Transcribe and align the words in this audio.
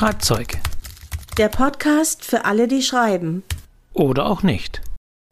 Schreibzeug. 0.00 0.58
Der 1.36 1.50
Podcast 1.50 2.24
für 2.24 2.46
alle, 2.46 2.68
die 2.68 2.80
schreiben. 2.80 3.42
Oder 3.92 4.24
auch 4.24 4.42
nicht. 4.42 4.80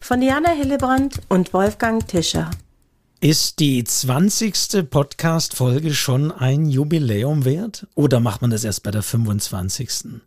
Von 0.04 0.21
Diana 0.21 0.50
Hillebrand 0.50 1.22
und 1.30 1.54
Wolfgang 1.54 2.06
Tischer. 2.06 2.50
Ist 3.22 3.60
die 3.60 3.82
20. 3.82 4.90
Podcast-Folge 4.90 5.94
schon 5.94 6.30
ein 6.30 6.66
Jubiläum 6.66 7.46
wert? 7.46 7.86
Oder 7.94 8.20
macht 8.20 8.42
man 8.42 8.50
das 8.50 8.62
erst 8.62 8.82
bei 8.82 8.90
der 8.90 9.02
25.? 9.02 10.20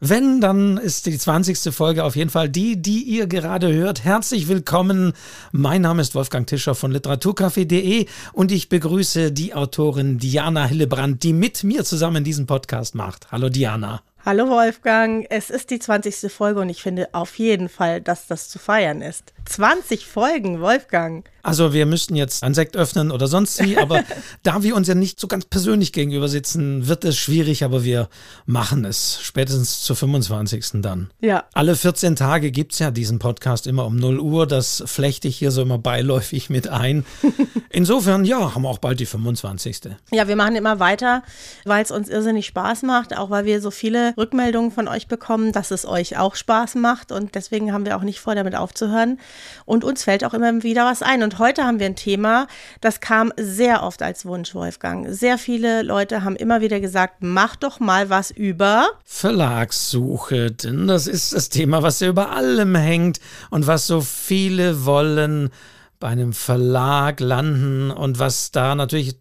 Wenn, 0.00 0.42
dann 0.42 0.76
ist 0.76 1.06
die 1.06 1.16
20. 1.16 1.74
Folge 1.74 2.04
auf 2.04 2.16
jeden 2.16 2.28
Fall 2.28 2.50
die, 2.50 2.80
die 2.82 3.02
ihr 3.02 3.26
gerade 3.26 3.72
hört. 3.72 4.04
Herzlich 4.04 4.46
willkommen. 4.46 5.14
Mein 5.52 5.80
Name 5.80 6.02
ist 6.02 6.14
Wolfgang 6.14 6.46
Tischer 6.46 6.74
von 6.74 6.92
literaturcafé.de 6.92 8.04
und 8.34 8.52
ich 8.52 8.68
begrüße 8.68 9.32
die 9.32 9.54
Autorin 9.54 10.18
Diana 10.18 10.66
Hillebrand, 10.66 11.22
die 11.22 11.32
mit 11.32 11.64
mir 11.64 11.82
zusammen 11.84 12.24
diesen 12.24 12.46
Podcast 12.46 12.94
macht. 12.94 13.32
Hallo 13.32 13.48
Diana. 13.48 14.02
Hallo 14.28 14.48
Wolfgang, 14.48 15.24
es 15.30 15.50
ist 15.50 15.70
die 15.70 15.78
20. 15.78 16.32
Folge 16.32 16.58
und 16.58 16.68
ich 16.68 16.82
finde 16.82 17.10
auf 17.12 17.38
jeden 17.38 17.68
Fall, 17.68 18.00
dass 18.00 18.26
das 18.26 18.48
zu 18.48 18.58
feiern 18.58 19.00
ist. 19.00 19.32
20 19.44 20.04
Folgen, 20.04 20.60
Wolfgang. 20.60 21.24
Also 21.44 21.72
wir 21.72 21.86
müssten 21.86 22.16
jetzt 22.16 22.42
einen 22.42 22.56
Sekt 22.56 22.76
öffnen 22.76 23.12
oder 23.12 23.28
sonst 23.28 23.62
wie, 23.62 23.78
aber 23.78 24.02
da 24.42 24.64
wir 24.64 24.74
uns 24.74 24.88
ja 24.88 24.96
nicht 24.96 25.20
so 25.20 25.28
ganz 25.28 25.44
persönlich 25.44 25.92
gegenüber 25.92 26.28
sitzen, 26.28 26.88
wird 26.88 27.04
es 27.04 27.16
schwierig, 27.16 27.62
aber 27.62 27.84
wir 27.84 28.08
machen 28.46 28.84
es. 28.84 29.20
Spätestens 29.22 29.82
zur 29.82 29.94
25. 29.94 30.82
dann. 30.82 31.10
Ja. 31.20 31.44
Alle 31.54 31.76
14 31.76 32.16
Tage 32.16 32.50
gibt 32.50 32.72
es 32.72 32.80
ja 32.80 32.90
diesen 32.90 33.20
Podcast 33.20 33.68
immer 33.68 33.86
um 33.86 33.94
0 33.94 34.18
Uhr. 34.18 34.48
Das 34.48 34.82
flechte 34.86 35.28
ich 35.28 35.36
hier 35.36 35.52
so 35.52 35.62
immer 35.62 35.78
beiläufig 35.78 36.50
mit 36.50 36.66
ein. 36.66 37.06
Insofern, 37.70 38.24
ja, 38.24 38.56
haben 38.56 38.62
wir 38.62 38.68
auch 38.68 38.78
bald 38.78 38.98
die 38.98 39.06
25. 39.06 39.82
Ja, 40.10 40.26
wir 40.26 40.34
machen 40.34 40.56
immer 40.56 40.80
weiter, 40.80 41.22
weil 41.64 41.84
es 41.84 41.92
uns 41.92 42.08
irrsinnig 42.08 42.46
Spaß 42.46 42.82
macht, 42.82 43.16
auch 43.16 43.30
weil 43.30 43.44
wir 43.44 43.60
so 43.60 43.70
viele 43.70 44.15
Rückmeldungen 44.16 44.70
von 44.70 44.88
euch 44.88 45.08
bekommen, 45.08 45.52
dass 45.52 45.70
es 45.70 45.86
euch 45.86 46.18
auch 46.18 46.34
Spaß 46.34 46.76
macht 46.76 47.12
und 47.12 47.34
deswegen 47.34 47.72
haben 47.72 47.84
wir 47.84 47.96
auch 47.96 48.02
nicht 48.02 48.20
vor, 48.20 48.34
damit 48.34 48.54
aufzuhören. 48.54 49.18
Und 49.64 49.84
uns 49.84 50.04
fällt 50.04 50.24
auch 50.24 50.34
immer 50.34 50.62
wieder 50.62 50.84
was 50.84 51.02
ein. 51.02 51.22
Und 51.22 51.38
heute 51.38 51.64
haben 51.64 51.78
wir 51.78 51.86
ein 51.86 51.96
Thema, 51.96 52.46
das 52.80 53.00
kam 53.00 53.32
sehr 53.36 53.82
oft 53.82 54.02
als 54.02 54.24
Wunsch, 54.24 54.54
Wolfgang. 54.54 55.06
Sehr 55.10 55.38
viele 55.38 55.82
Leute 55.82 56.24
haben 56.24 56.36
immer 56.36 56.60
wieder 56.60 56.80
gesagt, 56.80 57.16
mach 57.20 57.56
doch 57.56 57.80
mal 57.80 58.10
was 58.10 58.30
über 58.30 58.88
Verlagssuche, 59.04 60.52
denn 60.52 60.86
das 60.86 61.06
ist 61.06 61.32
das 61.32 61.48
Thema, 61.48 61.82
was 61.82 62.00
ja 62.00 62.08
über 62.08 62.32
allem 62.32 62.74
hängt 62.74 63.20
und 63.50 63.66
was 63.66 63.86
so 63.86 64.00
viele 64.00 64.84
wollen 64.84 65.50
bei 65.98 66.08
einem 66.08 66.32
Verlag 66.32 67.20
landen 67.20 67.90
und 67.90 68.18
was 68.18 68.50
da 68.50 68.74
natürlich 68.74 69.16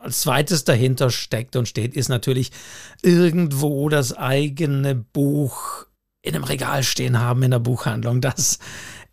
als 0.00 0.20
zweites 0.20 0.64
dahinter 0.64 1.10
steckt 1.10 1.56
und 1.56 1.68
steht, 1.68 1.94
ist 1.94 2.08
natürlich 2.08 2.50
irgendwo 3.02 3.88
das 3.88 4.16
eigene 4.16 4.94
Buch 4.94 5.86
in 6.22 6.34
einem 6.34 6.44
Regal 6.44 6.82
stehen 6.82 7.18
haben 7.18 7.42
in 7.42 7.50
der 7.50 7.58
Buchhandlung. 7.58 8.20
Das 8.20 8.58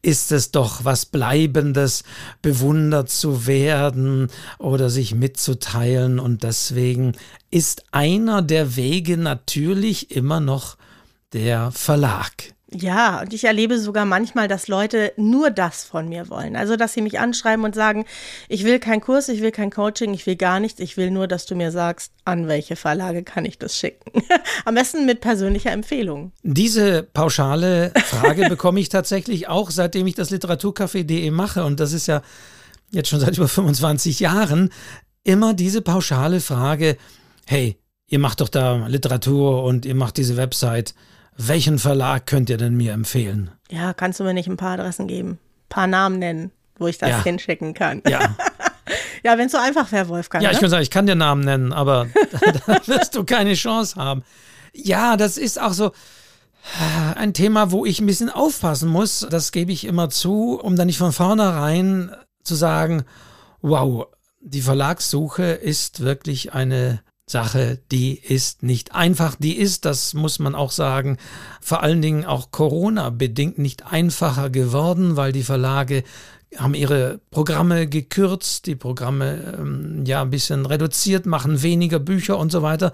ist 0.01 0.31
es 0.31 0.51
doch 0.51 0.85
was 0.85 1.05
Bleibendes, 1.05 2.03
bewundert 2.41 3.09
zu 3.09 3.47
werden 3.47 4.29
oder 4.59 4.89
sich 4.89 5.13
mitzuteilen. 5.13 6.19
Und 6.19 6.43
deswegen 6.43 7.13
ist 7.51 7.85
einer 7.91 8.41
der 8.41 8.75
Wege 8.75 9.17
natürlich 9.17 10.11
immer 10.11 10.39
noch 10.39 10.77
der 11.33 11.71
Verlag. 11.71 12.56
Ja, 12.69 13.21
und 13.21 13.33
ich 13.33 13.45
erlebe 13.45 13.79
sogar 13.79 14.03
manchmal, 14.03 14.49
dass 14.49 14.67
Leute 14.67 15.13
nur 15.15 15.51
das 15.51 15.85
von 15.85 16.09
mir 16.09 16.29
wollen. 16.29 16.57
Also, 16.57 16.75
dass 16.75 16.93
sie 16.93 17.01
mich 17.01 17.17
anschreiben 17.17 17.63
und 17.63 17.75
sagen, 17.75 18.05
ich 18.49 18.65
will 18.65 18.79
keinen 18.79 18.99
Kurs, 18.99 19.29
ich 19.29 19.41
will 19.41 19.51
kein 19.51 19.71
Coaching, 19.71 20.13
ich 20.13 20.25
will 20.25 20.35
gar 20.35 20.59
nichts, 20.59 20.81
ich 20.81 20.97
will 20.97 21.09
nur, 21.09 21.27
dass 21.27 21.45
du 21.45 21.55
mir 21.55 21.71
sagst, 21.71 22.11
an 22.25 22.49
welche 22.49 22.75
Verlage 22.75 23.23
kann 23.23 23.45
ich 23.45 23.57
das 23.57 23.77
schicken. 23.77 24.21
Am 24.65 24.75
besten 24.75 25.05
mit 25.05 25.21
persönlicher 25.21 25.71
Empfehlung. 25.71 26.33
Diese 26.43 27.03
pauschale 27.03 27.93
Frage 28.05 28.49
bekomme 28.49 28.81
ich 28.81 28.89
tatsächlich 28.89 29.47
auch, 29.47 29.71
seitdem 29.71 30.05
ich 30.05 30.15
das 30.15 30.29
Literaturcafé.de 30.31 31.31
mache. 31.31 31.63
Und 31.63 31.79
das 31.79 31.93
ist 31.93 32.07
ja 32.07 32.21
jetzt 32.91 33.07
schon 33.07 33.21
seit 33.21 33.37
über 33.37 33.47
25 33.47 34.19
Jahren 34.19 34.71
immer 35.23 35.53
diese 35.53 35.81
pauschale 35.81 36.41
Frage, 36.41 36.97
hey, 37.45 37.77
ihr 38.07 38.19
macht 38.19 38.41
doch 38.41 38.49
da 38.49 38.87
Literatur 38.87 39.63
und 39.63 39.85
ihr 39.85 39.95
macht 39.95 40.17
diese 40.17 40.35
Website 40.35 40.93
welchen 41.37 41.79
Verlag 41.79 42.25
könnt 42.25 42.49
ihr 42.49 42.57
denn 42.57 42.75
mir 42.75 42.93
empfehlen? 42.93 43.51
Ja, 43.69 43.93
kannst 43.93 44.19
du 44.19 44.23
mir 44.23 44.33
nicht 44.33 44.47
ein 44.47 44.57
paar 44.57 44.73
Adressen 44.73 45.07
geben? 45.07 45.31
Ein 45.31 45.69
paar 45.69 45.87
Namen 45.87 46.19
nennen, 46.19 46.51
wo 46.77 46.87
ich 46.87 46.97
das 46.97 47.09
ja. 47.09 47.23
hinschicken 47.23 47.73
kann. 47.73 48.01
Ja. 48.07 48.35
ja, 49.23 49.37
wenn 49.37 49.45
es 49.45 49.51
so 49.51 49.57
einfach 49.57 49.91
wäre, 49.91 50.09
Wolfgang. 50.09 50.43
Ja, 50.43 50.49
ne? 50.49 50.55
ich 50.55 50.59
kann 50.59 50.69
sagen, 50.69 50.83
ich 50.83 50.89
kann 50.89 51.05
dir 51.05 51.15
Namen 51.15 51.43
nennen, 51.43 51.73
aber 51.73 52.07
da 52.67 52.87
wirst 52.87 53.15
du 53.15 53.23
keine 53.23 53.53
Chance 53.53 53.95
haben. 53.95 54.23
Ja, 54.73 55.15
das 55.15 55.37
ist 55.37 55.61
auch 55.61 55.73
so 55.73 55.91
ein 57.15 57.33
Thema, 57.33 57.71
wo 57.71 57.85
ich 57.85 57.99
ein 57.99 58.05
bisschen 58.05 58.29
aufpassen 58.29 58.89
muss. 58.89 59.25
Das 59.29 59.51
gebe 59.51 59.71
ich 59.71 59.85
immer 59.85 60.09
zu, 60.09 60.59
um 60.59 60.75
dann 60.75 60.87
nicht 60.87 60.97
von 60.97 61.13
vornherein 61.13 62.11
zu 62.43 62.55
sagen, 62.55 63.03
wow, 63.61 64.07
die 64.41 64.61
Verlagssuche 64.61 65.43
ist 65.43 66.01
wirklich 66.01 66.53
eine 66.53 67.01
Sache, 67.29 67.79
die 67.91 68.17
ist 68.17 68.63
nicht 68.63 68.95
einfach. 68.95 69.35
Die 69.35 69.57
ist, 69.57 69.83
das 69.83 70.13
muss 70.13 70.39
man 70.39 70.55
auch 70.55 70.71
sagen, 70.71 71.17
vor 71.59 71.83
allen 71.83 72.01
Dingen 72.01 72.23
auch 72.23 72.51
Corona-bedingt 72.51 73.57
nicht 73.57 73.85
einfacher 73.85 74.49
geworden, 74.49 75.17
weil 75.17 75.33
die 75.33 75.43
Verlage 75.43 76.03
haben 76.55 76.73
ihre 76.73 77.19
Programme 77.29 77.87
gekürzt, 77.87 78.65
die 78.65 78.77
Programme 78.77 79.57
ähm, 79.59 80.05
ja 80.05 80.21
ein 80.21 80.29
bisschen 80.29 80.65
reduziert, 80.65 81.25
machen 81.25 81.61
weniger 81.61 81.99
Bücher 81.99 82.37
und 82.37 82.49
so 82.49 82.61
weiter. 82.61 82.93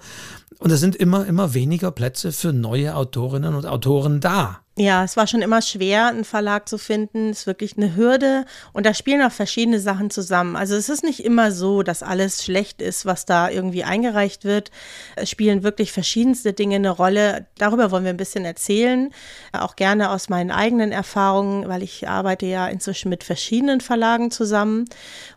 Und 0.58 0.72
es 0.72 0.80
sind 0.80 0.96
immer, 0.96 1.24
immer 1.26 1.54
weniger 1.54 1.92
Plätze 1.92 2.32
für 2.32 2.52
neue 2.52 2.96
Autorinnen 2.96 3.54
und 3.54 3.66
Autoren 3.66 4.18
da. 4.18 4.63
Ja, 4.76 5.04
es 5.04 5.16
war 5.16 5.28
schon 5.28 5.40
immer 5.40 5.62
schwer, 5.62 6.08
einen 6.08 6.24
Verlag 6.24 6.68
zu 6.68 6.78
finden. 6.78 7.30
Es 7.30 7.40
ist 7.40 7.46
wirklich 7.46 7.76
eine 7.76 7.94
Hürde 7.94 8.44
und 8.72 8.84
da 8.84 8.92
spielen 8.92 9.22
auch 9.22 9.30
verschiedene 9.30 9.78
Sachen 9.78 10.10
zusammen. 10.10 10.56
Also 10.56 10.74
es 10.74 10.88
ist 10.88 11.04
nicht 11.04 11.24
immer 11.24 11.52
so, 11.52 11.84
dass 11.84 12.02
alles 12.02 12.42
schlecht 12.42 12.82
ist, 12.82 13.06
was 13.06 13.24
da 13.24 13.48
irgendwie 13.48 13.84
eingereicht 13.84 14.44
wird. 14.44 14.72
Es 15.14 15.30
spielen 15.30 15.62
wirklich 15.62 15.92
verschiedenste 15.92 16.52
Dinge 16.52 16.74
eine 16.74 16.90
Rolle. 16.90 17.46
Darüber 17.56 17.92
wollen 17.92 18.02
wir 18.02 18.10
ein 18.10 18.16
bisschen 18.16 18.44
erzählen. 18.44 19.14
Auch 19.52 19.76
gerne 19.76 20.10
aus 20.10 20.28
meinen 20.28 20.50
eigenen 20.50 20.90
Erfahrungen, 20.90 21.68
weil 21.68 21.84
ich 21.84 22.08
arbeite 22.08 22.46
ja 22.46 22.66
inzwischen 22.66 23.10
mit 23.10 23.22
verschiedenen 23.22 23.80
Verlagen 23.80 24.32
zusammen 24.32 24.86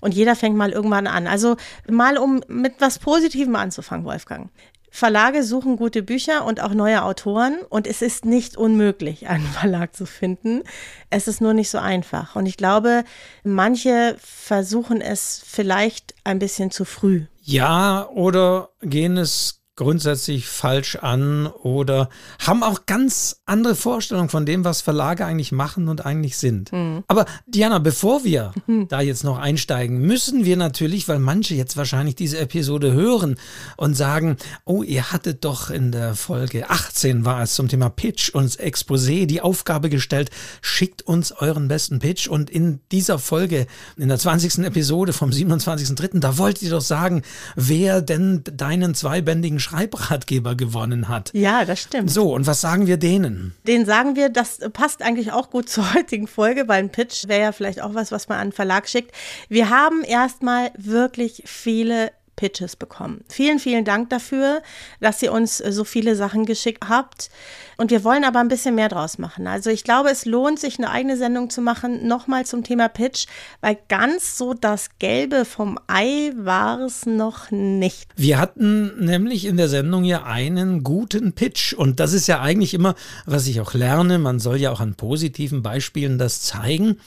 und 0.01 0.15
jeder 0.15 0.35
fängt 0.35 0.57
mal 0.57 0.71
irgendwann 0.71 1.05
an. 1.05 1.27
Also 1.27 1.57
mal 1.87 2.17
um 2.17 2.41
mit 2.47 2.73
was 2.79 2.97
Positivem 2.97 3.55
anzufangen, 3.55 4.03
Wolfgang. 4.03 4.49
Verlage 4.89 5.43
suchen 5.43 5.77
gute 5.77 6.01
Bücher 6.01 6.45
und 6.45 6.61
auch 6.61 6.73
neue 6.73 7.03
Autoren 7.03 7.59
und 7.69 7.87
es 7.87 8.01
ist 8.01 8.25
nicht 8.25 8.57
unmöglich, 8.57 9.27
einen 9.27 9.45
Verlag 9.59 9.95
zu 9.95 10.05
finden. 10.05 10.63
Es 11.09 11.27
ist 11.27 11.41
nur 11.41 11.53
nicht 11.53 11.69
so 11.69 11.77
einfach. 11.77 12.35
Und 12.35 12.45
ich 12.45 12.57
glaube, 12.57 13.03
manche 13.43 14.15
versuchen 14.19 15.01
es 15.01 15.41
vielleicht 15.45 16.15
ein 16.23 16.39
bisschen 16.39 16.71
zu 16.71 16.85
früh. 16.85 17.25
Ja, 17.41 18.09
oder 18.09 18.69
gehen 18.81 19.17
es 19.17 19.61
grundsätzlich 19.77 20.47
falsch 20.47 20.97
an 20.97 21.47
oder 21.47 22.09
haben 22.45 22.63
auch 22.63 22.85
ganz 22.87 23.41
andere 23.45 23.75
Vorstellungen 23.75 24.27
von 24.27 24.45
dem, 24.45 24.65
was 24.65 24.81
Verlage 24.81 25.25
eigentlich 25.25 25.51
machen 25.51 25.87
und 25.87 26.05
eigentlich 26.05 26.37
sind. 26.37 26.73
Mhm. 26.73 27.03
Aber 27.07 27.25
Diana, 27.45 27.79
bevor 27.79 28.23
wir 28.23 28.53
mhm. 28.65 28.87
da 28.89 29.01
jetzt 29.01 29.23
noch 29.23 29.37
einsteigen, 29.37 29.99
müssen 29.99 30.43
wir 30.43 30.57
natürlich, 30.57 31.07
weil 31.07 31.19
manche 31.19 31.53
jetzt 31.53 31.77
wahrscheinlich 31.77 32.15
diese 32.15 32.39
Episode 32.39 32.91
hören 32.91 33.37
und 33.77 33.95
sagen, 33.95 34.37
oh, 34.65 34.81
ihr 34.81 35.11
hattet 35.11 35.45
doch 35.45 35.69
in 35.69 35.91
der 35.91 36.15
Folge 36.15 36.69
18 36.69 37.23
war 37.23 37.43
es 37.43 37.53
zum 37.53 37.67
Thema 37.67 37.89
Pitch 37.89 38.29
und 38.31 38.59
Exposé 38.59 39.27
die 39.27 39.41
Aufgabe 39.41 39.89
gestellt, 39.89 40.31
schickt 40.61 41.03
uns 41.03 41.31
euren 41.31 41.67
besten 41.67 41.99
Pitch 41.99 42.27
und 42.27 42.49
in 42.49 42.79
dieser 42.91 43.19
Folge, 43.19 43.67
in 43.95 44.07
der 44.07 44.17
20. 44.17 44.65
Episode 44.65 45.13
vom 45.13 45.29
27.3., 45.29 46.19
da 46.19 46.39
wollt 46.39 46.63
ihr 46.63 46.71
doch 46.71 46.81
sagen, 46.81 47.21
wer 47.55 48.01
denn 48.01 48.41
deinen 48.43 48.95
zweibändigen 48.95 49.59
Schreibratgeber 49.67 50.55
gewonnen 50.55 51.09
hat. 51.09 51.31
Ja, 51.33 51.65
das 51.65 51.81
stimmt. 51.81 52.09
So, 52.09 52.33
und 52.33 52.47
was 52.47 52.61
sagen 52.61 52.87
wir 52.87 52.97
denen? 52.97 53.53
Den 53.67 53.85
sagen 53.85 54.15
wir, 54.15 54.29
das 54.29 54.59
passt 54.71 55.01
eigentlich 55.01 55.31
auch 55.31 55.49
gut 55.49 55.69
zur 55.69 55.93
heutigen 55.93 56.27
Folge, 56.27 56.67
weil 56.67 56.79
ein 56.79 56.91
Pitch 56.91 57.27
wäre 57.27 57.41
ja 57.41 57.51
vielleicht 57.51 57.81
auch 57.81 57.93
was, 57.93 58.11
was 58.11 58.29
man 58.29 58.37
an 58.37 58.41
einen 58.43 58.51
Verlag 58.53 58.87
schickt. 58.87 59.11
Wir 59.49 59.69
haben 59.69 60.03
erstmal 60.03 60.71
wirklich 60.77 61.43
viele 61.45 62.11
Pitches 62.37 62.77
bekommen. 62.77 63.25
Vielen, 63.27 63.59
vielen 63.59 63.83
Dank 63.83 64.09
dafür, 64.09 64.61
dass 65.01 65.21
ihr 65.21 65.33
uns 65.33 65.57
so 65.57 65.83
viele 65.83 66.15
Sachen 66.15 66.45
geschickt 66.45 66.87
habt. 66.87 67.29
Und 67.75 67.91
wir 67.91 68.03
wollen 68.03 68.23
aber 68.23 68.39
ein 68.39 68.47
bisschen 68.47 68.75
mehr 68.75 68.89
draus 68.89 69.17
machen. 69.17 69.45
Also 69.45 69.69
ich 69.69 69.83
glaube, 69.83 70.09
es 70.09 70.25
lohnt 70.25 70.59
sich, 70.59 70.77
eine 70.77 70.89
eigene 70.89 71.17
Sendung 71.17 71.49
zu 71.49 71.61
machen, 71.61 72.07
nochmal 72.07 72.45
zum 72.45 72.63
Thema 72.63 72.87
Pitch, 72.87 73.27
weil 73.61 73.77
ganz 73.87 74.37
so 74.37 74.53
das 74.53 74.89
Gelbe 74.99 75.45
vom 75.45 75.77
Ei 75.87 76.31
war 76.35 76.79
es 76.79 77.05
noch 77.05 77.51
nicht. 77.51 78.09
Wir 78.15 78.39
hatten 78.39 79.03
nämlich 79.03 79.45
in 79.45 79.57
der 79.57 79.67
Sendung 79.67 80.05
ja 80.05 80.23
einen 80.23 80.83
guten 80.83 81.33
Pitch. 81.33 81.73
Und 81.73 81.99
das 81.99 82.13
ist 82.13 82.27
ja 82.27 82.41
eigentlich 82.41 82.73
immer, 82.73 82.95
was 83.25 83.47
ich 83.47 83.61
auch 83.61 83.73
lerne. 83.73 84.17
Man 84.19 84.39
soll 84.39 84.57
ja 84.57 84.71
auch 84.71 84.79
an 84.79 84.95
positiven 84.95 85.61
Beispielen 85.61 86.17
das 86.17 86.41
zeigen. 86.41 86.97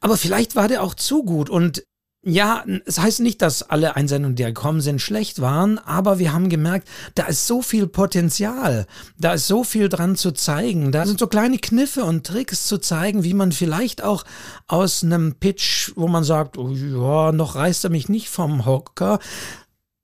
Aber 0.00 0.16
vielleicht 0.16 0.56
war 0.56 0.68
der 0.68 0.82
auch 0.82 0.94
zu 0.94 1.24
gut. 1.24 1.50
Und 1.50 1.84
Ja, 2.24 2.64
es 2.84 2.98
heißt 2.98 3.20
nicht, 3.20 3.42
dass 3.42 3.62
alle 3.62 3.94
Einsendungen, 3.94 4.34
die 4.34 4.42
gekommen 4.42 4.80
sind, 4.80 5.00
schlecht 5.00 5.40
waren, 5.40 5.78
aber 5.78 6.18
wir 6.18 6.32
haben 6.32 6.48
gemerkt, 6.48 6.88
da 7.14 7.26
ist 7.26 7.46
so 7.46 7.62
viel 7.62 7.86
Potenzial, 7.86 8.88
da 9.18 9.34
ist 9.34 9.46
so 9.46 9.62
viel 9.62 9.88
dran 9.88 10.16
zu 10.16 10.32
zeigen, 10.32 10.90
da 10.90 11.06
sind 11.06 11.20
so 11.20 11.28
kleine 11.28 11.58
Kniffe 11.58 12.04
und 12.04 12.26
Tricks 12.26 12.66
zu 12.66 12.78
zeigen, 12.78 13.22
wie 13.22 13.34
man 13.34 13.52
vielleicht 13.52 14.02
auch 14.02 14.24
aus 14.66 15.04
einem 15.04 15.36
Pitch, 15.36 15.92
wo 15.94 16.08
man 16.08 16.24
sagt, 16.24 16.58
oh, 16.58 16.70
ja, 16.70 17.30
noch 17.30 17.54
reißt 17.54 17.84
er 17.84 17.90
mich 17.90 18.08
nicht 18.08 18.28
vom 18.28 18.66
Hocker, 18.66 19.20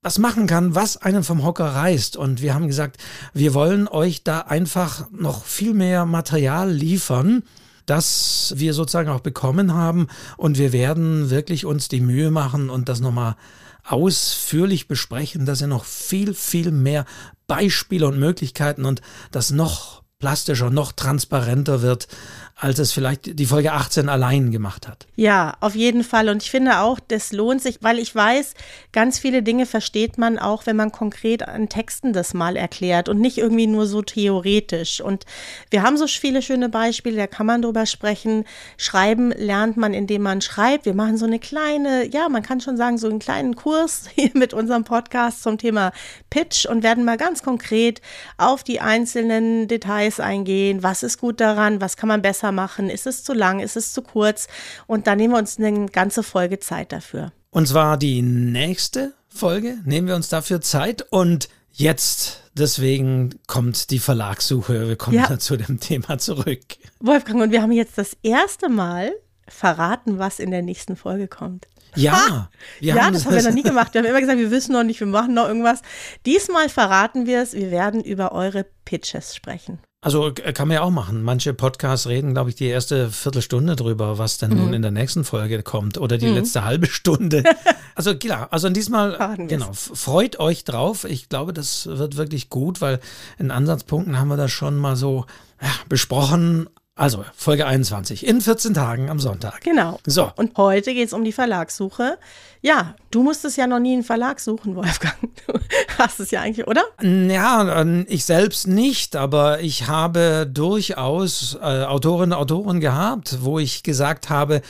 was 0.01 0.19
machen 0.19 0.47
kann, 0.47 0.77
was 0.77 0.97
einen 0.97 1.25
vom 1.25 1.43
Hocker 1.43 1.67
reißt. 1.67 2.17
Und 2.17 2.41
wir 2.43 2.55
haben 2.55 2.69
gesagt, 2.69 2.99
wir 3.33 3.55
wollen 3.55 3.89
euch 3.89 4.23
da 4.23 4.41
einfach 4.41 5.11
noch 5.11 5.45
viel 5.45 5.75
mehr 5.75 6.07
Material 6.07 6.71
liefern 6.71 7.43
das 7.87 8.55
wir 8.57 8.75
sozusagen 8.75 9.11
auch 9.11 9.21
bekommen 9.21 9.75
haben. 9.75 10.09
Und 10.37 10.59
wir 10.59 10.73
werden 10.73 11.31
wirklich 11.31 11.67
uns 11.67 11.89
die 11.89 12.01
Mühe 12.01 12.31
machen 12.31 12.71
und 12.71 12.89
das 12.89 13.01
nochmal 13.01 13.37
ausführlich 13.85 14.89
besprechen, 14.89 15.47
dass 15.47 15.61
ihr 15.61 15.67
noch 15.67 15.85
viel, 15.85 16.35
viel 16.35 16.71
mehr 16.71 17.05
Beispiele 17.47 18.07
und 18.07 18.19
Möglichkeiten 18.19 18.85
und 18.85 19.03
das 19.31 19.51
noch 19.51 20.03
plastischer, 20.19 20.71
noch 20.71 20.93
transparenter 20.93 21.83
wird, 21.83 22.09
als 22.57 22.79
es 22.79 22.93
vielleicht 22.93 23.39
die 23.39 23.47
Folge 23.47 23.73
18 23.73 24.09
allein 24.09 24.53
gemacht 24.53 24.87
hat. 24.87 25.07
Ja, 25.17 25.57
auf 25.61 25.75
jeden 25.75 26.05
Fall. 26.05 26.29
Und 26.29 26.43
ich 26.43 26.53
finde 26.53 26.79
auch, 26.79 27.01
das 27.01 27.33
lohnt 27.33 27.61
sich, 27.61 27.79
weil 27.83 27.99
ich 27.99 28.15
weiß, 28.15 28.55
ganz 28.93 29.19
viele 29.19 29.43
Dinge 29.43 29.67
versteht 29.67 30.19
man 30.19 30.39
auch, 30.39 30.65
wenn 30.65 30.77
man 30.77 30.93
konkret 30.93 31.47
an 31.49 31.69
Texten 31.69 32.13
das 32.13 32.33
mal 32.33 32.57
erklärt 32.57 33.09
und 33.09 33.21
nicht 33.21 33.39
irgendwie 33.39 33.67
nur 33.67 33.87
so 33.87 34.03
theoretisch. 34.03 35.01
Und 35.01 35.25
wir 35.71 35.83
haben 35.83 35.97
so 35.97 36.07
viele 36.07 36.43
schöne 36.43 36.69
Beispiele, 36.69 37.17
da 37.17 37.27
kann 37.27 37.47
man 37.47 37.61
drüber 37.61 37.87
sprechen. 37.87 38.45
Schreiben 38.77 39.33
lernt 39.33 39.77
man, 39.77 39.93
indem 39.93 40.23
man 40.23 40.41
schreibt. 40.41 40.87
Wir 40.87 40.95
machen 40.95 41.17
so 41.19 41.27
eine 41.27 41.41
kleine, 41.41 42.07
ja, 42.07 42.29
man 42.29 42.45
kann 42.45 42.61
schon 42.61 42.77
sagen, 42.77 42.99
so 42.99 43.09
einen 43.09 43.19
kleinen 43.19 43.57
Kurs 43.57 44.05
hier 44.15 44.31
mit 44.35 44.55
unserem 44.55 44.85
Podcast 44.85 45.43
zum 45.43 45.59
Thema 45.59 45.91
Pitch 46.31 46.67
und 46.67 46.85
werden 46.85 47.05
mal 47.05 47.17
ganz 47.17 47.43
konkret 47.43 48.01
auf 48.39 48.63
die 48.63 48.81
einzelnen 48.81 49.67
Details 49.67 50.21
eingehen. 50.21 50.85
Was 50.85 51.03
ist 51.03 51.19
gut 51.19 51.41
daran? 51.41 51.81
Was 51.81 51.97
kann 51.97 52.09
man 52.09 52.23
besser 52.23 52.44
kürzer 52.45 52.53
machen? 52.53 52.91
Ist 52.91 53.07
es 53.07 53.25
zu 53.25 53.33
lang? 53.33 53.61
Ist 53.61 53.77
es 53.77 53.93
zu 53.93 54.03
kurz? 54.03 54.49
Und 54.87 55.07
dann 55.07 55.19
nehmen 55.19 55.35
wir 55.35 55.39
uns 55.39 55.59
eine 55.59 55.87
ganze 55.87 56.23
Folge 56.23 56.59
Zeit 56.59 56.93
dafür. 56.93 57.33
Und 57.51 57.69
zwar 57.69 57.97
die 57.97 58.23
nächste 58.23 59.15
Folge 59.29 59.79
nehmen 59.85 60.09
wir 60.09 60.17
uns 60.17 60.29
dafür 60.29 60.61
Zeit 60.61 61.03
und 61.11 61.49
jetzt 61.73 62.43
deswegen 62.55 63.31
kommt 63.47 63.91
die 63.91 63.99
Verlagssuche. 63.99 64.89
Wir 64.89 64.97
kommen 64.97 65.17
ja. 65.17 65.39
zu 65.39 65.57
dem 65.57 65.81
Thema 65.81 66.19
zurück. 66.19 66.61
Wolfgang, 67.01 67.43
und 67.43 67.51
wir 67.51 67.63
haben 67.63 67.73
jetzt 67.73 67.97
das 67.99 68.17
erste 68.23 68.69
Mal 68.69 69.13
verraten, 69.49 70.19
was 70.19 70.39
in 70.39 70.51
der 70.51 70.63
nächsten 70.63 70.97
Folge 70.97 71.29
kommt. 71.29 71.67
Ja, 71.97 72.51
ja, 72.81 72.97
haben 72.97 73.13
das 73.13 73.25
haben 73.25 73.37
wir 73.37 73.43
noch 73.43 73.53
nie 73.53 73.63
gemacht. 73.71 73.95
Wir 73.95 74.01
haben 74.01 74.09
immer 74.09 74.21
gesagt, 74.21 74.39
wir 74.39 74.51
wissen 74.51 74.73
noch 74.73 74.83
nicht, 74.83 74.99
wir 74.99 75.07
machen 75.07 75.35
noch 75.35 75.47
irgendwas. 75.47 75.81
Diesmal 76.27 76.69
verraten 76.69 77.27
wir 77.27 77.41
es. 77.41 77.53
Wir 77.53 77.71
werden 77.71 78.03
über 78.03 78.33
eure 78.33 78.67
Pitches 78.85 79.37
sprechen. 79.37 79.79
Also 80.05 80.29
äh, 80.29 80.53
kann 80.53 80.69
man 80.69 80.75
ja 80.75 80.83
auch 80.83 80.91
machen. 80.91 81.23
Manche 81.23 81.55
Podcasts 81.55 82.07
reden, 82.07 82.35
glaube 82.35 82.51
ich, 82.51 82.57
die 82.57 82.67
erste 82.67 83.11
Viertelstunde 83.11 83.75
drüber, 83.75 84.19
was 84.19 84.37
denn 84.37 84.51
mhm. 84.51 84.57
nun 84.59 84.75
in 84.75 84.83
der 84.83 84.91
nächsten 84.91 85.25
Folge 85.25 85.63
kommt 85.63 85.97
oder 85.97 86.19
die 86.19 86.27
mhm. 86.27 86.35
letzte 86.35 86.65
halbe 86.65 86.87
Stunde. 86.87 87.43
Also 87.97 88.17
klar, 88.17 88.49
also 88.51 88.69
diesmal, 88.71 89.37
genau, 89.47 89.71
freut 89.73 90.41
euch 90.41 90.65
drauf. 90.65 91.05
Ich 91.05 91.29
glaube, 91.29 91.53
das 91.53 91.87
wird 91.87 92.17
wirklich 92.17 92.51
gut, 92.51 92.81
weil 92.81 92.99
in 93.39 93.53
Ansatzpunkten 93.53 94.19
haben 94.19 94.27
wir 94.27 94.37
das 94.37 94.51
schon 94.51 94.77
mal 94.77 94.97
so 94.97 95.27
ja, 95.63 95.69
besprochen. 95.89 96.69
Also 96.97 97.25
Folge 97.35 97.67
21 97.67 98.25
in 98.25 98.41
14 98.41 98.73
Tagen 98.73 99.11
am 99.11 99.19
Sonntag. 99.19 99.63
Genau. 99.63 99.99
So. 100.07 100.31
Und 100.37 100.57
heute 100.57 100.95
geht 100.95 101.09
es 101.09 101.13
um 101.13 101.25
die 101.25 101.33
Verlagssuche. 101.33 102.19
Ja, 102.63 102.95
du 103.11 103.25
musstest 103.25 103.57
ja 103.57 103.67
noch 103.67 103.81
nie 103.81 103.95
einen 103.95 104.05
Verlag 104.05 104.39
suchen, 104.39 104.77
Wolfgang. 104.77 105.17
Du 105.47 105.99
hast 105.99 106.19
es 106.19 106.31
ja 106.31 106.41
eigentlich, 106.41 106.67
oder? 106.67 106.83
Ja, 107.03 107.85
ich 108.07 108.25
selbst 108.25 108.67
nicht, 108.67 109.17
aber 109.17 109.61
ich 109.61 109.87
habe 109.87 110.49
durchaus 110.51 111.57
äh, 111.61 111.85
Autorinnen 111.85 112.33
und 112.33 112.39
Autoren 112.39 112.81
gehabt, 112.81 113.39
wo 113.43 113.59
ich 113.59 113.83
gesagt 113.83 114.31
habe, 114.31 114.63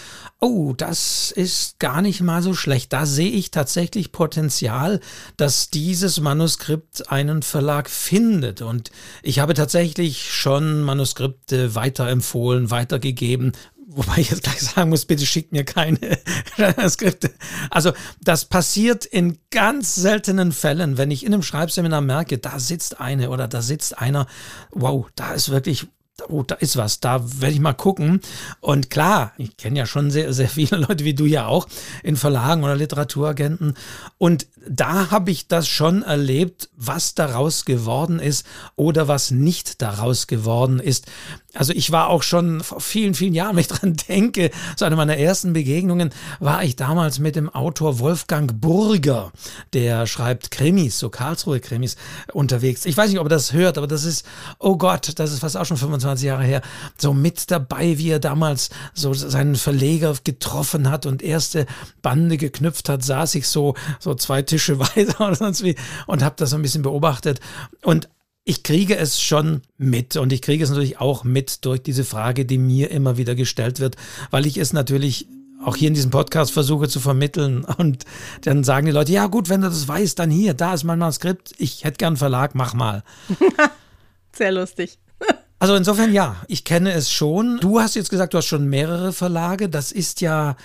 oh, 0.45 0.75
das 0.77 1.31
ist 1.31 1.79
gar 1.79 2.03
nicht 2.03 2.21
mal 2.21 2.43
so 2.43 2.53
schlecht. 2.53 2.93
Da 2.93 3.07
sehe 3.07 3.31
ich 3.31 3.51
tatsächlich 3.51 4.13
Potenzial, 4.13 5.01
dass 5.39 5.71
dieses 5.71 6.21
Manuskript 6.21 7.11
einen 7.11 7.43
Verlag 7.43 7.89
findet. 7.89 8.61
Und 8.61 8.91
ich 9.23 9.39
habe 9.39 9.55
tatsächlich 9.55 10.31
schon 10.31 10.83
Manuskripte 10.83 11.75
weiterempfohlen, 11.75 12.71
weitergegeben, 12.71 13.53
Wobei 13.87 14.17
ich 14.17 14.31
jetzt 14.31 14.43
gleich 14.43 14.61
sagen 14.61 14.91
muss, 14.91 15.05
bitte 15.05 15.25
schickt 15.25 15.53
mir 15.53 15.65
keine 15.65 16.19
Skripte. 16.89 17.31
Also 17.71 17.93
das 18.21 18.47
passiert 18.47 19.05
in 19.05 19.39
ganz 19.51 19.95
seltenen 19.95 20.51
Fällen, 20.53 20.97
wenn 20.99 21.13
ich 21.13 21.25
in 21.25 21.33
einem 21.33 21.43
Schreibseminar 21.43 22.01
merke, 22.01 22.39
da 22.39 22.59
sitzt 22.59 22.99
eine 22.99 23.31
oder 23.31 23.47
da 23.47 23.63
sitzt 23.63 23.97
einer, 23.99 24.27
wow, 24.73 25.07
da 25.15 25.35
ist 25.35 25.51
wirklich 25.51 25.87
oh, 26.29 26.43
da 26.43 26.55
ist 26.57 26.77
was, 26.77 27.01
da 27.01 27.21
werde 27.41 27.55
ich 27.55 27.61
mal 27.61 27.73
gucken. 27.73 28.21
Und 28.61 28.91
klar, 28.91 29.33
ich 29.37 29.57
kenne 29.57 29.79
ja 29.79 29.87
schon 29.87 30.11
sehr, 30.11 30.33
sehr 30.33 30.49
viele 30.49 30.77
Leute 30.89 31.05
wie 31.05 31.15
du 31.15 31.27
ja 31.27 31.47
auch 31.47 31.69
in 32.03 32.17
Verlagen 32.17 32.65
oder 32.65 32.77
Literaturagenten. 32.77 33.75
Und 34.19 34.47
da 34.69 35.11
habe 35.11 35.31
ich 35.31 35.49
das 35.49 35.69
schon 35.69 36.03
erlebt, 36.03 36.71
was 36.77 37.15
daraus 37.15 37.65
geworden 37.65 38.19
ist 38.19 38.47
oder 38.77 39.09
was 39.09 39.31
nicht 39.31 39.83
daraus 39.83 40.27
geworden 40.27 40.81
ist. 40.81 41.07
Also 41.55 41.73
ich 41.73 41.93
war 41.93 42.09
auch 42.09 42.23
schon 42.23 42.61
vor 42.63 42.81
vielen, 42.81 43.15
vielen 43.15 43.35
Jahren, 43.35 43.57
wenn 43.57 43.61
ich 43.61 43.69
dran 43.69 43.97
denke, 44.09 44.51
so 44.77 44.85
eine 44.85 44.97
meiner 44.97 45.17
ersten 45.17 45.53
Begegnungen 45.53 46.11
war 46.41 46.65
ich 46.65 46.77
damals 46.77 47.19
mit 47.19 47.37
dem 47.37 47.49
Autor 47.49 47.99
Wolfgang 47.99 48.61
Burger, 48.61 49.33
der 49.73 50.07
schreibt 50.07 50.51
Krimis, 50.51 50.99
so 50.99 51.11
Karlsruhe-Krimis 51.11 51.97
unterwegs. 52.33 52.87
Ich 52.87 52.97
weiß 52.97 53.11
nicht, 53.11 53.21
ob 53.21 53.27
er 53.27 53.31
das 53.31 53.53
hört, 53.53 53.79
aber 53.79 53.87
das 53.87 54.05
ist, 54.05 54.27
oh 54.59 54.77
Gott, 54.77 55.13
das 55.17 55.33
ist 55.33 55.41
fast 55.41 55.57
auch 55.57 55.65
schon 55.65 55.77
25 55.77 56.27
Jahre 56.27 56.45
her, 56.45 56.63
so 56.99 57.13
mit 57.13 57.51
dabei, 57.51 57.99
wie 57.99 58.11
er 58.11 58.19
damals 58.19 58.71
so 58.93 59.15
seinen 59.15 59.57
Verleger 59.57 60.15
getroffen 60.25 60.91
hat 60.91 61.07
und 61.07 61.23
erste 61.23 61.67
Bande 62.03 62.37
geknüpft 62.37 62.89
hat, 62.89 63.05
saß 63.05 63.35
ich 63.37 63.49
so, 63.49 63.75
so 64.01 64.15
zwei 64.15 64.43
Tische 64.43 64.79
weiter 64.97 65.27
oder 65.27 65.37
sonst 65.37 65.63
wie 65.63 65.77
und 66.07 66.23
habe 66.23 66.35
das 66.39 66.51
so 66.51 66.57
ein 66.57 66.63
bisschen 66.63 66.83
beobachtet. 66.83 67.41
Und 67.83 68.09
ich 68.45 68.63
kriege 68.63 68.97
es 68.97 69.21
schon 69.21 69.63
mit 69.79 70.17
und 70.17 70.33
ich 70.33 70.43
kriege 70.43 70.63
es 70.63 70.71
natürlich 70.71 71.01
auch 71.01 71.25
mit 71.25 71.65
durch 71.65 71.83
diese 71.83 72.05
Frage, 72.05 72.45
die 72.45 72.59
mir 72.59 72.91
immer 72.91 73.17
wieder 73.17 73.35
gestellt 73.35 73.81
wird, 73.81 73.97
weil 74.31 74.47
ich 74.47 74.59
es 74.59 74.73
natürlich 74.73 75.27
auch 75.65 75.77
hier 75.77 75.89
in 75.89 75.95
diesem 75.95 76.11
Podcast 76.11 76.53
versuche 76.53 76.89
zu 76.89 77.01
vermitteln. 77.01 77.65
Und 77.65 78.05
dann 78.43 78.63
sagen 78.65 78.85
die 78.85 78.93
Leute, 78.93 79.13
ja 79.13 79.27
gut, 79.27 79.49
wenn 79.49 79.63
du 79.63 79.69
das 79.69 79.89
weißt, 79.89 80.19
dann 80.19 80.31
hier, 80.31 80.53
da 80.53 80.75
ist 80.75 80.85
mein 80.85 80.99
Manuskript, 80.99 81.53
ich 81.57 81.85
hätte 81.85 81.97
gern 81.97 82.09
einen 82.09 82.17
Verlag, 82.19 82.55
mach 82.55 82.75
mal. 82.75 83.03
Sehr 84.33 84.53
lustig. 84.53 84.99
Also 85.61 85.77
insofern 85.77 86.13
ja, 86.13 86.37
ich 86.47 86.65
kenne 86.65 86.93
es 86.93 87.11
schon. 87.11 87.59
Du 87.61 87.81
hast 87.81 87.95
jetzt 87.95 88.11
gesagt, 88.11 88.35
du 88.35 88.39
hast 88.39 88.45
schon 88.45 88.69
mehrere 88.69 89.15
Verlage. 89.15 89.71
Das 89.71 89.93
ist 89.93 90.21
ja, 90.21 90.57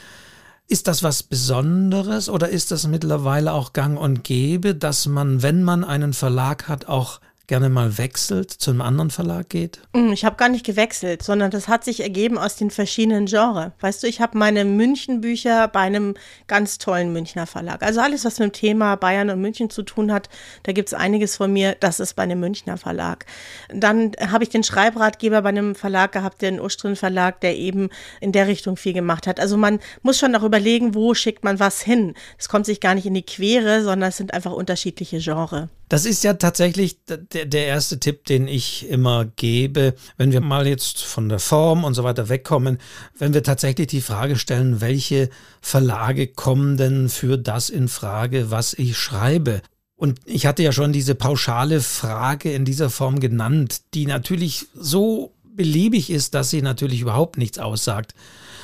ist 0.67 0.89
das 0.89 1.03
was 1.03 1.24
Besonderes 1.24 2.27
oder 2.27 2.50
ist 2.50 2.71
das 2.71 2.86
mittlerweile 2.86 3.53
auch 3.53 3.71
gang 3.71 3.98
und 3.98 4.25
gäbe, 4.25 4.75
dass 4.75 5.05
man, 5.05 5.41
wenn 5.41 5.63
man 5.63 5.86
einen 5.86 6.12
Verlag 6.12 6.67
hat, 6.67 6.89
auch 6.89 7.21
gerne 7.50 7.68
mal 7.68 7.98
wechselt, 7.98 8.51
zu 8.51 8.70
einem 8.70 8.82
anderen 8.82 9.10
Verlag 9.10 9.50
geht? 9.50 9.82
Mm, 9.94 10.13
ich 10.13 10.24
habe 10.24 10.38
gar 10.38 10.48
nicht 10.48 10.65
gewechselt, 10.65 11.24
sondern 11.24 11.51
das 11.51 11.68
hat 11.68 11.84
sich 11.84 12.00
ergeben 12.00 12.38
aus 12.38 12.56
den 12.56 12.72
verschiedenen 12.72 13.25
Genres. 13.25 13.72
Weißt 13.82 14.03
du, 14.03 14.08
ich 14.08 14.22
habe 14.22 14.38
meine 14.38 14.63
München-Bücher 14.63 15.68
bei 15.68 15.79
einem 15.79 16.13
ganz 16.48 16.77
tollen 16.77 17.12
Münchner 17.12 17.48
Verlag. 17.48 17.84
Also 17.84 18.00
alles, 18.00 18.24
was 18.24 18.39
mit 18.39 18.50
dem 18.50 18.53
Thema 18.53 18.96
Bayern 18.96 19.32
und 19.32 19.41
München 19.41 19.70
zu 19.70 19.82
tun 19.82 20.13
hat, 20.13 20.29
da 20.63 20.72
gibt 20.72 20.89
es 20.89 20.94
einiges 20.94 21.36
von 21.36 21.51
mir, 21.51 21.75
das 21.79 22.00
ist 22.00 22.15
bei 22.15 22.24
einem 22.24 22.39
Münchner 22.39 22.77
Verlag. 22.77 23.25
Dann 23.74 24.12
habe 24.20 24.44
ich 24.44 24.50
den 24.50 24.63
Schreibratgeber 24.63 25.41
bei 25.41 25.50
einem 25.50 25.74
Verlag 25.74 26.12
gehabt, 26.12 26.44
den 26.44 26.62
Ustrin 26.62 26.96
Verlag, 26.96 27.41
der 27.41 27.58
eben 27.58 27.89
in 28.22 28.32
der 28.32 28.48
Richtung 28.48 28.77
viel 28.77 28.94
gemacht 28.94 29.25
hat. 29.25 29.39
Also 29.39 29.58
man 29.58 29.79
muss 30.03 30.20
schon 30.20 30.36
auch 30.36 30.44
überlegen, 30.44 30.94
wo 30.94 31.15
schickt 31.15 31.44
man 31.44 31.60
was 31.60 31.82
hin. 31.82 32.13
Es 32.38 32.48
kommt 32.48 32.68
sich 32.68 32.79
gar 32.79 32.94
nicht 32.94 33.08
in 33.08 33.15
die 33.15 33.25
Quere, 33.25 33.84
sondern 33.84 34.10
es 34.10 34.18
sind 34.18 34.36
einfach 34.36 34.51
unterschiedliche 34.53 35.18
Genres. 35.18 35.68
Das 35.89 36.05
ist 36.05 36.24
ja 36.24 36.36
tatsächlich 36.36 37.03
der, 37.05 37.46
der 37.46 37.65
erste 37.65 38.00
Tipp, 38.00 38.25
den 38.25 38.48
ich 38.48 38.88
immer 38.88 39.25
gebe, 39.25 39.96
wenn 40.17 40.31
wir 40.31 40.39
mal 40.39 40.67
jetzt 40.67 41.01
von 41.01 41.29
der 41.29 41.39
Form 41.39 41.84
und 41.84 41.96
so 41.96 42.03
weiter 42.03 42.29
wegkommen, 42.29 42.77
wenn 43.17 43.34
wir 43.34 43.41
tatsächlich 43.41 43.88
die 43.88 44.01
Frage 44.01 44.36
stellen, 44.36 44.81
welche 44.81 45.29
Verlage 45.62 46.27
kommen 46.27 46.77
denn 46.77 47.10
für 47.10 47.38
das 47.38 47.72
in 47.72 47.88
Frage, 47.88 48.51
was 48.51 48.75
ich 48.75 48.98
schreibe? 48.98 49.63
Und 49.96 50.19
ich 50.25 50.46
hatte 50.46 50.62
ja 50.62 50.72
schon 50.72 50.93
diese 50.93 51.15
pauschale 51.15 51.81
Frage 51.81 52.53
in 52.53 52.65
dieser 52.65 52.91
Form 52.91 53.19
genannt, 53.19 53.81
die 53.96 54.05
natürlich 54.05 54.67
so 54.75 55.34
beliebig 55.43 56.12
ist, 56.12 56.36
dass 56.36 56.51
sie 56.51 56.62
natürlich 56.62 57.01
überhaupt 57.01 57.38
nichts 57.38 57.58
aussagt. 57.58 58.13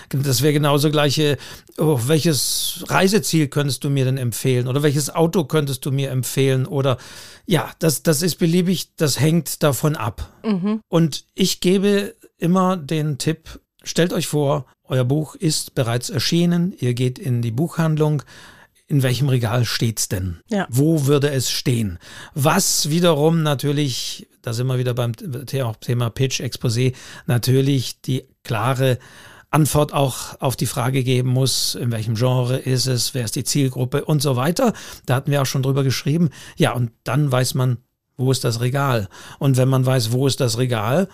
Das 0.09 0.41
wäre 0.41 0.53
genauso 0.53 0.91
gleiche, 0.91 1.37
oh, 1.77 1.99
welches 2.05 2.83
Reiseziel 2.87 3.47
könntest 3.47 3.83
du 3.83 3.89
mir 3.89 4.05
denn 4.05 4.17
empfehlen? 4.17 4.67
Oder 4.67 4.83
welches 4.83 5.13
Auto 5.13 5.45
könntest 5.45 5.85
du 5.85 5.91
mir 5.91 6.11
empfehlen? 6.11 6.65
Oder 6.65 6.97
ja, 7.45 7.71
das, 7.79 8.03
das 8.03 8.21
ist 8.21 8.35
beliebig, 8.35 8.95
das 8.95 9.19
hängt 9.19 9.63
davon 9.63 9.95
ab. 9.95 10.31
Mhm. 10.43 10.81
Und 10.87 11.25
ich 11.33 11.59
gebe 11.59 12.15
immer 12.37 12.77
den 12.77 13.17
Tipp, 13.17 13.59
stellt 13.83 14.13
euch 14.13 14.27
vor, 14.27 14.65
euer 14.87 15.03
Buch 15.03 15.35
ist 15.35 15.75
bereits 15.75 16.09
erschienen, 16.09 16.73
ihr 16.79 16.93
geht 16.93 17.17
in 17.17 17.41
die 17.41 17.51
Buchhandlung, 17.51 18.23
in 18.87 19.01
welchem 19.01 19.29
Regal 19.29 19.65
steht's 19.65 20.09
denn? 20.09 20.41
Ja. 20.47 20.67
Wo 20.69 21.07
würde 21.07 21.31
es 21.31 21.49
stehen? 21.49 21.97
Was 22.35 22.89
wiederum 22.89 23.41
natürlich, 23.41 24.27
da 24.43 24.53
sind 24.53 24.67
wir 24.67 24.77
wieder 24.77 24.93
beim 24.93 25.13
Thema 25.15 26.09
Pitch, 26.11 26.39
Exposé, 26.39 26.93
natürlich 27.25 28.01
die 28.01 28.25
klare 28.43 28.99
Antwort 29.55 29.93
auch 29.93 30.41
auf 30.41 30.57
die 30.57 30.65
Frage 30.65 31.01
geben 31.01 31.29
muss, 31.29 31.75
in 31.75 31.89
welchem 31.89 32.15
Genre 32.15 32.57
ist 32.57 32.87
es, 32.87 33.13
wer 33.13 33.23
ist 33.23 33.37
die 33.37 33.45
Zielgruppe 33.45 34.03
und 34.03 34.21
so 34.21 34.35
weiter. 34.35 34.73
Da 35.05 35.15
hatten 35.15 35.31
wir 35.31 35.41
auch 35.41 35.45
schon 35.45 35.63
drüber 35.63 35.85
geschrieben. 35.85 36.29
Ja, 36.57 36.73
und 36.73 36.91
dann 37.05 37.31
weiß 37.31 37.53
man, 37.53 37.77
wo 38.17 38.31
ist 38.31 38.43
das 38.43 38.59
Regal? 38.59 39.07
Und 39.39 39.55
wenn 39.55 39.69
man 39.69 39.85
weiß, 39.85 40.11
wo 40.11 40.27
ist 40.27 40.41
das 40.41 40.57
Regal, 40.57 41.07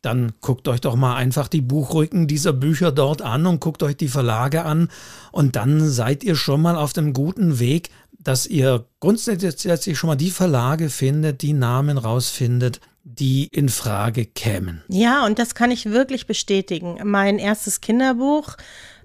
dann 0.00 0.32
guckt 0.40 0.68
euch 0.68 0.80
doch 0.80 0.94
mal 0.94 1.16
einfach 1.16 1.48
die 1.48 1.60
Buchrücken 1.60 2.28
dieser 2.28 2.52
Bücher 2.52 2.92
dort 2.92 3.20
an 3.20 3.46
und 3.46 3.58
guckt 3.58 3.82
euch 3.82 3.96
die 3.96 4.06
Verlage 4.06 4.64
an 4.64 4.90
und 5.32 5.56
dann 5.56 5.90
seid 5.90 6.22
ihr 6.22 6.36
schon 6.36 6.62
mal 6.62 6.76
auf 6.76 6.92
dem 6.92 7.12
guten 7.12 7.58
Weg, 7.58 7.90
dass 8.12 8.46
ihr 8.46 8.86
grundsätzlich 9.00 9.98
schon 9.98 10.08
mal 10.08 10.14
die 10.14 10.30
Verlage 10.30 10.88
findet, 10.88 11.42
die 11.42 11.52
Namen 11.52 11.98
rausfindet, 11.98 12.80
die 13.14 13.48
in 13.50 13.68
Frage 13.68 14.26
kämen. 14.26 14.82
Ja, 14.88 15.24
und 15.24 15.38
das 15.38 15.54
kann 15.54 15.70
ich 15.70 15.86
wirklich 15.86 16.26
bestätigen. 16.26 16.98
Mein 17.04 17.38
erstes 17.38 17.80
Kinderbuch 17.80 18.56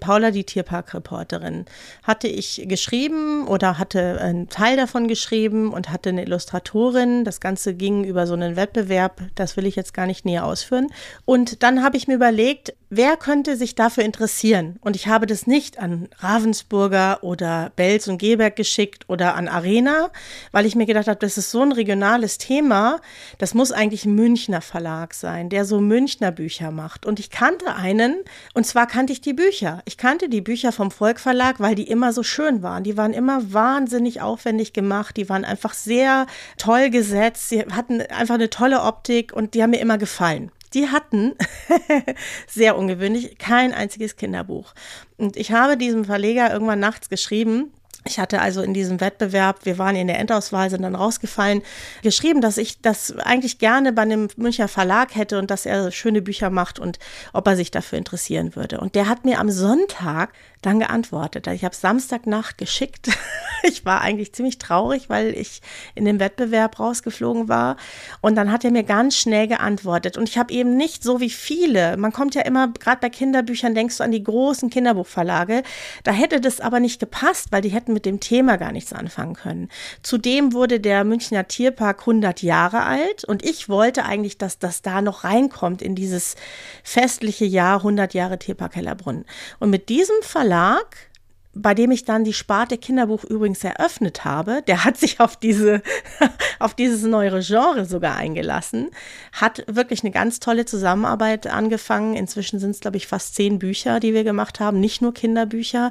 Paula, 0.04 0.30
die 0.30 0.44
Tierparkreporterin, 0.44 1.64
hatte 2.02 2.28
ich 2.28 2.66
geschrieben 2.66 3.48
oder 3.48 3.78
hatte 3.78 4.20
einen 4.20 4.50
Teil 4.50 4.76
davon 4.76 5.08
geschrieben 5.08 5.72
und 5.72 5.88
hatte 5.88 6.10
eine 6.10 6.24
Illustratorin. 6.24 7.24
Das 7.24 7.40
Ganze 7.40 7.72
ging 7.72 8.04
über 8.04 8.26
so 8.26 8.34
einen 8.34 8.54
Wettbewerb, 8.54 9.22
das 9.34 9.56
will 9.56 9.64
ich 9.64 9.76
jetzt 9.76 9.94
gar 9.94 10.06
nicht 10.06 10.26
näher 10.26 10.44
ausführen. 10.44 10.88
Und 11.24 11.62
dann 11.62 11.82
habe 11.82 11.96
ich 11.96 12.06
mir 12.06 12.16
überlegt, 12.16 12.74
wer 12.90 13.16
könnte 13.16 13.56
sich 13.56 13.74
dafür 13.74 14.04
interessieren? 14.04 14.76
Und 14.82 14.94
ich 14.94 15.06
habe 15.06 15.26
das 15.26 15.46
nicht 15.46 15.78
an 15.78 16.08
Ravensburger 16.18 17.20
oder 17.22 17.72
Belz 17.74 18.06
und 18.06 18.18
Geberg 18.18 18.56
geschickt 18.56 19.04
oder 19.08 19.34
an 19.34 19.48
Arena, 19.48 20.10
weil 20.52 20.66
ich 20.66 20.76
mir 20.76 20.86
gedacht 20.86 21.08
habe, 21.08 21.18
das 21.18 21.38
ist 21.38 21.50
so 21.50 21.62
ein 21.62 21.72
regionales 21.72 22.36
Thema, 22.36 23.00
das 23.38 23.54
muss 23.54 23.72
eigentlich 23.72 24.04
ein 24.04 24.14
Münchner 24.14 24.60
Verlag 24.60 25.14
sein, 25.14 25.48
der 25.48 25.64
so 25.64 25.80
Münchner 25.80 26.30
Bücher 26.30 26.70
macht. 26.70 27.06
Und 27.06 27.18
ich 27.18 27.30
kannte 27.30 27.74
einen, 27.74 28.16
und 28.52 28.66
zwar 28.66 28.86
kannte 28.86 29.12
ich 29.12 29.20
die 29.20 29.32
Bücher. 29.32 29.82
Ich 29.86 29.93
kannte 29.98 30.28
die 30.28 30.40
Bücher 30.40 30.72
vom 30.72 30.90
Volk 30.90 31.20
Verlag, 31.20 31.60
weil 31.60 31.74
die 31.74 31.88
immer 31.88 32.12
so 32.12 32.22
schön 32.22 32.62
waren. 32.62 32.84
Die 32.84 32.96
waren 32.96 33.12
immer 33.12 33.52
wahnsinnig 33.52 34.20
aufwendig 34.20 34.72
gemacht, 34.72 35.16
die 35.16 35.28
waren 35.28 35.44
einfach 35.44 35.74
sehr 35.74 36.26
toll 36.58 36.90
gesetzt, 36.90 37.48
sie 37.48 37.62
hatten 37.62 38.00
einfach 38.00 38.34
eine 38.34 38.50
tolle 38.50 38.82
Optik 38.82 39.32
und 39.32 39.54
die 39.54 39.62
haben 39.62 39.70
mir 39.70 39.80
immer 39.80 39.98
gefallen 39.98 40.50
die 40.74 40.88
hatten, 40.88 41.34
sehr 42.48 42.76
ungewöhnlich, 42.76 43.38
kein 43.38 43.72
einziges 43.72 44.16
Kinderbuch. 44.16 44.74
Und 45.16 45.36
ich 45.36 45.52
habe 45.52 45.76
diesem 45.76 46.04
Verleger 46.04 46.52
irgendwann 46.52 46.80
nachts 46.80 47.08
geschrieben, 47.08 47.72
ich 48.06 48.18
hatte 48.18 48.40
also 48.40 48.62
in 48.62 48.74
diesem 48.74 49.00
Wettbewerb, 49.00 49.64
wir 49.64 49.78
waren 49.78 49.96
in 49.96 50.06
der 50.06 50.18
Endauswahl, 50.18 50.68
sind 50.68 50.82
dann 50.82 50.94
rausgefallen, 50.94 51.62
geschrieben, 52.02 52.42
dass 52.42 52.58
ich 52.58 52.80
das 52.82 53.16
eigentlich 53.18 53.58
gerne 53.58 53.92
bei 53.92 54.02
einem 54.02 54.28
Münchner 54.36 54.68
Verlag 54.68 55.14
hätte 55.14 55.38
und 55.38 55.50
dass 55.50 55.64
er 55.64 55.90
schöne 55.90 56.20
Bücher 56.20 56.50
macht 56.50 56.78
und 56.78 56.98
ob 57.32 57.46
er 57.46 57.56
sich 57.56 57.70
dafür 57.70 57.98
interessieren 57.98 58.56
würde. 58.56 58.78
Und 58.78 58.94
der 58.94 59.08
hat 59.08 59.24
mir 59.24 59.40
am 59.40 59.50
Sonntag 59.50 60.32
dann 60.64 60.80
geantwortet. 60.80 61.46
Ich 61.48 61.64
habe 61.64 61.74
Samstagnacht 61.74 62.58
geschickt. 62.58 63.08
Ich 63.66 63.86
war 63.86 64.02
eigentlich 64.02 64.34
ziemlich 64.34 64.58
traurig, 64.58 65.08
weil 65.08 65.28
ich 65.28 65.62
in 65.94 66.04
dem 66.04 66.20
Wettbewerb 66.20 66.78
rausgeflogen 66.78 67.48
war. 67.48 67.78
Und 68.20 68.34
dann 68.34 68.52
hat 68.52 68.62
er 68.62 68.70
mir 68.70 68.82
ganz 68.82 69.16
schnell 69.16 69.48
geantwortet. 69.48 70.18
Und 70.18 70.28
ich 70.28 70.36
habe 70.36 70.52
eben 70.52 70.76
nicht 70.76 71.02
so 71.02 71.18
wie 71.18 71.30
viele. 71.30 71.96
Man 71.96 72.12
kommt 72.12 72.34
ja 72.34 72.42
immer, 72.42 72.68
gerade 72.68 73.00
bei 73.00 73.08
Kinderbüchern, 73.08 73.74
denkst 73.74 73.96
du 73.96 74.04
an 74.04 74.12
die 74.12 74.22
großen 74.22 74.68
Kinderbuchverlage. 74.68 75.62
Da 76.02 76.12
hätte 76.12 76.42
das 76.42 76.60
aber 76.60 76.78
nicht 76.78 77.00
gepasst, 77.00 77.52
weil 77.52 77.62
die 77.62 77.70
hätten 77.70 77.94
mit 77.94 78.04
dem 78.04 78.20
Thema 78.20 78.58
gar 78.58 78.70
nichts 78.70 78.92
anfangen 78.92 79.32
können. 79.32 79.70
Zudem 80.02 80.52
wurde 80.52 80.78
der 80.78 81.04
Münchner 81.04 81.48
Tierpark 81.48 82.00
100 82.00 82.42
Jahre 82.42 82.82
alt. 82.82 83.24
Und 83.24 83.42
ich 83.46 83.70
wollte 83.70 84.04
eigentlich, 84.04 84.36
dass 84.36 84.58
das 84.58 84.82
da 84.82 85.00
noch 85.00 85.24
reinkommt 85.24 85.80
in 85.80 85.94
dieses 85.94 86.36
festliche 86.82 87.46
Jahr 87.46 87.78
100 87.78 88.12
Jahre 88.12 88.38
Tierpark 88.38 88.76
Hellerbrunn. 88.76 89.24
Und 89.58 89.70
mit 89.70 89.88
diesem 89.88 90.16
Verlag 90.20 90.53
Verlag, 90.54 91.08
bei 91.52 91.74
dem 91.74 91.90
ich 91.90 92.04
dann 92.04 92.22
die 92.22 92.32
Sparte 92.32 92.78
Kinderbuch 92.78 93.24
übrigens 93.24 93.64
eröffnet 93.64 94.24
habe, 94.24 94.62
der 94.68 94.84
hat 94.84 94.96
sich 94.96 95.18
auf 95.18 95.36
diese, 95.36 95.82
auf 96.60 96.74
dieses 96.74 97.02
neue 97.02 97.40
Genre 97.40 97.84
sogar 97.86 98.14
eingelassen, 98.14 98.90
hat 99.32 99.64
wirklich 99.66 100.04
eine 100.04 100.12
ganz 100.12 100.38
tolle 100.38 100.64
Zusammenarbeit 100.64 101.48
angefangen. 101.48 102.14
Inzwischen 102.14 102.60
sind 102.60 102.70
es, 102.70 102.78
glaube 102.78 102.98
ich, 102.98 103.08
fast 103.08 103.34
zehn 103.34 103.58
Bücher, 103.58 103.98
die 103.98 104.14
wir 104.14 104.22
gemacht 104.22 104.60
haben, 104.60 104.78
nicht 104.78 105.02
nur 105.02 105.12
Kinderbücher. 105.12 105.90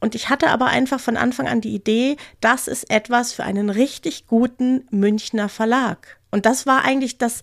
Und 0.00 0.16
ich 0.16 0.28
hatte 0.28 0.48
aber 0.48 0.66
einfach 0.66 0.98
von 0.98 1.16
Anfang 1.16 1.46
an 1.46 1.60
die 1.60 1.72
Idee, 1.72 2.16
das 2.40 2.66
ist 2.66 2.90
etwas 2.90 3.32
für 3.32 3.44
einen 3.44 3.70
richtig 3.70 4.26
guten 4.26 4.88
Münchner 4.90 5.48
Verlag. 5.48 6.18
Und 6.32 6.46
das 6.46 6.66
war 6.66 6.84
eigentlich 6.84 7.16
das, 7.16 7.42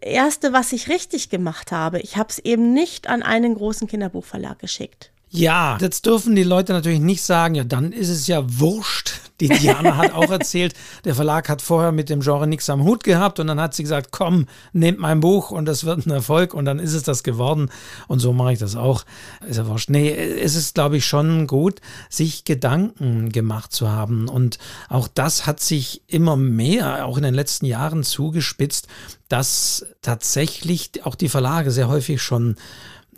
Erste, 0.00 0.52
was 0.52 0.72
ich 0.72 0.90
richtig 0.90 1.30
gemacht 1.30 1.72
habe. 1.72 1.98
Ich 2.00 2.18
habe 2.18 2.28
es 2.28 2.38
eben 2.38 2.74
nicht 2.74 3.06
an 3.08 3.22
einen 3.22 3.54
großen 3.54 3.88
Kinderbuchverlag 3.88 4.58
geschickt. 4.58 5.13
Ja, 5.36 5.78
jetzt 5.80 6.06
dürfen 6.06 6.36
die 6.36 6.44
Leute 6.44 6.72
natürlich 6.72 7.00
nicht 7.00 7.22
sagen, 7.22 7.56
ja, 7.56 7.64
dann 7.64 7.90
ist 7.90 8.08
es 8.08 8.28
ja 8.28 8.44
wurscht. 8.46 9.14
Die 9.40 9.48
Diana 9.48 9.96
hat 9.96 10.12
auch 10.12 10.30
erzählt, 10.30 10.74
der 11.04 11.16
Verlag 11.16 11.48
hat 11.48 11.60
vorher 11.60 11.90
mit 11.90 12.08
dem 12.08 12.20
Genre 12.20 12.46
nichts 12.46 12.70
am 12.70 12.84
Hut 12.84 13.02
gehabt 13.02 13.40
und 13.40 13.48
dann 13.48 13.60
hat 13.60 13.74
sie 13.74 13.82
gesagt, 13.82 14.12
komm, 14.12 14.46
nehmt 14.72 15.00
mein 15.00 15.18
Buch 15.18 15.50
und 15.50 15.64
das 15.64 15.82
wird 15.82 16.06
ein 16.06 16.12
Erfolg 16.12 16.54
und 16.54 16.66
dann 16.66 16.78
ist 16.78 16.94
es 16.94 17.02
das 17.02 17.24
geworden 17.24 17.68
und 18.06 18.20
so 18.20 18.32
mache 18.32 18.52
ich 18.52 18.60
das 18.60 18.76
auch. 18.76 19.04
Ist 19.44 19.56
ja 19.56 19.66
wurscht. 19.66 19.90
Nee, 19.90 20.08
es 20.12 20.54
ist, 20.54 20.76
glaube 20.76 20.98
ich, 20.98 21.04
schon 21.04 21.48
gut, 21.48 21.80
sich 22.08 22.44
Gedanken 22.44 23.30
gemacht 23.30 23.72
zu 23.72 23.90
haben 23.90 24.28
und 24.28 24.58
auch 24.88 25.08
das 25.08 25.46
hat 25.46 25.58
sich 25.58 26.02
immer 26.06 26.36
mehr, 26.36 27.06
auch 27.06 27.16
in 27.16 27.24
den 27.24 27.34
letzten 27.34 27.66
Jahren 27.66 28.04
zugespitzt, 28.04 28.86
dass 29.28 29.84
tatsächlich 30.00 31.04
auch 31.04 31.16
die 31.16 31.28
Verlage 31.28 31.72
sehr 31.72 31.88
häufig 31.88 32.22
schon 32.22 32.54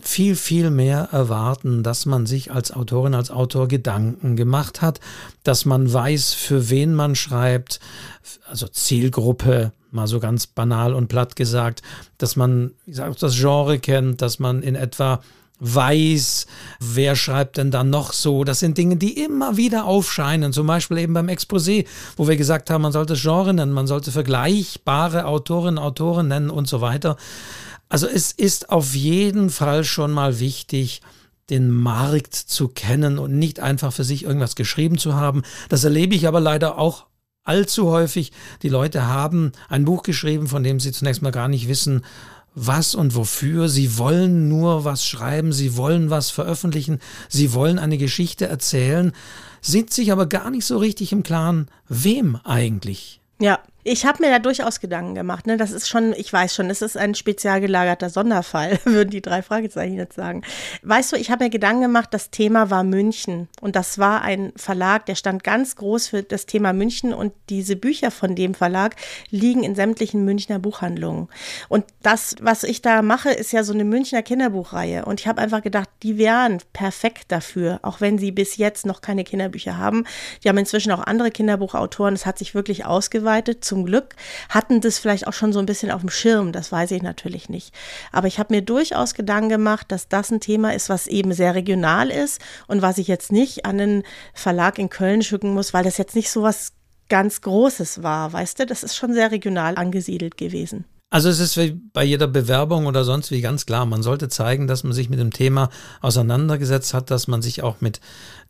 viel, 0.00 0.36
viel 0.36 0.70
mehr 0.70 1.08
erwarten, 1.12 1.82
dass 1.82 2.06
man 2.06 2.26
sich 2.26 2.52
als 2.52 2.72
Autorin, 2.72 3.14
als 3.14 3.30
Autor 3.30 3.68
Gedanken 3.68 4.36
gemacht 4.36 4.82
hat, 4.82 5.00
dass 5.42 5.64
man 5.64 5.92
weiß, 5.92 6.34
für 6.34 6.70
wen 6.70 6.94
man 6.94 7.14
schreibt, 7.14 7.80
also 8.48 8.66
Zielgruppe, 8.68 9.72
mal 9.90 10.06
so 10.06 10.20
ganz 10.20 10.46
banal 10.46 10.94
und 10.94 11.08
platt 11.08 11.36
gesagt, 11.36 11.82
dass 12.18 12.36
man 12.36 12.72
wie 12.84 12.90
gesagt, 12.90 13.22
das 13.22 13.36
Genre 13.36 13.78
kennt, 13.78 14.22
dass 14.22 14.38
man 14.38 14.62
in 14.62 14.74
etwa 14.74 15.20
weiß, 15.58 16.46
wer 16.80 17.16
schreibt 17.16 17.56
denn 17.56 17.70
dann 17.70 17.88
noch 17.88 18.12
so. 18.12 18.44
Das 18.44 18.60
sind 18.60 18.76
Dinge, 18.76 18.96
die 18.96 19.22
immer 19.22 19.56
wieder 19.56 19.86
aufscheinen. 19.86 20.52
Zum 20.52 20.66
Beispiel 20.66 20.98
eben 20.98 21.14
beim 21.14 21.28
Exposé, 21.28 21.86
wo 22.16 22.28
wir 22.28 22.36
gesagt 22.36 22.68
haben, 22.68 22.82
man 22.82 22.92
sollte 22.92 23.14
Genre 23.14 23.54
nennen, 23.54 23.72
man 23.72 23.86
sollte 23.86 24.12
vergleichbare 24.12 25.24
Autorinnen, 25.24 25.78
Autoren 25.78 26.28
nennen 26.28 26.50
und 26.50 26.68
so 26.68 26.80
weiter. 26.80 27.16
Also 27.88 28.06
es 28.06 28.32
ist 28.32 28.70
auf 28.70 28.94
jeden 28.94 29.50
Fall 29.50 29.84
schon 29.84 30.10
mal 30.12 30.40
wichtig, 30.40 31.02
den 31.50 31.70
Markt 31.70 32.34
zu 32.34 32.68
kennen 32.68 33.18
und 33.18 33.38
nicht 33.38 33.60
einfach 33.60 33.92
für 33.92 34.04
sich 34.04 34.24
irgendwas 34.24 34.56
geschrieben 34.56 34.98
zu 34.98 35.14
haben. 35.14 35.42
Das 35.68 35.84
erlebe 35.84 36.14
ich 36.14 36.26
aber 36.26 36.40
leider 36.40 36.78
auch 36.78 37.06
allzu 37.44 37.88
häufig. 37.90 38.32
Die 38.62 38.68
Leute 38.68 39.06
haben 39.06 39.52
ein 39.68 39.84
Buch 39.84 40.02
geschrieben, 40.02 40.48
von 40.48 40.64
dem 40.64 40.80
sie 40.80 40.90
zunächst 40.90 41.22
mal 41.22 41.30
gar 41.30 41.48
nicht 41.48 41.68
wissen, 41.68 42.04
was 42.56 42.94
und 42.94 43.14
wofür. 43.14 43.68
Sie 43.68 43.98
wollen 43.98 44.48
nur 44.48 44.84
was 44.84 45.06
schreiben, 45.06 45.52
sie 45.52 45.76
wollen 45.76 46.10
was 46.10 46.30
veröffentlichen, 46.30 46.98
sie 47.28 47.52
wollen 47.52 47.78
eine 47.78 47.98
Geschichte 47.98 48.46
erzählen, 48.46 49.12
sind 49.60 49.92
sich 49.92 50.10
aber 50.10 50.26
gar 50.26 50.50
nicht 50.50 50.64
so 50.64 50.78
richtig 50.78 51.12
im 51.12 51.22
Klaren, 51.22 51.68
wem 51.88 52.36
eigentlich. 52.42 53.20
Ja, 53.38 53.60
ich 53.86 54.04
habe 54.04 54.22
mir 54.22 54.30
da 54.30 54.40
durchaus 54.40 54.80
Gedanken 54.80 55.14
gemacht. 55.14 55.46
Ne? 55.46 55.56
Das 55.56 55.70
ist 55.70 55.88
schon, 55.88 56.12
ich 56.12 56.32
weiß 56.32 56.54
schon, 56.54 56.70
es 56.70 56.82
ist 56.82 56.96
ein 56.96 57.14
spezial 57.14 57.60
gelagerter 57.60 58.10
Sonderfall, 58.10 58.80
würden 58.84 59.10
die 59.10 59.22
drei 59.22 59.42
Fragezeichen 59.42 59.94
jetzt 59.94 60.16
sagen. 60.16 60.42
Weißt 60.82 61.12
du, 61.12 61.16
ich 61.16 61.30
habe 61.30 61.44
mir 61.44 61.50
Gedanken 61.50 61.82
gemacht, 61.82 62.08
das 62.12 62.30
Thema 62.30 62.70
war 62.70 62.82
München. 62.82 63.48
Und 63.60 63.76
das 63.76 63.98
war 63.98 64.22
ein 64.22 64.52
Verlag, 64.56 65.06
der 65.06 65.14
stand 65.14 65.44
ganz 65.44 65.76
groß 65.76 66.08
für 66.08 66.22
das 66.24 66.46
Thema 66.46 66.72
München. 66.72 67.14
Und 67.14 67.32
diese 67.48 67.76
Bücher 67.76 68.10
von 68.10 68.34
dem 68.34 68.54
Verlag 68.54 68.96
liegen 69.30 69.62
in 69.62 69.76
sämtlichen 69.76 70.24
Münchner 70.24 70.58
Buchhandlungen. 70.58 71.28
Und 71.68 71.84
das, 72.02 72.34
was 72.40 72.64
ich 72.64 72.82
da 72.82 73.02
mache, 73.02 73.30
ist 73.30 73.52
ja 73.52 73.62
so 73.62 73.72
eine 73.72 73.84
Münchner 73.84 74.22
Kinderbuchreihe. 74.22 75.04
Und 75.04 75.20
ich 75.20 75.28
habe 75.28 75.40
einfach 75.40 75.62
gedacht, 75.62 75.88
die 76.02 76.18
wären 76.18 76.58
perfekt 76.72 77.26
dafür, 77.28 77.78
auch 77.82 78.00
wenn 78.00 78.18
sie 78.18 78.32
bis 78.32 78.56
jetzt 78.56 78.84
noch 78.84 79.00
keine 79.00 79.22
Kinderbücher 79.22 79.78
haben. 79.78 80.04
Die 80.42 80.48
haben 80.48 80.58
inzwischen 80.58 80.90
auch 80.90 81.06
andere 81.06 81.30
Kinderbuchautoren. 81.30 82.14
Es 82.14 82.26
hat 82.26 82.38
sich 82.38 82.54
wirklich 82.54 82.84
ausgeweitet. 82.84 83.64
Zum 83.64 83.75
zum 83.76 83.84
Glück 83.84 84.16
hatten 84.48 84.80
das 84.80 84.98
vielleicht 84.98 85.26
auch 85.26 85.34
schon 85.34 85.52
so 85.52 85.58
ein 85.58 85.66
bisschen 85.66 85.90
auf 85.90 86.00
dem 86.00 86.08
Schirm, 86.08 86.50
das 86.50 86.72
weiß 86.72 86.92
ich 86.92 87.02
natürlich 87.02 87.50
nicht. 87.50 87.74
Aber 88.10 88.26
ich 88.26 88.38
habe 88.38 88.54
mir 88.54 88.62
durchaus 88.62 89.12
Gedanken 89.12 89.50
gemacht, 89.50 89.92
dass 89.92 90.08
das 90.08 90.30
ein 90.30 90.40
Thema 90.40 90.72
ist, 90.72 90.88
was 90.88 91.06
eben 91.06 91.34
sehr 91.34 91.54
regional 91.54 92.08
ist 92.08 92.40
und 92.68 92.80
was 92.80 92.96
ich 92.96 93.06
jetzt 93.06 93.32
nicht 93.32 93.66
an 93.66 93.76
den 93.76 94.02
Verlag 94.32 94.78
in 94.78 94.88
Köln 94.88 95.20
schicken 95.20 95.52
muss, 95.52 95.74
weil 95.74 95.84
das 95.84 95.98
jetzt 95.98 96.16
nicht 96.16 96.30
so 96.30 96.42
was 96.42 96.72
ganz 97.10 97.42
Großes 97.42 98.02
war, 98.02 98.32
weißt 98.32 98.60
du, 98.60 98.66
das 98.66 98.82
ist 98.82 98.96
schon 98.96 99.12
sehr 99.12 99.30
regional 99.30 99.76
angesiedelt 99.76 100.38
gewesen. 100.38 100.86
Also 101.08 101.28
es 101.28 101.38
ist 101.38 101.56
wie 101.56 101.70
bei 101.92 102.02
jeder 102.02 102.26
Bewerbung 102.26 102.86
oder 102.86 103.04
sonst 103.04 103.30
wie 103.30 103.40
ganz 103.40 103.64
klar, 103.64 103.86
man 103.86 104.02
sollte 104.02 104.28
zeigen, 104.28 104.66
dass 104.66 104.82
man 104.82 104.92
sich 104.92 105.08
mit 105.08 105.20
dem 105.20 105.32
Thema 105.32 105.70
auseinandergesetzt 106.00 106.94
hat, 106.94 107.12
dass 107.12 107.28
man 107.28 107.42
sich 107.42 107.62
auch 107.62 107.80
mit 107.80 108.00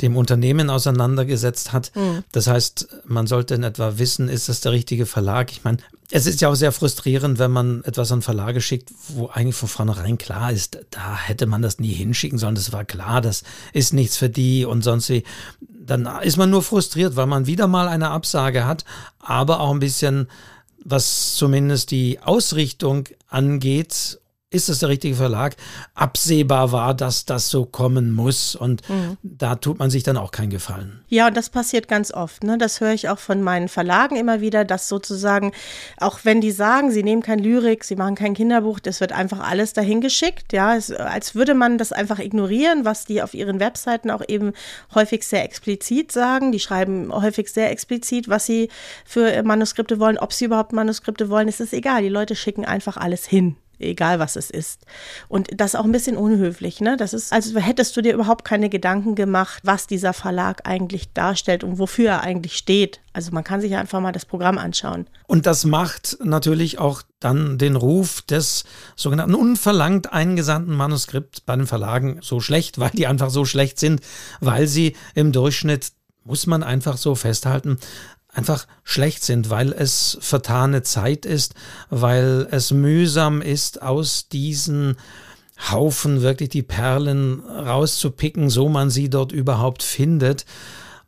dem 0.00 0.16
Unternehmen 0.16 0.70
auseinandergesetzt 0.70 1.74
hat. 1.74 1.92
Mhm. 1.94 2.24
Das 2.32 2.46
heißt, 2.46 2.88
man 3.04 3.26
sollte 3.26 3.54
in 3.54 3.62
etwa 3.62 3.98
wissen, 3.98 4.30
ist 4.30 4.48
das 4.48 4.62
der 4.62 4.72
richtige 4.72 5.04
Verlag? 5.04 5.52
Ich 5.52 5.64
meine, 5.64 5.78
es 6.10 6.26
ist 6.26 6.40
ja 6.40 6.48
auch 6.48 6.54
sehr 6.54 6.72
frustrierend, 6.72 7.38
wenn 7.38 7.50
man 7.50 7.84
etwas 7.84 8.10
an 8.10 8.22
Verlage 8.22 8.62
schickt, 8.62 8.90
wo 9.08 9.28
eigentlich 9.28 9.56
von 9.56 9.68
vornherein 9.68 10.16
klar 10.16 10.50
ist, 10.50 10.78
da 10.90 11.16
hätte 11.16 11.46
man 11.46 11.60
das 11.60 11.78
nie 11.78 11.92
hinschicken 11.92 12.38
sollen. 12.38 12.54
Das 12.54 12.72
war 12.72 12.86
klar, 12.86 13.20
das 13.20 13.42
ist 13.74 13.92
nichts 13.92 14.16
für 14.16 14.30
die 14.30 14.64
und 14.64 14.82
sonst 14.82 15.10
wie. 15.10 15.24
Dann 15.60 16.08
ist 16.22 16.36
man 16.36 16.50
nur 16.50 16.62
frustriert, 16.62 17.16
weil 17.16 17.26
man 17.26 17.46
wieder 17.46 17.66
mal 17.66 17.86
eine 17.86 18.10
Absage 18.10 18.66
hat, 18.66 18.84
aber 19.20 19.60
auch 19.60 19.72
ein 19.72 19.78
bisschen 19.78 20.28
was 20.88 21.36
zumindest 21.36 21.90
die 21.90 22.20
Ausrichtung 22.20 23.08
angeht, 23.28 24.20
ist 24.50 24.68
es 24.68 24.78
der 24.78 24.88
richtige 24.90 25.16
Verlag, 25.16 25.56
absehbar 25.94 26.70
war, 26.70 26.94
dass 26.94 27.24
das 27.24 27.50
so 27.50 27.64
kommen 27.64 28.12
muss. 28.12 28.54
Und 28.54 28.88
mhm. 28.88 29.16
da 29.24 29.56
tut 29.56 29.80
man 29.80 29.90
sich 29.90 30.04
dann 30.04 30.16
auch 30.16 30.30
keinen 30.30 30.50
Gefallen. 30.50 31.00
Ja, 31.08 31.26
und 31.26 31.36
das 31.36 31.50
passiert 31.50 31.88
ganz 31.88 32.12
oft. 32.12 32.44
Ne? 32.44 32.56
Das 32.56 32.80
höre 32.80 32.92
ich 32.92 33.08
auch 33.08 33.18
von 33.18 33.42
meinen 33.42 33.66
Verlagen 33.66 34.14
immer 34.14 34.40
wieder, 34.40 34.64
dass 34.64 34.88
sozusagen, 34.88 35.50
auch 35.96 36.20
wenn 36.22 36.40
die 36.40 36.52
sagen, 36.52 36.92
sie 36.92 37.02
nehmen 37.02 37.22
kein 37.22 37.40
Lyrik, 37.40 37.82
sie 37.82 37.96
machen 37.96 38.14
kein 38.14 38.34
Kinderbuch, 38.34 38.78
das 38.78 39.00
wird 39.00 39.10
einfach 39.10 39.40
alles 39.40 39.72
dahin 39.72 40.00
geschickt. 40.00 40.52
Ja, 40.52 40.76
es, 40.76 40.92
als 40.92 41.34
würde 41.34 41.54
man 41.54 41.76
das 41.76 41.90
einfach 41.92 42.20
ignorieren, 42.20 42.84
was 42.84 43.04
die 43.04 43.22
auf 43.22 43.34
ihren 43.34 43.58
Webseiten 43.58 44.12
auch 44.12 44.22
eben 44.28 44.52
häufig 44.94 45.26
sehr 45.26 45.42
explizit 45.42 46.12
sagen. 46.12 46.52
Die 46.52 46.60
schreiben 46.60 47.12
häufig 47.12 47.52
sehr 47.52 47.72
explizit, 47.72 48.28
was 48.28 48.46
sie 48.46 48.68
für 49.04 49.42
Manuskripte 49.42 49.98
wollen, 49.98 50.18
ob 50.18 50.32
sie 50.32 50.44
überhaupt 50.44 50.72
Manuskripte 50.72 51.30
wollen. 51.30 51.48
Es 51.48 51.58
ist 51.58 51.72
egal. 51.72 52.02
Die 52.02 52.08
Leute 52.08 52.36
schicken 52.36 52.64
einfach 52.64 52.96
alles 52.96 53.26
hin 53.26 53.56
egal 53.78 54.18
was 54.18 54.36
es 54.36 54.50
ist. 54.50 54.82
Und 55.28 55.48
das 55.54 55.74
auch 55.74 55.84
ein 55.84 55.92
bisschen 55.92 56.16
unhöflich, 56.16 56.80
ne? 56.80 56.96
Das 56.96 57.12
ist, 57.12 57.32
also 57.32 57.58
hättest 57.58 57.96
du 57.96 58.02
dir 58.02 58.14
überhaupt 58.14 58.44
keine 58.44 58.68
Gedanken 58.68 59.14
gemacht, 59.14 59.62
was 59.64 59.86
dieser 59.86 60.12
Verlag 60.12 60.62
eigentlich 60.64 61.12
darstellt 61.12 61.64
und 61.64 61.78
wofür 61.78 62.10
er 62.10 62.20
eigentlich 62.22 62.56
steht. 62.56 63.00
Also 63.12 63.32
man 63.32 63.44
kann 63.44 63.60
sich 63.60 63.70
ja 63.70 63.80
einfach 63.80 64.00
mal 64.00 64.12
das 64.12 64.26
Programm 64.26 64.58
anschauen. 64.58 65.06
Und 65.26 65.46
das 65.46 65.64
macht 65.64 66.18
natürlich 66.22 66.78
auch 66.78 67.02
dann 67.18 67.58
den 67.58 67.76
Ruf 67.76 68.22
des 68.22 68.64
sogenannten 68.94 69.34
unverlangt 69.34 70.12
eingesandten 70.12 70.74
Manuskripts 70.74 71.40
bei 71.40 71.56
den 71.56 71.66
Verlagen 71.66 72.18
so 72.20 72.40
schlecht, 72.40 72.78
weil 72.78 72.90
die 72.90 73.06
einfach 73.06 73.30
so 73.30 73.44
schlecht 73.44 73.78
sind, 73.78 74.00
weil 74.40 74.66
sie 74.66 74.96
im 75.14 75.32
Durchschnitt 75.32 75.92
muss 76.26 76.46
man 76.46 76.62
einfach 76.62 76.96
so 76.96 77.14
festhalten, 77.14 77.78
einfach 78.36 78.66
schlecht 78.84 79.24
sind, 79.24 79.48
weil 79.48 79.72
es 79.72 80.18
vertane 80.20 80.82
Zeit 80.82 81.24
ist, 81.24 81.54
weil 81.88 82.46
es 82.50 82.70
mühsam 82.70 83.40
ist, 83.40 83.82
aus 83.82 84.28
diesen 84.28 84.96
Haufen 85.70 86.20
wirklich 86.20 86.50
die 86.50 86.62
Perlen 86.62 87.40
rauszupicken, 87.40 88.50
so 88.50 88.68
man 88.68 88.90
sie 88.90 89.08
dort 89.08 89.32
überhaupt 89.32 89.82
findet. 89.82 90.44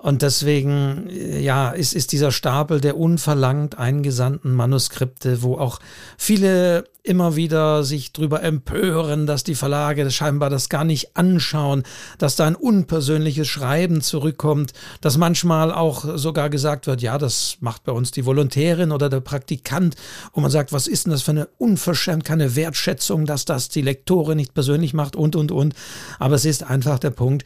Und 0.01 0.23
deswegen, 0.23 1.11
ja, 1.11 1.71
ist, 1.71 1.93
ist 1.93 2.13
dieser 2.13 2.31
Stapel 2.31 2.81
der 2.81 2.97
unverlangt 2.97 3.79
eingesandten 3.79 4.55
Manuskripte, 4.55 5.43
wo 5.43 5.57
auch 5.57 5.81
viele 6.17 6.85
immer 7.09 7.37
wieder 7.37 7.85
sich 7.85 8.13
drüber 8.13 8.43
empören, 8.43 9.27
dass 9.27 9.43
die 9.43 9.55
Verlage 9.55 10.09
scheinbar 10.11 10.51
das 10.51 10.69
gar 10.69 10.85
nicht 10.85 11.17
anschauen, 11.17 11.83
dass 12.19 12.37
da 12.37 12.47
ein 12.47 12.55
unpersönliches 12.55 13.49
Schreiben 13.49 14.03
zurückkommt, 14.03 14.73
dass 15.01 15.17
manchmal 15.17 15.73
auch 15.73 16.05
sogar 16.19 16.51
gesagt 16.51 16.87
wird, 16.87 17.01
ja, 17.01 17.17
das 17.17 17.57
macht 17.61 17.85
bei 17.85 17.93
uns 17.93 18.11
die 18.11 18.27
Volontärin 18.27 18.93
oder 18.93 19.09
der 19.09 19.21
Praktikant 19.21 19.97
und 20.33 20.43
man 20.43 20.51
sagt, 20.51 20.73
was 20.73 20.87
ist 20.87 21.07
denn 21.07 21.13
das 21.13 21.23
für 21.23 21.31
eine 21.31 21.49
unverschämt, 21.57 22.25
keine 22.25 22.55
Wertschätzung, 22.55 23.25
dass 23.25 23.47
das 23.47 23.71
die 23.71 23.83
Lektore 23.83 24.37
nicht 24.37 24.53
persönlich 24.53 24.93
macht 24.93 25.17
und, 25.17 25.35
und, 25.35 25.51
und. 25.51 25.75
Aber 26.19 26.35
es 26.35 26.45
ist 26.45 26.63
einfach 26.63 26.99
der 26.99 27.11
Punkt, 27.11 27.45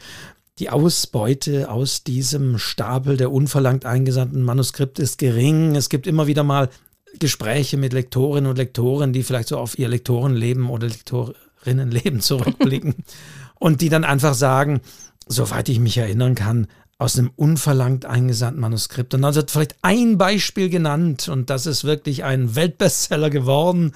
die 0.59 0.69
Ausbeute 0.69 1.71
aus 1.71 2.03
diesem 2.03 2.57
Stapel 2.59 3.17
der 3.17 3.31
unverlangt 3.31 3.85
eingesandten 3.85 4.43
Manuskripte 4.43 5.01
ist 5.01 5.17
gering. 5.17 5.75
Es 5.75 5.89
gibt 5.89 6.05
immer 6.05 6.27
wieder 6.27 6.43
mal 6.43 6.69
Gespräche 7.19 7.77
mit 7.77 7.93
Lektorinnen 7.93 8.49
und 8.49 8.57
Lektoren, 8.57 9.13
die 9.13 9.23
vielleicht 9.23 9.47
so 9.47 9.57
auf 9.57 9.77
ihr 9.77 9.87
Lektorenleben 9.87 10.69
oder 10.69 10.87
Lektorinnenleben 10.87 12.19
zurückblicken 12.21 12.95
und 13.59 13.81
die 13.81 13.89
dann 13.89 14.03
einfach 14.03 14.33
sagen, 14.33 14.81
soweit 15.27 15.69
ich 15.69 15.79
mich 15.79 15.97
erinnern 15.97 16.35
kann, 16.35 16.67
aus 17.03 17.19
einem 17.19 17.31
unverlangt 17.35 18.05
eingesandten 18.05 18.61
Manuskript. 18.61 19.13
Und 19.13 19.23
dann 19.23 19.35
wird 19.35 19.51
vielleicht 19.51 19.75
ein 19.81 20.17
Beispiel 20.17 20.69
genannt 20.69 21.27
und 21.27 21.49
das 21.49 21.65
ist 21.65 21.83
wirklich 21.83 22.23
ein 22.23 22.55
Weltbestseller 22.55 23.29
geworden. 23.29 23.91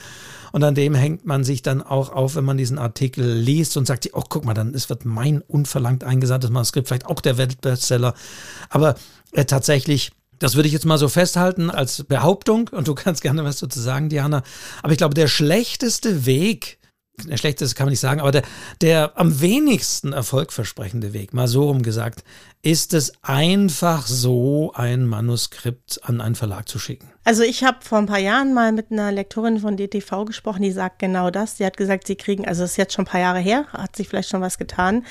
Und 0.51 0.63
an 0.65 0.75
dem 0.75 0.93
hängt 0.93 1.25
man 1.25 1.45
sich 1.45 1.61
dann 1.61 1.81
auch 1.81 2.11
auf, 2.11 2.35
wenn 2.35 2.43
man 2.43 2.57
diesen 2.57 2.77
Artikel 2.77 3.31
liest 3.31 3.77
und 3.77 3.87
sagt 3.87 4.09
oh, 4.11 4.23
guck 4.27 4.43
mal, 4.43 4.53
dann 4.53 4.73
ist, 4.73 4.89
wird 4.89 5.05
mein 5.05 5.41
unverlangt 5.41 6.03
eingesandtes 6.03 6.51
Manuskript 6.51 6.89
vielleicht 6.89 7.05
auch 7.05 7.21
der 7.21 7.37
Weltbestseller. 7.37 8.13
Aber 8.69 8.95
äh, 9.31 9.45
tatsächlich 9.45 10.11
das 10.39 10.55
würde 10.55 10.67
ich 10.67 10.73
jetzt 10.73 10.85
mal 10.85 10.99
so 10.99 11.07
festhalten 11.07 11.71
als 11.71 12.03
Behauptung 12.03 12.67
und 12.67 12.87
du 12.87 12.93
kannst 12.95 13.21
gerne 13.21 13.43
was 13.45 13.59
dazu 13.59 13.79
sagen, 13.79 14.09
Diana. 14.09 14.43
Aber 14.83 14.91
ich 14.91 14.97
glaube, 14.97 15.15
der 15.15 15.27
schlechteste 15.27 16.25
Weg, 16.25 16.77
der 17.25 17.37
schlechteste 17.37 17.75
kann 17.75 17.85
man 17.85 17.91
nicht 17.91 17.99
sagen, 17.99 18.19
aber 18.19 18.31
der, 18.31 18.43
der 18.81 19.17
am 19.17 19.41
wenigsten 19.41 20.13
erfolgversprechende 20.13 21.13
Weg, 21.13 21.33
mal 21.33 21.47
so 21.47 21.63
rum 21.63 21.81
gesagt, 21.81 22.23
ist 22.63 22.93
es 22.93 23.13
einfach 23.21 24.07
so, 24.07 24.71
ein 24.73 25.05
Manuskript 25.05 25.99
an 26.03 26.21
einen 26.21 26.35
Verlag 26.35 26.67
zu 26.67 26.79
schicken. 26.79 27.11
Also 27.23 27.43
ich 27.43 27.63
habe 27.63 27.77
vor 27.81 27.97
ein 27.97 28.07
paar 28.07 28.19
Jahren 28.19 28.53
mal 28.53 28.71
mit 28.71 28.91
einer 28.91 29.11
Lektorin 29.11 29.59
von 29.59 29.77
DTV 29.77 30.25
gesprochen, 30.25 30.63
die 30.63 30.71
sagt 30.71 30.99
genau 30.99 31.29
das. 31.29 31.57
Sie 31.57 31.65
hat 31.65 31.77
gesagt, 31.77 32.07
sie 32.07 32.15
kriegen, 32.15 32.47
also 32.47 32.63
das 32.63 32.71
ist 32.71 32.77
jetzt 32.77 32.93
schon 32.93 33.03
ein 33.03 33.07
paar 33.07 33.21
Jahre 33.21 33.39
her, 33.39 33.65
hat 33.73 33.95
sich 33.95 34.09
vielleicht 34.09 34.29
schon 34.29 34.41
was 34.41 34.57
getan, 34.57 35.05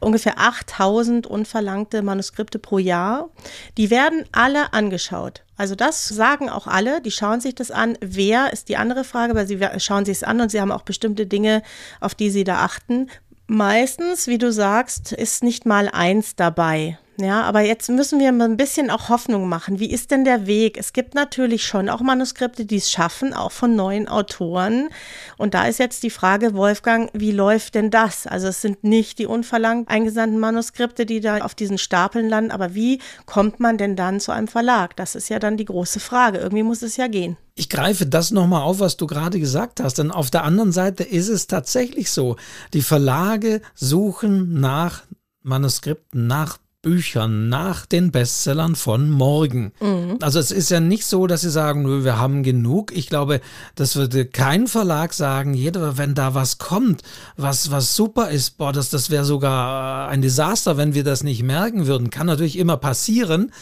ungefähr 0.00 0.38
8000 0.38 1.26
unverlangte 1.26 2.02
Manuskripte 2.02 2.58
pro 2.58 2.78
Jahr. 2.78 3.30
Die 3.78 3.90
werden 3.90 4.24
alle 4.32 4.72
angeschaut. 4.72 5.42
Also 5.56 5.74
das 5.74 6.08
sagen 6.08 6.48
auch 6.48 6.66
alle, 6.66 7.00
die 7.00 7.10
schauen 7.10 7.40
sich 7.40 7.54
das 7.54 7.70
an. 7.70 7.96
Wer 8.00 8.52
ist 8.52 8.68
die 8.68 8.76
andere 8.76 9.04
Frage, 9.04 9.34
weil 9.34 9.46
sie 9.46 9.58
schauen 9.78 10.04
sich 10.04 10.18
es 10.18 10.24
an 10.24 10.40
und 10.40 10.50
sie 10.50 10.60
haben 10.60 10.72
auch 10.72 10.82
bestimmte 10.82 11.26
Dinge, 11.26 11.62
auf 12.00 12.14
die 12.14 12.30
sie 12.30 12.44
da 12.44 12.60
achten. 12.60 13.08
Meistens, 13.54 14.28
wie 14.28 14.38
du 14.38 14.50
sagst, 14.50 15.12
ist 15.12 15.44
nicht 15.44 15.66
mal 15.66 15.90
eins 15.90 16.36
dabei. 16.36 16.98
Ja, 17.18 17.42
aber 17.42 17.60
jetzt 17.60 17.90
müssen 17.90 18.18
wir 18.18 18.30
ein 18.30 18.56
bisschen 18.56 18.88
auch 18.88 19.10
Hoffnung 19.10 19.46
machen. 19.46 19.78
Wie 19.78 19.90
ist 19.90 20.10
denn 20.10 20.24
der 20.24 20.46
Weg? 20.46 20.78
Es 20.78 20.94
gibt 20.94 21.14
natürlich 21.14 21.66
schon 21.66 21.90
auch 21.90 22.00
Manuskripte, 22.00 22.64
die 22.64 22.76
es 22.76 22.90
schaffen, 22.90 23.34
auch 23.34 23.52
von 23.52 23.76
neuen 23.76 24.08
Autoren. 24.08 24.88
Und 25.36 25.52
da 25.52 25.66
ist 25.66 25.78
jetzt 25.78 26.02
die 26.02 26.08
Frage, 26.08 26.54
Wolfgang, 26.54 27.10
wie 27.12 27.30
läuft 27.30 27.74
denn 27.74 27.90
das? 27.90 28.26
Also 28.26 28.48
es 28.48 28.62
sind 28.62 28.84
nicht 28.84 29.18
die 29.18 29.26
unverlangt 29.26 29.90
eingesandten 29.90 30.40
Manuskripte, 30.40 31.04
die 31.04 31.20
da 31.20 31.42
auf 31.42 31.54
diesen 31.54 31.76
Stapeln 31.76 32.30
landen, 32.30 32.52
aber 32.52 32.74
wie 32.74 33.00
kommt 33.26 33.60
man 33.60 33.76
denn 33.76 33.96
dann 33.96 34.18
zu 34.18 34.32
einem 34.32 34.48
Verlag? 34.48 34.96
Das 34.96 35.14
ist 35.14 35.28
ja 35.28 35.38
dann 35.38 35.58
die 35.58 35.66
große 35.66 36.00
Frage. 36.00 36.38
Irgendwie 36.38 36.62
muss 36.62 36.80
es 36.80 36.96
ja 36.96 37.06
gehen. 37.06 37.36
Ich 37.54 37.68
greife 37.68 38.06
das 38.06 38.30
nochmal 38.30 38.62
auf, 38.62 38.80
was 38.80 38.96
du 38.96 39.06
gerade 39.06 39.38
gesagt 39.38 39.80
hast, 39.80 39.98
denn 39.98 40.10
auf 40.10 40.30
der 40.30 40.44
anderen 40.44 40.72
Seite 40.72 41.04
ist 41.04 41.28
es 41.28 41.46
tatsächlich 41.46 42.10
so. 42.10 42.36
Die 42.72 42.82
Verlage 42.82 43.60
suchen 43.74 44.60
nach 44.60 45.02
Manuskripten, 45.42 46.26
nach 46.26 46.58
Büchern 46.82 47.48
nach 47.48 47.86
den 47.86 48.10
Bestsellern 48.10 48.74
von 48.74 49.08
morgen. 49.08 49.72
Mhm. 49.80 50.18
Also 50.20 50.40
es 50.40 50.50
ist 50.50 50.68
ja 50.68 50.80
nicht 50.80 51.06
so, 51.06 51.28
dass 51.28 51.42
sie 51.42 51.50
sagen, 51.50 52.04
wir 52.04 52.18
haben 52.18 52.42
genug. 52.42 52.92
Ich 52.92 53.08
glaube, 53.08 53.40
das 53.76 53.94
würde 53.94 54.26
kein 54.26 54.66
Verlag 54.66 55.14
sagen, 55.14 55.54
jeder, 55.54 55.96
wenn 55.96 56.14
da 56.14 56.34
was 56.34 56.58
kommt, 56.58 57.02
was, 57.36 57.70
was 57.70 57.94
super 57.94 58.30
ist, 58.30 58.58
boah, 58.58 58.72
das, 58.72 58.90
das 58.90 59.10
wäre 59.10 59.24
sogar 59.24 60.08
ein 60.08 60.22
Desaster, 60.22 60.76
wenn 60.76 60.92
wir 60.92 61.04
das 61.04 61.22
nicht 61.22 61.44
merken 61.44 61.86
würden. 61.86 62.10
Kann 62.10 62.26
natürlich 62.26 62.58
immer 62.58 62.76
passieren. 62.76 63.52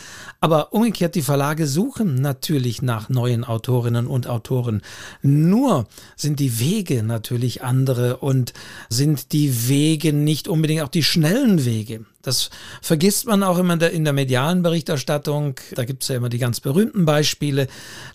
Aber 0.43 0.73
umgekehrt, 0.73 1.15
die 1.17 1.23
Verlage 1.23 1.67
suchen 1.67 2.15
natürlich 2.15 2.81
nach 2.81 3.11
neuen 3.11 3.45
Autorinnen 3.45 4.07
und 4.07 4.27
Autoren. 4.27 4.81
Nur 5.21 5.87
sind 6.17 6.41
die 6.41 6.59
Wege 6.59 7.03
natürlich 7.03 7.63
andere 7.63 8.17
und 8.17 8.55
sind 8.89 9.33
die 9.33 9.69
Wege 9.69 10.15
nicht 10.15 10.49
unbedingt 10.49 10.81
auch 10.81 10.89
die 10.89 11.03
schnellen 11.03 11.67
Wege. 11.67 12.07
Das 12.23 12.49
vergisst 12.81 13.27
man 13.27 13.43
auch 13.43 13.59
immer 13.59 13.75
in 13.75 13.79
der, 13.79 13.91
in 13.93 14.05
der 14.05 14.15
medialen 14.15 14.63
Berichterstattung. 14.63 15.57
Da 15.75 15.85
gibt 15.85 16.03
es 16.03 16.09
ja 16.09 16.17
immer 16.17 16.31
die 16.31 16.39
ganz 16.39 16.61
berühmten 16.61 17.05
Beispiele, 17.05 17.67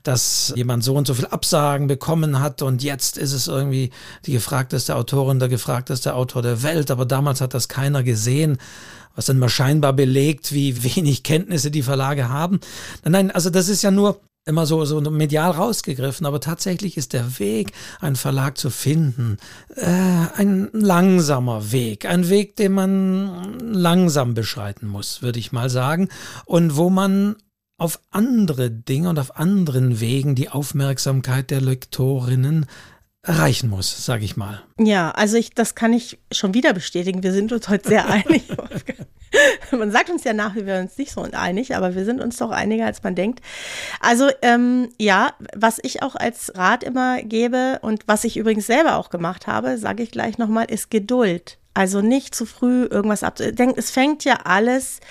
dass 0.02 0.52
jemand 0.56 0.84
so 0.84 0.96
und 0.96 1.06
so 1.06 1.14
viel 1.14 1.28
Absagen 1.28 1.86
bekommen 1.86 2.40
hat 2.40 2.64
und 2.64 2.82
jetzt 2.82 3.20
ist 3.20 3.34
es 3.34 3.48
irgendwie 3.48 3.92
die 4.26 4.34
gefragteste 4.34 4.96
Autorin, 4.96 5.40
der 5.40 5.50
gefragteste 5.50 6.16
Autor 6.16 6.42
der 6.42 6.64
Welt, 6.64 6.90
aber 6.90 7.06
damals 7.06 7.42
hat 7.42 7.54
das 7.54 7.68
keiner 7.68 8.02
gesehen 8.02 8.58
was 9.15 9.25
dann 9.25 9.39
mal 9.39 9.49
scheinbar 9.49 9.93
belegt, 9.93 10.54
wie 10.54 10.84
wenig 10.95 11.23
Kenntnisse 11.23 11.71
die 11.71 11.84
Verlage 11.84 12.30
haben. 12.30 12.60
Nein, 13.04 13.12
nein, 13.12 13.32
also 13.32 13.49
das 13.49 13.69
ist 13.69 13.82
ja 13.82 13.91
nur 13.91 14.21
immer 14.45 14.67
so, 14.67 14.86
so 14.86 15.01
medial 15.01 15.51
rausgegriffen, 15.51 16.25
aber 16.25 16.39
tatsächlich 16.39 16.97
ist 16.97 17.13
der 17.13 17.39
Weg, 17.39 17.71
einen 17.99 18.15
Verlag 18.15 18.58
zu 18.58 18.69
finden, 18.69 19.38
äh, 19.75 19.86
ein 19.86 20.69
langsamer 20.71 21.71
Weg, 21.71 22.06
ein 22.06 22.30
Weg, 22.30 22.56
den 22.56 22.73
man 22.73 23.60
langsam 23.60 24.36
beschreiten 24.36 24.88
muss, 24.88 25.23
würde 25.23 25.39
ich 25.39 25.51
mal 25.51 25.69
sagen, 25.69 26.10
und 26.45 26.78
wo 26.78 26.91
man 26.91 27.38
auf 27.78 27.99
andere 28.12 28.71
Dinge 28.71 29.10
und 29.10 29.19
auf 29.19 29.38
anderen 29.38 29.99
Wegen 29.99 30.36
die 30.36 30.49
Aufmerksamkeit 30.49 31.49
der 31.49 31.60
Lektorinnen 31.60 32.67
erreichen 33.26 33.70
muss, 33.70 34.06
sage 34.06 34.24
ich 34.24 34.38
mal. 34.38 34.62
Ja, 34.80 35.12
also 35.12 35.38
ich, 35.38 35.52
das 35.52 35.76
kann 35.76 35.94
ich 35.94 36.20
schon 36.32 36.54
wieder 36.54 36.74
bestätigen. 36.74 37.24
Wir 37.24 37.34
sind 37.34 37.52
uns 37.52 37.68
heute 37.68 37.90
sehr 37.90 38.08
einig. 38.10 38.44
man 39.72 39.92
sagt 39.92 40.10
uns 40.10 40.24
ja 40.24 40.34
nach, 40.34 40.56
wir 40.56 40.66
wären 40.66 40.86
uns 40.86 40.98
nicht 40.98 41.12
so 41.12 41.22
einig, 41.22 41.76
aber 41.76 41.96
wir 41.96 42.06
sind 42.06 42.22
uns 42.22 42.38
doch 42.38 42.52
einiger, 42.52 42.86
als 42.86 43.04
man 43.04 43.16
denkt. 43.16 43.42
Also 44.00 44.30
ähm, 44.42 44.90
ja, 45.00 45.34
was 45.56 45.80
ich 45.82 46.04
auch 46.04 46.16
als 46.16 46.54
Rat 46.56 46.84
immer 46.84 47.22
gebe 47.22 47.80
und 47.82 48.04
was 48.08 48.24
ich 48.24 48.38
übrigens 48.38 48.68
selber 48.68 48.98
auch 48.98 49.10
gemacht 49.10 49.48
habe, 49.48 49.78
sage 49.78 50.04
ich 50.04 50.12
gleich 50.12 50.38
nochmal, 50.38 50.66
ist 50.70 50.92
Geduld. 50.92 51.58
Also 51.74 52.02
nicht 52.02 52.34
zu 52.34 52.46
früh 52.46 52.86
irgendwas 52.86 53.24
abzudenken. 53.24 53.78
Es 53.78 53.92
fängt 53.92 54.24
ja 54.24 54.40
alles 54.46 55.02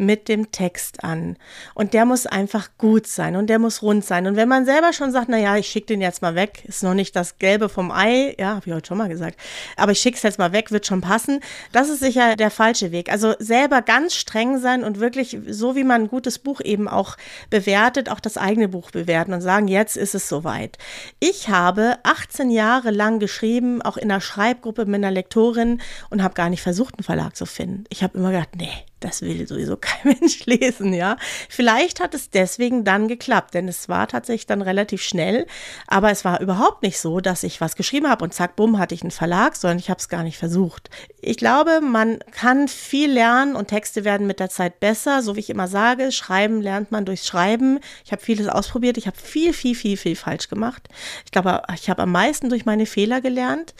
mit 0.00 0.28
dem 0.28 0.50
Text 0.50 1.04
an. 1.04 1.36
Und 1.74 1.94
der 1.94 2.06
muss 2.06 2.26
einfach 2.26 2.70
gut 2.78 3.06
sein 3.06 3.36
und 3.36 3.48
der 3.48 3.58
muss 3.58 3.82
rund 3.82 4.04
sein. 4.04 4.26
Und 4.26 4.36
wenn 4.36 4.48
man 4.48 4.64
selber 4.64 4.92
schon 4.92 5.12
sagt, 5.12 5.28
naja, 5.28 5.56
ich 5.56 5.68
schicke 5.68 5.88
den 5.88 6.00
jetzt 6.00 6.22
mal 6.22 6.34
weg, 6.34 6.64
ist 6.66 6.82
noch 6.82 6.94
nicht 6.94 7.14
das 7.14 7.38
Gelbe 7.38 7.68
vom 7.68 7.90
Ei, 7.92 8.34
ja, 8.38 8.54
habe 8.56 8.62
ich 8.66 8.72
heute 8.72 8.88
schon 8.88 8.98
mal 8.98 9.08
gesagt, 9.08 9.38
aber 9.76 9.92
ich 9.92 10.00
schicke 10.00 10.16
es 10.16 10.22
jetzt 10.22 10.38
mal 10.38 10.52
weg, 10.52 10.72
wird 10.72 10.86
schon 10.86 11.02
passen, 11.02 11.40
das 11.72 11.88
ist 11.90 12.00
sicher 12.00 12.34
der 12.36 12.50
falsche 12.50 12.92
Weg. 12.92 13.12
Also 13.12 13.34
selber 13.38 13.82
ganz 13.82 14.14
streng 14.14 14.58
sein 14.58 14.82
und 14.82 15.00
wirklich, 15.00 15.38
so 15.48 15.76
wie 15.76 15.84
man 15.84 16.02
ein 16.02 16.08
gutes 16.08 16.38
Buch 16.38 16.60
eben 16.64 16.88
auch 16.88 17.16
bewertet, 17.50 18.08
auch 18.08 18.20
das 18.20 18.38
eigene 18.38 18.68
Buch 18.68 18.90
bewerten 18.90 19.34
und 19.34 19.42
sagen, 19.42 19.68
jetzt 19.68 19.96
ist 19.96 20.14
es 20.14 20.28
soweit. 20.28 20.78
Ich 21.18 21.50
habe 21.50 21.98
18 22.04 22.50
Jahre 22.50 22.90
lang 22.90 23.18
geschrieben, 23.18 23.82
auch 23.82 23.98
in 23.98 24.10
einer 24.10 24.20
Schreibgruppe 24.20 24.86
mit 24.86 24.96
einer 24.96 25.10
Lektorin 25.10 25.80
und 26.08 26.22
habe 26.22 26.34
gar 26.34 26.48
nicht 26.48 26.62
versucht, 26.62 26.94
einen 26.96 27.04
Verlag 27.04 27.36
zu 27.36 27.44
finden. 27.44 27.84
Ich 27.90 28.02
habe 28.02 28.16
immer 28.16 28.30
gedacht, 28.30 28.56
nee, 28.56 28.72
das 29.00 29.22
will 29.22 29.46
sowieso 29.46 29.76
kein 29.80 30.16
Mensch 30.20 30.44
lesen, 30.46 30.92
ja. 30.92 31.16
Vielleicht 31.48 32.00
hat 32.00 32.14
es 32.14 32.30
deswegen 32.30 32.84
dann 32.84 33.08
geklappt, 33.08 33.54
denn 33.54 33.68
es 33.68 33.88
war 33.88 34.06
tatsächlich 34.08 34.46
dann 34.46 34.62
relativ 34.62 35.02
schnell, 35.02 35.46
aber 35.86 36.10
es 36.10 36.24
war 36.24 36.40
überhaupt 36.40 36.82
nicht 36.82 36.98
so, 36.98 37.20
dass 37.20 37.42
ich 37.42 37.60
was 37.60 37.76
geschrieben 37.76 38.08
habe 38.08 38.24
und 38.24 38.34
zack, 38.34 38.56
bumm, 38.56 38.78
hatte 38.78 38.94
ich 38.94 39.02
einen 39.02 39.10
Verlag, 39.10 39.56
sondern 39.56 39.78
ich 39.78 39.90
habe 39.90 39.98
es 39.98 40.08
gar 40.08 40.22
nicht 40.22 40.38
versucht. 40.38 40.90
Ich 41.20 41.36
glaube, 41.36 41.80
man 41.80 42.18
kann 42.30 42.68
viel 42.68 43.10
lernen 43.10 43.56
und 43.56 43.68
Texte 43.68 44.04
werden 44.04 44.26
mit 44.26 44.40
der 44.40 44.50
Zeit 44.50 44.80
besser, 44.80 45.22
so 45.22 45.36
wie 45.36 45.40
ich 45.40 45.50
immer 45.50 45.68
sage, 45.68 46.12
schreiben 46.12 46.60
lernt 46.60 46.90
man 46.90 47.04
durchs 47.04 47.26
Schreiben. 47.26 47.80
Ich 48.04 48.12
habe 48.12 48.22
vieles 48.22 48.48
ausprobiert, 48.48 48.98
ich 48.98 49.06
habe 49.06 49.16
viel, 49.16 49.52
viel, 49.52 49.74
viel, 49.74 49.96
viel 49.96 50.16
falsch 50.16 50.48
gemacht. 50.48 50.88
Ich 51.24 51.30
glaube, 51.30 51.62
ich 51.74 51.88
habe 51.88 52.02
am 52.02 52.12
meisten 52.12 52.48
durch 52.48 52.66
meine 52.66 52.86
Fehler 52.86 53.20
gelernt 53.20 53.74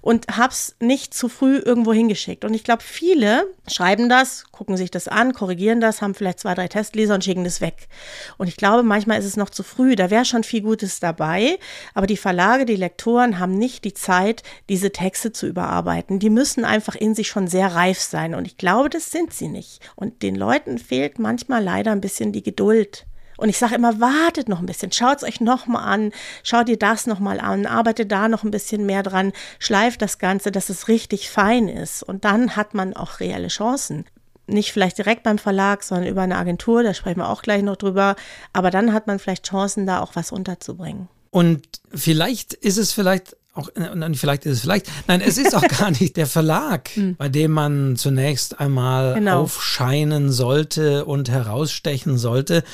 und 0.00 0.28
habe 0.36 0.52
es 0.52 0.76
nicht 0.80 1.14
zu 1.14 1.28
früh 1.28 1.58
irgendwo 1.58 1.92
hingeschickt. 1.92 2.44
Und 2.44 2.54
ich 2.54 2.64
glaube, 2.64 2.82
viele 2.82 3.46
schreiben 3.66 4.08
das, 4.08 4.44
gucken 4.52 4.63
gucken 4.64 4.78
sich 4.78 4.90
das 4.90 5.08
an, 5.08 5.34
korrigieren 5.34 5.82
das, 5.82 6.00
haben 6.00 6.14
vielleicht 6.14 6.40
zwei, 6.40 6.54
drei 6.54 6.68
Testleser 6.68 7.12
und 7.12 7.22
schicken 7.22 7.44
das 7.44 7.60
weg. 7.60 7.86
Und 8.38 8.46
ich 8.46 8.56
glaube, 8.56 8.82
manchmal 8.82 9.18
ist 9.18 9.26
es 9.26 9.36
noch 9.36 9.50
zu 9.50 9.62
früh. 9.62 9.94
Da 9.94 10.08
wäre 10.08 10.24
schon 10.24 10.42
viel 10.42 10.62
Gutes 10.62 11.00
dabei. 11.00 11.58
Aber 11.92 12.06
die 12.06 12.16
Verlage, 12.16 12.64
die 12.64 12.76
Lektoren 12.76 13.38
haben 13.38 13.58
nicht 13.58 13.84
die 13.84 13.92
Zeit, 13.92 14.42
diese 14.70 14.90
Texte 14.90 15.32
zu 15.32 15.46
überarbeiten. 15.46 16.18
Die 16.18 16.30
müssen 16.30 16.64
einfach 16.64 16.94
in 16.94 17.14
sich 17.14 17.28
schon 17.28 17.46
sehr 17.46 17.74
reif 17.74 18.00
sein. 18.00 18.34
Und 18.34 18.46
ich 18.46 18.56
glaube, 18.56 18.88
das 18.88 19.10
sind 19.10 19.34
sie 19.34 19.48
nicht. 19.48 19.80
Und 19.96 20.22
den 20.22 20.34
Leuten 20.34 20.78
fehlt 20.78 21.18
manchmal 21.18 21.62
leider 21.62 21.92
ein 21.92 22.00
bisschen 22.00 22.32
die 22.32 22.42
Geduld. 22.42 23.04
Und 23.36 23.50
ich 23.50 23.58
sage 23.58 23.74
immer, 23.74 24.00
wartet 24.00 24.48
noch 24.48 24.60
ein 24.60 24.66
bisschen, 24.66 24.92
schaut 24.92 25.18
es 25.18 25.24
euch 25.24 25.42
noch 25.42 25.66
mal 25.66 25.84
an, 25.84 26.12
schaut 26.42 26.70
ihr 26.70 26.78
das 26.78 27.06
noch 27.06 27.18
mal 27.18 27.38
an, 27.40 27.66
arbeitet 27.66 28.12
da 28.12 28.28
noch 28.28 28.44
ein 28.44 28.50
bisschen 28.50 28.86
mehr 28.86 29.02
dran, 29.02 29.32
schleift 29.58 30.00
das 30.00 30.18
Ganze, 30.18 30.52
dass 30.52 30.70
es 30.70 30.88
richtig 30.88 31.28
fein 31.28 31.68
ist. 31.68 32.02
Und 32.02 32.24
dann 32.24 32.56
hat 32.56 32.72
man 32.72 32.94
auch 32.94 33.20
reelle 33.20 33.48
Chancen 33.48 34.06
nicht 34.46 34.72
vielleicht 34.72 34.98
direkt 34.98 35.22
beim 35.22 35.38
Verlag, 35.38 35.82
sondern 35.82 36.08
über 36.08 36.22
eine 36.22 36.36
Agentur, 36.36 36.82
da 36.82 36.94
sprechen 36.94 37.20
wir 37.20 37.28
auch 37.28 37.42
gleich 37.42 37.62
noch 37.62 37.76
drüber. 37.76 38.16
Aber 38.52 38.70
dann 38.70 38.92
hat 38.92 39.06
man 39.06 39.18
vielleicht 39.18 39.46
Chancen, 39.48 39.86
da 39.86 40.00
auch 40.00 40.16
was 40.16 40.32
unterzubringen. 40.32 41.08
Und 41.30 41.62
vielleicht 41.92 42.54
ist 42.54 42.78
es 42.78 42.92
vielleicht 42.92 43.36
auch, 43.54 43.68
äh, 43.76 44.14
vielleicht 44.14 44.46
ist 44.46 44.52
es 44.52 44.60
vielleicht, 44.60 44.90
nein, 45.06 45.20
es 45.20 45.38
ist 45.38 45.54
auch 45.54 45.66
gar 45.80 45.90
nicht 45.90 46.16
der 46.16 46.26
Verlag, 46.26 46.90
hm. 46.90 47.16
bei 47.16 47.28
dem 47.28 47.52
man 47.52 47.96
zunächst 47.96 48.60
einmal 48.60 49.14
genau. 49.14 49.42
aufscheinen 49.42 50.30
sollte 50.30 51.04
und 51.04 51.28
herausstechen 51.28 52.18
sollte. 52.18 52.64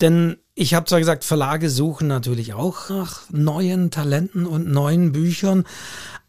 Denn 0.00 0.38
ich 0.54 0.74
habe 0.74 0.86
zwar 0.86 0.98
gesagt, 0.98 1.24
Verlage 1.24 1.70
suchen 1.70 2.08
natürlich 2.08 2.54
auch 2.54 2.90
nach 2.90 3.22
neuen 3.30 3.90
Talenten 3.90 4.46
und 4.46 4.68
neuen 4.68 5.12
Büchern, 5.12 5.64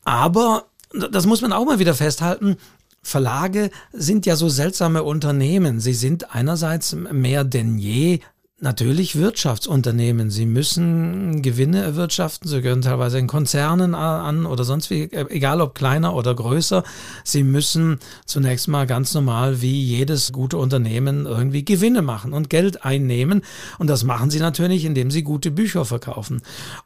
aber 0.06 0.66
das 0.94 1.26
muss 1.26 1.42
man 1.42 1.54
auch 1.54 1.66
mal 1.66 1.80
wieder 1.80 1.96
festhalten. 1.96 2.58
Verlage 3.04 3.70
sind 3.92 4.26
ja 4.26 4.36
so 4.36 4.50
seltsame 4.50 5.04
Unternehmen. 5.04 5.80
Sie 5.80 5.94
sind 5.94 6.34
einerseits 6.34 6.96
mehr 6.96 7.44
denn 7.44 7.78
je 7.78 8.22
Natürlich 8.64 9.18
Wirtschaftsunternehmen. 9.18 10.30
Sie 10.30 10.46
müssen 10.46 11.42
Gewinne 11.42 11.82
erwirtschaften. 11.82 12.48
Sie 12.48 12.62
gehören 12.62 12.82
teilweise 12.82 13.20
in 13.20 13.28
Konzernen 13.28 13.94
an 13.94 14.46
oder 14.46 14.64
sonst 14.64 14.90
wie, 14.90 15.12
egal 15.12 15.60
ob 15.60 15.76
kleiner 15.76 16.16
oder 16.16 16.34
größer. 16.34 16.86
Sie 17.26 17.44
müssen 17.44 18.00
zunächst 18.26 18.70
mal 18.70 18.88
ganz 18.88 19.14
normal 19.14 19.62
wie 19.62 19.84
jedes 19.84 20.32
gute 20.32 20.56
Unternehmen 20.56 21.26
irgendwie 21.26 21.66
Gewinne 21.66 22.02
machen 22.02 22.32
und 22.32 22.50
Geld 22.50 22.86
einnehmen. 22.86 23.42
Und 23.80 23.88
das 23.88 24.06
machen 24.06 24.30
sie 24.30 24.40
natürlich, 24.40 24.86
indem 24.86 25.12
sie 25.12 25.24
gute 25.24 25.52
Bücher 25.52 25.84
verkaufen. 25.84 26.42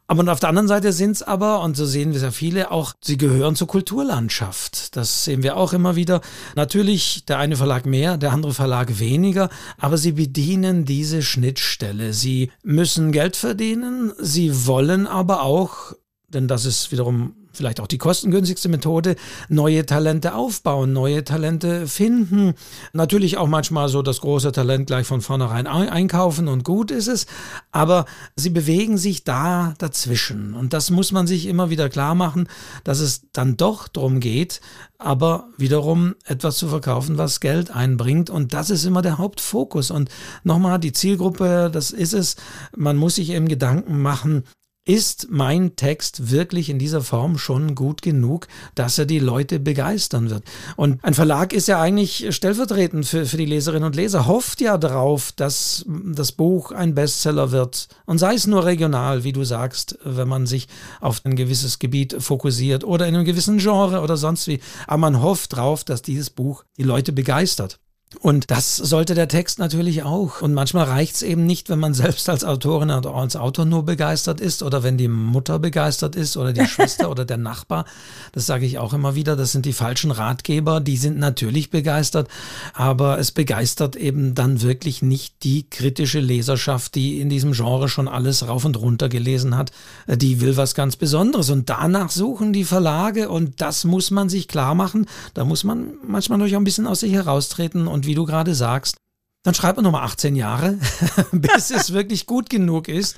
Aber 0.07 0.31
auf 0.31 0.39
der 0.39 0.49
anderen 0.49 0.67
Seite 0.67 0.91
sind 0.91 1.11
es 1.11 1.21
aber, 1.21 1.61
und 1.61 1.77
so 1.77 1.85
sehen 1.85 2.11
wir 2.11 2.19
sehr 2.19 2.31
viele, 2.31 2.71
auch, 2.71 2.93
sie 3.01 3.17
gehören 3.17 3.55
zur 3.55 3.67
Kulturlandschaft. 3.67 4.97
Das 4.97 5.25
sehen 5.25 5.43
wir 5.43 5.55
auch 5.57 5.73
immer 5.73 5.95
wieder. 5.95 6.21
Natürlich 6.55 7.25
der 7.25 7.37
eine 7.37 7.55
Verlag 7.55 7.85
mehr, 7.85 8.17
der 8.17 8.31
andere 8.31 8.55
Verlag 8.55 8.97
weniger, 8.97 9.49
aber 9.77 9.99
sie 9.99 10.13
bedienen 10.13 10.83
diese 10.83 11.21
Schnittstellen 11.21 11.66
Stelle. 11.67 12.13
Sie 12.13 12.51
müssen 12.63 13.11
Geld 13.11 13.35
verdienen, 13.35 14.13
sie 14.19 14.65
wollen 14.67 15.07
aber 15.07 15.43
auch, 15.43 15.93
denn 16.27 16.47
das 16.47 16.65
ist 16.65 16.91
wiederum 16.91 17.46
vielleicht 17.57 17.79
auch 17.79 17.87
die 17.87 17.97
kostengünstigste 17.97 18.69
Methode, 18.69 19.15
neue 19.49 19.85
Talente 19.85 20.35
aufbauen, 20.35 20.93
neue 20.93 21.23
Talente 21.23 21.87
finden. 21.87 22.53
Natürlich 22.93 23.37
auch 23.37 23.47
manchmal 23.47 23.89
so 23.89 24.01
das 24.01 24.21
große 24.21 24.51
Talent 24.51 24.87
gleich 24.87 25.07
von 25.07 25.21
vornherein 25.21 25.67
einkaufen 25.67 26.47
und 26.47 26.63
gut 26.63 26.91
ist 26.91 27.07
es, 27.07 27.25
aber 27.71 28.05
sie 28.35 28.49
bewegen 28.49 28.97
sich 28.97 29.23
da 29.23 29.73
dazwischen. 29.77 30.53
Und 30.53 30.73
das 30.73 30.91
muss 30.91 31.11
man 31.11 31.27
sich 31.27 31.47
immer 31.47 31.69
wieder 31.69 31.89
klar 31.89 32.15
machen, 32.15 32.47
dass 32.83 32.99
es 32.99 33.23
dann 33.33 33.57
doch 33.57 33.87
darum 33.87 34.19
geht, 34.19 34.61
aber 34.99 35.49
wiederum 35.57 36.15
etwas 36.25 36.57
zu 36.57 36.67
verkaufen, 36.67 37.17
was 37.17 37.39
Geld 37.39 37.71
einbringt. 37.71 38.29
Und 38.29 38.53
das 38.53 38.69
ist 38.69 38.85
immer 38.85 39.01
der 39.01 39.17
Hauptfokus. 39.17 39.91
Und 39.91 40.09
nochmal, 40.43 40.79
die 40.79 40.93
Zielgruppe, 40.93 41.69
das 41.71 41.91
ist 41.91 42.13
es. 42.13 42.35
Man 42.75 42.97
muss 42.97 43.15
sich 43.15 43.29
eben 43.31 43.47
Gedanken 43.47 44.01
machen, 44.01 44.43
ist 44.87 45.27
mein 45.29 45.75
Text 45.75 46.31
wirklich 46.31 46.69
in 46.69 46.79
dieser 46.79 47.01
Form 47.01 47.37
schon 47.37 47.75
gut 47.75 48.01
genug, 48.01 48.47
dass 48.73 48.97
er 48.97 49.05
die 49.05 49.19
Leute 49.19 49.59
begeistern 49.59 50.29
wird? 50.29 50.45
Und 50.77 51.03
ein 51.03 51.13
Verlag 51.13 51.51
ist 51.51 51.67
ja 51.67 51.81
eigentlich 51.81 52.33
stellvertretend 52.33 53.05
für, 53.05 53.25
für 53.25 53.35
die 53.35 53.45
Leserinnen 53.45 53.83
und 53.83 53.97
Leser, 53.97 54.27
hofft 54.27 54.61
ja 54.61 54.77
darauf, 54.77 55.33
dass 55.33 55.85
das 55.87 56.31
Buch 56.31 56.71
ein 56.71 56.95
Bestseller 56.95 57.51
wird. 57.51 57.89
Und 58.05 58.17
sei 58.17 58.33
es 58.35 58.47
nur 58.47 58.65
regional, 58.65 59.25
wie 59.25 59.33
du 59.33 59.43
sagst, 59.43 59.99
wenn 60.05 60.29
man 60.29 60.47
sich 60.47 60.69
auf 61.01 61.21
ein 61.25 61.35
gewisses 61.35 61.79
Gebiet 61.79 62.15
fokussiert 62.19 62.85
oder 62.85 63.07
in 63.07 63.15
einem 63.15 63.25
gewissen 63.25 63.57
Genre 63.57 63.99
oder 64.01 64.15
sonst 64.15 64.47
wie. 64.47 64.61
Aber 64.87 64.99
man 64.99 65.21
hofft 65.21 65.53
darauf, 65.53 65.83
dass 65.83 66.01
dieses 66.01 66.29
Buch 66.29 66.63
die 66.77 66.83
Leute 66.83 67.11
begeistert. 67.11 67.79
Und 68.21 68.49
das 68.51 68.77
sollte 68.77 69.15
der 69.15 69.27
Text 69.27 69.59
natürlich 69.59 70.03
auch. 70.03 70.41
Und 70.41 70.53
manchmal 70.53 70.85
reicht 70.85 71.15
es 71.15 71.21
eben 71.23 71.45
nicht, 71.45 71.69
wenn 71.69 71.79
man 71.79 71.93
selbst 71.93 72.29
als 72.29 72.45
Autorin 72.45 72.89
oder 72.89 73.13
als 73.13 73.35
Autor 73.35 73.65
nur 73.65 73.83
begeistert 73.83 74.39
ist 74.39 74.63
oder 74.63 74.81
wenn 74.81 74.97
die 74.97 75.09
Mutter 75.09 75.59
begeistert 75.59 76.15
ist 76.15 76.37
oder 76.37 76.53
die 76.53 76.65
Schwester 76.67 77.11
oder 77.11 77.25
der 77.25 77.35
Nachbar. 77.35 77.85
Das 78.31 78.45
sage 78.45 78.65
ich 78.65 78.77
auch 78.77 78.93
immer 78.93 79.15
wieder. 79.15 79.35
Das 79.35 79.51
sind 79.51 79.65
die 79.65 79.73
falschen 79.73 80.11
Ratgeber. 80.11 80.79
Die 80.79 80.95
sind 80.95 81.19
natürlich 81.19 81.69
begeistert, 81.69 82.29
aber 82.73 83.19
es 83.19 83.31
begeistert 83.31 83.97
eben 83.97 84.35
dann 84.35 84.61
wirklich 84.61 85.01
nicht 85.01 85.43
die 85.43 85.69
kritische 85.69 86.21
Leserschaft, 86.21 86.95
die 86.95 87.19
in 87.19 87.27
diesem 87.27 87.51
Genre 87.51 87.89
schon 87.89 88.07
alles 88.07 88.47
rauf 88.47 88.63
und 88.63 88.79
runter 88.79 89.09
gelesen 89.09 89.57
hat. 89.57 89.71
Die 90.07 90.39
will 90.39 90.55
was 90.55 90.75
ganz 90.75 90.95
Besonderes. 90.95 91.49
Und 91.49 91.69
danach 91.69 92.09
suchen 92.09 92.53
die 92.53 92.63
Verlage 92.63 93.27
und 93.27 93.59
das 93.59 93.83
muss 93.83 94.11
man 94.11 94.29
sich 94.29 94.47
klar 94.47 94.75
machen. 94.75 95.07
Da 95.33 95.43
muss 95.43 95.65
man 95.65 95.89
manchmal 96.07 96.39
durch 96.39 96.55
ein 96.55 96.63
bisschen 96.63 96.87
aus 96.87 97.01
sich 97.01 97.11
heraustreten 97.11 97.87
und 97.97 98.05
wie 98.05 98.13
du 98.13 98.25
gerade 98.25 98.53
sagst, 98.53 98.97
dann 99.41 99.55
schreibt 99.55 99.77
man 99.77 99.85
nochmal 99.85 100.03
18 100.03 100.35
Jahre, 100.35 100.77
bis 101.31 101.71
es 101.71 101.93
wirklich 101.93 102.27
gut 102.27 102.49
genug 102.49 102.87
ist. 102.87 103.17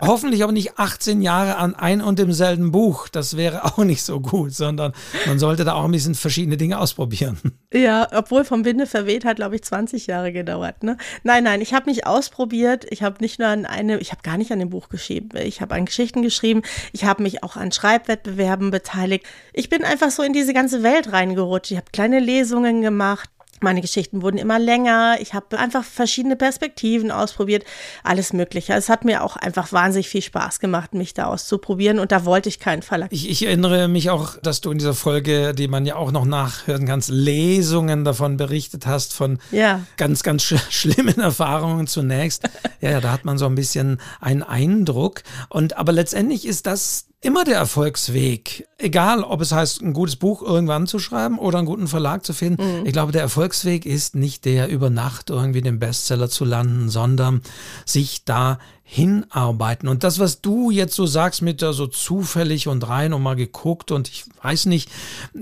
Hoffentlich 0.00 0.42
aber 0.42 0.52
nicht 0.52 0.78
18 0.78 1.20
Jahre 1.20 1.56
an 1.56 1.74
ein 1.74 2.00
und 2.00 2.18
demselben 2.18 2.72
Buch. 2.72 3.08
Das 3.08 3.36
wäre 3.36 3.64
auch 3.64 3.78
nicht 3.78 4.02
so 4.02 4.20
gut, 4.20 4.54
sondern 4.54 4.92
man 5.26 5.38
sollte 5.38 5.64
da 5.64 5.74
auch 5.74 5.84
ein 5.84 5.90
bisschen 5.90 6.14
verschiedene 6.14 6.56
Dinge 6.56 6.78
ausprobieren. 6.78 7.38
Ja, 7.72 8.08
obwohl 8.12 8.44
vom 8.44 8.64
Winde 8.64 8.86
verweht 8.86 9.24
hat, 9.24 9.36
glaube 9.36 9.56
ich, 9.56 9.62
20 9.62 10.06
Jahre 10.06 10.32
gedauert. 10.32 10.82
Ne? 10.82 10.96
Nein, 11.22 11.44
nein, 11.44 11.60
ich 11.60 11.74
habe 11.74 11.90
mich 11.90 12.06
ausprobiert. 12.06 12.86
Ich 12.90 13.02
habe 13.02 13.16
nicht 13.20 13.38
nur 13.38 13.48
an 13.48 13.66
eine, 13.66 13.98
ich 13.98 14.12
habe 14.12 14.22
gar 14.22 14.38
nicht 14.38 14.52
an 14.52 14.58
dem 14.58 14.70
Buch 14.70 14.88
geschrieben. 14.88 15.30
Ich 15.38 15.60
habe 15.60 15.74
an 15.74 15.84
Geschichten 15.84 16.22
geschrieben. 16.22 16.62
Ich 16.92 17.04
habe 17.04 17.22
mich 17.22 17.42
auch 17.42 17.56
an 17.56 17.72
Schreibwettbewerben 17.72 18.70
beteiligt. 18.70 19.26
Ich 19.52 19.68
bin 19.70 19.84
einfach 19.84 20.10
so 20.10 20.22
in 20.22 20.32
diese 20.32 20.54
ganze 20.54 20.82
Welt 20.82 21.12
reingerutscht. 21.12 21.72
Ich 21.72 21.76
habe 21.76 21.90
kleine 21.92 22.20
Lesungen 22.20 22.80
gemacht 22.80 23.28
Meine 23.64 23.80
Geschichten 23.80 24.22
wurden 24.22 24.38
immer 24.38 24.58
länger. 24.58 25.16
Ich 25.20 25.34
habe 25.34 25.58
einfach 25.58 25.82
verschiedene 25.82 26.36
Perspektiven 26.36 27.10
ausprobiert, 27.10 27.64
alles 28.02 28.32
Mögliche. 28.32 28.74
Es 28.74 28.88
hat 28.88 29.04
mir 29.04 29.24
auch 29.24 29.36
einfach 29.36 29.72
wahnsinnig 29.72 30.08
viel 30.08 30.22
Spaß 30.22 30.60
gemacht, 30.60 30.94
mich 30.94 31.14
da 31.14 31.26
auszuprobieren 31.26 31.98
und 31.98 32.12
da 32.12 32.24
wollte 32.24 32.48
ich 32.48 32.60
keinen 32.60 32.82
Verlag. 32.82 33.08
Ich, 33.10 33.28
ich 33.28 33.44
erinnere 33.44 33.88
mich 33.88 34.10
auch, 34.10 34.36
dass 34.42 34.60
du 34.60 34.70
in 34.70 34.78
dieser 34.78 34.94
Folge, 34.94 35.54
die 35.54 35.66
man 35.66 35.86
ja 35.86 35.96
auch 35.96 36.12
noch 36.12 36.26
nachhören 36.26 36.86
kann, 36.86 37.02
Lesungen 37.08 38.04
davon 38.04 38.36
berichtet 38.36 38.86
hast, 38.86 39.14
von 39.14 39.38
ja. 39.50 39.80
ganz, 39.96 40.22
ganz 40.22 40.42
sch 40.42 40.54
schlimmen 40.70 41.18
Erfahrungen 41.18 41.86
zunächst. 41.86 42.44
ja, 42.80 42.90
ja, 42.90 43.00
da 43.00 43.10
hat 43.10 43.24
man 43.24 43.38
so 43.38 43.46
ein 43.46 43.54
bisschen 43.54 44.00
einen 44.20 44.42
Eindruck. 44.42 45.22
Und 45.48 45.76
aber 45.76 45.92
letztendlich 45.92 46.46
ist 46.46 46.66
das 46.66 47.06
immer 47.24 47.44
der 47.44 47.56
Erfolgsweg. 47.56 48.68
Egal, 48.78 49.22
ob 49.22 49.40
es 49.40 49.52
heißt, 49.52 49.80
ein 49.82 49.94
gutes 49.94 50.16
Buch 50.16 50.42
irgendwann 50.42 50.86
zu 50.86 50.98
schreiben 50.98 51.38
oder 51.38 51.58
einen 51.58 51.66
guten 51.66 51.88
Verlag 51.88 52.24
zu 52.24 52.32
finden. 52.32 52.80
Mhm. 52.80 52.86
Ich 52.86 52.92
glaube, 52.92 53.12
der 53.12 53.22
Erfolgsweg 53.22 53.86
ist 53.86 54.14
nicht 54.14 54.44
der, 54.44 54.68
über 54.68 54.90
Nacht 54.90 55.30
irgendwie 55.30 55.62
den 55.62 55.78
Bestseller 55.78 56.28
zu 56.28 56.44
landen, 56.44 56.90
sondern 56.90 57.40
sich 57.86 58.24
da 58.24 58.58
hinarbeiten. 58.86 59.88
Und 59.88 60.04
das, 60.04 60.18
was 60.18 60.42
du 60.42 60.70
jetzt 60.70 60.94
so 60.94 61.06
sagst 61.06 61.40
mit 61.40 61.62
da 61.62 61.72
so 61.72 61.86
zufällig 61.86 62.68
und 62.68 62.86
rein 62.86 63.14
und 63.14 63.22
mal 63.22 63.34
geguckt 63.34 63.90
und 63.90 64.08
ich 64.08 64.26
weiß 64.42 64.66
nicht, 64.66 64.90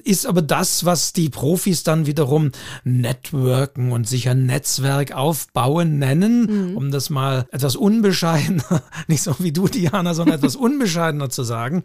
ist 0.05 0.27
aber 0.27 0.43
das, 0.43 0.85
was 0.85 1.13
die 1.13 1.29
Profis 1.29 1.83
dann 1.83 2.07
wiederum 2.07 2.53
Networken 2.85 3.91
und 3.91 4.09
sich 4.09 4.29
ein 4.29 4.47
Netzwerk 4.47 5.13
aufbauen 5.13 5.99
nennen, 5.99 6.71
mhm. 6.71 6.77
um 6.77 6.91
das 6.93 7.11
mal 7.11 7.47
etwas 7.51 7.75
unbescheidener, 7.75 8.85
nicht 9.09 9.25
so 9.25 9.35
wie 9.41 9.53
du, 9.53 9.67
Diana, 9.67 10.15
sondern 10.15 10.37
etwas 10.37 10.55
unbescheidener 10.55 11.29
zu 11.29 11.43
sagen, 11.43 11.83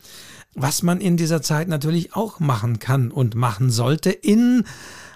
was 0.53 0.83
man 0.83 1.01
in 1.01 1.17
dieser 1.17 1.41
Zeit 1.41 1.67
natürlich 1.67 2.15
auch 2.15 2.39
machen 2.39 2.77
kann 2.77 3.11
und 3.11 3.33
machen 3.33 3.71
sollte 3.71 4.11
in 4.11 4.63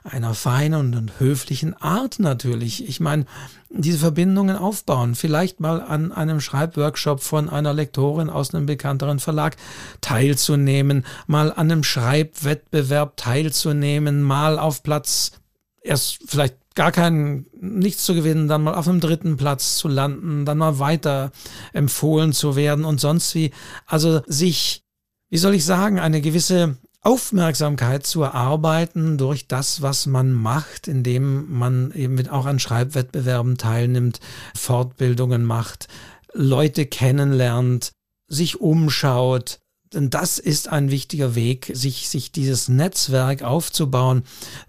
einer 0.04 0.34
feinen 0.34 0.94
und 0.96 1.20
höflichen 1.20 1.76
Art 1.80 2.20
natürlich. 2.20 2.88
Ich 2.88 3.00
meine, 3.00 3.26
diese 3.70 4.00
Verbindungen 4.00 4.56
aufbauen, 4.56 5.16
vielleicht 5.16 5.60
mal 5.60 5.82
an 5.82 6.12
einem 6.12 6.42
Schreibworkshop 6.42 7.22
von 7.22 7.50
einer 7.50 7.74
Lektorin 7.74 8.30
aus 8.30 8.54
einem 8.54 8.66
bekannteren 8.66 9.20
Verlag 9.20 9.58
teilzunehmen, 10.02 11.06
mal 11.28 11.52
an 11.52 11.72
einem 11.72 11.84
Schreibwettbewerb 11.84 13.16
teilzunehmen, 13.18 14.24
mal 14.24 14.58
auf 14.58 14.84
Platz 14.84 15.34
erst 15.82 16.20
vielleicht 16.26 16.56
gar 16.74 16.92
keinen, 16.92 17.46
nichts 17.60 18.06
zu 18.06 18.16
gewinnen, 18.16 18.48
dann 18.48 18.64
mal 18.64 18.76
auf 18.76 18.86
dem 18.86 19.02
dritten 19.02 19.38
Platz 19.38 19.78
zu 19.78 19.88
landen, 19.88 20.46
dann 20.46 20.58
mal 20.58 20.80
weiter 20.80 21.32
empfohlen 21.74 22.34
zu 22.34 22.56
werden 22.56 22.86
und 22.86 23.00
sonst 23.00 23.36
wie. 23.36 23.52
Also 23.86 24.22
sich, 24.26 24.84
wie 25.30 25.38
soll 25.38 25.54
ich 25.54 25.66
sagen, 25.66 26.00
eine 26.00 26.22
gewisse 26.22 26.78
Aufmerksamkeit 27.04 28.06
zu 28.06 28.22
erarbeiten 28.22 29.18
durch 29.18 29.48
das, 29.48 29.82
was 29.82 30.06
man 30.06 30.32
macht, 30.32 30.88
indem 30.88 31.52
man 31.58 31.92
eben 31.94 32.28
auch 32.30 32.46
an 32.46 32.60
Schreibwettbewerben 32.60 33.58
teilnimmt, 33.58 34.20
Fortbildungen 34.56 35.44
macht, 35.44 35.88
Leute 36.34 36.86
kennenlernt, 36.86 37.92
sich 38.28 38.62
umschaut. 38.62 39.60
Denn 39.94 40.12
das 40.12 40.38
ist 40.38 40.70
ein 40.70 40.92
wichtiger 40.92 41.34
Weg, 41.34 41.72
sich, 41.74 42.08
sich 42.08 42.32
dieses 42.32 42.70
Netzwerk 42.70 43.42
aufzubauen. 43.42 44.24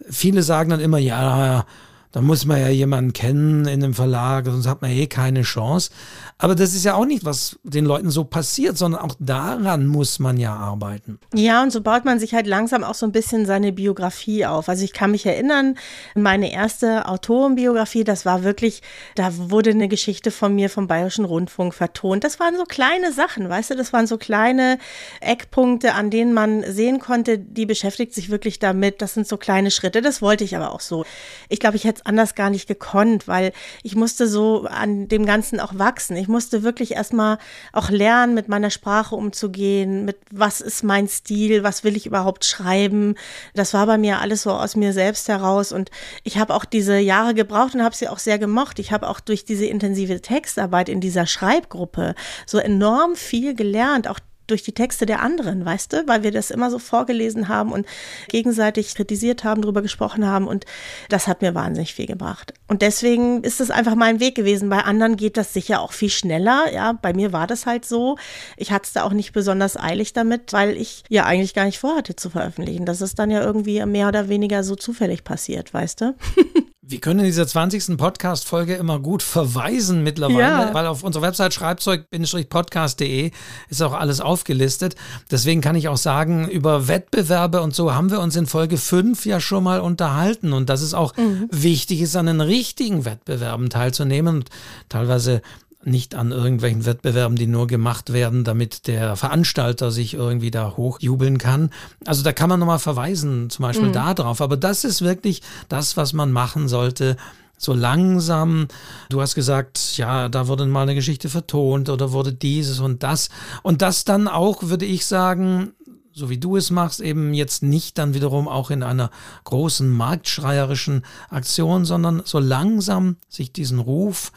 Viele 0.08 0.42
sagen 0.42 0.70
dann 0.70 0.80
immer, 0.80 0.98
ja, 0.98 1.66
da 2.12 2.20
muss 2.20 2.44
man 2.44 2.60
ja 2.60 2.68
jemanden 2.68 3.12
kennen 3.14 3.66
in 3.66 3.80
dem 3.80 3.94
Verlag, 3.94 4.44
sonst 4.44 4.66
hat 4.66 4.82
man 4.82 4.90
eh 4.90 5.06
keine 5.06 5.42
Chance. 5.42 5.90
Aber 6.36 6.54
das 6.54 6.74
ist 6.74 6.84
ja 6.84 6.94
auch 6.94 7.06
nicht, 7.06 7.24
was 7.24 7.58
den 7.62 7.86
Leuten 7.86 8.10
so 8.10 8.24
passiert, 8.24 8.76
sondern 8.76 9.00
auch 9.00 9.14
daran 9.18 9.86
muss 9.86 10.18
man 10.18 10.36
ja 10.36 10.54
arbeiten. 10.54 11.18
Ja, 11.34 11.62
und 11.62 11.72
so 11.72 11.80
baut 11.80 12.04
man 12.04 12.18
sich 12.18 12.34
halt 12.34 12.46
langsam 12.46 12.84
auch 12.84 12.94
so 12.94 13.06
ein 13.06 13.12
bisschen 13.12 13.46
seine 13.46 13.72
Biografie 13.72 14.44
auf. 14.44 14.68
Also 14.68 14.84
ich 14.84 14.92
kann 14.92 15.12
mich 15.12 15.24
erinnern, 15.24 15.76
meine 16.14 16.52
erste 16.52 17.08
Autorenbiografie, 17.08 18.04
das 18.04 18.26
war 18.26 18.44
wirklich, 18.44 18.82
da 19.14 19.30
wurde 19.34 19.70
eine 19.70 19.88
Geschichte 19.88 20.30
von 20.30 20.54
mir 20.54 20.68
vom 20.68 20.86
Bayerischen 20.88 21.24
Rundfunk 21.24 21.72
vertont. 21.72 22.24
Das 22.24 22.38
waren 22.38 22.56
so 22.58 22.64
kleine 22.64 23.12
Sachen, 23.12 23.48
weißt 23.48 23.70
du, 23.70 23.76
das 23.76 23.94
waren 23.94 24.06
so 24.06 24.18
kleine 24.18 24.78
Eckpunkte, 25.20 25.94
an 25.94 26.10
denen 26.10 26.34
man 26.34 26.62
sehen 26.70 26.98
konnte, 26.98 27.38
die 27.38 27.64
beschäftigt 27.64 28.12
sich 28.12 28.28
wirklich 28.28 28.58
damit. 28.58 29.00
Das 29.00 29.14
sind 29.14 29.26
so 29.26 29.38
kleine 29.38 29.70
Schritte. 29.70 30.02
Das 30.02 30.20
wollte 30.20 30.44
ich 30.44 30.56
aber 30.56 30.72
auch 30.72 30.80
so. 30.80 31.06
Ich 31.48 31.58
glaube, 31.58 31.76
ich 31.76 31.84
hätte 31.84 32.01
anders 32.04 32.34
gar 32.34 32.50
nicht 32.50 32.66
gekonnt, 32.66 33.28
weil 33.28 33.52
ich 33.82 33.96
musste 33.96 34.26
so 34.26 34.64
an 34.64 35.08
dem 35.08 35.26
Ganzen 35.26 35.60
auch 35.60 35.78
wachsen. 35.78 36.16
Ich 36.16 36.28
musste 36.28 36.62
wirklich 36.62 36.92
erstmal 36.92 37.38
auch 37.72 37.90
lernen, 37.90 38.34
mit 38.34 38.48
meiner 38.48 38.70
Sprache 38.70 39.14
umzugehen, 39.14 40.04
mit 40.04 40.16
was 40.30 40.60
ist 40.60 40.82
mein 40.82 41.08
Stil, 41.08 41.62
was 41.62 41.84
will 41.84 41.96
ich 41.96 42.06
überhaupt 42.06 42.44
schreiben. 42.44 43.14
Das 43.54 43.74
war 43.74 43.86
bei 43.86 43.98
mir 43.98 44.20
alles 44.20 44.42
so 44.42 44.50
aus 44.50 44.76
mir 44.76 44.92
selbst 44.92 45.28
heraus 45.28 45.72
und 45.72 45.90
ich 46.24 46.38
habe 46.38 46.54
auch 46.54 46.64
diese 46.64 46.98
Jahre 46.98 47.34
gebraucht 47.34 47.74
und 47.74 47.82
habe 47.82 47.96
sie 47.96 48.08
auch 48.08 48.18
sehr 48.18 48.38
gemocht. 48.38 48.78
Ich 48.78 48.92
habe 48.92 49.08
auch 49.08 49.20
durch 49.20 49.44
diese 49.44 49.66
intensive 49.66 50.20
Textarbeit 50.20 50.88
in 50.88 51.00
dieser 51.00 51.26
Schreibgruppe 51.26 52.14
so 52.46 52.58
enorm 52.58 53.16
viel 53.16 53.54
gelernt, 53.54 54.08
auch 54.08 54.18
durch 54.46 54.62
die 54.62 54.72
Texte 54.72 55.06
der 55.06 55.20
anderen, 55.20 55.64
weißt 55.64 55.92
du, 55.92 56.06
weil 56.06 56.22
wir 56.22 56.30
das 56.30 56.50
immer 56.50 56.70
so 56.70 56.78
vorgelesen 56.78 57.48
haben 57.48 57.72
und 57.72 57.86
gegenseitig 58.28 58.94
kritisiert 58.94 59.44
haben, 59.44 59.62
darüber 59.62 59.82
gesprochen 59.82 60.26
haben 60.26 60.46
und 60.46 60.64
das 61.08 61.26
hat 61.26 61.42
mir 61.42 61.54
wahnsinnig 61.54 61.94
viel 61.94 62.06
gebracht. 62.06 62.54
Und 62.68 62.82
deswegen 62.82 63.42
ist 63.42 63.60
es 63.60 63.70
einfach 63.70 63.94
mein 63.94 64.20
Weg 64.20 64.34
gewesen. 64.34 64.68
Bei 64.68 64.80
anderen 64.84 65.16
geht 65.16 65.36
das 65.36 65.52
sicher 65.52 65.80
auch 65.80 65.92
viel 65.92 66.10
schneller. 66.10 66.72
Ja, 66.72 66.92
bei 66.92 67.12
mir 67.12 67.32
war 67.32 67.46
das 67.46 67.66
halt 67.66 67.84
so. 67.84 68.16
Ich 68.56 68.72
hatte 68.72 68.86
es 68.86 68.92
da 68.92 69.04
auch 69.04 69.12
nicht 69.12 69.32
besonders 69.32 69.76
eilig 69.76 70.12
damit, 70.12 70.52
weil 70.52 70.76
ich 70.76 71.04
ja 71.08 71.24
eigentlich 71.24 71.54
gar 71.54 71.64
nicht 71.64 71.78
vorhatte 71.78 72.16
zu 72.16 72.30
veröffentlichen. 72.30 72.86
Das 72.86 73.00
ist 73.00 73.18
dann 73.18 73.30
ja 73.30 73.42
irgendwie 73.42 73.84
mehr 73.84 74.08
oder 74.08 74.28
weniger 74.28 74.64
so 74.64 74.74
zufällig 74.74 75.24
passiert, 75.24 75.74
weißt 75.74 76.00
du? 76.00 76.14
Wir 76.84 76.98
können 76.98 77.20
in 77.20 77.26
dieser 77.26 77.46
20. 77.46 77.96
Podcast-Folge 77.96 78.74
immer 78.74 78.98
gut 78.98 79.22
verweisen 79.22 80.02
mittlerweile, 80.02 80.40
ja. 80.40 80.74
weil 80.74 80.88
auf 80.88 81.04
unserer 81.04 81.22
Website 81.22 81.54
schreibzeug-podcast.de 81.54 83.30
ist 83.68 83.82
auch 83.82 83.92
alles 83.92 84.20
aufgelistet. 84.20 84.96
Deswegen 85.30 85.60
kann 85.60 85.76
ich 85.76 85.86
auch 85.86 85.96
sagen, 85.96 86.48
über 86.48 86.88
Wettbewerbe 86.88 87.62
und 87.62 87.72
so 87.72 87.94
haben 87.94 88.10
wir 88.10 88.18
uns 88.18 88.34
in 88.34 88.48
Folge 88.48 88.78
5 88.78 89.26
ja 89.26 89.38
schon 89.38 89.62
mal 89.62 89.78
unterhalten 89.78 90.52
und 90.52 90.68
dass 90.68 90.82
es 90.82 90.92
auch 90.92 91.16
mhm. 91.16 91.46
wichtig 91.52 92.00
ist, 92.00 92.16
an 92.16 92.26
den 92.26 92.40
richtigen 92.40 93.04
Wettbewerben 93.04 93.70
teilzunehmen 93.70 94.38
und 94.38 94.50
teilweise 94.88 95.40
nicht 95.84 96.14
an 96.14 96.30
irgendwelchen 96.30 96.86
Wettbewerben, 96.86 97.36
die 97.36 97.46
nur 97.46 97.66
gemacht 97.66 98.12
werden, 98.12 98.44
damit 98.44 98.86
der 98.86 99.16
Veranstalter 99.16 99.90
sich 99.90 100.14
irgendwie 100.14 100.50
da 100.50 100.76
hochjubeln 100.76 101.38
kann. 101.38 101.70
Also 102.06 102.22
da 102.22 102.32
kann 102.32 102.48
man 102.48 102.60
nochmal 102.60 102.78
verweisen, 102.78 103.50
zum 103.50 103.64
Beispiel 103.64 103.88
mhm. 103.88 103.92
darauf. 103.92 104.40
Aber 104.40 104.56
das 104.56 104.84
ist 104.84 105.02
wirklich 105.02 105.42
das, 105.68 105.96
was 105.96 106.12
man 106.12 106.32
machen 106.32 106.68
sollte. 106.68 107.16
So 107.56 107.74
langsam, 107.74 108.66
du 109.08 109.20
hast 109.20 109.34
gesagt, 109.34 109.96
ja, 109.96 110.28
da 110.28 110.48
wurde 110.48 110.66
mal 110.66 110.82
eine 110.82 110.94
Geschichte 110.94 111.28
vertont 111.28 111.88
oder 111.88 112.12
wurde 112.12 112.32
dieses 112.32 112.80
und 112.80 113.02
das. 113.02 113.28
Und 113.62 113.82
das 113.82 114.04
dann 114.04 114.26
auch, 114.26 114.64
würde 114.64 114.84
ich 114.84 115.06
sagen, 115.06 115.72
so 116.12 116.28
wie 116.28 116.38
du 116.38 116.56
es 116.56 116.70
machst, 116.70 117.00
eben 117.00 117.34
jetzt 117.34 117.62
nicht 117.62 117.98
dann 117.98 118.14
wiederum 118.14 118.48
auch 118.48 118.70
in 118.70 118.82
einer 118.82 119.10
großen 119.44 119.88
marktschreierischen 119.88 121.04
Aktion, 121.30 121.84
sondern 121.84 122.22
so 122.24 122.38
langsam 122.38 123.16
sich 123.28 123.52
diesen 123.52 123.78
Ruf 123.78 124.32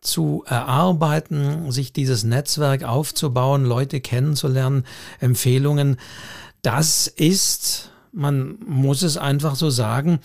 zu 0.00 0.44
erarbeiten, 0.46 1.70
sich 1.72 1.92
dieses 1.92 2.24
Netzwerk 2.24 2.84
aufzubauen, 2.84 3.64
Leute 3.64 4.00
kennenzulernen, 4.00 4.84
Empfehlungen. 5.20 5.98
Das 6.62 7.06
ist, 7.06 7.90
man 8.12 8.58
muss 8.66 9.02
es 9.02 9.16
einfach 9.16 9.56
so 9.56 9.70
sagen, 9.70 10.20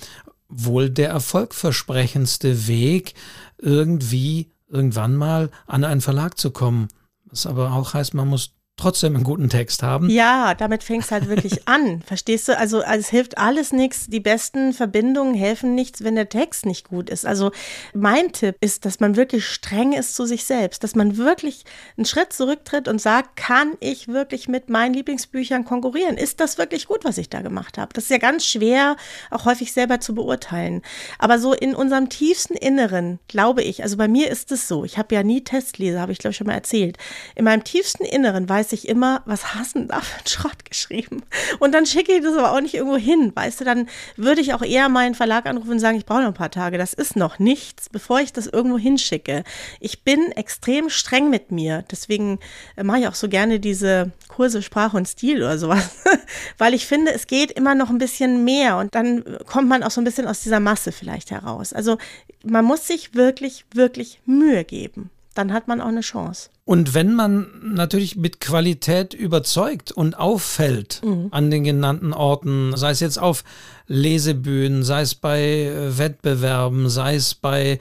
wohl 0.48 0.90
der 0.90 1.10
erfolgversprechendste 1.10 2.68
Weg, 2.68 3.16
irgendwie 3.58 4.52
irgendwann 4.70 5.16
mal 5.16 5.50
an 5.68 5.84
einen 5.84 6.02
Verlag 6.02 6.38
zu 6.38 6.52
kommen. 6.52 6.88
Was 7.26 7.46
aber 7.46 7.72
auch 7.74 7.94
heißt, 7.94 8.14
man 8.14 8.28
muss 8.28 8.52
trotzdem 8.76 9.16
einen 9.16 9.24
guten 9.24 9.50
Text 9.50 9.84
haben. 9.84 10.10
Ja, 10.10 10.56
damit 10.56 10.84
fängst 10.84 11.12
halt 11.12 11.28
wirklich 11.28 11.68
an. 11.68 12.02
Verstehst 12.02 12.48
du? 12.48 12.58
Also, 12.58 12.82
also 12.82 13.00
es 13.00 13.10
hilft 13.10 13.38
alles 13.38 13.72
nichts. 13.72 14.08
Die 14.08 14.20
besten 14.20 14.74
Verbindungen 14.74 15.36
helfen 15.36 15.76
nichts, 15.76 16.04
wenn 16.04 16.16
der 16.16 16.30
Text 16.30 16.66
nicht 16.66 16.90
gut 16.90 17.10
ist. 17.10 17.26
Also 17.26 17.52
mein 17.94 18.32
Tipp 18.32 18.58
ist, 18.62 18.86
dass 18.86 19.00
man 19.00 19.16
wirklich 19.16 19.46
streng 19.46 19.94
ist 19.94 20.16
zu 20.16 20.26
sich 20.26 20.46
selbst, 20.46 20.84
dass 20.84 20.96
man 20.96 21.18
wirklich 21.18 21.66
einen 21.98 22.06
Schritt 22.06 22.34
zurücktritt 22.34 22.88
und 22.88 23.00
sagt, 23.00 23.36
kann 23.36 23.74
ich 23.80 24.08
wirklich 24.08 24.48
mit 24.48 24.70
meinen 24.70 24.94
Lieblingsbüchern 24.94 25.66
konkurrieren? 25.66 26.18
Ist 26.18 26.40
das 26.40 26.58
wirklich 26.58 26.88
gut, 26.88 27.06
was 27.06 27.20
ich 27.20 27.30
da 27.30 27.42
gemacht 27.42 27.78
habe? 27.78 27.94
Das 27.94 28.06
ist 28.06 28.10
ja 28.10 28.18
ganz 28.18 28.46
schwer, 28.46 28.96
auch 29.30 29.46
häufig 29.46 29.72
selber 29.72 30.00
zu 30.00 30.16
beurteilen. 30.16 30.82
Aber 31.20 31.38
so 31.38 31.54
in 31.54 31.76
unserem 31.76 32.10
tiefsten 32.10 32.56
Inneren, 32.56 33.20
glaube 33.28 33.62
ich, 33.62 33.84
also 33.84 33.98
bei 33.98 34.08
mir 34.08 34.32
ist 34.32 34.52
es 34.52 34.68
so, 34.68 34.84
ich 34.84 34.98
habe 34.98 35.14
ja 35.14 35.22
nie 35.22 35.44
Testleser, 35.44 36.02
habe 36.02 36.12
ich 36.12 36.18
glaube 36.18 36.32
ich 36.32 36.38
schon 36.38 36.48
mal 36.48 36.54
erzählt. 36.54 36.98
In 37.36 37.46
meinem 37.46 37.64
tiefsten 37.64 38.04
Inneren 38.04 38.50
weiß 38.50 38.63
weiß 38.64 38.72
ich 38.72 38.88
immer, 38.88 39.22
was 39.26 39.56
hast 39.56 39.76
du 39.76 39.86
da 39.86 40.00
für 40.00 40.18
einen 40.18 40.28
Schrott 40.28 40.64
geschrieben? 40.64 41.24
Und 41.60 41.74
dann 41.74 41.86
schicke 41.86 42.14
ich 42.14 42.24
das 42.24 42.38
aber 42.38 42.54
auch 42.54 42.62
nicht 42.62 42.76
irgendwo 42.76 42.96
hin, 42.96 43.34
weißt 43.36 43.60
du, 43.60 43.66
dann 43.66 43.90
würde 44.16 44.40
ich 44.40 44.54
auch 44.54 44.62
eher 44.62 44.88
meinen 44.88 45.16
Verlag 45.16 45.46
anrufen 45.48 45.72
und 45.72 45.80
sagen, 45.80 45.98
ich 45.98 46.06
brauche 46.06 46.22
noch 46.22 46.30
ein 46.30 46.34
paar 46.34 46.50
Tage, 46.50 46.78
das 46.78 46.94
ist 46.94 47.18
noch 47.18 47.40
nichts, 47.40 47.90
bevor 47.90 48.22
ich 48.22 48.32
das 48.32 48.48
irgendwo 48.48 48.78
hinschicke. 48.78 49.44
Ich 49.82 50.04
bin 50.04 50.32
extrem 50.32 50.90
streng 50.90 51.30
mit 51.30 51.52
mir, 51.52 51.84
deswegen 51.92 52.40
äh, 52.78 52.84
mache 52.84 53.00
ich 53.00 53.08
auch 53.10 53.16
so 53.16 53.28
gerne 53.28 53.60
diese 53.60 54.12
Kurse 54.30 54.62
Sprache 54.62 54.96
und 54.96 55.08
Stil 55.08 55.38
oder 55.38 55.58
sowas, 55.58 55.90
weil 56.58 56.74
ich 56.74 56.88
finde, 56.88 57.12
es 57.12 57.28
geht 57.28 57.52
immer 57.52 57.76
noch 57.76 57.90
ein 57.90 57.98
bisschen 57.98 58.46
mehr 58.46 58.78
und 58.78 58.96
dann 58.96 59.26
kommt 59.46 59.68
man 59.68 59.84
auch 59.84 59.92
so 59.92 60.00
ein 60.00 60.06
bisschen 60.06 60.28
aus 60.28 60.40
dieser 60.40 60.62
Masse 60.62 60.94
vielleicht 60.94 61.32
heraus. 61.32 61.74
Also 61.74 61.98
man 62.46 62.64
muss 62.64 62.88
sich 62.88 63.14
wirklich, 63.14 63.66
wirklich 63.74 64.22
Mühe 64.26 64.64
geben 64.64 65.10
dann 65.34 65.52
hat 65.54 65.68
man 65.68 65.82
auch 65.82 65.88
eine 65.88 66.02
Chance. 66.02 66.50
Und 66.66 66.94
wenn 66.94 67.14
man 67.14 67.48
natürlich 67.62 68.16
mit 68.16 68.40
Qualität 68.40 69.14
überzeugt 69.14 69.92
und 69.92 70.18
auffällt 70.18 71.02
mhm. 71.04 71.28
an 71.32 71.52
den 71.52 71.64
genannten 71.64 72.14
Orten, 72.14 72.76
sei 72.78 72.92
es 72.92 73.00
jetzt 73.00 73.20
auf 73.20 73.44
Lesebühnen, 73.88 74.84
sei 74.84 75.02
es 75.02 75.16
bei 75.16 75.42
äh, 75.42 75.98
Wettbewerben, 75.98 76.90
sei 76.90 77.16
es 77.16 77.36
bei 77.36 77.80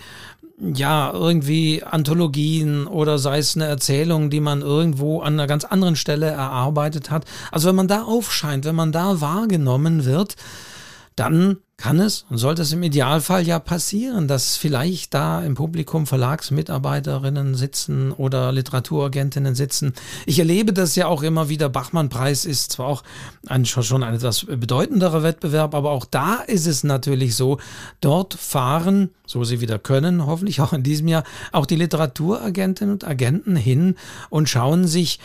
ja, 0.75 1.13
irgendwie 1.13 1.83
Anthologien 1.83 2.87
oder 2.87 3.19
sei 3.19 3.39
es 3.39 3.57
eine 3.57 3.67
Erzählung, 3.67 4.31
die 4.31 4.41
man 4.41 4.63
irgendwo 4.63 5.21
an 5.21 5.35
einer 5.35 5.47
ganz 5.47 5.65
anderen 5.65 5.97
Stelle 5.97 6.27
erarbeitet 6.27 7.11
hat. 7.11 7.25
Also 7.51 7.69
wenn 7.69 7.75
man 7.75 7.89
da 7.89 8.03
aufscheint, 8.03 8.65
wenn 8.65 8.77
man 8.77 8.93
da 8.93 9.21
wahrgenommen 9.21 10.05
wird, 10.05 10.37
dann 11.17 11.59
kann 11.83 11.99
es 11.99 12.25
und 12.31 12.39
sollte 12.39 12.63
es 12.63 12.73
im 12.73 12.85
Idealfall 12.85 13.45
ja 13.45 13.59
passieren, 13.59 14.29
dass 14.29 14.57
vielleicht 14.57 15.15
da 15.15 15.43
im 15.43 15.57
Publikum 15.57 16.07
Verlagsmitarbeiterinnen 16.07 17.57
sitzen 17.57 18.13
oder 18.13 18.53
Literaturagentinnen 18.53 19.57
sitzen. 19.57 19.93
Ich 20.25 20.39
erlebe 20.39 20.73
das 20.73 20.95
ja 20.95 21.09
auch 21.09 21.25
immer 21.25 21.49
wieder. 21.49 21.69
Bachmann-Preis 21.69 22.45
ist 22.45 22.71
zwar 22.71 22.87
auch 22.87 23.03
ein, 23.49 23.65
schon 23.65 24.05
ein 24.05 24.15
etwas 24.15 24.45
bedeutenderer 24.45 25.25
Wettbewerb, 25.25 25.75
aber 25.75 25.91
auch 25.91 26.05
da 26.05 26.37
ist 26.37 26.69
es 26.69 26.85
natürlich 26.85 27.35
so, 27.35 27.59
dort 28.01 28.35
fahren, 28.35 29.11
so 29.27 29.43
sie 29.43 29.61
wieder 29.61 29.81
können, 29.81 30.25
hoffentlich 30.25 30.61
auch 30.61 30.73
in 30.73 30.85
diesem 30.85 31.09
Jahr, 31.09 31.25
auch 31.51 31.67
die 31.67 31.75
Literaturagentinnen 31.75 32.93
und 32.93 33.05
Agenten 33.05 33.57
hin 33.57 33.97
und 34.31 34.49
schauen 34.49 34.87
sich 34.87 35.19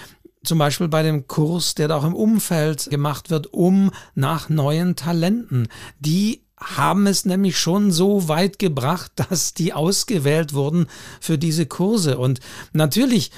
zum 0.48 0.58
Beispiel 0.58 0.88
bei 0.88 1.04
dem 1.04 1.28
Kurs, 1.28 1.76
der 1.76 1.88
da 1.88 1.98
auch 1.98 2.04
im 2.04 2.16
Umfeld 2.16 2.90
gemacht 2.90 3.30
wird, 3.30 3.54
um 3.54 3.92
nach 4.16 4.50
neuen 4.50 4.96
Talenten, 4.96 5.68
die 6.00 6.42
haben 6.58 7.06
es 7.06 7.26
nämlich 7.26 7.60
schon 7.60 7.92
so 7.92 8.28
weit 8.28 8.58
gebracht, 8.58 9.12
dass 9.30 9.54
die 9.54 9.74
ausgewählt 9.74 10.54
wurden 10.54 10.88
für 11.20 11.38
diese 11.38 11.66
Kurse. 11.66 12.18
Und 12.18 12.40
natürlich, 12.74 13.32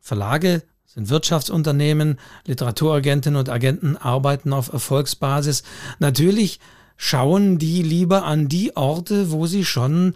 Verlage 0.00 0.62
sind 0.84 1.08
Wirtschaftsunternehmen, 1.08 2.18
Literaturagentinnen 2.44 3.38
und 3.38 3.48
Agenten 3.48 3.96
arbeiten 3.96 4.52
auf 4.52 4.72
Erfolgsbasis. 4.72 5.62
Natürlich 6.00 6.60
schauen 6.96 7.58
die 7.58 7.82
lieber 7.82 8.24
an 8.24 8.48
die 8.48 8.76
Orte, 8.76 9.30
wo 9.30 9.46
sie 9.46 9.64
schon 9.64 10.14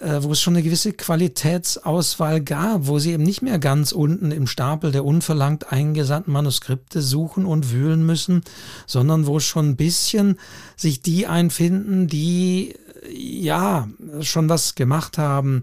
wo 0.00 0.30
es 0.30 0.40
schon 0.40 0.54
eine 0.54 0.62
gewisse 0.62 0.92
Qualitätsauswahl 0.92 2.40
gab, 2.40 2.86
wo 2.86 3.00
sie 3.00 3.12
eben 3.12 3.24
nicht 3.24 3.42
mehr 3.42 3.58
ganz 3.58 3.90
unten 3.90 4.30
im 4.30 4.46
Stapel 4.46 4.92
der 4.92 5.04
unverlangt 5.04 5.72
eingesandten 5.72 6.32
Manuskripte 6.32 7.02
suchen 7.02 7.44
und 7.44 7.72
wühlen 7.72 8.06
müssen, 8.06 8.42
sondern 8.86 9.26
wo 9.26 9.40
schon 9.40 9.70
ein 9.70 9.76
bisschen 9.76 10.38
sich 10.76 11.02
die 11.02 11.26
einfinden, 11.26 12.06
die 12.06 12.76
ja 13.12 13.88
schon 14.20 14.48
was 14.48 14.76
gemacht 14.76 15.18
haben, 15.18 15.62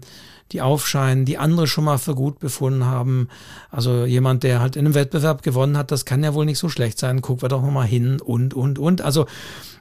die 0.52 0.60
aufscheinen, 0.60 1.24
die 1.24 1.38
andere 1.38 1.66
schon 1.66 1.84
mal 1.84 1.98
für 1.98 2.14
gut 2.14 2.38
befunden 2.38 2.84
haben. 2.84 3.28
Also 3.70 4.04
jemand, 4.04 4.42
der 4.42 4.60
halt 4.60 4.76
in 4.76 4.84
einem 4.84 4.94
Wettbewerb 4.94 5.42
gewonnen 5.42 5.76
hat, 5.76 5.90
das 5.90 6.04
kann 6.04 6.22
ja 6.22 6.34
wohl 6.34 6.44
nicht 6.44 6.58
so 6.58 6.68
schlecht 6.68 6.98
sein. 6.98 7.22
Gucken 7.22 7.42
wir 7.42 7.48
doch 7.48 7.62
mal 7.62 7.86
hin 7.86 8.20
und, 8.20 8.54
und, 8.54 8.78
und. 8.78 9.00
Also 9.00 9.26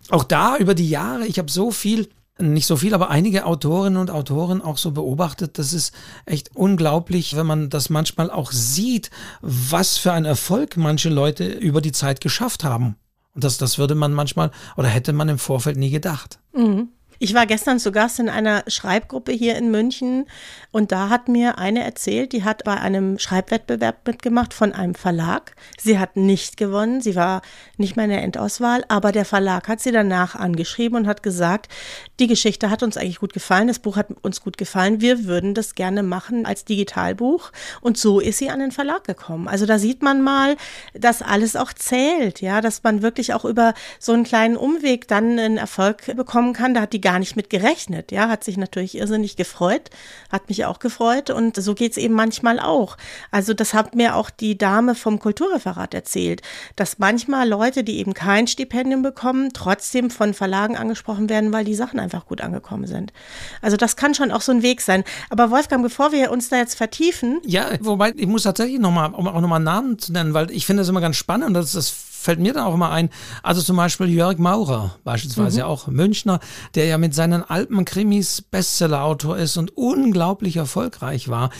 auch 0.09 0.23
da 0.23 0.57
über 0.57 0.73
die 0.73 0.89
Jahre, 0.89 1.25
ich 1.25 1.39
habe 1.39 1.51
so 1.51 1.71
viel 1.71 2.09
nicht 2.37 2.67
so 2.67 2.75
viel, 2.75 2.93
aber 2.93 3.09
einige 3.09 3.45
Autorinnen 3.45 3.99
und 3.99 4.11
Autoren 4.11 4.61
auch 4.61 4.77
so 4.77 4.91
beobachtet. 4.91 5.57
Das 5.57 5.73
ist 5.73 5.93
echt 6.25 6.55
unglaublich, 6.55 7.35
wenn 7.35 7.45
man 7.45 7.69
das 7.69 7.89
manchmal 7.89 8.29
auch 8.29 8.51
sieht, 8.51 9.09
was 9.41 9.97
für 9.97 10.11
ein 10.11 10.25
Erfolg 10.25 10.77
manche 10.77 11.09
Leute 11.09 11.45
über 11.45 11.81
die 11.81 11.93
Zeit 11.93 12.21
geschafft 12.21 12.63
haben. 12.63 12.95
Und 13.33 13.43
das, 13.43 13.57
das 13.57 13.77
würde 13.77 13.95
man 13.95 14.13
manchmal 14.13 14.51
oder 14.77 14.87
hätte 14.87 15.13
man 15.13 15.29
im 15.29 15.39
Vorfeld 15.39 15.77
nie 15.77 15.89
gedacht. 15.89 16.39
Mhm. 16.53 16.89
Ich 17.19 17.33
war 17.33 17.45
gestern 17.45 17.79
zu 17.79 17.91
Gast 17.91 18.19
in 18.19 18.29
einer 18.29 18.63
Schreibgruppe 18.67 19.31
hier 19.31 19.55
in 19.55 19.71
München 19.71 20.25
und 20.71 20.91
da 20.91 21.09
hat 21.09 21.29
mir 21.29 21.57
eine 21.57 21.83
erzählt, 21.83 22.33
die 22.33 22.43
hat 22.43 22.63
bei 22.65 22.75
einem 22.75 23.19
Schreibwettbewerb 23.19 24.05
mitgemacht 24.05 24.53
von 24.53 24.73
einem 24.73 24.95
Verlag. 24.95 25.55
Sie 25.79 25.97
hat 25.97 26.17
nicht 26.17 26.57
gewonnen, 26.57 26.99
sie 26.99 27.15
war 27.15 27.41
nicht 27.77 27.95
mehr 27.95 28.05
in 28.05 28.11
der 28.11 28.23
Endauswahl, 28.23 28.83
aber 28.89 29.13
der 29.13 29.23
Verlag 29.23 29.67
hat 29.69 29.79
sie 29.79 29.91
danach 29.91 30.35
angeschrieben 30.35 30.97
und 30.97 31.07
hat 31.07 31.23
gesagt, 31.23 31.71
die 32.19 32.27
Geschichte 32.27 32.69
hat 32.69 32.83
uns 32.83 32.97
eigentlich 32.97 33.19
gut 33.19 33.33
gefallen, 33.33 33.69
das 33.69 33.79
Buch 33.79 33.95
hat 33.95 34.07
uns 34.21 34.41
gut 34.41 34.57
gefallen, 34.57 34.99
wir 34.99 35.25
würden 35.25 35.53
das 35.53 35.75
gerne 35.75 36.03
machen 36.03 36.45
als 36.45 36.65
Digitalbuch 36.65 37.51
und 37.79 37.97
so 37.97 38.19
ist 38.19 38.39
sie 38.39 38.49
an 38.49 38.59
den 38.59 38.71
Verlag 38.71 39.05
gekommen. 39.05 39.47
Also 39.47 39.65
da 39.65 39.79
sieht 39.79 40.03
man 40.03 40.21
mal, 40.21 40.57
dass 40.93 41.21
alles 41.21 41.55
auch 41.55 41.71
zählt, 41.71 42.41
ja, 42.41 42.59
dass 42.59 42.83
man 42.83 43.01
wirklich 43.01 43.33
auch 43.33 43.45
über 43.45 43.73
so 43.99 44.11
einen 44.11 44.25
kleinen 44.25 44.57
Umweg 44.57 45.07
dann 45.07 45.39
einen 45.39 45.57
Erfolg 45.57 46.15
bekommen 46.15 46.53
kann. 46.53 46.73
Da 46.73 46.81
hat 46.81 46.93
die 46.93 47.04
gar 47.05 47.19
nicht 47.19 47.35
mit 47.35 47.51
gerechnet. 47.51 48.11
Ja, 48.11 48.29
hat 48.29 48.43
sich 48.43 48.57
natürlich 48.57 48.97
irrsinnig 48.97 49.35
gefreut, 49.35 49.91
hat 50.31 50.49
mich 50.49 50.65
auch 50.65 50.79
gefreut 50.79 51.29
und 51.29 51.55
so 51.55 51.75
geht 51.75 51.91
es 51.91 51.97
eben 51.97 52.15
manchmal 52.15 52.59
auch. 52.59 52.97
Also 53.29 53.53
das 53.53 53.75
hat 53.75 53.93
mir 53.93 54.15
auch 54.15 54.31
die 54.31 54.57
Dame 54.57 54.95
vom 54.95 55.19
Kulturreferat 55.19 55.93
erzählt, 55.93 56.41
dass 56.75 56.97
manchmal 56.97 57.47
Leute, 57.47 57.83
die 57.83 57.99
eben 57.99 58.15
kein 58.15 58.47
Stipendium 58.47 59.03
bekommen, 59.03 59.51
trotzdem 59.53 60.09
von 60.09 60.33
Verlagen 60.33 60.77
angesprochen 60.77 61.29
werden, 61.29 61.53
weil 61.53 61.63
die 61.63 61.75
Sachen 61.75 61.99
einfach 61.99 62.25
gut 62.25 62.41
angekommen 62.41 62.87
sind. 62.87 63.13
Also 63.61 63.77
das 63.77 63.97
kann 63.97 64.15
schon 64.15 64.31
auch 64.31 64.41
so 64.41 64.51
ein 64.51 64.63
Weg 64.63 64.81
sein. 64.81 65.03
Aber 65.29 65.51
Wolfgang, 65.51 65.83
bevor 65.83 66.11
wir 66.11 66.31
uns 66.31 66.49
da 66.49 66.57
jetzt 66.57 66.73
vertiefen. 66.73 67.39
Ja, 67.45 67.67
wobei 67.81 68.13
ich 68.15 68.25
muss 68.25 68.41
tatsächlich 68.41 68.79
nochmal, 68.79 69.13
um 69.13 69.27
auch 69.27 69.41
nochmal 69.41 69.59
Namen 69.59 69.99
zu 69.99 70.11
nennen, 70.11 70.33
weil 70.33 70.49
ich 70.49 70.65
finde 70.65 70.81
das 70.81 70.89
immer 70.89 71.01
ganz 71.01 71.17
spannend, 71.17 71.55
dass 71.55 71.73
das 71.73 72.14
fällt 72.25 72.39
mir 72.39 72.53
dann 72.53 72.65
auch 72.65 72.75
mal 72.75 72.91
ein, 72.91 73.09
also 73.43 73.61
zum 73.61 73.77
Beispiel 73.77 74.07
Jörg 74.09 74.37
Maurer, 74.37 74.95
beispielsweise 75.03 75.61
mhm. 75.61 75.65
auch 75.67 75.87
Münchner, 75.87 76.39
der 76.73 76.85
ja 76.87 76.97
mit 76.97 77.13
seinen 77.13 77.43
Alpenkrimis 77.43 78.41
Bestsellerautor 78.41 79.37
ist 79.37 79.57
und 79.57 79.77
unglaublich 79.77 80.57
erfolgreich 80.57 81.29
war. 81.29 81.51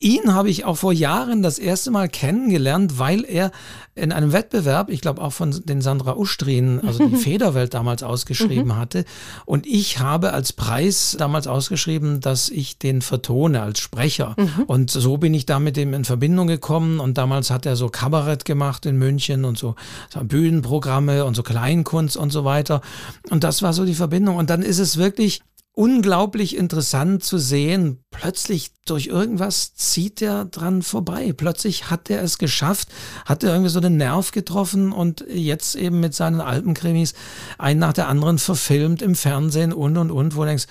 Ihn 0.00 0.34
habe 0.34 0.50
ich 0.50 0.64
auch 0.64 0.76
vor 0.76 0.92
Jahren 0.92 1.42
das 1.42 1.58
erste 1.58 1.90
Mal 1.90 2.08
kennengelernt, 2.08 2.98
weil 2.98 3.24
er 3.24 3.52
in 3.94 4.12
einem 4.12 4.32
Wettbewerb, 4.32 4.90
ich 4.90 5.00
glaube 5.00 5.22
auch 5.22 5.32
von 5.32 5.62
den 5.64 5.80
Sandra 5.80 6.16
Ustrin, 6.16 6.80
also 6.84 7.08
die 7.08 7.16
Federwelt 7.24 7.74
damals 7.74 8.02
ausgeschrieben 8.02 8.66
mhm. 8.66 8.76
hatte. 8.76 9.04
Und 9.46 9.66
ich 9.66 10.00
habe 10.00 10.32
als 10.32 10.52
Preis 10.52 11.16
damals 11.18 11.46
ausgeschrieben, 11.46 12.20
dass 12.20 12.50
ich 12.50 12.78
den 12.78 13.02
vertone 13.02 13.62
als 13.62 13.78
Sprecher. 13.78 14.34
Mhm. 14.36 14.64
Und 14.66 14.90
so 14.90 15.16
bin 15.16 15.32
ich 15.32 15.46
da 15.46 15.60
mit 15.60 15.78
ihm 15.78 15.94
in 15.94 16.04
Verbindung 16.04 16.48
gekommen. 16.48 16.98
Und 16.98 17.16
damals 17.16 17.50
hat 17.50 17.64
er 17.64 17.76
so 17.76 17.88
Kabarett 17.88 18.44
gemacht 18.44 18.84
in 18.86 18.98
München 18.98 19.44
und 19.44 19.56
so, 19.56 19.76
so 20.12 20.24
Bühnenprogramme 20.24 21.24
und 21.24 21.34
so 21.34 21.42
Kleinkunst 21.42 22.16
und 22.16 22.30
so 22.30 22.44
weiter. 22.44 22.82
Und 23.30 23.44
das 23.44 23.62
war 23.62 23.72
so 23.72 23.84
die 23.84 23.94
Verbindung. 23.94 24.36
Und 24.36 24.50
dann 24.50 24.62
ist 24.62 24.80
es 24.80 24.96
wirklich 24.96 25.40
unglaublich 25.74 26.56
interessant 26.56 27.24
zu 27.24 27.36
sehen. 27.36 27.98
Plötzlich 28.10 28.70
durch 28.86 29.08
irgendwas 29.08 29.74
zieht 29.74 30.22
er 30.22 30.44
dran 30.44 30.82
vorbei. 30.82 31.32
Plötzlich 31.36 31.90
hat 31.90 32.10
er 32.10 32.22
es 32.22 32.38
geschafft, 32.38 32.88
hat 33.26 33.42
er 33.42 33.50
irgendwie 33.50 33.70
so 33.70 33.80
den 33.80 33.96
Nerv 33.96 34.30
getroffen 34.30 34.92
und 34.92 35.24
jetzt 35.28 35.74
eben 35.74 35.98
mit 35.98 36.14
seinen 36.14 36.40
Alpenkrimis 36.40 37.14
einen 37.58 37.80
nach 37.80 37.92
der 37.92 38.08
anderen 38.08 38.38
verfilmt 38.38 39.02
im 39.02 39.16
Fernsehen 39.16 39.72
und 39.72 39.96
und 39.96 40.12
und, 40.12 40.36
wo 40.36 40.40
du 40.40 40.46
denkst, 40.46 40.66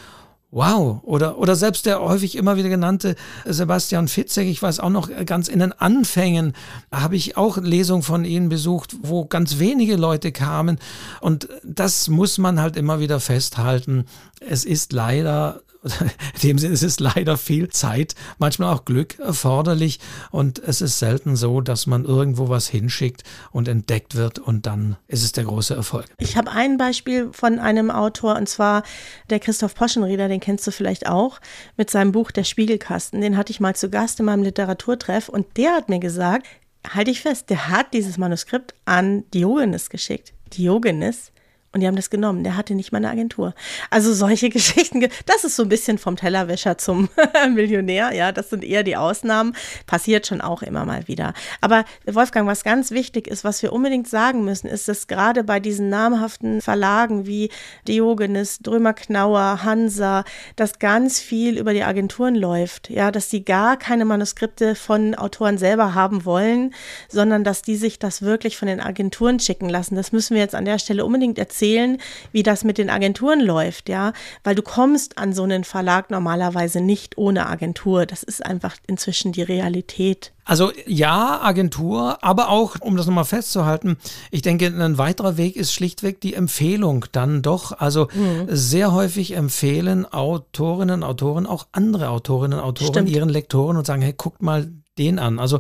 Wow. 0.54 1.00
Oder, 1.02 1.40
oder 1.40 1.56
selbst 1.56 1.88
der 1.88 2.00
häufig 2.00 2.36
immer 2.38 2.58
wieder 2.58 2.70
genannte 2.70 3.16
Sebastian 3.44 4.08
Fitzek, 4.08 4.48
ich 4.48 4.62
weiß 4.62 4.80
auch 4.82 4.92
noch 4.92 5.10
ganz 5.26 5.48
in 5.48 5.58
den 5.58 5.74
Anfängen, 5.74 6.54
habe 6.92 7.16
ich 7.16 7.38
auch 7.38 7.58
Lesungen 7.58 8.04
von 8.04 8.24
ihnen 8.24 8.50
besucht, 8.50 8.96
wo 9.02 9.26
ganz 9.26 9.58
wenige 9.58 9.96
Leute 9.96 10.32
kamen. 10.32 10.78
Und 11.22 11.50
das 11.64 12.08
muss 12.08 12.38
man 12.38 12.62
halt 12.62 12.78
immer 12.78 13.00
wieder 13.00 13.20
festhalten. 13.20 14.06
Es 14.48 14.64
ist 14.64 14.94
leider 14.94 15.62
in 16.02 16.40
dem 16.42 16.58
Sinne 16.58 16.74
ist 16.74 16.84
es 16.84 17.00
leider 17.00 17.38
viel 17.38 17.70
Zeit, 17.70 18.16
manchmal 18.38 18.74
auch 18.74 18.86
Glück 18.86 19.20
erforderlich 19.20 20.00
und 20.32 20.60
es 20.60 20.82
ist 20.82 21.00
selten 21.00 21.36
so, 21.36 21.62
dass 21.62 21.88
man 21.88 22.06
irgendwo 22.06 22.50
was 22.50 22.68
hinschickt 22.68 23.24
und 23.52 23.68
entdeckt 23.68 24.16
wird 24.16 24.40
und 24.40 24.66
dann 24.66 24.96
ist 25.08 25.24
es 25.24 25.32
der 25.34 25.44
große 25.44 25.76
Erfolg. 25.76 26.06
Ich 26.20 26.38
habe 26.38 26.52
ein 26.52 26.78
Beispiel 26.78 27.30
von 27.34 27.60
einem 27.60 27.92
Autor 27.92 28.36
und 28.36 28.48
zwar 28.48 28.84
der 29.30 29.40
Christoph 29.40 29.76
Poschenrieder, 29.76 30.28
den 30.28 30.40
kennst 30.40 30.66
du 30.66 30.72
vielleicht 30.72 31.08
auch, 31.08 31.40
mit 31.78 31.90
seinem 31.90 32.12
Buch 32.12 32.32
Der 32.32 32.44
Spiegelkasten. 32.44 33.22
Den 33.22 33.38
hatte 33.38 33.52
ich 33.52 33.60
mal 33.60 33.76
zu 33.76 33.90
Gast 33.90 34.20
in 34.20 34.26
meinem 34.26 34.44
Literaturtreff 34.44 35.30
und 35.30 35.58
der 35.58 35.72
hat 35.74 35.90
mir 35.90 36.00
gesagt, 36.00 36.48
halte 36.90 37.12
ich 37.12 37.22
fest, 37.22 37.50
der 37.50 37.70
hat 37.70 37.94
dieses 37.94 38.18
Manuskript 38.18 38.74
an 38.86 39.24
Diogenes 39.32 39.90
geschickt. 39.90 40.34
Diogenes 40.58 41.32
Und 41.74 41.80
die 41.80 41.88
haben 41.88 41.96
das 41.96 42.12
genommen. 42.12 42.44
Der 42.44 42.56
hatte 42.56 42.76
nicht 42.76 42.92
mal 42.92 43.00
eine 43.00 43.10
Agentur. 43.10 43.56
Also 43.90 44.14
solche 44.14 44.50
Geschichten, 44.52 45.08
das 45.26 45.44
ist 45.44 45.56
so 45.56 45.64
ein 45.64 45.70
bisschen 45.70 45.98
vom 45.98 46.16
Tellerwäscher 46.16 46.78
zum 46.78 47.10
Millionär. 47.54 48.14
Ja, 48.14 48.32
das 48.32 48.52
sind 48.52 48.64
eher 48.64 48.84
die 48.84 48.96
Ausnahmen. 48.96 49.56
Passiert 49.88 50.28
schon 50.28 50.40
auch 50.40 50.62
immer 50.62 50.86
mal 50.86 51.08
wieder. 51.08 51.34
Aber 51.62 51.84
Wolfgang, 52.06 52.48
was 52.48 52.64
ganz 52.64 52.92
wichtig 52.92 53.28
ist, 53.28 53.44
was 53.44 53.64
wir 53.64 53.74
unbedingt 53.74 54.08
sagen 54.08 54.46
müssen, 54.46 54.68
ist, 54.68 54.88
dass 54.88 55.08
gerade 55.08 55.44
bei 55.44 55.60
diesen 55.60 55.90
namhaften 55.90 56.62
Verlagen 56.62 57.26
wie 57.26 57.50
Diogenes, 57.88 58.60
Drömer 58.60 58.94
Knauer, 58.94 59.64
Hansa, 59.64 60.26
dass 60.56 60.78
ganz 60.78 61.20
viel 61.20 61.58
über 61.58 61.74
die 61.74 61.84
Agenturen 61.84 62.36
läuft. 62.36 62.92
Ja, 62.92 63.10
dass 63.10 63.30
die 63.30 63.44
gar 63.44 63.78
keine 63.78 64.06
Manuskripte 64.06 64.76
von 64.76 65.16
Autoren 65.16 65.58
selber 65.58 65.96
haben 65.96 66.24
wollen, 66.24 66.76
sondern 67.10 67.44
dass 67.44 67.64
die 67.64 67.78
sich 67.78 67.98
das 67.98 68.22
wirklich 68.22 68.58
von 68.58 68.68
den 68.68 68.80
Agenturen 68.80 69.40
schicken 69.40 69.70
lassen. 69.70 69.96
Das 69.96 70.12
müssen 70.12 70.36
wir 70.36 70.42
jetzt 70.42 70.54
an 70.54 70.66
der 70.66 70.78
Stelle 70.78 71.04
unbedingt 71.04 71.40
erzählen 71.40 71.63
erzählen, 71.64 71.98
wie 72.32 72.44
das 72.44 72.64
mit 72.64 72.78
den 72.78 72.90
Agenturen 72.90 73.40
läuft, 73.40 73.90
ja, 73.90 74.14
weil 74.44 74.56
du 74.56 74.62
kommst 74.62 75.18
an 75.18 75.34
so 75.34 75.44
einen 75.44 75.64
Verlag 75.64 76.12
normalerweise 76.12 76.82
nicht 76.82 77.18
ohne 77.18 77.48
Agentur. 77.48 78.06
Das 78.06 78.24
ist 78.24 78.46
einfach 78.46 78.76
inzwischen 78.88 79.32
die 79.32 79.44
Realität. 79.44 80.34
Also 80.46 80.72
ja, 80.86 81.42
Agentur, 81.42 82.18
aber 82.22 82.50
auch, 82.50 82.76
um 82.82 82.98
das 82.98 83.06
nochmal 83.06 83.24
festzuhalten, 83.24 83.98
ich 84.30 84.42
denke, 84.42 84.68
ein 84.68 84.98
weiterer 84.98 85.38
Weg 85.38 85.56
ist 85.56 85.74
schlichtweg 85.74 86.20
die 86.20 86.34
Empfehlung 86.34 87.06
dann 87.14 87.42
doch. 87.42 87.72
Also 87.80 88.10
mhm. 88.14 88.48
sehr 88.50 88.92
häufig 88.92 89.36
empfehlen 89.36 90.06
Autorinnen, 90.06 91.04
Autoren, 91.04 91.46
auch 91.46 91.68
andere 91.72 92.10
Autorinnen, 92.10 92.60
Autoren 92.60 92.90
Stimmt. 92.90 93.10
ihren 93.10 93.30
Lektoren 93.30 93.78
und 93.78 93.86
sagen, 93.86 94.02
hey, 94.02 94.14
guckt 94.18 94.42
mal 94.42 94.70
den 94.98 95.18
an. 95.18 95.40
Also 95.40 95.60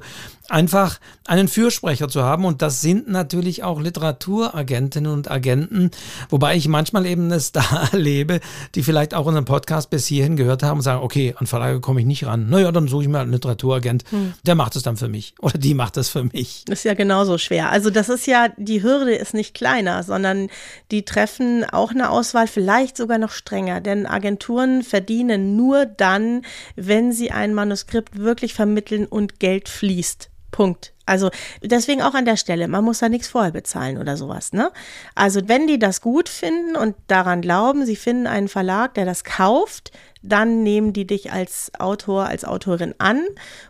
einfach 0.49 0.99
einen 1.25 1.47
Fürsprecher 1.47 2.07
zu 2.07 2.23
haben 2.23 2.45
und 2.45 2.61
das 2.61 2.81
sind 2.81 3.07
natürlich 3.07 3.63
auch 3.63 3.81
Literaturagentinnen 3.81 5.11
und 5.11 5.31
Agenten, 5.31 5.89
wobei 6.29 6.55
ich 6.55 6.67
manchmal 6.67 7.05
eben 7.05 7.31
es 7.31 7.51
da 7.53 7.89
erlebe, 7.91 8.39
die 8.75 8.83
vielleicht 8.83 9.13
auch 9.15 9.25
unseren 9.25 9.45
Podcast 9.45 9.89
bis 9.89 10.05
hierhin 10.05 10.35
gehört 10.35 10.61
haben 10.61 10.77
und 10.77 10.83
sagen, 10.83 11.01
okay, 11.01 11.33
an 11.37 11.47
Verlage 11.47 11.79
komme 11.81 12.01
ich 12.01 12.05
nicht 12.05 12.25
ran. 12.25 12.49
Naja, 12.49 12.71
dann 12.71 12.87
suche 12.87 13.03
ich 13.03 13.09
mir 13.09 13.19
einen 13.19 13.31
Literaturagent, 13.31 14.03
hm. 14.09 14.33
der 14.45 14.55
macht 14.55 14.75
es 14.75 14.83
dann 14.83 14.97
für 14.97 15.07
mich 15.07 15.33
oder 15.39 15.57
die 15.57 15.73
macht 15.73 15.97
es 15.97 16.09
für 16.09 16.23
mich. 16.23 16.65
Das 16.67 16.79
ist 16.79 16.85
ja 16.85 16.93
genauso 16.93 17.37
schwer. 17.37 17.69
Also 17.71 17.89
das 17.89 18.09
ist 18.09 18.27
ja, 18.27 18.49
die 18.57 18.83
Hürde 18.83 19.15
ist 19.15 19.33
nicht 19.33 19.55
kleiner, 19.55 20.03
sondern 20.03 20.49
die 20.91 21.05
treffen 21.05 21.63
auch 21.63 21.91
eine 21.91 22.11
Auswahl 22.11 22.47
vielleicht 22.47 22.97
sogar 22.97 23.17
noch 23.17 23.31
strenger, 23.31 23.81
denn 23.81 24.05
Agenturen 24.05 24.83
verdienen 24.83 25.55
nur 25.55 25.85
dann, 25.85 26.43
wenn 26.75 27.11
sie 27.11 27.31
ein 27.31 27.53
Manuskript 27.53 28.19
wirklich 28.19 28.53
vermitteln 28.53 29.05
und 29.05 29.23
und 29.23 29.39
Geld 29.39 29.69
fließt. 29.69 30.29
Punkt. 30.53 30.93
Also 31.05 31.31
deswegen 31.61 32.01
auch 32.01 32.13
an 32.13 32.23
der 32.23 32.37
Stelle, 32.37 32.69
man 32.69 32.85
muss 32.85 32.99
da 32.99 33.09
nichts 33.09 33.27
vorher 33.27 33.51
bezahlen 33.51 33.97
oder 33.97 34.15
sowas. 34.15 34.53
Ne? 34.53 34.71
Also 35.15 35.41
wenn 35.49 35.67
die 35.67 35.79
das 35.79 35.99
gut 35.99 36.29
finden 36.29 36.77
und 36.77 36.95
daran 37.07 37.41
glauben, 37.41 37.85
sie 37.85 37.97
finden 37.97 38.25
einen 38.25 38.47
Verlag, 38.47 38.93
der 38.93 39.03
das 39.03 39.25
kauft, 39.25 39.91
dann 40.23 40.63
nehmen 40.63 40.93
die 40.93 41.05
dich 41.05 41.31
als 41.31 41.71
Autor, 41.77 42.25
als 42.25 42.45
Autorin 42.45 42.95
an 42.97 43.21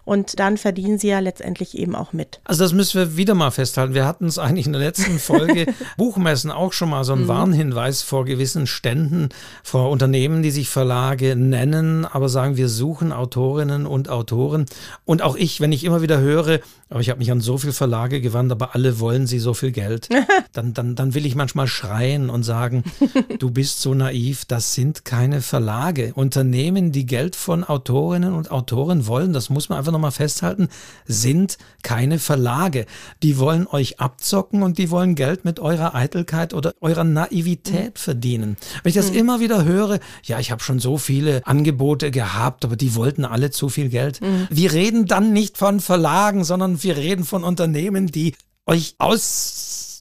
und 0.06 0.40
dann 0.40 0.58
verdienen 0.58 1.00
sie 1.00 1.10
ja 1.10 1.20
letztendlich 1.20 1.78
eben 1.78 1.96
auch 1.96 2.14
mit. 2.14 2.40
Also 2.44 2.64
das 2.64 2.74
müssen 2.74 3.00
wir 3.00 3.18
wieder 3.18 3.34
mal 3.34 3.52
festhalten. 3.52 3.94
Wir 3.94 4.06
hatten 4.06 4.26
es 4.28 4.38
eigentlich 4.38 4.68
in 4.68 4.74
der 4.74 4.82
letzten 4.82 5.20
Folge 5.20 5.66
Buchmessen 5.98 6.52
auch 6.52 6.72
schon 6.72 6.92
mal 6.92 7.04
so 7.04 7.14
einen 7.14 7.24
mhm. 7.24 7.28
Warnhinweis 7.28 8.04
vor 8.04 8.26
gewissen 8.26 8.68
Ständen, 8.68 9.30
vor 9.64 9.90
Unternehmen, 9.90 10.44
die 10.44 10.52
sich 10.52 10.70
Verlage 10.70 11.36
nennen, 11.36 12.06
aber 12.06 12.30
sagen, 12.30 12.56
wir 12.56 12.70
suchen 12.70 13.12
Autorinnen 13.12 13.88
und 13.88 14.10
Autoren. 14.10 14.66
Und 15.06 15.24
auch 15.24 15.36
ich, 15.36 15.60
wenn 15.60 15.72
ich 15.72 15.84
immer 15.84 16.02
wieder 16.02 16.20
höre, 16.20 16.60
aber 16.94 17.02
ich 17.02 17.10
habe 17.10 17.18
mich 17.18 17.32
an 17.32 17.42
so 17.42 17.58
viele 17.58 17.74
Verlage 17.74 18.22
gewandt, 18.22 18.52
aber 18.52 18.76
alle 18.76 19.00
wollen 19.00 19.26
sie 19.26 19.40
so 19.40 19.56
viel 19.56 19.72
Geld. 19.72 20.10
Dann, 20.54 20.76
dann, 20.76 20.94
dann 20.96 21.16
will 21.16 21.26
ich 21.26 21.34
manchmal 21.34 21.66
schreien 21.66 22.30
und 22.30 22.44
sagen, 22.44 22.84
du 23.40 23.50
bist 23.50 23.82
so 23.82 23.96
naiv, 23.96 24.46
das 24.46 24.76
sind 24.76 25.04
keine 25.04 25.42
Verlage. 25.42 26.12
Unternehmen, 26.44 26.92
die 26.92 27.06
Geld 27.06 27.38
von 27.38 27.64
Autorinnen 27.64 28.34
und 28.34 28.52
Autoren 28.52 29.08
wollen, 29.08 29.32
das 29.32 29.50
muss 29.50 29.70
man 29.70 29.78
einfach 29.78 29.94
nochmal 29.94 30.12
festhalten, 30.12 30.68
sind 31.06 31.58
keine 31.84 32.20
Verlage. 32.20 32.86
Die 33.24 33.40
wollen 33.40 33.66
euch 33.66 34.02
abzocken 34.02 34.62
und 34.62 34.78
die 34.78 34.92
wollen 34.92 35.16
Geld 35.16 35.46
mit 35.46 35.62
eurer 35.62 35.96
Eitelkeit 35.96 36.54
oder 36.54 36.74
eurer 36.82 37.06
Naivität 37.06 37.94
mhm. 37.94 37.98
verdienen. 37.98 38.58
Wenn 38.84 38.90
ich 38.90 38.96
das 38.96 39.12
mhm. 39.12 39.20
immer 39.20 39.40
wieder 39.40 39.64
höre, 39.64 40.00
ja, 40.26 40.38
ich 40.42 40.52
habe 40.52 40.62
schon 40.62 40.80
so 40.80 40.98
viele 40.98 41.48
Angebote 41.48 42.12
gehabt, 42.12 42.66
aber 42.66 42.76
die 42.76 42.94
wollten 42.94 43.24
alle 43.24 43.50
zu 43.50 43.70
viel 43.70 43.88
Geld. 43.88 44.20
Mhm. 44.20 44.50
Wir 44.50 44.74
reden 44.74 45.06
dann 45.06 45.32
nicht 45.32 45.58
von 45.58 45.80
Verlagen, 45.80 46.44
sondern 46.44 46.84
wir 46.84 46.98
reden 46.98 47.24
von 47.24 47.46
Unternehmen, 47.46 48.08
die 48.08 48.36
euch 48.66 48.96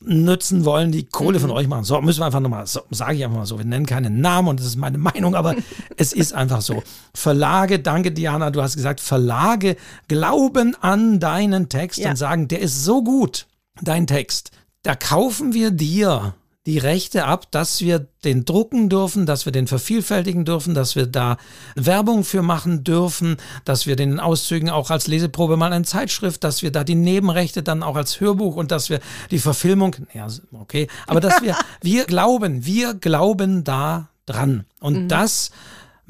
ausnützen 0.03 0.65
wollen, 0.65 0.93
die 0.93 1.05
Kohle 1.05 1.41
von 1.41 1.51
mhm. 1.51 1.57
euch 1.57 1.69
machen. 1.69 1.85
So, 1.85 2.01
müssen 2.01 2.21
wir 2.21 2.27
einfach 2.27 2.41
nochmal, 2.41 2.67
so, 2.67 2.83
sage 2.91 3.17
ich 3.17 3.25
einfach 3.25 3.39
mal 3.39 3.47
so, 3.47 3.59
wir 3.59 3.65
nennen 3.65 3.87
keinen 3.87 4.21
Namen 4.21 4.49
und 4.49 4.61
das 4.61 4.67
ist 4.67 4.77
meine 4.77 4.99
Meinung, 4.99 5.35
aber 5.35 5.55
es 5.97 6.13
ist 6.13 6.33
einfach 6.33 6.61
so. 6.61 6.83
Verlage, 7.15 7.79
danke 7.79 8.13
Diana, 8.13 8.51
du 8.51 8.63
hast 8.63 8.77
gesagt, 8.77 9.01
Verlage 9.01 9.77
glauben 10.09 10.77
an 10.81 11.21
deinen 11.21 11.69
Text 11.69 11.99
ja. 11.99 12.11
und 12.11 12.17
sagen, 12.17 12.49
der 12.49 12.61
ist 12.61 12.85
so 12.85 13.03
gut, 13.03 13.47
dein 13.81 14.07
Text. 14.07 14.51
Da 14.83 14.95
kaufen 14.95 15.53
wir 15.53 15.71
dir 15.71 16.35
die 16.67 16.79
Rechte 16.79 17.25
ab, 17.25 17.51
dass 17.51 17.81
wir 17.81 18.07
den 18.25 18.45
drucken 18.45 18.89
dürfen, 18.89 19.27
dass 19.27 19.47
wir 19.47 19.53
den 19.53 19.67
vervielfältigen 19.67 20.45
dürfen, 20.45 20.75
dass 20.75 20.95
wir 20.95 21.07
da 21.07 21.37
Werbung 21.75 22.23
für 22.23 22.43
machen 22.43 22.85
dürfen, 22.85 23.37
dass 23.65 23.87
wir 23.87 23.97
den 23.97 24.21
Auszügen 24.21 24.71
auch 24.71 24.91
als 24.91 25.09
Leseprobe 25.09 25.57
mal 25.57 25.73
eine 25.73 25.85
Zeitschrift, 25.85 26.45
dass 26.45 26.63
wir 26.63 26.71
da 26.71 26.85
die 26.85 26.95
Nebenrechte 26.95 27.65
dann 27.65 27.83
auch 27.83 27.97
als 27.97 28.21
Hörbuch 28.21 28.55
und 28.55 28.71
dass 28.71 28.91
wir 28.91 29.01
die 29.33 29.41
Verfilmung, 29.41 29.97
ja, 30.15 30.29
okay, 30.53 30.87
aber 31.09 31.21
dass 31.21 31.43
wir, 31.43 31.57
wir 31.83 32.05
glauben, 32.05 32.65
wir 32.65 32.95
glauben 32.95 33.65
da 33.65 34.09
dran. 34.27 34.65
Und 34.79 35.05
mhm. 35.05 35.09
das 35.09 35.51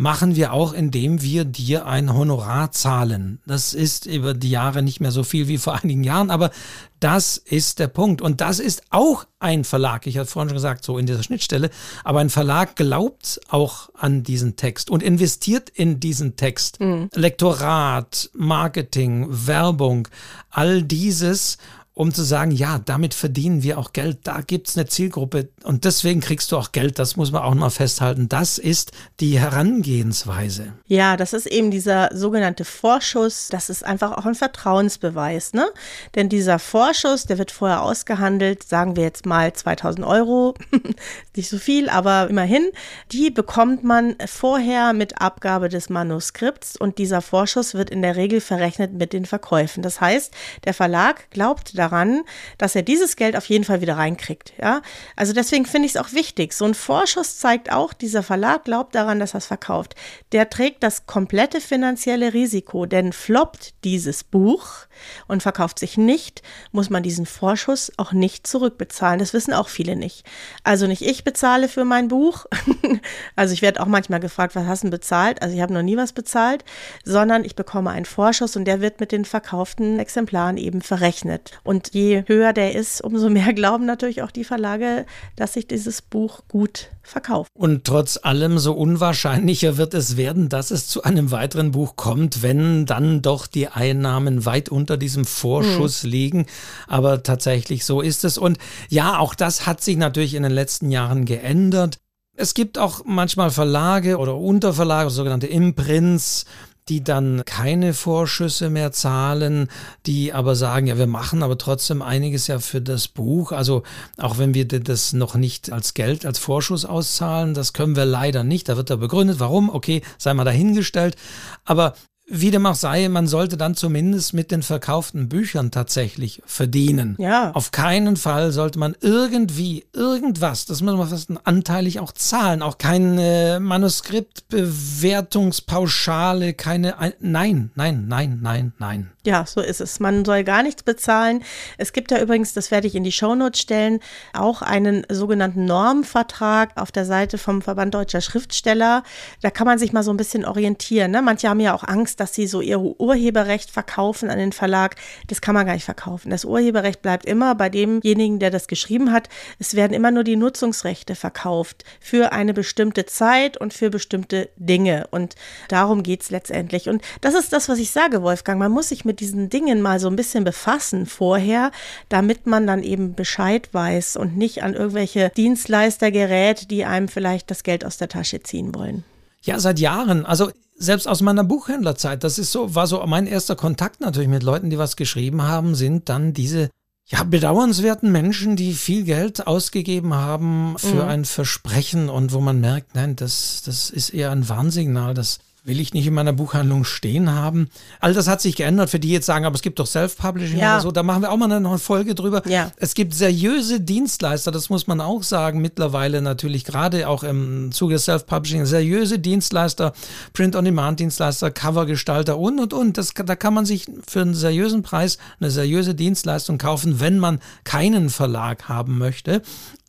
machen 0.03 0.35
wir 0.35 0.53
auch, 0.53 0.73
indem 0.73 1.23
wir 1.23 1.45
dir 1.45 1.87
ein 1.87 2.13
Honorar 2.13 2.73
zahlen. 2.73 3.41
Das 3.47 3.73
ist 3.73 4.05
über 4.05 4.35
die 4.35 4.51
Jahre 4.51 4.83
nicht 4.83 5.01
mehr 5.01 5.13
so 5.13 5.23
viel 5.23 5.47
wie 5.47 5.59
vor 5.59 5.75
einigen 5.83 6.03
Jahren, 6.03 6.31
aber 6.31 6.51
das 6.99 7.37
ist 7.37 7.79
der 7.79 7.87
Punkt. 7.87 8.21
Und 8.21 8.41
das 8.41 8.59
ist 8.59 8.83
auch 8.91 9.25
ein 9.39 9.63
Verlag. 9.63 10.09
Ich 10.09 10.19
hatte 10.19 10.29
vorhin 10.29 10.49
schon 10.49 10.57
gesagt, 10.57 10.85
so 10.85 10.99
in 10.99 11.07
dieser 11.07 11.23
Schnittstelle. 11.23 11.71
Aber 12.03 12.19
ein 12.19 12.31
Verlag 12.31 12.75
glaubt 12.75 13.41
auch 13.49 13.91
an 13.95 14.25
diesen 14.25 14.57
Text 14.57 14.91
und 14.91 15.05
investiert 15.05 15.69
in 15.71 16.01
diesen 16.01 16.35
Text. 16.35 16.81
Mhm. 16.81 17.09
Lektorat, 17.15 18.31
Marketing, 18.35 19.27
Werbung, 19.29 20.09
all 20.51 20.83
dieses 20.83 21.59
um 21.95 22.15
zu 22.15 22.23
sagen, 22.23 22.53
ja, 22.53 22.79
damit 22.79 23.13
verdienen 23.13 23.63
wir 23.63 23.79
auch 23.79 23.93
Geld, 23.93 24.21
da 24.25 24.41
gibt 24.41 24.69
es 24.69 24.79
eine 24.79 24.87
Zielgruppe 24.87 25.51
und 25.63 25.85
deswegen 25.85 26.21
kriegst 26.21 26.51
du 26.51 26.57
auch 26.57 26.73
Geld, 26.73 26.99
das 26.99 27.17
muss 27.17 27.33
man 27.33 27.43
auch 27.43 27.55
mal 27.55 27.69
festhalten. 27.69 28.31
Das 28.31 28.57
ist 28.57 28.93
die 29.21 29.39
Herangehensweise. 29.39 30.73
Ja, 30.87 31.19
das 31.19 31.35
ist 31.35 31.47
eben 31.47 31.71
dieser 31.71 32.09
sogenannte 32.15 32.65
Vorschuss, 32.65 33.49
das 33.51 33.69
ist 33.69 33.85
einfach 33.85 34.13
auch 34.13 34.25
ein 34.25 34.35
Vertrauensbeweis, 34.35 35.53
ne? 35.53 35.67
Denn 36.15 36.31
dieser 36.31 36.59
Vorschuss, 36.59 37.27
der 37.27 37.37
wird 37.37 37.51
vorher 37.51 37.83
ausgehandelt, 37.83 38.63
sagen 38.63 38.97
wir 38.97 39.03
jetzt 39.03 39.27
mal 39.27 39.53
2000 39.53 40.07
Euro, 40.07 40.55
nicht 41.37 41.51
so 41.51 41.59
viel, 41.59 41.91
aber 41.91 42.31
immerhin, 42.31 42.71
die 43.13 43.31
bekommt 43.31 43.85
man 43.85 44.17
vorher 44.27 44.95
mit 44.95 45.21
Abgabe 45.21 45.69
des 45.69 45.91
Manuskripts 45.91 46.79
und 46.79 46.97
dieser 46.97 47.21
Vorschuss 47.21 47.75
wird 47.75 47.91
in 47.91 48.01
der 48.01 48.17
Regel 48.17 48.41
verrechnet 48.41 48.95
mit 48.95 49.13
den 49.13 49.27
Verkäufen. 49.27 49.83
Das 49.83 50.01
heißt, 50.01 50.33
der 50.65 50.73
Verlag 50.73 51.31
glaubt 51.31 51.77
daran, 51.83 52.23
dass 52.59 52.75
er 52.77 52.83
dieses 52.83 53.17
Geld 53.17 53.37
auf 53.37 53.47
jeden 53.47 53.65
Fall 53.65 53.81
wieder 53.81 53.97
reinkriegt. 53.97 54.53
Ja? 54.61 54.83
Also 55.17 55.33
deswegen 55.33 55.67
finde 55.67 55.87
ich 55.87 55.95
es 55.95 56.01
auch 56.01 56.13
wichtig. 56.13 56.53
So 56.53 56.65
ein 56.65 56.75
Vorschuss 56.75 57.39
zeigt 57.39 57.73
auch, 57.73 57.93
dieser 57.93 58.23
Verlag 58.23 58.65
glaubt 58.65 58.95
daran, 58.95 59.19
dass 59.19 59.35
er 59.35 59.39
es 59.39 59.47
verkauft. 59.47 59.95
Der 60.33 60.49
trägt 60.49 60.83
das 60.83 61.07
komplette 61.07 61.61
finanzielle 61.61 62.33
Risiko, 62.33 62.87
denn 62.87 63.13
floppt 63.13 63.75
dieses 63.85 64.25
Buch 64.25 64.87
und 65.29 65.43
verkauft 65.43 65.79
sich 65.79 65.97
nicht, 65.97 66.43
muss 66.71 66.91
man 66.91 67.03
diesen 67.03 67.27
Vorschuss 67.27 67.93
auch 67.97 68.13
nicht 68.13 68.47
zurückbezahlen. 68.47 69.19
Das 69.19 69.33
wissen 69.33 69.55
auch 69.55 69.69
viele 69.69 69.97
nicht. 69.97 70.25
Also 70.65 70.87
nicht 70.87 71.03
ich 71.03 71.25
bezahle 71.25 71.69
für 71.69 71.85
mein 71.85 72.09
Buch. 72.09 72.47
also 73.37 73.55
ich 73.55 73.63
werde 73.63 73.81
auch 73.81 73.87
manchmal 73.87 74.21
gefragt, 74.21 74.55
was 74.55 74.67
hast 74.67 74.85
du 74.85 74.91
bezahlt? 74.91 75.43
Also 75.43 75.55
ich 75.55 75.63
habe 75.63 75.73
noch 75.73 75.83
nie 75.83 75.97
was 75.97 76.13
bezahlt, 76.13 76.65
sondern 77.05 77.45
ich 77.45 77.57
bekomme 77.57 77.91
einen 77.91 78.05
Vorschuss 78.05 78.57
und 78.57 78.65
der 78.65 78.81
wird 78.81 79.01
mit 79.01 79.13
den 79.13 79.25
verkauften 79.25 79.99
Exemplaren 79.99 80.57
eben 80.57 80.83
verrechnet. 80.83 81.53
Und 81.65 81.95
je 81.95 82.25
höher 82.27 82.53
der 82.53 82.75
ist, 82.75 83.01
umso 83.03 83.31
mehr 83.31 83.53
glauben 83.55 83.87
natürlich 83.87 84.23
auch 84.23 84.31
die 84.31 84.45
Verlage, 84.45 85.07
dass 85.37 85.55
sich 85.55 85.67
dieses 85.67 86.03
Buch 86.03 86.43
gut 86.49 86.89
verkauft. 87.03 87.51
Und 87.55 87.85
trotz 87.85 88.19
allem 88.23 88.59
so 88.59 88.73
unwahrscheinlicher 88.73 89.77
wird 89.77 89.95
es 89.95 90.17
werden, 90.17 90.49
dass 90.49 90.71
es 90.71 90.87
zu 90.87 91.03
einem 91.03 91.31
weiteren 91.31 91.73
Buch 91.73 91.97
kommt, 91.97 92.43
wenn 92.43 92.87
dann 92.87 93.23
doch 93.23 93.47
die 93.47 93.69
Einnahmen 93.69 94.45
weit 94.45 94.69
unter 94.69 94.97
diesem 94.97 95.25
Vorschuss 95.25 96.03
hm. 96.03 96.11
liegen. 96.11 96.47
Aber 96.87 97.23
tatsächlich 97.23 97.85
so 97.85 98.01
ist 98.01 98.25
es. 98.25 98.39
Und 98.39 98.59
ja, 98.89 99.19
auch 99.19 99.35
das 99.35 99.67
hat 99.67 99.83
sich 99.83 99.97
natürlich 99.97 100.35
in 100.35 100.43
den 100.43 100.53
letzten 100.53 100.91
Jahren 100.91 101.25
geändert. 101.25 101.99
Es 102.35 102.55
gibt 102.55 102.79
auch 102.79 103.03
manchmal 103.05 103.51
Verlage 103.51 104.17
oder 104.17 104.37
Unterverlage, 104.37 105.11
sogenannte 105.11 105.47
Imprints, 105.47 106.47
die 106.89 107.05
dann 107.05 107.43
keine 107.45 107.95
Vorschüsse 107.95 108.69
mehr 108.69 108.93
zahlen, 108.93 109.69
die 110.07 110.33
aber 110.33 110.57
sagen, 110.57 110.87
ja, 110.87 110.99
wir 110.99 111.07
machen 111.07 111.43
aber 111.43 111.57
trotzdem 111.57 112.03
einiges 112.03 112.49
ja 112.49 112.59
für 112.59 112.81
das 112.81 113.09
Buch. 113.09 113.53
Also 113.53 113.83
auch 114.19 114.39
wenn 114.39 114.55
wir 114.55 114.67
das 114.67 115.13
noch 115.13 115.35
nicht 115.35 115.71
als 115.71 115.95
Geld, 115.95 116.27
als 116.27 116.39
Vorschuss 116.39 116.85
auszahlen, 116.85 117.55
das 117.55 117.73
können 117.73 117.97
wir 117.97 118.05
leider 118.05 118.43
nicht. 118.45 118.69
Da 118.69 118.77
wird 118.77 118.91
da 118.91 118.97
begründet, 118.97 119.39
warum, 119.39 119.71
okay, 119.71 120.03
sei 120.19 120.35
mal 120.35 120.45
dahingestellt. 120.45 121.17
Aber 121.65 121.95
wie 122.35 122.51
dem 122.51 122.65
auch 122.65 122.75
sei, 122.75 123.09
man 123.09 123.27
sollte 123.27 123.59
dann 123.59 123.75
zumindest 123.75 124.33
mit 124.33 124.51
den 124.51 124.63
verkauften 124.63 125.29
Büchern 125.29 125.71
tatsächlich 125.71 126.41
verdienen. 126.47 127.15
Ja. 127.19 127.51
Auf 127.53 127.73
keinen 127.73 128.17
Fall 128.17 128.53
sollte 128.53 128.79
man 128.79 128.97
irgendwie 129.03 129.85
irgendwas, 129.93 130.65
das 130.65 130.81
muss 130.81 130.97
man 130.97 131.09
fast 131.09 131.29
anteilig 131.45 132.01
auch 132.01 132.13
zahlen, 132.13 132.63
auch 132.63 132.79
keine 132.79 133.59
Manuskriptbewertungspauschale, 133.61 136.55
keine, 136.55 136.95
nein, 137.21 137.71
nein, 137.75 138.07
nein, 138.09 138.39
nein, 138.41 138.73
nein. 138.79 139.11
Ja, 139.25 139.47
so 139.47 139.61
ist 139.61 139.81
es. 139.81 140.01
Man 140.01 140.25
soll 140.25 140.43
gar 140.43 140.65
nichts 140.65 140.83
bezahlen. 140.83 141.45
Es 141.79 141.93
gibt 141.93 142.11
ja 142.11 142.21
übrigens, 142.21 142.55
das 142.55 142.73
werde 142.73 142.89
ich 142.89 142.97
in 142.97 143.05
die 143.05 143.13
Shownotes 143.13 143.61
stellen, 143.61 144.01
auch 144.33 144.63
einen 144.63 145.07
sogenannten 145.09 145.65
Normvertrag 145.65 146.71
auf 146.75 146.91
der 146.91 147.05
Seite 147.05 147.39
vom 147.39 147.63
Verband 147.63 147.95
Deutscher 147.95 148.21
Schriftsteller. 148.21 149.05
Da 149.41 149.51
kann 149.51 149.69
man 149.69 149.79
sich 149.79 149.93
mal 149.93 150.03
so 150.03 150.13
ein 150.13 150.17
bisschen 150.17 150.45
orientieren. 150.45 151.13
Ne? 151.13 151.23
Manche 151.23 151.49
haben 151.49 151.61
ja 151.61 151.73
auch 151.73 151.85
Angst, 151.85 152.19
dass 152.19 152.35
sie 152.35 152.49
so 152.49 152.61
ihr 152.61 152.81
Urheberrecht 152.81 153.71
verkaufen 153.71 154.29
an 154.29 154.39
den 154.39 154.51
Verlag. 154.51 154.97
Das 155.29 155.41
kann 155.41 155.55
man 155.55 155.67
gar 155.67 155.75
nicht 155.75 155.85
verkaufen. 155.85 156.31
Das 156.31 156.45
Urheberrecht 156.45 157.01
bleibt 157.01 157.25
immer 157.25 157.55
bei 157.55 157.69
demjenigen, 157.69 158.41
der 158.41 158.51
das 158.51 158.67
geschrieben 158.67 159.13
hat. 159.13 159.29
Es 159.61 159.77
werden 159.77 159.93
immer 159.93 160.11
nur 160.11 160.25
die 160.25 160.35
Nutzungsrechte 160.35 161.15
verkauft 161.15 161.85
für 162.01 162.33
eine 162.33 162.55
bestimmte 162.55 163.07
Zeit 163.07 163.57
und 163.57 163.73
für 163.73 163.89
bestimmte 163.89 164.51
Dinge. 164.57 165.07
Und 165.13 165.37
darum 165.69 166.03
geht 166.03 166.23
es 166.23 166.31
letztendlich. 166.31 166.89
Und 166.89 167.03
das 167.21 167.35
ist 167.35 167.53
das, 167.53 167.69
was 167.69 167.79
ich 167.79 167.93
sage, 167.93 168.23
Wolfgang. 168.23 168.59
Man 168.59 168.73
muss 168.73 168.89
sich 168.89 169.05
mit 169.05 169.12
mit 169.13 169.21
diesen 169.21 169.51
Dingen 169.51 169.83
mal 169.83 170.01
so 170.01 170.09
ein 170.09 170.17
bisschen 170.17 170.43
befassen 170.43 171.05
vorher, 171.05 171.71
damit 172.09 172.47
man 172.47 172.67
dann 172.67 172.83
eben 172.83 173.15
Bescheid 173.15 173.69
weiß 173.73 174.17
und 174.17 174.39
nicht 174.39 174.63
an 174.63 174.73
irgendwelche 174.73 175.31
Dienstleister 175.37 176.11
gerät, 176.11 176.71
die 176.71 176.87
einem 176.87 177.09
vielleicht 177.09 177.51
das 177.51 177.63
Geld 177.63 177.85
aus 177.85 177.99
der 177.99 178.09
Tasche 178.09 178.43
ziehen 178.43 178.75
wollen. 178.75 179.05
Ja, 179.43 179.61
seit 179.61 179.79
Jahren. 179.79 180.25
Also 180.25 180.51
selbst 180.79 181.07
aus 181.07 181.21
meiner 181.21 181.45
Buchhändlerzeit, 181.45 182.25
das 182.25 182.39
ist 182.39 182.53
so, 182.53 182.75
war 182.75 182.87
so 182.87 183.05
mein 183.07 183.27
erster 183.27 183.55
Kontakt 183.55 184.01
natürlich 184.01 184.31
mit 184.31 184.43
Leuten, 184.43 184.71
die 184.71 184.79
was 184.79 184.97
geschrieben 184.97 185.43
haben, 185.43 185.75
sind 185.75 186.09
dann 186.09 186.33
diese 186.33 186.71
ja, 187.05 187.23
bedauernswerten 187.23 188.11
Menschen, 188.11 188.57
die 188.57 188.73
viel 188.73 189.05
Geld 189.05 189.47
ausgegeben 189.47 190.15
haben 190.15 190.77
für 190.79 191.03
mhm. 191.03 191.09
ein 191.09 191.25
Versprechen 191.27 192.09
und 192.09 192.33
wo 192.33 192.41
man 192.41 192.61
merkt, 192.61 192.95
nein, 192.95 193.15
das, 193.15 193.61
das 193.67 193.91
ist 193.91 194.09
eher 194.15 194.31
ein 194.31 194.49
Warnsignal, 194.49 195.13
das 195.13 195.39
will 195.65 195.79
ich 195.79 195.95
nicht 195.95 196.07
in 196.07 196.15
meiner 196.15 196.33
Buchhandlung 196.33 196.85
stehen 196.85 197.33
haben. 197.33 197.69
All 198.01 198.15
das 198.15 198.27
hat 198.27 198.41
sich 198.41 198.57
geändert, 198.57 198.91
für 198.91 198.99
die 198.99 199.11
jetzt 199.11 199.27
sagen, 199.27 199.45
aber 199.45 199.55
es 199.55 199.63
gibt 199.63 199.79
doch 199.79 199.87
Self-Publishing 199.87 200.59
ja. 200.59 200.75
oder 200.75 200.83
so. 200.83 200.91
Da 200.91 201.05
machen 201.05 201.23
wir 201.23 201.31
auch 201.31 201.37
mal 201.37 201.51
eine 201.53 201.79
Folge 201.79 202.17
drüber. 202.17 202.43
Ja. 202.49 202.73
Es 202.77 202.95
gibt 202.95 203.15
seriöse 203.15 203.81
Dienstleister, 203.81 204.51
das 204.51 204.71
muss 204.71 204.89
man 204.89 205.01
auch 205.01 205.23
sagen, 205.23 205.61
mittlerweile 205.61 206.21
natürlich 206.21 206.65
gerade 206.65 207.09
auch 207.09 207.23
im 207.23 207.71
Zuge 207.71 207.95
des 207.95 208.07
Self-Publishing, 208.07 208.67
seriöse 208.67 209.21
Dienstleister, 209.21 209.93
Print-on-Demand-Dienstleister, 210.33 211.53
Covergestalter 211.53 212.39
und, 212.39 212.59
und, 212.59 212.73
und. 212.73 212.99
Das, 212.99 213.15
da 213.15 213.37
kann 213.37 213.55
man 213.55 213.65
sich 213.65 213.87
für 214.09 214.23
einen 214.23 214.35
seriösen 214.35 214.83
Preis 214.83 215.19
eine 215.39 215.51
seriöse 215.51 215.95
Dienstleistung 215.95 216.59
kaufen, 216.59 216.99
wenn 216.99 217.21
man 217.21 217.39
keinen 217.63 218.11
Verlag 218.11 218.69
haben 218.69 218.99
möchte. 218.99 219.43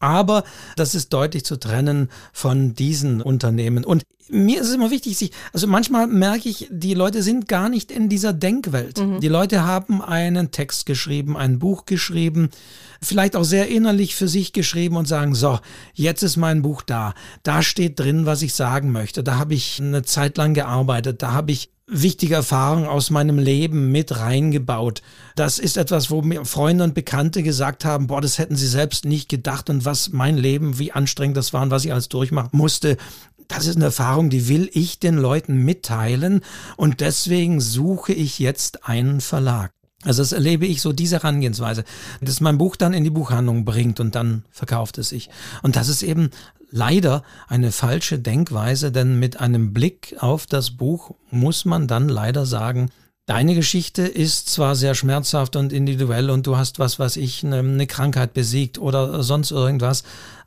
Aber 0.04 0.44
das 0.76 0.96
ist 0.96 1.14
deutlich 1.14 1.46
zu 1.46 1.56
trennen 1.58 2.10
von 2.34 2.76
diesen 2.76 3.22
Unternehmen. 3.22 3.86
Und 3.86 4.04
mir 4.28 4.60
ist 4.60 4.68
es 4.68 4.76
immer 4.76 4.92
wichtig, 4.92 5.18
sich, 5.18 5.32
also 5.54 5.66
manchmal 5.66 6.08
merke 6.08 6.50
ich, 6.50 6.68
die 6.70 6.94
Leute 6.94 7.24
sind 7.24 7.48
gar 7.48 7.70
nicht 7.70 7.90
in 7.90 8.10
dieser 8.10 8.34
Denkwelt. 8.34 9.00
Mhm. 9.00 9.22
Die 9.22 9.30
Leute 9.30 9.64
haben 9.64 10.02
einen 10.02 10.52
Text 10.52 10.86
geschrieben, 10.86 11.38
ein 11.38 11.58
Buch 11.58 11.86
geschrieben, 11.86 12.50
vielleicht 13.02 13.38
auch 13.38 13.46
sehr 13.46 13.70
innerlich 13.70 14.16
für 14.16 14.28
sich 14.28 14.52
geschrieben 14.52 14.98
und 14.98 15.08
sagen, 15.08 15.36
so, 15.36 15.60
jetzt 15.94 16.22
ist 16.22 16.36
mein 16.36 16.62
Buch 16.64 16.82
da. 16.82 17.14
Da 17.44 17.62
steht 17.62 17.98
drin, 17.98 18.26
was 18.26 18.42
ich 18.42 18.54
sagen 18.54 18.92
möchte. 18.92 19.24
Da 19.24 19.38
habe 19.38 19.54
ich 19.54 19.80
eine 19.80 20.04
Zeit 20.04 20.38
lang 20.38 20.54
gearbeitet. 20.54 21.22
Da 21.22 21.32
habe 21.32 21.54
ich 21.54 21.70
wichtige 22.02 22.36
Erfahrungen 22.36 22.88
aus 22.88 23.10
meinem 23.10 23.40
Leben 23.40 23.92
mit 23.92 24.20
reingebaut. 24.20 25.02
Das 25.36 25.60
ist 25.60 25.78
etwas, 25.78 26.10
wo 26.10 26.22
mir 26.22 26.46
Freunde 26.46 26.84
und 26.84 26.94
Bekannte 26.94 27.44
gesagt 27.44 27.86
haben, 27.86 28.08
boah, 28.08 28.22
das 28.22 28.38
hätten 28.38 28.56
sie 28.56 28.68
selbst 28.68 29.06
nicht 29.06 29.30
gedacht 29.30 29.70
und 29.70 29.86
was 29.86 30.12
mein 30.12 30.38
Leben, 30.38 30.80
wie 30.80 30.92
anstrengend 30.92 31.38
das 31.38 31.54
war 31.54 31.62
und 31.62 31.72
was 31.72 31.86
ich 31.86 31.92
alles 31.92 32.10
durchmachen 32.10 32.50
musste. 32.58 32.98
Das 33.48 33.68
ist 33.68 33.76
eine 33.76 33.86
Erfahrung, 33.86 34.30
die 34.30 34.48
will 34.48 34.70
ich 34.74 35.00
den 35.00 35.18
Leuten 35.18 35.58
mitteilen 35.58 36.42
und 36.78 37.02
deswegen 37.02 37.62
suche 37.62 38.14
ich 38.14 38.40
jetzt 38.40 38.88
einen 38.88 39.22
Verlag. 39.22 39.72
Also 40.06 40.22
das 40.22 40.34
erlebe 40.34 40.66
ich 40.66 40.82
so, 40.82 40.92
diese 40.92 41.18
Herangehensweise, 41.18 41.84
dass 42.20 42.42
mein 42.42 42.58
Buch 42.58 42.76
dann 42.76 42.94
in 42.94 43.04
die 43.04 43.10
Buchhandlung 43.10 43.64
bringt 43.64 44.00
und 44.00 44.16
dann 44.16 44.44
verkauft 44.52 44.98
es 44.98 45.10
sich. 45.10 45.30
Und 45.62 45.76
das 45.76 45.88
ist 45.88 46.04
eben 46.04 46.30
leider 46.74 47.24
eine 47.48 47.72
falsche 47.72 48.18
Denkweise, 48.18 48.92
denn 48.92 49.20
mit 49.20 49.40
einem 49.40 49.74
Blick 49.74 50.16
auf 50.20 50.48
das 50.48 50.72
Buch 50.72 51.16
muss 51.30 51.66
man 51.66 51.88
dann 51.88 52.10
leider 52.10 52.46
sagen, 52.46 52.90
Deine 53.26 53.56
Geschichte 53.56 54.02
ist 54.02 54.50
zwar 54.50 54.76
sehr 54.76 54.96
schmerzhaft 54.96 55.56
und 55.56 55.72
individuell 55.72 56.30
und 56.30 56.46
du 56.46 56.58
hast 56.58 56.78
was, 56.78 57.00
was 57.00 57.16
ich, 57.16 57.42
eine, 57.46 57.60
eine 57.60 57.88
Krankheit 57.88 58.34
besiegt 58.34 58.80
oder 58.80 59.24
sonst 59.24 59.52
irgendwas, 59.52 60.04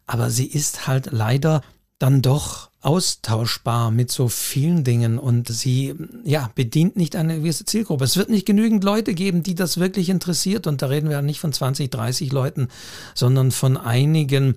aber 0.06 0.28
sie 0.28 0.44
ist 0.44 0.86
halt 0.86 1.08
leider 1.10 1.62
dann 1.98 2.20
doch 2.20 2.68
austauschbar 2.82 3.90
mit 3.90 4.12
so 4.12 4.28
vielen 4.28 4.84
Dingen 4.84 5.18
und 5.18 5.48
sie 5.48 5.94
ja 6.22 6.50
bedient 6.54 6.96
nicht 6.96 7.16
eine 7.16 7.38
gewisse 7.38 7.64
Zielgruppe. 7.64 8.04
Es 8.04 8.18
wird 8.18 8.28
nicht 8.28 8.46
genügend 8.46 8.84
Leute 8.84 9.14
geben, 9.14 9.42
die 9.42 9.54
das 9.54 9.78
wirklich 9.78 10.10
interessiert 10.10 10.66
und 10.66 10.82
da 10.82 10.86
reden 10.88 11.08
wir 11.08 11.16
ja 11.16 11.22
nicht 11.22 11.40
von 11.40 11.54
20, 11.54 11.90
30 11.90 12.30
Leuten, 12.30 12.68
sondern 13.14 13.52
von 13.52 13.78
einigen 13.78 14.56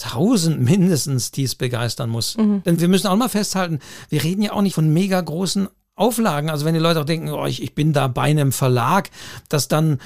tausend 0.00 0.60
mindestens, 0.60 1.30
die 1.30 1.44
es 1.44 1.54
begeistern 1.54 2.10
muss. 2.10 2.36
Mhm. 2.36 2.62
Denn 2.64 2.80
wir 2.80 2.88
müssen 2.88 3.06
auch 3.06 3.16
mal 3.16 3.28
festhalten, 3.28 3.78
wir 4.08 4.22
reden 4.22 4.42
ja 4.42 4.52
auch 4.52 4.62
nicht 4.62 4.74
von 4.74 4.92
mega 4.92 5.20
großen 5.20 5.68
Auflagen. 5.94 6.50
Also 6.50 6.64
wenn 6.64 6.74
die 6.74 6.80
Leute 6.80 7.00
auch 7.00 7.04
denken, 7.04 7.30
oh, 7.30 7.46
ich, 7.46 7.62
ich 7.62 7.74
bin 7.74 7.92
da 7.92 8.08
bei 8.08 8.22
einem 8.22 8.52
Verlag, 8.52 9.10
dass 9.48 9.68
dann 9.68 10.00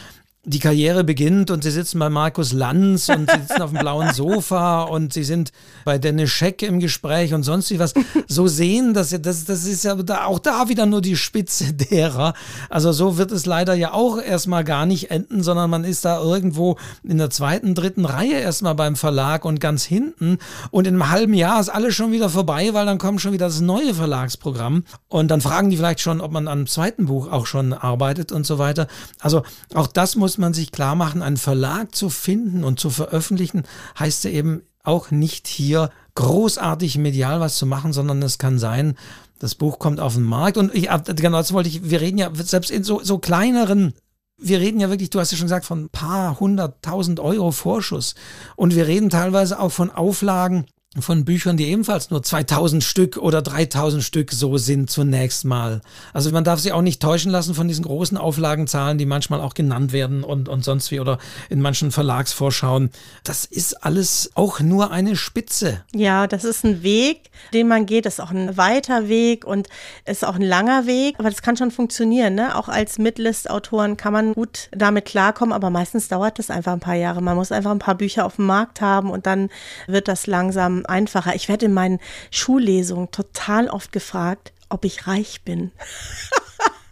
die 0.46 0.58
Karriere 0.58 1.04
beginnt 1.04 1.50
und 1.50 1.64
sie 1.64 1.70
sitzen 1.70 1.98
bei 1.98 2.10
Markus 2.10 2.52
Lanz 2.52 3.08
und 3.08 3.30
sie 3.30 3.40
sitzen 3.40 3.62
auf 3.62 3.70
dem 3.70 3.78
blauen 3.78 4.10
Sofa 4.14 4.82
und 4.82 5.12
sie 5.12 5.24
sind 5.24 5.52
bei 5.84 5.98
Dennis 5.98 6.30
Scheck 6.30 6.62
im 6.62 6.80
Gespräch 6.80 7.32
und 7.32 7.42
sonst 7.44 7.70
wie 7.70 7.78
was. 7.78 7.94
So 8.28 8.46
sehen, 8.46 8.92
dass 8.92 9.10
das, 9.10 9.44
das 9.44 9.64
ist 9.64 9.84
ja 9.84 9.94
da, 9.94 10.24
auch 10.24 10.38
da 10.38 10.68
wieder 10.68 10.86
nur 10.86 11.00
die 11.00 11.16
Spitze 11.16 11.72
derer. 11.90 12.34
Also 12.68 12.92
so 12.92 13.16
wird 13.16 13.32
es 13.32 13.46
leider 13.46 13.74
ja 13.74 13.92
auch 13.92 14.20
erstmal 14.20 14.64
gar 14.64 14.84
nicht 14.84 15.10
enden, 15.10 15.42
sondern 15.42 15.70
man 15.70 15.84
ist 15.84 16.04
da 16.04 16.20
irgendwo 16.20 16.76
in 17.02 17.18
der 17.18 17.30
zweiten, 17.30 17.74
dritten 17.74 18.04
Reihe 18.04 18.38
erstmal 18.38 18.74
beim 18.74 18.96
Verlag 18.96 19.44
und 19.44 19.60
ganz 19.60 19.84
hinten. 19.84 20.38
Und 20.70 20.86
in 20.86 20.94
einem 20.94 21.10
halben 21.10 21.34
Jahr 21.34 21.58
ist 21.60 21.70
alles 21.70 21.94
schon 21.94 22.12
wieder 22.12 22.28
vorbei, 22.28 22.70
weil 22.72 22.84
dann 22.84 22.98
kommt 22.98 23.20
schon 23.20 23.32
wieder 23.32 23.46
das 23.46 23.60
neue 23.60 23.94
Verlagsprogramm. 23.94 24.84
Und 25.08 25.30
dann 25.30 25.40
fragen 25.40 25.70
die 25.70 25.76
vielleicht 25.78 26.00
schon, 26.00 26.20
ob 26.20 26.32
man 26.32 26.48
am 26.48 26.66
zweiten 26.66 27.06
Buch 27.06 27.30
auch 27.30 27.46
schon 27.46 27.72
arbeitet 27.72 28.30
und 28.30 28.44
so 28.44 28.58
weiter. 28.58 28.88
Also 29.20 29.42
auch 29.74 29.86
das 29.86 30.16
muss 30.16 30.33
muss 30.34 30.38
man 30.38 30.54
sich 30.54 30.72
klar 30.72 30.96
machen, 30.96 31.22
einen 31.22 31.36
Verlag 31.36 31.94
zu 31.94 32.10
finden 32.10 32.64
und 32.64 32.80
zu 32.80 32.90
veröffentlichen, 32.90 33.62
heißt 33.96 34.24
ja 34.24 34.30
eben 34.30 34.62
auch 34.82 35.12
nicht 35.12 35.46
hier 35.46 35.90
großartig 36.16 36.98
medial 36.98 37.38
was 37.38 37.56
zu 37.56 37.66
machen, 37.66 37.92
sondern 37.92 38.20
es 38.20 38.38
kann 38.38 38.58
sein, 38.58 38.96
das 39.38 39.54
Buch 39.54 39.78
kommt 39.78 40.00
auf 40.00 40.14
den 40.14 40.24
Markt 40.24 40.56
und 40.56 40.74
ich, 40.74 40.88
genau 41.14 41.38
das 41.38 41.52
wollte 41.52 41.68
ich, 41.68 41.88
wir 41.88 42.00
reden 42.00 42.18
ja 42.18 42.30
selbst 42.34 42.72
in 42.72 42.82
so, 42.82 43.00
so 43.00 43.18
kleineren 43.18 43.94
wir 44.36 44.58
reden 44.58 44.80
ja 44.80 44.90
wirklich, 44.90 45.10
du 45.10 45.20
hast 45.20 45.30
ja 45.30 45.38
schon 45.38 45.46
gesagt, 45.46 45.64
von 45.64 45.84
ein 45.84 45.88
paar 45.90 46.40
hunderttausend 46.40 47.20
Euro 47.20 47.52
Vorschuss. 47.52 48.16
Und 48.56 48.74
wir 48.74 48.88
reden 48.88 49.08
teilweise 49.08 49.60
auch 49.60 49.70
von 49.70 49.92
Auflagen, 49.92 50.66
von 51.02 51.24
Büchern, 51.24 51.56
die 51.56 51.66
ebenfalls 51.66 52.10
nur 52.10 52.22
2000 52.22 52.82
Stück 52.82 53.16
oder 53.16 53.42
3000 53.42 54.02
Stück 54.02 54.32
so 54.32 54.58
sind 54.58 54.90
zunächst 54.90 55.44
mal. 55.44 55.80
Also 56.12 56.30
man 56.30 56.44
darf 56.44 56.60
sich 56.60 56.72
auch 56.72 56.82
nicht 56.82 57.02
täuschen 57.02 57.32
lassen 57.32 57.54
von 57.54 57.66
diesen 57.66 57.84
großen 57.84 58.16
Auflagenzahlen, 58.16 58.98
die 58.98 59.06
manchmal 59.06 59.40
auch 59.40 59.54
genannt 59.54 59.92
werden 59.92 60.22
und, 60.22 60.48
und 60.48 60.64
sonst 60.64 60.90
wie 60.90 61.00
oder 61.00 61.18
in 61.50 61.60
manchen 61.60 61.90
Verlagsvorschauen. 61.90 62.90
Das 63.24 63.44
ist 63.44 63.84
alles 63.84 64.30
auch 64.34 64.60
nur 64.60 64.90
eine 64.92 65.16
Spitze. 65.16 65.82
Ja, 65.92 66.26
das 66.26 66.44
ist 66.44 66.64
ein 66.64 66.82
Weg, 66.82 67.30
den 67.52 67.66
man 67.66 67.86
geht. 67.86 68.06
Das 68.06 68.14
ist 68.14 68.20
auch 68.20 68.30
ein 68.30 68.56
weiter 68.56 69.08
Weg 69.08 69.44
und 69.44 69.68
ist 70.06 70.24
auch 70.24 70.36
ein 70.36 70.42
langer 70.42 70.86
Weg, 70.86 71.16
aber 71.18 71.30
das 71.30 71.42
kann 71.42 71.56
schon 71.56 71.70
funktionieren. 71.70 72.34
Ne? 72.34 72.56
Auch 72.56 72.68
als 72.68 72.98
Midlist-Autoren 72.98 73.96
kann 73.96 74.12
man 74.12 74.34
gut 74.34 74.68
damit 74.70 75.06
klarkommen, 75.06 75.52
aber 75.52 75.70
meistens 75.70 76.08
dauert 76.08 76.38
das 76.38 76.50
einfach 76.50 76.72
ein 76.72 76.80
paar 76.80 76.94
Jahre. 76.94 77.20
Man 77.20 77.36
muss 77.36 77.52
einfach 77.52 77.72
ein 77.72 77.78
paar 77.78 77.96
Bücher 77.96 78.24
auf 78.24 78.36
dem 78.36 78.46
Markt 78.46 78.80
haben 78.80 79.10
und 79.10 79.26
dann 79.26 79.50
wird 79.86 80.08
das 80.08 80.26
langsam 80.26 80.83
einfacher. 80.88 81.34
Ich 81.34 81.48
werde 81.48 81.66
in 81.66 81.72
meinen 81.74 82.00
Schullesungen 82.30 83.10
total 83.10 83.68
oft 83.68 83.92
gefragt, 83.92 84.52
ob 84.68 84.84
ich 84.84 85.06
reich 85.06 85.42
bin. 85.42 85.72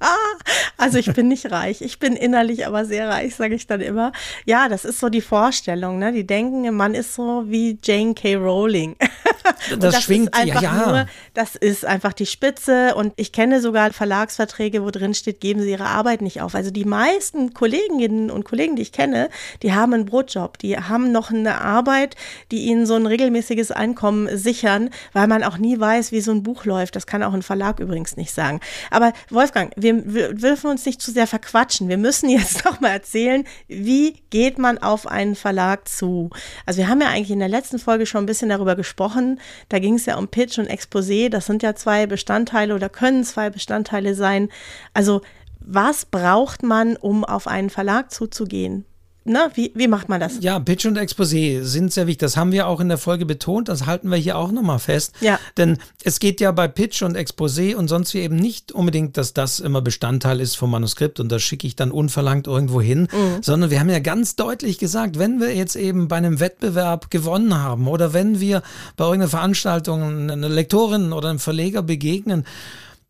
also 0.77 0.99
ich 0.99 1.13
bin 1.13 1.29
nicht 1.29 1.51
reich, 1.51 1.83
ich 1.83 1.99
bin 1.99 2.15
innerlich 2.15 2.67
aber 2.67 2.85
sehr 2.85 3.09
reich, 3.09 3.35
sage 3.35 3.55
ich 3.55 3.67
dann 3.67 3.81
immer. 3.81 4.13
Ja, 4.45 4.69
das 4.69 4.85
ist 4.85 5.01
so 5.01 5.09
die 5.09 5.21
Vorstellung, 5.21 5.99
ne? 5.99 6.13
Die 6.13 6.27
denken, 6.27 6.75
man 6.75 6.95
ist 6.95 7.15
so 7.15 7.45
wie 7.47 7.79
Jane 7.83 8.15
K. 8.15 8.37
Rowling. 8.37 8.97
das, 9.71 9.79
das 9.79 10.03
schwingt, 10.03 10.35
ist 10.35 10.35
einfach 10.35 10.63
ja, 10.63 10.77
ja. 10.77 10.87
Nur, 10.87 11.07
das 11.35 11.57
ist 11.57 11.85
einfach 11.85 12.13
die 12.13 12.27
Spitze 12.27 12.95
und 12.95 13.13
ich 13.17 13.33
kenne 13.33 13.61
sogar 13.61 13.93
Verlagsverträge, 13.93 14.83
wo 14.83 14.91
drin 14.91 15.15
steht, 15.15 15.41
geben 15.41 15.61
Sie 15.61 15.71
Ihre 15.71 15.87
Arbeit 15.87 16.23
nicht 16.23 16.41
auf. 16.41 16.55
Also 16.55 16.71
die 16.71 16.85
meisten 16.85 17.55
Kolleginnen 17.55 18.31
und 18.31 18.45
Kollegen, 18.45 18.77
die 18.77 18.83
ich 18.83 18.93
kenne, 18.93 19.29
die 19.63 19.73
haben 19.73 19.95
einen 19.95 20.07
Brotjob, 20.07 20.59
die 20.59 20.77
haben 20.77 21.13
noch 21.13 21.31
eine 21.31 21.61
Arbeit, 21.61 22.17
die 22.51 22.63
ihnen 22.65 22.87
so 22.87 22.95
ein 22.95 23.07
regelmäßiges 23.07 23.71
Einkommen 23.71 24.37
sichern, 24.37 24.91
weil 25.13 25.27
man 25.27 25.43
auch 25.45 25.59
nie 25.59 25.79
weiß, 25.79 26.13
wie 26.13 26.21
so 26.21 26.33
ein 26.33 26.43
Buch 26.43 26.65
läuft. 26.65 26.97
Das 26.97 27.07
kann 27.07 27.23
auch 27.23 27.35
ein 27.35 27.43
Verlag 27.43 27.81
übrigens 27.81 28.17
nicht 28.17 28.33
sagen. 28.33 28.61
Aber 28.91 29.13
Wolfgang, 29.31 29.73
wir, 29.77 29.92
wir 29.93 30.35
dürfen 30.35 30.71
uns 30.71 30.87
nicht 30.87 31.01
zu 31.01 31.11
sehr 31.11 31.27
verquatschen. 31.27 31.89
Wir 31.89 31.99
müssen 31.99 32.29
jetzt 32.29 32.65
noch 32.67 32.81
mal 32.81 32.91
erzählen, 32.91 33.45
wie 33.69 34.23
geht 34.31 34.59
man 34.59 34.79
auf 34.79 35.07
einen 35.07 35.35
Verlag 35.35 35.89
zu? 35.89 36.31
Also 36.67 36.79
wir 36.79 36.89
haben 36.89 37.01
ja 37.01 37.09
eigentlich 37.09 37.31
in 37.31 37.39
der 37.39 37.49
letzten 37.49 37.79
Folge 37.79 38.07
schon 38.07 38.25
ein 38.25 38.27
bisschen 38.27 38.49
darüber 38.49 38.77
gesprochen. 38.77 39.41
Da 39.69 39.79
ging 39.79 39.95
es 39.95 40.07
ja 40.07 40.17
um 40.17 40.29
Pitch 40.29 40.59
und 40.59 40.71
Exposé. 40.71 41.29
Das 41.29 41.47
sind 41.47 41.63
ja 41.63 41.75
zwei 41.75 42.07
Bestandteile 42.07 42.75
oder 42.75 42.89
können 42.89 43.25
zwei 43.25 43.51
Bestandteile 43.51 44.15
sein. 44.15 44.49
Also 44.95 45.23
was 45.61 46.05
braucht 46.05 46.63
man, 46.63 46.97
um 46.97 47.25
auf 47.25 47.47
einen 47.47 47.71
Verlag 47.71 48.11
zuzugehen? 48.11 48.85
Na, 49.25 49.51
wie, 49.55 49.73
wie 49.75 49.87
macht 49.87 50.09
man 50.09 50.21
das? 50.21 50.35
Ja, 50.41 50.59
Pitch 50.59 50.85
und 50.87 50.99
Exposé 50.99 51.63
sind 51.63 51.93
sehr 51.93 52.07
wichtig. 52.07 52.21
Das 52.21 52.37
haben 52.37 52.51
wir 52.51 52.67
auch 52.67 52.81
in 52.81 52.89
der 52.89 52.99
Folge 52.99 53.25
betont. 53.25 53.69
Das 53.69 53.87
halten 53.87 54.09
wir 54.09 54.17
hier 54.17 54.37
auch 54.37 54.51
nochmal 54.51 54.81
fest. 54.81 55.15
Ja. 55.21 55.39
Denn 55.57 55.79
es 56.03 56.19
geht 56.19 56.41
ja 56.41 56.51
bei 56.51 56.67
Pitch 56.67 57.03
und 57.03 57.17
Exposé 57.17 57.77
und 57.77 57.87
sonst 57.87 58.15
wie 58.15 58.19
eben 58.19 58.37
nicht 58.37 58.73
unbedingt, 58.73 59.17
dass 59.17 59.33
das 59.33 59.61
immer 59.61 59.81
Bestandteil 59.81 60.41
ist 60.41 60.57
vom 60.57 60.71
Manuskript 60.71 61.21
und 61.21 61.31
das 61.31 61.43
schicke 61.43 61.67
ich 61.67 61.77
dann 61.77 61.93
unverlangt 61.93 62.49
irgendwo 62.49 62.81
hin, 62.81 63.03
mhm. 63.13 63.43
sondern 63.43 63.71
wir 63.71 63.79
haben 63.79 63.91
ja 63.91 64.01
ganz 64.01 64.35
deutlich 64.35 64.79
gesagt, 64.79 65.19
wenn 65.19 65.41
wir 65.41 65.55
jetzt 65.55 65.77
eben 65.77 66.09
bei 66.09 66.17
einem 66.17 66.41
Wettbewerb 66.41 67.11
gewonnen 67.11 67.59
haben 67.59 67.87
oder 67.87 68.13
wenn 68.13 68.41
wir 68.41 68.63
bei 68.97 69.05
irgendeiner 69.05 69.31
Veranstaltung 69.31 70.31
einer 70.31 70.49
Lektorin 70.49 71.13
oder 71.13 71.31
einem 71.31 71.39
Verleger 71.39 71.83
begegnen, 71.83 72.45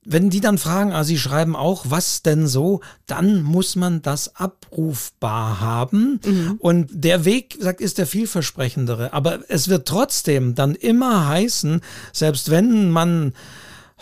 wenn 0.04 0.30
die 0.30 0.40
dann 0.40 0.58
fragen, 0.58 0.92
ah, 0.92 1.04
sie 1.04 1.18
schreiben 1.18 1.54
auch, 1.54 1.86
was 1.88 2.22
denn 2.22 2.48
so, 2.48 2.80
dann 3.06 3.42
muss 3.42 3.76
man 3.76 4.02
das 4.02 4.34
abrufbar 4.34 5.60
haben. 5.60 6.20
Mhm. 6.24 6.56
Und 6.58 6.88
der 6.92 7.24
Weg, 7.24 7.56
sagt, 7.60 7.80
ist 7.80 7.98
der 7.98 8.06
vielversprechendere. 8.06 9.12
Aber 9.12 9.40
es 9.48 9.68
wird 9.68 9.86
trotzdem 9.86 10.54
dann 10.54 10.74
immer 10.74 11.28
heißen, 11.28 11.80
selbst 12.12 12.50
wenn 12.50 12.90
man 12.90 13.32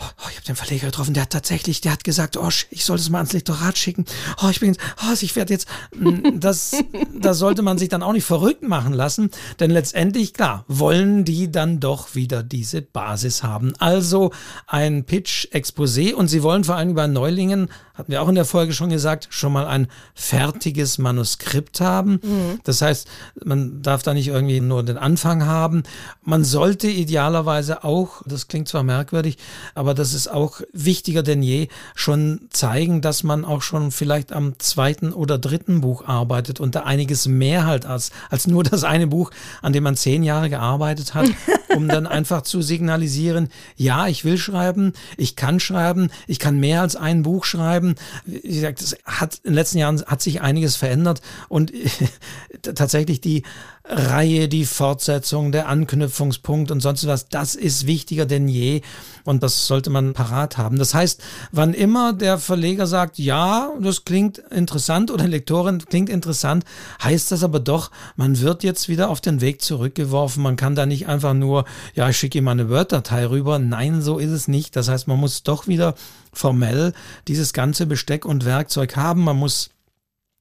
oh, 0.01 0.27
ich 0.29 0.37
habe 0.37 0.45
den 0.45 0.55
Verleger 0.55 0.87
getroffen, 0.87 1.13
der 1.13 1.23
hat 1.23 1.31
tatsächlich, 1.31 1.81
der 1.81 1.93
hat 1.93 2.03
gesagt, 2.03 2.37
oh, 2.37 2.49
ich 2.69 2.85
soll 2.85 2.97
das 2.97 3.09
mal 3.09 3.19
ans 3.19 3.33
Lektorat 3.33 3.77
schicken. 3.77 4.05
Oh, 4.43 4.49
ich 4.49 4.59
bin 4.59 4.69
jetzt, 4.69 4.81
oh, 5.03 5.13
ich 5.19 5.35
werde 5.35 5.53
jetzt, 5.53 5.67
hm, 5.93 6.39
das, 6.39 6.75
das 7.13 7.37
sollte 7.37 7.61
man 7.61 7.77
sich 7.77 7.89
dann 7.89 8.03
auch 8.03 8.13
nicht 8.13 8.25
verrückt 8.25 8.63
machen 8.63 8.93
lassen, 8.93 9.31
denn 9.59 9.71
letztendlich, 9.71 10.33
klar, 10.33 10.65
wollen 10.67 11.25
die 11.25 11.51
dann 11.51 11.79
doch 11.79 12.15
wieder 12.15 12.43
diese 12.43 12.81
Basis 12.81 13.43
haben. 13.43 13.73
Also 13.79 14.31
ein 14.67 15.05
Pitch-Exposé 15.05 16.13
und 16.13 16.27
sie 16.27 16.43
wollen 16.43 16.63
vor 16.63 16.75
allem 16.75 16.95
bei 16.95 17.07
Neulingen 17.07 17.69
hatten 18.01 18.11
wir 18.11 18.21
auch 18.23 18.29
in 18.29 18.35
der 18.35 18.45
Folge 18.45 18.73
schon 18.73 18.89
gesagt, 18.89 19.27
schon 19.29 19.53
mal 19.53 19.67
ein 19.67 19.87
fertiges 20.15 20.97
Manuskript 20.97 21.81
haben. 21.81 22.13
Mhm. 22.23 22.59
Das 22.63 22.81
heißt, 22.81 23.07
man 23.45 23.83
darf 23.83 24.01
da 24.01 24.15
nicht 24.15 24.27
irgendwie 24.27 24.59
nur 24.59 24.81
den 24.83 24.97
Anfang 24.97 25.45
haben. 25.45 25.83
Man 26.23 26.43
sollte 26.43 26.87
idealerweise 26.87 27.83
auch, 27.83 28.23
das 28.25 28.47
klingt 28.47 28.67
zwar 28.67 28.81
merkwürdig, 28.81 29.37
aber 29.75 29.93
das 29.93 30.15
ist 30.15 30.29
auch 30.29 30.61
wichtiger 30.73 31.21
denn 31.21 31.43
je, 31.43 31.67
schon 31.93 32.47
zeigen, 32.49 33.01
dass 33.01 33.21
man 33.21 33.45
auch 33.45 33.61
schon 33.61 33.91
vielleicht 33.91 34.33
am 34.33 34.57
zweiten 34.57 35.13
oder 35.13 35.37
dritten 35.37 35.81
Buch 35.81 36.07
arbeitet 36.07 36.59
und 36.59 36.73
da 36.73 36.81
einiges 36.81 37.27
mehr 37.27 37.67
halt 37.67 37.85
als, 37.85 38.09
als 38.31 38.47
nur 38.47 38.63
das 38.63 38.83
eine 38.83 39.05
Buch, 39.05 39.29
an 39.61 39.73
dem 39.73 39.83
man 39.83 39.95
zehn 39.95 40.23
Jahre 40.23 40.49
gearbeitet 40.49 41.13
hat, 41.13 41.29
um 41.75 41.87
dann 41.87 42.07
einfach 42.07 42.41
zu 42.41 42.63
signalisieren, 42.63 43.49
ja, 43.75 44.07
ich 44.07 44.25
will 44.25 44.39
schreiben, 44.39 44.93
ich 45.17 45.35
kann 45.35 45.59
schreiben, 45.59 46.09
ich 46.25 46.39
kann 46.39 46.59
mehr 46.59 46.81
als 46.81 46.95
ein 46.95 47.21
Buch 47.21 47.45
schreiben 47.45 47.90
schreiben. 47.91 47.95
Wie 48.25 48.41
gesagt, 48.41 48.81
es 48.81 48.95
hat 49.05 49.35
in 49.43 49.51
den 49.51 49.55
letzten 49.55 49.77
Jahren 49.77 50.03
hat 50.05 50.21
sich 50.21 50.41
einiges 50.41 50.75
verändert 50.75 51.21
und 51.49 51.71
tatsächlich 52.61 53.21
die 53.21 53.43
Reihe, 53.83 54.47
die 54.47 54.65
Fortsetzung, 54.65 55.51
der 55.51 55.67
Anknüpfungspunkt 55.67 56.69
und 56.69 56.81
sonst 56.81 57.07
was, 57.07 57.29
das 57.29 57.55
ist 57.55 57.87
wichtiger 57.87 58.27
denn 58.27 58.47
je 58.47 58.81
und 59.25 59.41
das 59.41 59.65
sollte 59.65 59.89
man 59.89 60.13
parat 60.13 60.57
haben. 60.57 60.77
Das 60.77 60.93
heißt, 60.93 61.21
wann 61.51 61.73
immer 61.73 62.13
der 62.13 62.37
Verleger 62.37 62.85
sagt, 62.85 63.17
ja, 63.17 63.71
das 63.81 64.05
klingt 64.05 64.37
interessant 64.37 65.09
oder 65.09 65.27
Lektorin 65.27 65.79
klingt 65.79 66.09
interessant, 66.09 66.63
heißt 67.03 67.31
das 67.31 67.43
aber 67.43 67.59
doch, 67.59 67.89
man 68.15 68.39
wird 68.39 68.63
jetzt 68.63 68.87
wieder 68.87 69.09
auf 69.09 69.19
den 69.19 69.41
Weg 69.41 69.61
zurückgeworfen. 69.61 70.43
Man 70.43 70.57
kann 70.57 70.75
da 70.75 70.85
nicht 70.85 71.07
einfach 71.07 71.33
nur, 71.33 71.65
ja, 71.95 72.07
ich 72.07 72.17
schicke 72.17 72.37
ihm 72.37 72.47
eine 72.47 72.69
Word-Datei 72.69 73.25
rüber. 73.27 73.57
Nein, 73.57 74.01
so 74.01 74.19
ist 74.19 74.31
es 74.31 74.47
nicht. 74.47 74.75
Das 74.75 74.89
heißt, 74.89 75.07
man 75.07 75.19
muss 75.19 75.43
doch 75.43 75.67
wieder 75.67 75.95
formell 76.33 76.93
dieses 77.27 77.53
ganze 77.53 77.85
Besteck 77.85 78.25
und 78.25 78.45
Werkzeug 78.45 78.95
haben. 78.95 79.23
Man 79.23 79.37
muss 79.37 79.69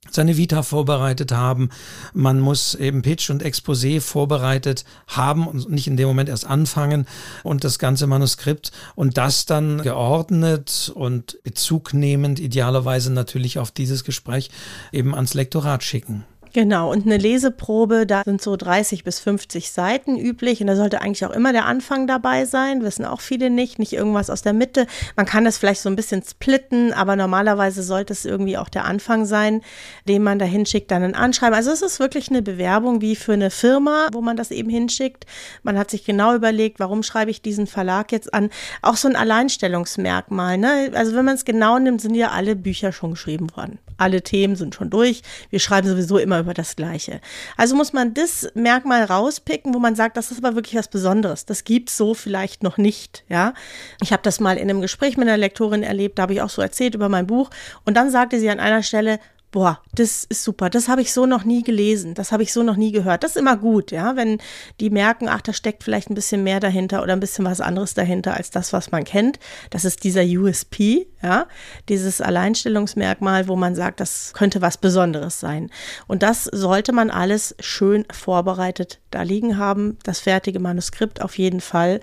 seine 0.08 0.36
Vita 0.36 0.62
vorbereitet 0.62 1.32
haben. 1.32 1.70
Man 2.14 2.40
muss 2.40 2.74
eben 2.74 3.02
Pitch 3.02 3.30
und 3.30 3.44
Exposé 3.44 4.00
vorbereitet 4.00 4.84
haben 5.06 5.46
und 5.46 5.70
nicht 5.70 5.86
in 5.86 5.96
dem 5.96 6.08
Moment 6.08 6.28
erst 6.28 6.46
anfangen 6.46 7.06
und 7.42 7.64
das 7.64 7.78
ganze 7.78 8.06
Manuskript 8.06 8.72
und 8.94 9.18
das 9.18 9.46
dann 9.46 9.82
geordnet 9.82 10.90
und 10.94 11.38
bezugnehmend 11.42 12.40
idealerweise 12.40 13.12
natürlich 13.12 13.58
auf 13.58 13.70
dieses 13.70 14.04
Gespräch 14.04 14.50
eben 14.92 15.14
ans 15.14 15.34
Lektorat 15.34 15.84
schicken. 15.84 16.24
Genau, 16.52 16.90
und 16.90 17.06
eine 17.06 17.16
Leseprobe, 17.16 18.06
da 18.06 18.22
sind 18.24 18.42
so 18.42 18.56
30 18.56 19.04
bis 19.04 19.20
50 19.20 19.70
Seiten 19.70 20.18
üblich 20.18 20.60
und 20.60 20.66
da 20.66 20.74
sollte 20.74 21.00
eigentlich 21.00 21.24
auch 21.24 21.30
immer 21.30 21.52
der 21.52 21.66
Anfang 21.66 22.08
dabei 22.08 22.44
sein, 22.44 22.82
wissen 22.82 23.04
auch 23.04 23.20
viele 23.20 23.50
nicht, 23.50 23.78
nicht 23.78 23.92
irgendwas 23.92 24.30
aus 24.30 24.42
der 24.42 24.52
Mitte. 24.52 24.88
Man 25.14 25.26
kann 25.26 25.44
das 25.44 25.58
vielleicht 25.58 25.80
so 25.80 25.88
ein 25.88 25.94
bisschen 25.94 26.24
splitten, 26.24 26.92
aber 26.92 27.14
normalerweise 27.14 27.84
sollte 27.84 28.12
es 28.12 28.24
irgendwie 28.24 28.58
auch 28.58 28.68
der 28.68 28.84
Anfang 28.84 29.26
sein, 29.26 29.62
den 30.08 30.24
man 30.24 30.40
da 30.40 30.44
hinschickt, 30.44 30.90
dann 30.90 31.04
ein 31.04 31.14
Anschreiben. 31.14 31.54
Also 31.54 31.70
es 31.70 31.82
ist 31.82 32.00
wirklich 32.00 32.30
eine 32.30 32.42
Bewerbung 32.42 33.00
wie 33.00 33.14
für 33.14 33.34
eine 33.34 33.50
Firma, 33.50 34.08
wo 34.12 34.20
man 34.20 34.36
das 34.36 34.50
eben 34.50 34.70
hinschickt. 34.70 35.26
Man 35.62 35.78
hat 35.78 35.90
sich 35.90 36.04
genau 36.04 36.34
überlegt, 36.34 36.80
warum 36.80 37.04
schreibe 37.04 37.30
ich 37.30 37.42
diesen 37.42 37.68
Verlag 37.68 38.10
jetzt 38.10 38.34
an. 38.34 38.50
Auch 38.82 38.96
so 38.96 39.06
ein 39.06 39.14
Alleinstellungsmerkmal. 39.14 40.58
Ne? 40.58 40.90
Also 40.94 41.14
wenn 41.14 41.24
man 41.24 41.36
es 41.36 41.44
genau 41.44 41.78
nimmt, 41.78 42.00
sind 42.00 42.16
ja 42.16 42.30
alle 42.30 42.56
Bücher 42.56 42.90
schon 42.90 43.12
geschrieben 43.12 43.54
worden. 43.54 43.78
Alle 44.00 44.22
Themen 44.22 44.56
sind 44.56 44.74
schon 44.74 44.88
durch. 44.88 45.22
Wir 45.50 45.60
schreiben 45.60 45.86
sowieso 45.86 46.18
immer 46.18 46.40
über 46.40 46.54
das 46.54 46.74
Gleiche. 46.74 47.20
Also 47.56 47.76
muss 47.76 47.92
man 47.92 48.14
das 48.14 48.48
Merkmal 48.54 49.04
rauspicken, 49.04 49.74
wo 49.74 49.78
man 49.78 49.94
sagt, 49.94 50.16
das 50.16 50.30
ist 50.30 50.42
aber 50.42 50.54
wirklich 50.54 50.76
was 50.76 50.88
Besonderes. 50.88 51.44
Das 51.44 51.64
gibt's 51.64 51.96
so 51.96 52.14
vielleicht 52.14 52.62
noch 52.62 52.78
nicht. 52.78 53.24
Ja, 53.28 53.52
ich 54.00 54.12
habe 54.12 54.22
das 54.22 54.40
mal 54.40 54.56
in 54.56 54.70
einem 54.70 54.80
Gespräch 54.80 55.16
mit 55.16 55.28
einer 55.28 55.36
Lektorin 55.36 55.82
erlebt. 55.82 56.18
Da 56.18 56.22
habe 56.22 56.32
ich 56.32 56.40
auch 56.40 56.50
so 56.50 56.62
erzählt 56.62 56.94
über 56.94 57.08
mein 57.08 57.26
Buch 57.26 57.50
und 57.84 57.94
dann 57.96 58.10
sagte 58.10 58.40
sie 58.40 58.48
an 58.48 58.58
einer 58.58 58.82
Stelle, 58.82 59.20
boah, 59.50 59.80
das 59.92 60.24
ist 60.24 60.44
super, 60.44 60.70
das 60.70 60.88
habe 60.88 61.02
ich 61.02 61.12
so 61.12 61.26
noch 61.26 61.44
nie 61.44 61.62
gelesen, 61.62 62.14
das 62.14 62.30
habe 62.30 62.42
ich 62.42 62.52
so 62.52 62.62
noch 62.62 62.76
nie 62.76 62.92
gehört. 62.92 63.24
Das 63.24 63.32
ist 63.32 63.36
immer 63.36 63.56
gut, 63.56 63.90
ja, 63.90 64.14
wenn 64.14 64.38
die 64.78 64.90
merken, 64.90 65.28
ach, 65.28 65.40
da 65.40 65.52
steckt 65.52 65.82
vielleicht 65.82 66.08
ein 66.08 66.14
bisschen 66.14 66.44
mehr 66.44 66.60
dahinter 66.60 67.02
oder 67.02 67.14
ein 67.14 67.20
bisschen 67.20 67.44
was 67.44 67.60
anderes 67.60 67.94
dahinter 67.94 68.34
als 68.34 68.50
das, 68.50 68.72
was 68.72 68.92
man 68.92 69.04
kennt. 69.04 69.40
Das 69.70 69.84
ist 69.84 70.04
dieser 70.04 70.22
USP, 70.22 71.08
ja, 71.22 71.46
dieses 71.88 72.20
Alleinstellungsmerkmal, 72.20 73.48
wo 73.48 73.56
man 73.56 73.74
sagt, 73.74 74.00
das 74.00 74.32
könnte 74.34 74.62
was 74.62 74.78
Besonderes 74.78 75.40
sein. 75.40 75.70
Und 76.06 76.22
das 76.22 76.44
sollte 76.44 76.92
man 76.92 77.10
alles 77.10 77.56
schön 77.58 78.04
vorbereitet 78.12 79.00
da 79.10 79.22
liegen 79.22 79.58
haben, 79.58 79.98
das 80.04 80.20
fertige 80.20 80.60
Manuskript 80.60 81.20
auf 81.20 81.38
jeden 81.38 81.60
Fall. 81.60 82.00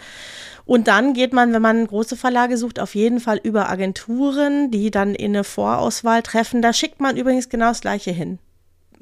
Und 0.68 0.90
dann 0.90 1.14
geht 1.14 1.32
man, 1.32 1.54
wenn 1.54 1.62
man 1.62 1.88
große 1.88 2.18
Verlage 2.18 2.58
sucht, 2.58 2.82
auf 2.82 2.94
jeden 2.94 3.22
Fall 3.22 3.40
über 3.42 3.70
Agenturen, 3.70 4.70
die 4.70 4.92
dann 4.92 5.16
in 5.16 5.32
eine 5.32 5.46
Vorauswahl 5.46 6.22
treffen. 6.22 6.62
Da 6.62 6.74
schickt 6.74 7.00
man 7.00 7.16
übrigens 7.16 7.37
genau 7.50 7.70
das 7.70 7.82
Gleiche 7.82 8.12
hin. 8.12 8.40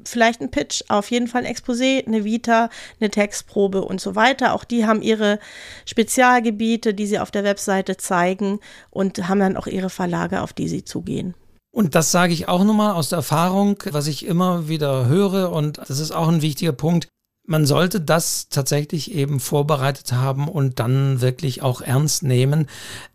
Vielleicht 0.04 0.40
ein 0.40 0.50
Pitch, 0.50 0.82
auf 0.88 1.10
jeden 1.10 1.26
Fall 1.26 1.44
ein 1.44 1.52
Exposé, 1.52 2.06
eine 2.06 2.24
Vita, 2.24 2.68
eine 3.00 3.10
Textprobe 3.10 3.82
und 3.82 4.00
so 4.00 4.14
weiter. 4.14 4.54
Auch 4.54 4.64
die 4.64 4.86
haben 4.86 5.02
ihre 5.02 5.40
Spezialgebiete, 5.86 6.94
die 6.94 7.06
sie 7.06 7.18
auf 7.18 7.30
der 7.30 7.44
Webseite 7.44 7.96
zeigen 7.96 8.60
und 8.90 9.28
haben 9.28 9.40
dann 9.40 9.56
auch 9.56 9.66
ihre 9.66 9.90
Verlage, 9.90 10.42
auf 10.42 10.52
die 10.52 10.68
sie 10.68 10.84
zugehen. 10.84 11.34
Und 11.74 11.94
das 11.94 12.10
sage 12.10 12.32
ich 12.32 12.48
auch 12.48 12.64
nochmal 12.64 12.94
aus 12.94 13.08
der 13.08 13.16
Erfahrung, 13.16 13.82
was 13.90 14.06
ich 14.06 14.26
immer 14.26 14.68
wieder 14.68 15.06
höre 15.06 15.52
und 15.52 15.78
das 15.78 15.98
ist 15.98 16.12
auch 16.12 16.28
ein 16.28 16.40
wichtiger 16.40 16.72
Punkt 16.72 17.08
man 17.46 17.66
sollte 17.66 18.00
das 18.00 18.48
tatsächlich 18.48 19.12
eben 19.12 19.40
vorbereitet 19.40 20.12
haben 20.12 20.48
und 20.48 20.78
dann 20.78 21.20
wirklich 21.20 21.62
auch 21.62 21.80
ernst 21.80 22.22
nehmen. 22.22 22.68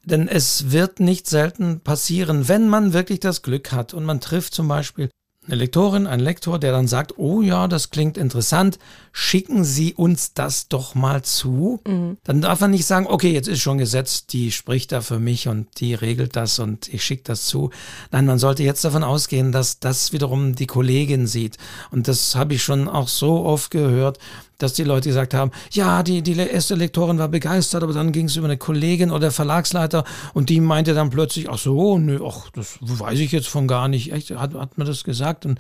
Denn 0.04 0.28
es 0.28 0.72
wird 0.72 1.00
nicht 1.00 1.28
selten 1.28 1.82
passieren, 1.82 2.48
wenn 2.48 2.70
man 2.70 2.94
wirklich 2.94 3.20
das 3.20 3.42
Glück 3.42 3.72
hat 3.72 3.94
und 3.94 4.06
man 4.06 4.22
trifft 4.22 4.54
zum 4.54 4.68
Beispiel 4.68 5.10
eine 5.48 5.56
Lektorin, 5.56 6.06
ein 6.06 6.20
Lektor, 6.20 6.60
der 6.60 6.72
dann 6.72 6.88
sagt, 6.88 7.18
oh 7.18 7.42
ja, 7.42 7.68
das 7.68 7.89
klingt 7.89 8.16
interessant, 8.16 8.78
schicken 9.12 9.64
Sie 9.64 9.96
uns 9.96 10.34
das 10.34 10.68
doch 10.68 10.94
mal 10.94 11.24
zu. 11.24 11.82
Mhm. 11.88 12.18
Dann 12.24 12.42
darf 12.42 12.60
man 12.60 12.70
nicht 12.70 12.86
sagen, 12.86 13.08
okay, 13.08 13.32
jetzt 13.34 13.48
ist 13.48 13.60
schon 13.60 13.80
gesetzt, 13.80 14.34
die 14.34 14.52
spricht 14.52 14.92
da 14.92 15.02
für 15.02 15.18
mich 15.18 15.48
und 15.48 15.68
die 15.80 15.96
regelt 15.96 16.36
das 16.36 16.60
und 16.60 16.94
ich 16.94 17.04
schicke 17.04 17.24
das 17.24 17.48
zu. 17.48 17.72
Nein, 18.12 18.28
man 18.28 18.38
sollte 18.38 18.62
jetzt 18.62 18.86
davon 18.86 19.04
ausgehen, 19.04 19.52
dass 19.52 19.80
das 19.80 20.14
wiederum 20.14 20.54
die 20.54 20.68
Kollegin 20.68 21.26
sieht. 21.26 21.58
Und 21.89 22.08
das 22.08 22.36
habe 22.36 22.54
ich 22.54 22.64
schon 22.64 22.88
auch 22.88 23.08
so 23.08 23.44
oft 23.44 23.72
gehört, 23.72 24.20
dass 24.62 24.74
die 24.74 24.84
Leute 24.84 25.09
gesagt 25.09 25.34
haben, 25.34 25.51
ja, 25.72 26.03
die, 26.03 26.22
die 26.22 26.36
erste 26.38 26.76
Lektorin 26.76 27.18
war 27.18 27.30
begeistert, 27.30 27.84
aber 27.84 27.93
dann 27.93 28.12
ging 28.12 28.26
es 28.26 28.36
über 28.36 28.45
eine 28.45 28.57
Kollegin 28.57 29.12
oder 29.12 29.32
Verlagsleiter 29.32 30.03
und 30.34 30.49
die 30.49 30.62
meinte 30.62 30.93
dann 30.93 31.09
plötzlich, 31.09 31.49
ach 31.49 31.57
so, 31.57 31.97
nö, 31.97 32.20
ach, 32.26 32.49
das 32.51 32.78
weiß 32.82 33.20
ich 33.20 33.32
jetzt 33.32 33.47
von 33.47 33.68
gar 33.68 33.88
nicht. 33.88 34.12
Echt, 34.12 34.32
hat, 34.32 34.53
hat 34.53 34.78
man 34.78 34.88
das 34.88 35.03
gesagt? 35.03 35.45
Und 35.45 35.59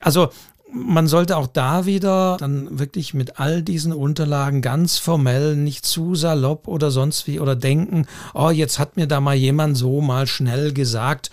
also 0.00 0.28
man 0.74 1.06
sollte 1.06 1.36
auch 1.36 1.46
da 1.46 1.86
wieder 1.86 2.36
dann 2.38 2.78
wirklich 2.78 3.14
mit 3.14 3.38
all 3.38 3.62
diesen 3.62 3.92
Unterlagen 3.92 4.60
ganz 4.60 4.98
formell, 4.98 5.56
nicht 5.56 5.86
zu 5.86 6.14
salopp 6.16 6.66
oder 6.66 6.90
sonst 6.90 7.26
wie 7.26 7.38
oder 7.38 7.54
denken, 7.54 8.06
oh, 8.34 8.50
jetzt 8.50 8.78
hat 8.78 8.96
mir 8.96 9.06
da 9.06 9.20
mal 9.20 9.36
jemand 9.36 9.76
so 9.76 10.00
mal 10.00 10.26
schnell 10.26 10.72
gesagt, 10.72 11.30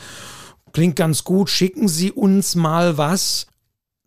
klingt 0.74 0.95
ganz 0.95 1.24
gut, 1.24 1.49
schicken 1.49 1.88
Sie 1.88 2.12
uns 2.12 2.56
mal 2.56 2.97
was, 2.97 3.47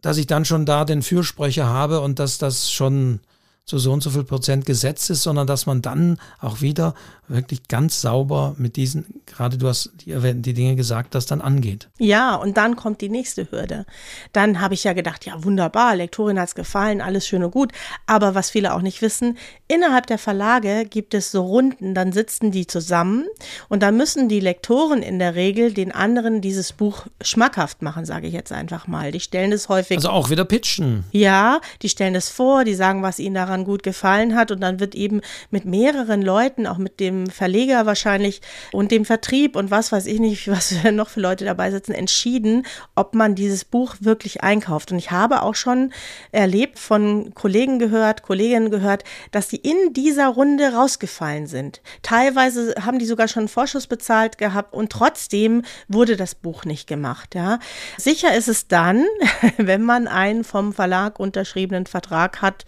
dass 0.04 0.18
ich 0.18 0.26
dann 0.26 0.44
schon 0.44 0.66
da 0.66 0.84
den 0.84 1.00
Fürsprecher 1.00 1.66
habe 1.66 2.00
und 2.00 2.18
dass 2.18 2.36
das 2.36 2.70
schon 2.70 3.20
zu 3.66 3.78
so 3.78 3.92
und 3.92 4.02
so 4.02 4.10
viel 4.10 4.24
Prozent 4.24 4.66
gesetzt 4.66 5.08
ist, 5.08 5.22
sondern 5.22 5.46
dass 5.46 5.64
man 5.64 5.80
dann 5.80 6.18
auch 6.40 6.60
wieder 6.60 6.94
wirklich 7.28 7.68
ganz 7.68 8.02
sauber 8.02 8.54
mit 8.58 8.76
diesen, 8.76 9.22
gerade 9.24 9.56
du 9.56 9.68
hast 9.68 9.90
die, 10.04 10.34
die 10.34 10.52
Dinge 10.52 10.76
gesagt, 10.76 11.14
das 11.14 11.24
dann 11.24 11.40
angeht. 11.40 11.88
Ja, 11.98 12.34
und 12.34 12.58
dann 12.58 12.76
kommt 12.76 13.00
die 13.00 13.08
nächste 13.08 13.50
Hürde. 13.50 13.86
Dann 14.32 14.60
habe 14.60 14.74
ich 14.74 14.84
ja 14.84 14.92
gedacht, 14.92 15.24
ja 15.24 15.42
wunderbar, 15.42 15.96
Lektorin 15.96 16.38
hat 16.38 16.48
es 16.48 16.54
gefallen, 16.54 17.00
alles 17.00 17.26
schön 17.26 17.42
und 17.42 17.52
gut. 17.52 17.72
Aber 18.06 18.34
was 18.34 18.50
viele 18.50 18.74
auch 18.74 18.82
nicht 18.82 19.00
wissen, 19.00 19.38
innerhalb 19.68 20.06
der 20.06 20.18
Verlage 20.18 20.84
gibt 20.84 21.14
es 21.14 21.30
so 21.30 21.42
Runden, 21.42 21.94
dann 21.94 22.12
sitzen 22.12 22.50
die 22.50 22.66
zusammen 22.66 23.24
und 23.70 23.82
dann 23.82 23.96
müssen 23.96 24.28
die 24.28 24.40
Lektoren 24.40 25.02
in 25.02 25.18
der 25.18 25.34
Regel 25.34 25.72
den 25.72 25.92
anderen 25.92 26.42
dieses 26.42 26.72
Buch 26.72 27.06
schmackhaft 27.22 27.80
machen, 27.80 28.04
sage 28.04 28.26
ich 28.26 28.34
jetzt 28.34 28.52
einfach 28.52 28.86
mal. 28.86 29.12
Die 29.12 29.20
stellen 29.20 29.52
es 29.52 29.70
häufig. 29.70 29.96
Also 29.96 30.10
auch 30.10 30.28
wieder 30.28 30.44
pitchen. 30.44 31.04
Ja, 31.12 31.60
die 31.80 31.88
stellen 31.88 32.14
es 32.14 32.28
vor, 32.28 32.64
die 32.64 32.74
sagen, 32.74 33.02
was 33.02 33.18
ihnen 33.18 33.34
daran 33.34 33.53
gut 33.62 33.84
gefallen 33.84 34.34
hat 34.34 34.50
und 34.50 34.60
dann 34.60 34.80
wird 34.80 34.96
eben 34.96 35.20
mit 35.50 35.64
mehreren 35.64 36.22
Leuten, 36.22 36.66
auch 36.66 36.78
mit 36.78 36.98
dem 36.98 37.04
dem 37.04 37.26
Verleger 37.26 37.86
wahrscheinlich 37.86 38.40
und 38.72 38.90
dem 38.90 39.04
Vertrieb 39.04 39.56
und 39.56 39.70
was 39.70 39.92
weiß 39.92 40.06
ich 40.06 40.20
nicht, 40.20 40.48
was 40.50 40.74
noch 40.92 41.08
für 41.08 41.20
Leute 41.20 41.44
dabei 41.44 41.70
sitzen, 41.70 41.92
entschieden, 41.92 42.66
ob 42.94 43.14
man 43.14 43.34
dieses 43.34 43.64
Buch 43.64 43.96
wirklich 44.00 44.42
einkauft. 44.42 44.92
Und 44.92 44.98
ich 44.98 45.10
habe 45.10 45.42
auch 45.42 45.54
schon 45.54 45.92
erlebt, 46.32 46.78
von 46.78 47.32
Kollegen 47.34 47.78
gehört, 47.78 48.22
Kolleginnen 48.22 48.70
gehört, 48.70 49.04
dass 49.30 49.48
die 49.48 49.56
in 49.56 49.92
dieser 49.92 50.28
Runde 50.28 50.72
rausgefallen 50.72 51.46
sind. 51.46 51.80
Teilweise 52.02 52.74
haben 52.84 52.98
die 52.98 53.06
sogar 53.06 53.28
schon 53.28 53.42
einen 53.42 53.48
Vorschuss 53.48 53.86
bezahlt 53.86 54.38
gehabt 54.38 54.74
und 54.74 54.90
trotzdem 54.90 55.62
wurde 55.88 56.16
das 56.16 56.34
Buch 56.34 56.64
nicht 56.64 56.86
gemacht. 56.86 57.34
Ja. 57.34 57.58
Sicher 57.96 58.34
ist 58.34 58.48
es 58.48 58.68
dann, 58.68 59.04
wenn 59.56 59.82
man 59.82 60.08
einen 60.08 60.44
vom 60.44 60.72
Verlag 60.72 61.20
unterschriebenen 61.20 61.86
Vertrag 61.86 62.42
hat, 62.42 62.64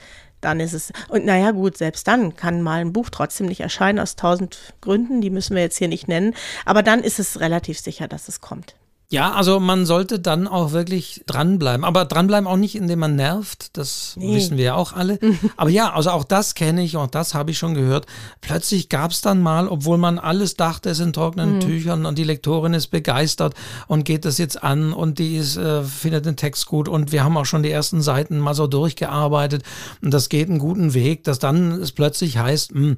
dann 0.46 0.60
ist 0.60 0.72
es, 0.72 0.92
und 1.08 1.24
naja 1.24 1.50
gut, 1.50 1.76
selbst 1.76 2.06
dann 2.06 2.36
kann 2.36 2.62
mal 2.62 2.80
ein 2.80 2.92
Buch 2.92 3.10
trotzdem 3.10 3.46
nicht 3.46 3.60
erscheinen 3.60 3.98
aus 3.98 4.14
tausend 4.14 4.74
Gründen, 4.80 5.20
die 5.20 5.30
müssen 5.30 5.56
wir 5.56 5.62
jetzt 5.62 5.76
hier 5.76 5.88
nicht 5.88 6.06
nennen, 6.06 6.34
aber 6.64 6.82
dann 6.84 7.00
ist 7.02 7.18
es 7.18 7.40
relativ 7.40 7.80
sicher, 7.80 8.06
dass 8.06 8.28
es 8.28 8.40
kommt. 8.40 8.76
Ja, 9.08 9.34
also 9.34 9.60
man 9.60 9.86
sollte 9.86 10.18
dann 10.18 10.48
auch 10.48 10.72
wirklich 10.72 11.22
dranbleiben. 11.26 11.84
Aber 11.84 12.06
dranbleiben 12.06 12.48
auch 12.48 12.56
nicht, 12.56 12.74
indem 12.74 12.98
man 12.98 13.14
nervt. 13.14 13.76
Das 13.76 14.14
nee. 14.16 14.34
wissen 14.34 14.56
wir 14.56 14.64
ja 14.64 14.74
auch 14.74 14.94
alle. 14.94 15.20
Aber 15.56 15.70
ja, 15.70 15.92
also 15.92 16.10
auch 16.10 16.24
das 16.24 16.54
kenne 16.54 16.82
ich, 16.82 16.96
auch 16.96 17.06
das 17.06 17.32
habe 17.32 17.52
ich 17.52 17.58
schon 17.58 17.74
gehört. 17.74 18.06
Plötzlich 18.40 18.88
gab 18.88 19.12
es 19.12 19.20
dann 19.20 19.40
mal, 19.40 19.68
obwohl 19.68 19.96
man 19.96 20.18
alles 20.18 20.56
dachte, 20.56 20.90
es 20.90 20.96
sind 20.96 21.14
trockenen 21.14 21.56
mhm. 21.56 21.60
Tüchern 21.60 22.04
und 22.04 22.18
die 22.18 22.24
Lektorin 22.24 22.74
ist 22.74 22.88
begeistert 22.88 23.54
und 23.86 24.04
geht 24.04 24.24
das 24.24 24.38
jetzt 24.38 24.64
an 24.64 24.92
und 24.92 25.20
die 25.20 25.36
ist, 25.36 25.56
äh, 25.56 25.84
findet 25.84 26.26
den 26.26 26.36
Text 26.36 26.66
gut 26.66 26.88
und 26.88 27.12
wir 27.12 27.22
haben 27.22 27.36
auch 27.36 27.46
schon 27.46 27.62
die 27.62 27.70
ersten 27.70 28.02
Seiten 28.02 28.40
mal 28.40 28.54
so 28.54 28.66
durchgearbeitet 28.66 29.62
und 30.02 30.12
das 30.12 30.28
geht 30.28 30.48
einen 30.48 30.58
guten 30.58 30.94
Weg, 30.94 31.22
dass 31.22 31.38
dann 31.38 31.70
es 31.80 31.92
plötzlich 31.92 32.38
heißt, 32.38 32.74
mh, 32.74 32.80
hm, 32.80 32.96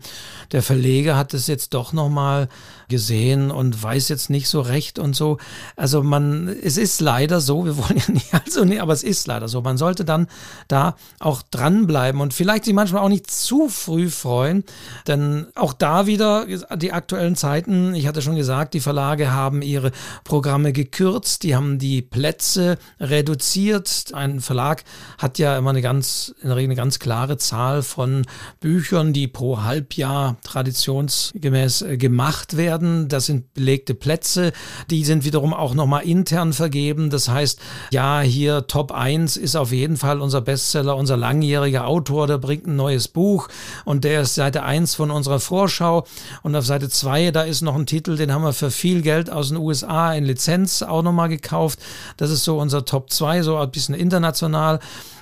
der 0.53 0.63
Verleger 0.63 1.17
hat 1.17 1.35
es 1.35 1.49
jetzt 1.49 1.75
doch 1.75 1.93
nochmal 1.93 2.49
gesehen 2.89 3.51
und 3.51 3.81
weiß 3.83 4.09
jetzt 4.09 4.31
nicht 4.31 4.49
so 4.49 4.61
recht 4.61 4.99
und 4.99 5.15
so. 5.15 5.39
Also 5.77 6.03
man, 6.03 6.49
es 6.49 6.77
ist 6.77 7.01
leider 7.01 7.41
so, 7.41 7.65
wir 7.65 7.77
wollen 7.79 7.97
ja 7.97 8.13
nicht, 8.13 8.33
also 8.33 8.65
nee, 8.65 8.81
aber 8.81 8.93
es 8.93 9.03
ist 9.03 9.27
leider 9.27 9.49
so. 9.49 9.61
Man 9.61 9.77
sollte 9.79 10.05
dann 10.05 10.27
da 10.69 10.97
auch 11.21 11.43
dranbleiben 11.43 12.21
und 12.21 12.35
vielleicht 12.35 12.65
sich 12.65 12.75
manchmal 12.75 13.03
auch 13.03 13.09
nicht 13.09 13.31
zu 13.31 13.69
früh 13.69 14.09
freuen, 14.09 14.65
denn 15.07 15.47
auch 15.55 15.73
da 15.73 16.07
wieder 16.07 16.47
die 16.77 16.93
aktuellen 16.93 17.37
Zeiten, 17.37 17.95
ich 17.95 18.07
hatte 18.07 18.23
schon 18.23 18.37
gesagt, 18.37 18.75
die 18.75 18.81
Verlage 18.81 19.33
haben 19.33 19.63
ihre 19.63 19.93
Programme 20.25 20.73
gekürzt, 20.73 21.43
die 21.43 21.55
haben 21.55 21.79
die 21.79 22.03
Plätze 22.03 22.79
reduziert. 23.01 24.13
Ein 24.13 24.41
Verlag 24.41 24.85
hat 25.19 25.39
ja 25.39 25.57
immer 25.59 25.71
eine 25.71 25.83
ganz, 25.83 26.35
in 26.41 26.49
der 26.49 26.57
Regel 26.57 26.69
eine 26.69 26.77
ganz 26.77 26.99
klare 26.99 27.37
Zahl 27.37 27.83
von 27.83 28.27
Büchern, 28.61 29.13
die 29.13 29.29
pro 29.29 29.63
Halbjahr 29.63 30.37
traditionsgemäß 30.43 31.83
äh, 31.83 31.97
gemacht 31.97 32.57
werden 32.57 32.78
werden. 32.79 33.09
Das 33.09 33.27
sind 33.27 33.55
belegte 33.55 33.95
Plätze. 33.95 34.53
Die 34.91 35.05
sind 35.05 35.25
wiederum 35.25 35.53
auch 35.53 35.75
nochmal 35.75 36.05
intern 36.05 36.53
vergeben. 36.53 37.11
Das 37.11 37.29
heißt, 37.29 37.61
ja, 37.93 38.21
hier 38.21 38.67
Top 38.67 38.93
1 38.93 39.37
ist 39.37 39.57
auf 39.57 39.73
jeden 39.73 39.97
Fall 39.97 40.21
unser 40.21 40.41
Bestseller, 40.41 40.97
unser 40.97 41.17
langjähriger 41.17 41.87
Autor, 41.87 42.27
der 42.27 42.39
bringt 42.39 42.67
ein 42.67 42.77
neues 42.77 43.09
Buch 43.09 43.49
und 43.85 44.05
der 44.05 44.23
ist 44.23 44.35
Seite 44.35 44.63
1 44.63 44.95
von 44.95 45.11
unserer 45.11 45.41
Vorschau. 45.41 46.07
Und 46.43 46.55
auf 46.55 46.67
Seite 46.67 46.89
2, 46.89 47.31
da 47.31 47.43
ist 47.43 47.63
noch 47.63 47.75
ein 47.75 47.87
Titel, 47.87 48.17
den 48.17 48.33
haben 48.33 48.43
wir 48.43 48.53
für 48.53 48.71
viel 48.71 49.03
Geld 49.03 49.31
aus 49.31 49.49
den 49.49 49.57
USA 49.57 50.13
in 50.15 50.25
Lizenz 50.25 50.83
auch 50.83 51.03
nochmal 51.03 51.29
gekauft. 51.29 51.81
Das 52.17 52.31
ist 52.31 52.45
so 52.45 52.59
unser 52.59 52.85
Top 52.85 53.11
2, 53.11 53.43
so 53.43 53.57
ein 53.57 53.71
bisschen 53.71 53.95
international. 53.95 54.81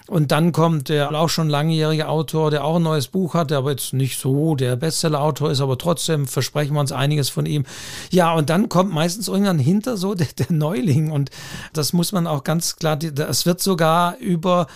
Und 0.09 0.30
dann 0.30 0.52
kommt 0.52 0.88
der 0.88 1.11
auch 1.12 1.28
schon 1.28 1.48
langjährige 1.48 2.09
Autor, 2.09 2.50
der 2.50 2.64
auch 2.64 2.76
ein 2.76 2.82
neues 2.82 3.09
Buch 3.09 3.34
hat, 3.34 3.50
der 3.50 3.59
aber 3.59 3.72
jetzt 3.72 3.92
nicht 3.92 4.20
so 4.20 4.54
der 4.54 4.76
Bestseller-Autor 4.76 5.50
ist, 5.50 5.61
aber 5.61 5.78
trotzdem 5.78 6.26
versprechen 6.28 6.74
wir 6.74 6.80
uns 6.80 6.92
einiges 6.92 7.28
von 7.28 7.44
ihm. 7.44 7.64
Ja, 8.11 8.32
und 8.34 8.48
dann 8.48 8.68
kommt 8.68 8.92
meistens 8.92 9.26
irgendwann 9.26 9.59
hinter 9.59 9.96
so 9.96 10.14
der, 10.14 10.28
der 10.38 10.52
Neuling. 10.52 11.11
Und 11.11 11.30
das 11.72 11.92
muss 11.92 12.12
man 12.12 12.26
auch 12.26 12.44
ganz 12.44 12.76
klar, 12.76 12.96
das 12.96 13.46
wird 13.46 13.61
sogar 13.61 14.16
über 14.18 14.68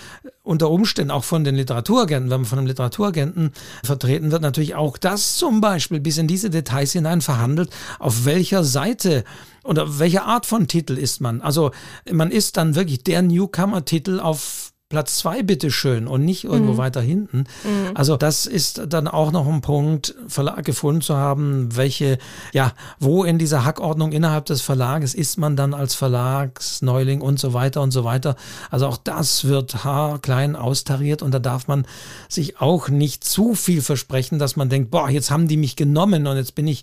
unter 0.43 0.69
Umständen 0.71 1.13
auch 1.13 1.23
von 1.23 1.45
den 1.45 1.55
Literaturagenten, 1.55 2.31
wenn 2.31 2.41
man 2.41 2.47
von 2.47 2.59
einem 2.59 2.67
Literaturagenten 2.67 3.53
vertreten 3.85 4.33
wird, 4.33 4.43
natürlich 4.43 4.75
auch 4.75 4.99
das 4.99 5.37
zum 5.37 5.61
Beispiel 5.61 6.01
bis 6.01 6.19
in 6.19 6.27
diese 6.27 6.51
Details 6.51 6.93
hinein 6.93 7.21
verhandelt, 7.21 7.71
auf 8.01 8.25
welcher 8.25 8.65
Seite 8.65 9.25
oder 9.63 10.01
welche 10.01 10.23
Art 10.23 10.47
von 10.47 10.67
Titel 10.67 10.99
ist 10.99 11.21
man. 11.21 11.41
Also 11.41 11.71
man 12.11 12.33
ist 12.33 12.57
dann 12.57 12.75
wirklich 12.75 13.05
der 13.05 13.23
Newcomer-Titel 13.23 14.19
auf 14.19 14.70
Platz 14.91 15.19
zwei 15.19 15.45
bitteschön 15.45 16.09
und 16.09 16.25
nicht 16.25 16.43
irgendwo 16.43 16.73
mhm. 16.73 16.79
weiter 16.79 17.01
hinten. 17.01 17.45
Mhm. 17.63 17.93
Also 17.95 18.17
das 18.17 18.47
ist 18.47 18.83
dann 18.89 19.07
auch 19.07 19.31
noch 19.31 19.47
ein 19.47 19.61
Punkt, 19.61 20.17
Verlag 20.27 20.65
gefunden 20.65 21.01
zu 21.01 21.17
haben, 21.17 21.69
welche, 21.77 22.19
ja, 22.53 22.73
wo 22.99 23.23
in 23.23 23.39
dieser 23.39 23.65
Hackordnung 23.65 24.11
innerhalb 24.11 24.47
des 24.47 24.63
Verlages 24.63 25.15
ist 25.15 25.39
man 25.39 25.55
dann 25.55 25.75
als 25.75 25.95
Verlagsneuling 25.95 27.21
und 27.21 27.39
so 27.39 27.55
weiter 27.55 27.83
und 27.83 27.93
so 27.93 28.03
weiter. 28.03 28.35
Also 28.69 28.89
auch 28.89 28.97
das 28.97 29.45
wird 29.45 29.85
haarklein 29.85 30.57
austariert 30.57 31.23
und 31.23 31.33
da 31.33 31.39
darf 31.39 31.69
man 31.69 31.87
sich 32.29 32.61
auch 32.61 32.89
nicht 32.89 33.23
zu 33.23 33.55
viel 33.55 33.83
versprechen, 33.83 34.41
dass 34.41 34.57
man 34.57 34.71
denkt, 34.71 34.91
boah, 34.91 35.09
jetzt 35.09 35.31
haben 35.31 35.47
die 35.47 35.57
mich 35.57 35.77
genommen 35.77 36.27
und 36.27 36.37
jetzt 36.37 36.57
bin 36.57 36.67
ich 36.67 36.83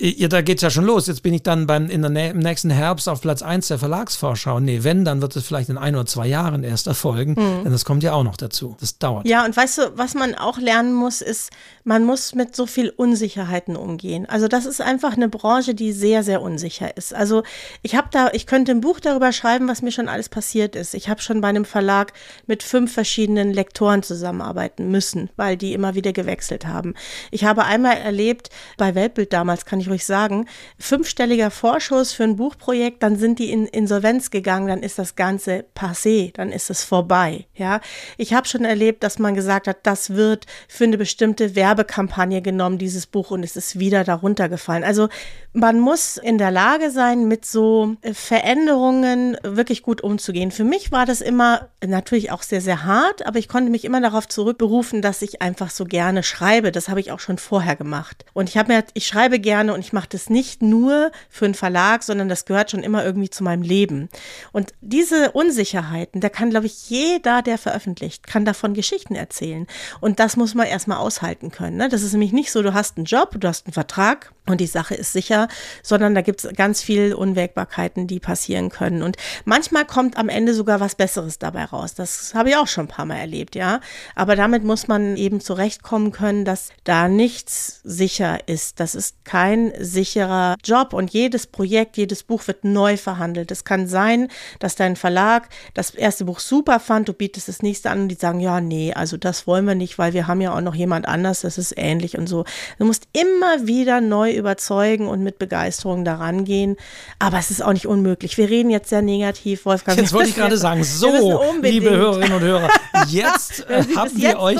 ja, 0.00 0.28
da 0.28 0.42
geht's 0.42 0.62
ja 0.62 0.70
schon 0.70 0.84
los. 0.84 1.08
Jetzt 1.08 1.24
bin 1.24 1.34
ich 1.34 1.42
dann 1.42 1.66
beim, 1.66 1.90
in 1.90 2.02
der, 2.02 2.30
im 2.30 2.38
nächsten 2.38 2.70
Herbst 2.70 3.08
auf 3.08 3.20
Platz 3.20 3.42
1 3.42 3.66
der 3.66 3.80
Verlagsvorschau. 3.80 4.60
Nee, 4.60 4.84
wenn, 4.84 5.04
dann 5.04 5.20
wird 5.20 5.34
es 5.34 5.44
vielleicht 5.44 5.70
in 5.70 5.76
ein 5.76 5.96
oder 5.96 6.06
zwei 6.06 6.28
Jahren 6.28 6.62
erst 6.62 6.86
erfolgen. 6.86 7.32
Mhm. 7.32 7.64
Denn 7.64 7.72
das 7.72 7.84
kommt 7.84 8.04
ja 8.04 8.12
auch 8.12 8.22
noch 8.22 8.36
dazu. 8.36 8.76
Das 8.78 8.98
dauert. 8.98 9.26
Ja, 9.26 9.44
und 9.44 9.56
weißt 9.56 9.78
du, 9.78 9.82
was 9.96 10.14
man 10.14 10.36
auch 10.36 10.58
lernen 10.58 10.94
muss, 10.94 11.20
ist, 11.20 11.50
man 11.82 12.04
muss 12.04 12.34
mit 12.36 12.54
so 12.54 12.66
viel 12.66 12.90
Unsicherheiten 12.90 13.74
umgehen. 13.74 14.26
Also 14.28 14.46
das 14.46 14.66
ist 14.66 14.80
einfach 14.80 15.14
eine 15.14 15.28
Branche, 15.28 15.74
die 15.74 15.90
sehr, 15.92 16.22
sehr 16.22 16.42
unsicher 16.42 16.96
ist. 16.96 17.12
Also 17.12 17.42
ich 17.82 17.96
habe 17.96 18.08
da, 18.12 18.30
ich 18.32 18.46
könnte 18.46 18.70
ein 18.70 18.80
Buch 18.80 19.00
darüber 19.00 19.32
schreiben, 19.32 19.66
was 19.66 19.82
mir 19.82 19.90
schon 19.90 20.08
alles 20.08 20.28
passiert 20.28 20.76
ist. 20.76 20.94
Ich 20.94 21.08
habe 21.08 21.20
schon 21.22 21.40
bei 21.40 21.48
einem 21.48 21.64
Verlag 21.64 22.12
mit 22.46 22.62
fünf 22.62 22.92
verschiedenen 22.92 23.52
Lektoren 23.52 24.04
zusammenarbeiten 24.04 24.92
müssen, 24.92 25.30
weil 25.34 25.56
die 25.56 25.72
immer 25.72 25.96
wieder 25.96 26.12
gewechselt 26.12 26.66
haben. 26.66 26.94
Ich 27.32 27.44
habe 27.44 27.64
einmal 27.64 27.96
erlebt, 27.96 28.50
bei 28.76 28.94
Weltbild 28.94 29.32
damals 29.32 29.64
kann 29.64 29.80
ich 29.80 29.87
ruhig 29.88 30.04
sagen, 30.04 30.46
fünfstelliger 30.78 31.50
Vorschuss 31.50 32.12
für 32.12 32.24
ein 32.24 32.36
Buchprojekt, 32.36 33.02
dann 33.02 33.16
sind 33.16 33.38
die 33.38 33.50
in 33.50 33.66
Insolvenz 33.66 34.30
gegangen, 34.30 34.68
dann 34.68 34.82
ist 34.82 34.98
das 34.98 35.16
Ganze 35.16 35.64
passé, 35.74 36.32
dann 36.34 36.52
ist 36.52 36.70
es 36.70 36.84
vorbei. 36.84 37.46
Ja, 37.54 37.80
ich 38.16 38.34
habe 38.34 38.46
schon 38.46 38.64
erlebt, 38.64 39.02
dass 39.02 39.18
man 39.18 39.34
gesagt 39.34 39.66
hat, 39.66 39.78
das 39.82 40.10
wird 40.10 40.46
für 40.68 40.84
eine 40.84 40.98
bestimmte 40.98 41.54
Werbekampagne 41.54 42.42
genommen, 42.42 42.78
dieses 42.78 43.06
Buch, 43.06 43.30
und 43.30 43.42
es 43.42 43.56
ist 43.56 43.78
wieder 43.78 44.04
darunter 44.04 44.48
gefallen. 44.48 44.84
Also 44.84 45.08
man 45.52 45.80
muss 45.80 46.18
in 46.18 46.38
der 46.38 46.50
Lage 46.50 46.90
sein, 46.90 47.26
mit 47.26 47.44
so 47.44 47.96
Veränderungen 48.12 49.36
wirklich 49.42 49.82
gut 49.82 50.02
umzugehen. 50.02 50.50
Für 50.50 50.64
mich 50.64 50.92
war 50.92 51.06
das 51.06 51.20
immer 51.20 51.68
natürlich 51.84 52.30
auch 52.30 52.42
sehr, 52.42 52.60
sehr 52.60 52.84
hart, 52.84 53.26
aber 53.26 53.38
ich 53.38 53.48
konnte 53.48 53.70
mich 53.70 53.84
immer 53.84 54.00
darauf 54.00 54.28
zurückberufen, 54.28 55.00
dass 55.00 55.22
ich 55.22 55.40
einfach 55.40 55.70
so 55.70 55.84
gerne 55.84 56.22
schreibe. 56.22 56.70
Das 56.70 56.88
habe 56.88 57.00
ich 57.00 57.12
auch 57.12 57.20
schon 57.20 57.38
vorher 57.38 57.76
gemacht. 57.76 58.24
Und 58.34 58.48
ich 58.48 58.56
habe 58.56 58.72
mir, 58.72 58.84
ich 58.94 59.06
schreibe 59.06 59.40
gerne 59.40 59.72
und 59.74 59.80
ich 59.80 59.92
mache 59.92 60.08
das 60.10 60.28
nicht 60.28 60.62
nur 60.62 61.10
für 61.30 61.46
einen 61.46 61.54
Verlag, 61.54 62.02
sondern 62.02 62.28
das 62.28 62.44
gehört 62.44 62.70
schon 62.70 62.82
immer 62.82 63.04
irgendwie 63.04 63.30
zu 63.30 63.42
meinem 63.42 63.62
Leben. 63.62 64.08
Und 64.52 64.74
diese 64.80 65.32
Unsicherheiten, 65.32 66.20
da 66.20 66.28
kann, 66.28 66.50
glaube 66.50 66.66
ich, 66.66 66.90
jeder, 66.90 67.42
der 67.42 67.58
veröffentlicht, 67.58 68.26
kann 68.26 68.44
davon 68.44 68.74
Geschichten 68.74 69.14
erzählen. 69.14 69.66
Und 70.00 70.20
das 70.20 70.36
muss 70.36 70.54
man 70.54 70.66
erstmal 70.66 70.98
aushalten 70.98 71.50
können. 71.50 71.76
Ne? 71.76 71.88
Das 71.88 72.02
ist 72.02 72.12
nämlich 72.12 72.32
nicht 72.32 72.52
so, 72.52 72.62
du 72.62 72.74
hast 72.74 72.96
einen 72.96 73.06
Job, 73.06 73.34
du 73.38 73.48
hast 73.48 73.66
einen 73.66 73.72
Vertrag 73.72 74.32
und 74.50 74.60
die 74.60 74.66
Sache 74.66 74.94
ist 74.94 75.12
sicher, 75.12 75.48
sondern 75.82 76.14
da 76.14 76.22
gibt 76.22 76.44
es 76.44 76.52
ganz 76.54 76.82
viel 76.82 77.14
Unwägbarkeiten, 77.14 78.06
die 78.06 78.20
passieren 78.20 78.70
können. 78.70 79.02
Und 79.02 79.16
manchmal 79.44 79.84
kommt 79.84 80.16
am 80.16 80.28
Ende 80.28 80.54
sogar 80.54 80.80
was 80.80 80.94
Besseres 80.94 81.38
dabei 81.38 81.64
raus. 81.64 81.94
Das 81.94 82.34
habe 82.34 82.50
ich 82.50 82.56
auch 82.56 82.66
schon 82.66 82.84
ein 82.84 82.88
paar 82.88 83.04
Mal 83.04 83.16
erlebt, 83.16 83.54
ja. 83.54 83.80
Aber 84.14 84.36
damit 84.36 84.64
muss 84.64 84.88
man 84.88 85.16
eben 85.16 85.40
zurechtkommen 85.40 86.12
können, 86.12 86.44
dass 86.44 86.70
da 86.84 87.08
nichts 87.08 87.80
sicher 87.84 88.48
ist. 88.48 88.80
Das 88.80 88.94
ist 88.94 89.24
kein 89.24 89.72
sicherer 89.78 90.56
Job 90.64 90.92
und 90.92 91.12
jedes 91.12 91.46
Projekt, 91.46 91.96
jedes 91.96 92.22
Buch 92.22 92.46
wird 92.46 92.64
neu 92.64 92.96
verhandelt. 92.96 93.50
Es 93.50 93.64
kann 93.64 93.86
sein, 93.86 94.28
dass 94.58 94.74
dein 94.74 94.96
Verlag 94.96 95.48
das 95.74 95.90
erste 95.90 96.24
Buch 96.24 96.40
super 96.40 96.80
fand, 96.80 97.08
du 97.08 97.12
bietest 97.12 97.48
das 97.48 97.62
nächste 97.62 97.90
an 97.90 98.02
und 98.02 98.08
die 98.08 98.14
sagen, 98.14 98.40
ja, 98.40 98.60
nee, 98.60 98.92
also 98.92 99.16
das 99.16 99.46
wollen 99.46 99.64
wir 99.64 99.74
nicht, 99.74 99.98
weil 99.98 100.12
wir 100.12 100.26
haben 100.26 100.40
ja 100.40 100.54
auch 100.54 100.60
noch 100.60 100.74
jemand 100.74 101.06
anders, 101.06 101.40
das 101.42 101.58
ist 101.58 101.74
ähnlich 101.76 102.16
und 102.16 102.26
so. 102.26 102.44
Du 102.78 102.84
musst 102.84 103.08
immer 103.12 103.66
wieder 103.66 104.00
neu 104.00 104.32
überzeugen 104.38 105.08
und 105.08 105.22
mit 105.22 105.38
Begeisterung 105.38 106.04
daran 106.04 106.44
gehen. 106.44 106.76
Aber 107.18 107.38
es 107.38 107.50
ist 107.50 107.62
auch 107.62 107.72
nicht 107.72 107.86
unmöglich. 107.86 108.38
Wir 108.38 108.48
reden 108.48 108.70
jetzt 108.70 108.88
sehr 108.88 109.02
negativ, 109.02 109.66
Wolfgang. 109.66 109.98
Jetzt 109.98 110.12
wollte 110.12 110.30
ich 110.30 110.36
gerade 110.36 110.56
sagen, 110.56 110.84
so, 110.84 111.42
liebe 111.60 111.90
Hörerinnen 111.90 112.32
und 112.32 112.42
Hörer, 112.42 112.68
jetzt 113.08 113.66
äh, 113.68 113.84
haben 113.94 114.16
wir 114.16 114.28
jetzt 114.30 114.38
euch, 114.38 114.58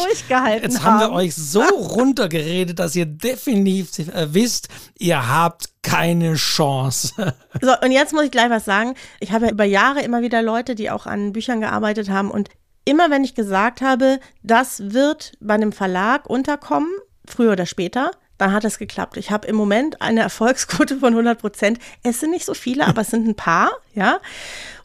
jetzt 0.63 0.83
haben 0.83 1.01
wir 1.01 1.13
euch 1.13 1.35
so 1.35 1.63
runtergeredet, 1.63 2.79
dass 2.79 2.95
ihr 2.95 3.07
definitiv 3.07 4.09
äh, 4.09 4.35
wisst, 4.35 4.69
ihr 4.99 5.29
habt 5.29 5.71
keine 5.83 6.35
Chance. 6.35 7.15
so, 7.63 7.73
und 7.83 7.93
jetzt 7.93 8.13
muss 8.13 8.25
ich 8.25 8.31
gleich 8.31 8.51
was 8.51 8.65
sagen. 8.65 8.95
Ich 9.21 9.33
habe 9.33 9.47
ja 9.47 9.53
über 9.53 9.65
Jahre 9.65 10.03
immer 10.03 10.23
wieder 10.23 10.43
Leute, 10.43 10.75
die 10.75 10.91
auch 10.91 11.07
an 11.07 11.33
Büchern 11.33 11.61
gearbeitet 11.61 12.11
haben 12.11 12.31
und 12.31 12.51
immer 12.85 13.11
wenn 13.11 13.25
ich 13.25 13.35
gesagt 13.35 13.83
habe, 13.83 14.19
das 14.43 14.93
wird 14.93 15.33
bei 15.41 15.55
einem 15.55 15.73
Verlag 15.73 16.29
unterkommen, 16.29 16.91
früher 17.27 17.53
oder 17.53 17.67
später, 17.67 18.13
dann 18.39 18.53
hat 18.53 18.65
es 18.65 18.79
geklappt. 18.79 19.17
Ich 19.17 19.31
habe 19.31 19.47
im 19.47 19.57
Moment 19.57 20.01
eine 20.01 20.21
Erfolgsquote 20.21 20.99
von 20.99 21.13
100 21.13 21.39
Prozent. 21.39 21.79
Es 22.03 22.21
sind 22.21 22.31
nicht 22.31 22.47
so 22.47 22.55
viele, 22.55 22.87
aber 22.87 23.03
es 23.03 23.09
sind 23.09 23.27
ein 23.27 23.35
paar, 23.35 23.71
ja. 23.95 24.21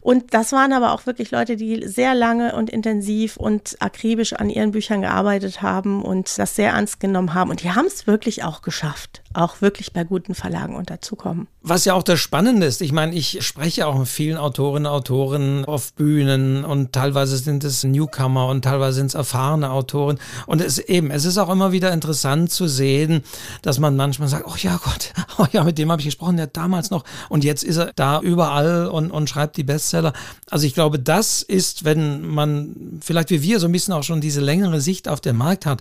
Und 0.00 0.34
das 0.34 0.52
waren 0.52 0.72
aber 0.72 0.92
auch 0.92 1.06
wirklich 1.06 1.30
Leute, 1.30 1.56
die 1.56 1.86
sehr 1.86 2.14
lange 2.14 2.54
und 2.54 2.68
intensiv 2.68 3.38
und 3.38 3.76
akribisch 3.80 4.34
an 4.34 4.50
ihren 4.50 4.72
Büchern 4.72 5.00
gearbeitet 5.00 5.62
haben 5.62 6.02
und 6.02 6.38
das 6.38 6.56
sehr 6.56 6.72
ernst 6.72 7.00
genommen 7.00 7.32
haben. 7.32 7.50
Und 7.50 7.62
die 7.62 7.72
haben 7.72 7.86
es 7.86 8.06
wirklich 8.06 8.44
auch 8.44 8.60
geschafft, 8.60 9.22
auch 9.34 9.60
wirklich 9.60 9.92
bei 9.92 10.04
guten 10.04 10.34
Verlagen 10.34 10.76
unterzukommen. 10.76 11.48
Was 11.62 11.84
ja 11.84 11.94
auch 11.94 12.02
das 12.02 12.20
Spannende 12.20 12.66
ist, 12.66 12.82
ich 12.82 12.92
meine, 12.92 13.14
ich 13.14 13.44
spreche 13.44 13.86
auch 13.86 13.98
mit 13.98 14.08
vielen 14.08 14.36
Autorinnen 14.36 14.86
und 14.86 14.92
Autoren 14.92 15.64
auf 15.64 15.92
Bühnen 15.94 16.64
und 16.64 16.92
teilweise 16.92 17.36
sind 17.36 17.64
es 17.64 17.84
Newcomer 17.84 18.48
und 18.48 18.62
teilweise 18.62 18.96
sind 18.96 19.06
es 19.06 19.14
erfahrene 19.14 19.70
Autoren. 19.70 20.18
Und 20.46 20.60
es 20.60 20.78
eben, 20.78 21.10
es 21.10 21.24
ist 21.24 21.38
auch 21.38 21.50
immer 21.50 21.72
wieder 21.72 21.92
interessant 21.92 22.50
zu 22.50 22.68
sehen, 22.68 23.22
dass 23.62 23.78
man 23.78 23.96
manchmal 23.96 24.28
sagt, 24.28 24.44
oh 24.46 24.56
ja 24.58 24.78
Gott, 24.82 25.12
oh 25.38 25.46
ja, 25.52 25.64
mit 25.64 25.78
dem 25.78 25.90
habe 25.90 26.00
ich 26.00 26.06
gesprochen, 26.06 26.36
der 26.36 26.46
damals 26.46 26.90
noch 26.90 27.04
und 27.28 27.44
jetzt 27.44 27.64
ist 27.64 27.76
er 27.76 27.92
da 27.96 28.20
überall 28.20 28.86
und, 28.86 29.10
und 29.10 29.28
schreibt 29.28 29.56
die 29.56 29.64
Bestseller. 29.64 30.12
Also 30.50 30.66
ich 30.66 30.74
glaube, 30.74 30.98
das 30.98 31.42
ist, 31.42 31.84
wenn 31.84 32.26
man 32.26 33.00
vielleicht 33.00 33.30
wie 33.30 33.42
wir 33.42 33.60
so 33.60 33.66
ein 33.66 33.72
bisschen 33.72 33.94
auch 33.94 34.02
schon 34.02 34.20
diese 34.20 34.40
längere 34.40 34.80
Sicht 34.80 35.08
auf 35.08 35.20
den 35.20 35.36
Markt 35.36 35.66
hat, 35.66 35.80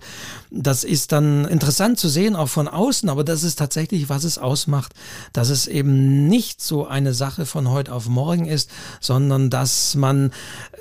das 0.50 0.84
ist 0.84 1.12
dann 1.12 1.46
interessant 1.46 2.00
zu 2.00 2.10
sehen, 2.10 2.36
auch 2.36 2.50
von 2.50 2.68
außen, 2.68 3.10
aber 3.10 3.24
das 3.24 3.43
ist 3.44 3.58
tatsächlich, 3.58 4.10
was 4.10 4.24
es 4.24 4.38
ausmacht, 4.38 4.94
dass 5.34 5.50
es 5.50 5.68
eben 5.68 6.28
nicht 6.28 6.62
so 6.62 6.86
eine 6.86 7.14
Sache 7.14 7.46
von 7.46 7.70
heute 7.70 7.94
auf 7.94 8.08
morgen 8.08 8.46
ist, 8.46 8.70
sondern 9.00 9.50
dass 9.50 9.96
man 9.96 10.32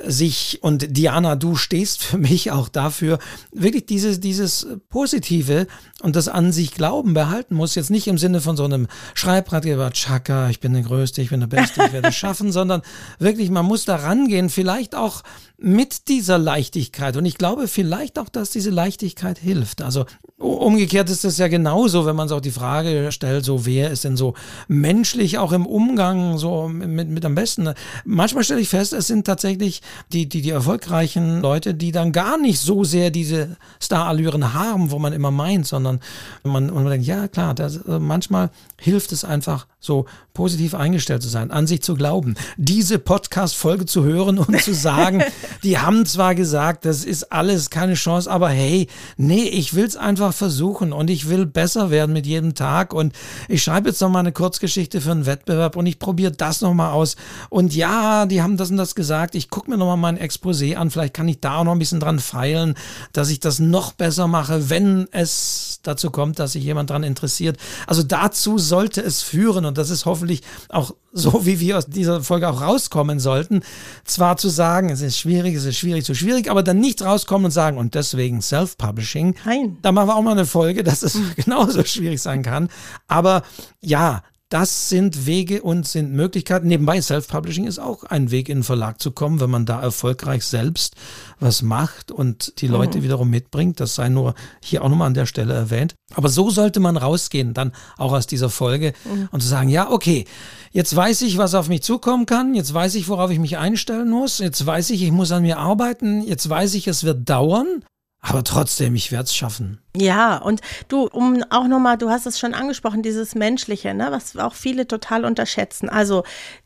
sich, 0.07 0.59
und 0.62 0.96
Diana, 0.96 1.36
du 1.36 1.57
stehst 1.57 2.03
für 2.03 2.18
mich 2.18 2.50
auch 2.50 2.68
dafür, 2.68 3.18
wirklich 3.53 3.86
dieses, 3.86 4.20
dieses 4.20 4.66
Positive 4.88 5.66
und 6.03 6.16
das 6.16 6.28
an 6.28 6.53
sich 6.53 6.72
Glauben 6.72 7.14
behalten 7.14 7.55
muss, 7.55 7.74
jetzt 7.74 7.90
nicht 7.90 8.07
im 8.07 8.18
Sinne 8.18 8.40
von 8.40 8.57
so 8.57 8.64
einem 8.64 8.88
Schreibratgeber, 9.14 9.90
Chaka, 9.92 10.50
ich 10.50 10.61
bin 10.61 10.72
der 10.72 10.82
Größte, 10.82 11.22
ich 11.22 11.30
bin 11.30 11.40
der 11.40 11.46
Beste, 11.46 11.84
ich 11.84 11.92
werde 11.92 12.09
es 12.09 12.16
schaffen, 12.22 12.53
sondern 12.53 12.82
wirklich, 13.18 13.50
man 13.50 13.66
muss 13.66 13.84
da 13.84 13.96
rangehen, 13.96 14.50
vielleicht 14.50 14.94
auch 14.94 15.22
mit 15.59 16.09
dieser 16.09 16.38
Leichtigkeit. 16.38 17.16
Und 17.16 17.24
ich 17.24 17.38
glaube 17.38 17.68
vielleicht 17.68 18.18
auch, 18.18 18.28
dass 18.28 18.50
diese 18.50 18.70
Leichtigkeit 18.70 19.38
hilft. 19.38 19.80
Also 19.80 20.07
umgekehrt 20.38 21.09
ist 21.09 21.24
es 21.24 21.38
ja 21.38 21.48
genauso, 21.48 22.05
wenn 22.05 22.16
man 22.16 22.28
sich 22.28 22.36
auch 22.36 22.40
die 22.40 22.50
Frage 22.50 23.12
stellt, 23.12 23.44
so 23.44 23.64
wer 23.64 23.90
ist 23.90 24.05
denn 24.05 24.16
so 24.16 24.34
menschlich 24.66 25.38
auch 25.38 25.53
im 25.53 25.66
Umgang 25.66 26.36
so 26.36 26.68
mit, 26.68 27.09
mit 27.09 27.24
am 27.24 27.34
besten. 27.34 27.72
Manchmal 28.05 28.42
stelle 28.42 28.61
ich 28.61 28.68
fest, 28.68 28.92
es 28.92 29.07
sind 29.07 29.24
tatsächlich 29.24 29.82
die, 30.12 30.28
die, 30.28 30.43
die 30.43 30.51
erfolgreichen 30.51 31.40
Leute, 31.40 31.74
die 31.74 31.93
dann 31.93 32.12
gar 32.12 32.38
nicht 32.38 32.61
so 32.61 32.84
sehr 32.84 33.11
diese 33.11 33.57
Starallüren 33.80 34.55
haben, 34.55 34.90
wo 34.90 34.99
man 34.99 35.12
immer 35.12 35.30
meint, 35.30 35.66
sondern 35.66 36.01
man, 36.43 36.72
man 36.72 36.86
denkt, 36.86 37.07
ja 37.07 37.28
klar, 37.28 37.55
das, 37.55 37.80
manchmal 37.86 38.51
hilft 38.78 39.12
es 39.12 39.24
einfach 39.24 39.66
so 39.78 40.07
positiv 40.34 40.74
eingestellt 40.74 41.22
zu 41.22 41.28
sein, 41.28 41.51
an 41.51 41.66
sich 41.66 41.82
zu 41.82 41.95
glauben, 41.95 42.36
diese 42.57 42.99
Podcast-Folge 42.99 43.84
zu 43.84 44.05
hören 44.05 44.38
und 44.38 44.61
zu 44.62 44.74
sagen, 44.74 45.22
die 45.62 45.78
haben 45.78 46.07
zwar 46.07 46.34
gesagt, 46.34 46.84
das 46.84 47.05
ist 47.05 47.32
alles 47.32 47.68
keine 47.68 47.95
Chance, 47.95 48.30
aber 48.30 48.49
hey, 48.49 48.86
nee, 49.16 49.43
ich 49.43 49.74
will 49.74 49.84
es 49.84 49.97
einfach 49.97 50.32
versuchen 50.32 50.93
und 50.93 51.11
ich 51.11 51.28
will 51.28 51.47
besser 51.47 51.90
werden 51.90 52.12
mit 52.12 52.26
jedem 52.26 52.55
Tag 52.55 52.95
und 52.95 53.12
ich 53.49 53.62
schreibe 53.62 53.88
jetzt 53.88 54.01
noch 54.01 54.09
mal 54.09 54.20
eine 54.20 54.32
Kurzgeschichte 54.32 55.01
für 55.01 55.11
einen 55.11 55.26
Wettbewerb 55.26 55.76
und 55.76 55.86
ich 55.86 55.99
probiere 55.99 56.32
das 56.32 56.61
noch 56.61 56.74
mal 56.74 56.93
aus. 56.93 57.16
Und 57.51 57.74
ja, 57.74 58.26
die 58.26 58.40
haben 58.40 58.57
das 58.57 58.70
und 58.70 58.76
das 58.76 58.95
gesagt, 58.95 59.34
ich 59.34 59.51
gucke 59.51 59.70
mir 59.70 59.76
noch 59.83 59.97
mal 59.97 60.12
mein 60.12 60.18
Exposé 60.18 60.76
an, 60.76 60.91
vielleicht 60.91 61.14
kann 61.14 61.28
ich 61.28 61.41
da 61.41 61.59
auch 61.59 61.64
noch 61.64 61.72
ein 61.72 61.78
bisschen 61.78 62.01
dran 62.01 62.18
feilen, 62.18 62.74
dass 63.12 63.30
ich 63.30 63.41
das 63.41 63.59
noch 63.59 63.93
besser 63.93 64.28
mache, 64.28 64.70
wenn 64.70 65.09
es 65.12 65.80
dazu 65.83 66.11
kommt, 66.11 66.39
dass 66.39 66.53
sich 66.53 66.64
jemand 66.64 66.91
dran 66.91 67.03
interessiert. 67.03 67.59
Also 67.87 68.03
dazu 68.03 68.59
sollte 68.59 69.03
es 69.03 69.22
führen 69.22 69.64
und 69.64 69.78
das 69.78 69.91
ist 69.91 70.07
hoffentlich 70.07 70.43
auch 70.68 70.95
so, 71.12 71.45
wie 71.45 71.61
wir 71.61 71.78
aus 71.78 71.87
dieser 71.87 72.22
Folge 72.22 72.49
auch 72.49 72.62
rauskommen 72.62 73.20
sollten. 73.20 73.62
Zwar 74.05 74.37
zu 74.37 74.49
sagen, 74.49 74.89
es 74.89 75.03
ist 75.03 75.18
schwierig, 75.18 75.55
es 75.55 75.64
ist 75.64 75.76
schwierig, 75.76 76.05
zu 76.05 76.14
schwierig, 76.14 76.51
aber 76.51 76.62
dann 76.62 76.80
nicht 76.80 77.03
rauskommen 77.03 77.47
und 77.47 77.51
sagen, 77.51 77.76
und 77.76 77.95
deswegen 77.95 78.41
Self-Publishing. 78.41 79.35
Nein. 79.45 79.78
Da 79.83 79.93
machen 79.93 80.09
wir 80.09 80.16
auch 80.16 80.22
mal 80.22 80.33
eine 80.33 80.47
Folge, 80.47 80.83
dass 80.83 81.03
es 81.03 81.18
genauso 81.37 81.85
schwierig 81.85 82.22
sein 82.22 82.43
kann. 82.43 82.68
Aber 83.09 83.43
ja, 83.80 84.22
das 84.53 84.90
sind 84.90 85.24
Wege 85.24 85.62
und 85.62 85.88
sind 85.88 86.12
Möglichkeiten. 86.12 86.68
Nebenbei, 86.68 87.00
Self-Publishing 87.00 87.66
ist 87.66 87.78
auch 87.78 88.05
ein 88.05 88.30
Weg, 88.30 88.50
in 88.50 88.59
den 88.59 88.64
Verlag 88.64 89.00
zu 89.00 89.11
kommen, 89.11 89.40
wenn 89.40 89.48
man 89.48 89.64
da 89.64 89.80
erfolgreich 89.80 90.44
selbst 90.44 90.94
was 91.40 91.62
macht 91.62 92.12
und 92.12 92.61
die 92.61 92.66
Leute 92.66 92.98
mhm. 92.98 93.03
wiederum 93.05 93.30
mitbringt. 93.30 93.80
Das 93.80 93.94
sei 93.94 94.11
nur 94.11 94.34
hier 94.62 94.84
auch 94.84 94.90
nochmal 94.90 95.07
an 95.07 95.14
der 95.14 95.24
Stelle 95.24 95.55
erwähnt. 95.55 95.94
Aber 96.14 96.28
so 96.28 96.50
sollte 96.50 96.80
man 96.80 96.98
rausgehen, 96.98 97.55
dann 97.55 97.72
auch 97.96 98.12
aus 98.12 98.26
dieser 98.26 98.50
Folge 98.50 98.92
mhm. 99.07 99.30
und 99.32 99.40
zu 99.40 99.48
sagen, 99.48 99.70
ja, 99.70 99.90
okay, 99.90 100.26
jetzt 100.70 100.94
weiß 100.94 101.22
ich, 101.22 101.38
was 101.38 101.55
auf 101.55 101.68
mich 101.68 101.82
zukommen 101.82 102.26
kann. 102.26 102.55
Jetzt 102.55 102.74
weiß 102.74 102.94
ich, 102.96 103.09
worauf 103.09 103.30
ich 103.30 103.38
mich 103.38 103.57
einstellen 103.57 104.11
muss. 104.11 104.38
Jetzt 104.38 104.66
weiß 104.66 104.90
ich, 104.90 105.03
ich 105.03 105.12
muss 105.12 105.32
an 105.32 105.42
mir 105.42 105.57
arbeiten. 105.57 106.20
Jetzt 106.20 106.46
weiß 106.46 106.74
ich, 106.74 106.88
es 106.88 107.05
wird 107.05 107.26
dauern. 107.26 107.84
Aber 108.24 108.44
trotzdem, 108.44 108.94
ich 108.94 109.10
werde 109.10 109.24
es 109.24 109.34
schaffen. 109.34 109.80
Ja, 109.96 110.36
und 110.36 110.60
du, 110.86 111.08
um 111.08 111.42
auch 111.50 111.66
nochmal, 111.66 111.98
du 111.98 112.08
hast 112.08 112.24
es 112.24 112.38
schon 112.38 112.54
angesprochen, 112.54 113.02
dieses 113.02 113.34
Menschliche, 113.34 113.94
ne, 113.94 114.12
was 114.12 114.36
auch 114.36 114.54
viele 114.54 114.86
total 114.86 115.24
unterschätzen. 115.24 115.88
Also 115.88 116.22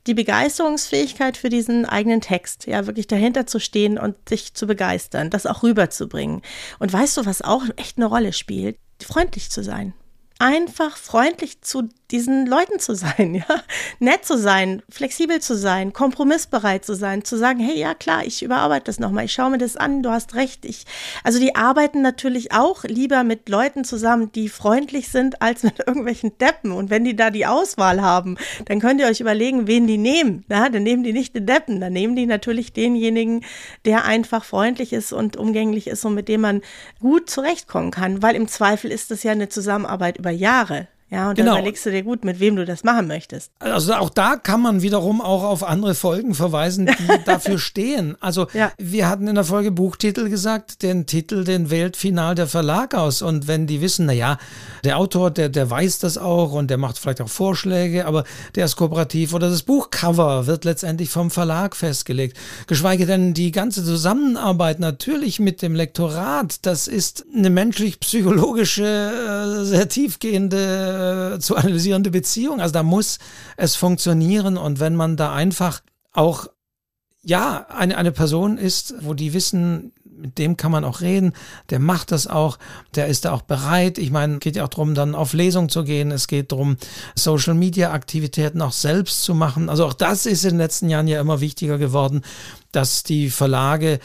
die 0.07 0.13
Begeisterungsfähigkeit 0.13 1.39
für 1.39 1.49
diesen 1.49 1.87
eigenen 1.87 2.21
Text, 2.21 2.67
ja, 2.67 2.87
wirklich 2.87 3.07
dahinter 3.07 3.47
zu 3.47 3.59
stehen 3.59 3.99
und 3.99 4.17
sich 4.29 4.53
zu 4.53 4.67
begeistern, 4.67 5.31
das 5.31 5.47
auch 5.47 5.63
rüberzubringen. 5.63 6.43
Und 6.79 6.93
weißt 6.93 7.17
du, 7.17 7.25
was 7.25 7.41
auch 7.41 7.65
echt 7.77 7.97
eine 7.97 8.07
Rolle 8.07 8.35
spielt? 8.35 8.77
Freundlich 9.03 9.51
zu 9.51 9.65
sein. 9.65 9.95
Einfach 10.39 10.99
freundlich 10.99 11.63
zu 11.63 11.89
diesen 12.11 12.47
Leuten 12.47 12.79
zu 12.79 12.95
sein, 12.95 13.35
ja, 13.49 13.63
nett 13.99 14.25
zu 14.25 14.39
sein, 14.39 14.83
flexibel 14.89 15.41
zu 15.41 15.57
sein, 15.57 15.93
kompromissbereit 15.93 16.85
zu 16.85 16.95
sein, 16.95 17.25
zu 17.25 17.37
sagen, 17.37 17.61
hey, 17.61 17.79
ja 17.79 17.95
klar, 17.95 18.25
ich 18.25 18.43
überarbeite 18.43 18.85
das 18.85 19.01
nochmal, 19.01 19.25
ich 19.25 19.33
schaue 19.33 19.51
mir 19.51 19.59
das 19.59 19.77
an, 19.77 20.03
du 20.03 20.11
hast 20.11 20.35
recht. 20.35 20.65
Ich, 20.65 20.85
also 21.25 21.39
die 21.39 21.55
arbeiten 21.55 22.03
natürlich 22.03 22.53
auch 22.53 22.85
lieber 22.85 23.25
mit 23.25 23.49
Leuten 23.49 23.85
zusammen, 23.85 24.31
die 24.33 24.49
freundlich 24.49 25.09
sind, 25.09 25.43
als 25.43 25.63
mit 25.63 25.79
irgendwelchen 25.87 26.37
Deppen. 26.39 26.73
Und 26.73 26.91
wenn 26.91 27.05
die 27.05 27.17
da 27.17 27.31
die 27.31 27.47
Auswahl 27.47 28.01
haben, 28.03 28.37
dann 28.67 28.81
könnt 28.81 29.01
ihr 29.01 29.07
euch 29.07 29.21
überlegen, 29.21 29.67
wen 29.67 29.87
die 29.87 29.99
nehmen. 29.99 30.45
Ja, 30.49 30.69
dann 30.69 30.83
nehmen 30.83 31.03
die 31.03 31.13
nicht 31.13 31.35
den 31.35 31.47
Deppen, 31.47 31.81
dann 31.81 31.93
nehmen 31.93 32.17
die 32.17 32.27
natürlich 32.27 32.73
denjenigen, 32.73 33.45
der 33.85 34.05
einfach 34.05 34.45
freundlich 34.45 34.93
ist 34.93 35.13
und 35.13 35.37
umgänglich 35.37 35.87
ist 35.87 36.05
und 36.05 36.15
mit 36.15 36.29
dem 36.29 36.43
man 36.43 36.63
gut 37.01 37.29
zurechtkommen 37.31 37.91
kann, 37.91 38.23
weil 38.23 38.37
im 38.37 38.49
Zweifel 38.49 38.91
ist 38.93 39.11
das 39.11 39.23
ja 39.23 39.33
eine 39.33 39.49
Zusammenarbeit 39.49 40.19
über 40.19 40.31
Jahre. 40.31 40.89
Ja, 41.09 41.29
und 41.29 41.37
genau. 41.37 41.53
dann 41.53 41.61
überlegst 41.61 41.87
du 41.87 41.93
dir 41.93 42.03
gut, 42.03 42.25
mit 42.25 42.41
wem 42.41 42.57
du 42.57 42.65
das 42.65 42.83
machen 42.83 43.07
möchtest. 43.07 43.53
Also 43.61 43.95
auch 43.95 44.11
da 44.11 44.35
kann 44.35 44.61
man 44.61 44.83
wiederum 44.83 45.21
auch 45.21 45.45
auf 45.45 45.63
andere 45.63 45.95
Folgen 45.95 46.35
verweisen, 46.35 46.87
die 46.87 47.09
dafür 47.25 47.61
stehen. 47.61 48.17
Also 48.21 48.49
ja. 48.55 48.73
wir 48.77 49.09
hatten 49.09 49.29
in 49.29 49.37
der 49.37 49.45
Folge 49.45 49.71
Buchtitel 49.71 50.29
gesagt, 50.29 50.83
den 50.83 51.07
Titel, 51.07 51.45
den 51.45 51.71
wählt 51.71 51.97
final 51.97 52.35
der 52.35 52.49
Verlag 52.49 52.97
aus. 52.97 53.23
Und 53.23 53.47
wenn 53.47 53.69
die 53.69 53.81
wissen, 53.81 54.07
naja, 54.07 54.37
der 54.83 54.99
Autor, 54.99 55.31
der, 55.31 55.49
der 55.49 55.71
weiß 55.71 56.01
das 56.01 56.19
auch 56.19 56.53
und 56.53 56.71
der 56.71 56.79
macht 56.79 56.99
vielleicht 56.99 57.21
auch 57.21 57.29
Vorschläge, 57.29 58.07
aber 58.07 58.25
der 58.57 58.65
ist 58.65 58.75
kooperativ 58.75 59.33
oder 59.33 59.49
das 59.49 59.63
Buchcover 59.63 60.49
wird 60.49 60.65
letztendlich 60.65 61.11
vom 61.11 61.31
Verlag 61.31 61.77
festgelegt. 61.77 62.37
Geschweige 62.67 63.07
denn 63.07 63.33
die 63.33 63.53
ganze 63.53 63.85
Zusammenarbeit 63.85 64.81
natürlich 64.81 65.39
mit 65.39 65.63
dem 65.63 65.77
Lektorat, 65.77 66.67
das 66.67 66.89
ist 66.89 67.25
eine 67.33 67.51
menschlich-psychologische, 67.51 69.61
äh, 69.63 69.65
sehr 69.65 69.89
tiefgehende 69.89 70.96
äh, 70.97 71.39
zu 71.39 71.57
analysierende 71.57 72.11
Beziehung. 72.11 72.61
Also 72.61 72.73
da 72.73 72.83
muss 72.83 73.19
es 73.57 73.77
funktionieren 73.77 74.57
und 74.57 74.81
wenn 74.81 74.97
man 74.97 75.17
da 75.17 75.33
einfach 75.33 75.83
auch 76.13 76.49
ja, 77.23 77.67
eine, 77.69 77.97
eine 77.97 78.13
Person 78.13 78.57
ist, 78.57 78.95
wo 79.01 79.13
die 79.13 79.35
wissen, 79.35 79.93
mit 80.05 80.39
dem 80.39 80.57
kann 80.57 80.73
man 80.73 80.85
auch 80.85 81.01
reden, 81.01 81.33
der 81.71 81.79
macht 81.79 82.13
das 82.13 82.27
auch, 82.27 82.59
der 82.95 83.09
ist 83.09 83.25
da 83.25 83.33
auch 83.33 83.43
bereit. 83.43 83.99
Ich 83.99 84.11
meine, 84.11 84.39
geht 84.39 84.57
ja 84.57 84.65
auch 84.65 84.69
darum, 84.69 84.95
dann 84.95 85.15
auf 85.15 85.33
Lesung 85.33 85.69
zu 85.69 85.85
gehen. 85.85 86.11
Es 86.11 86.29
geht 86.29 86.53
darum, 86.53 86.77
Social 87.15 87.55
Media 87.55 87.93
Aktivitäten 87.93 88.63
auch 88.63 88.73
selbst 88.73 89.23
zu 89.23 89.35
machen. 89.35 89.69
Also 89.69 89.85
auch 89.87 89.93
das 89.93 90.25
ist 90.27 90.45
in 90.45 90.51
den 90.51 90.59
letzten 90.59 90.89
Jahren 90.89 91.09
ja 91.09 91.21
immer 91.21 91.41
wichtiger 91.41 91.79
geworden, 91.79 92.23
dass 92.73 93.03
die 93.03 93.31
Verlage 93.31 93.99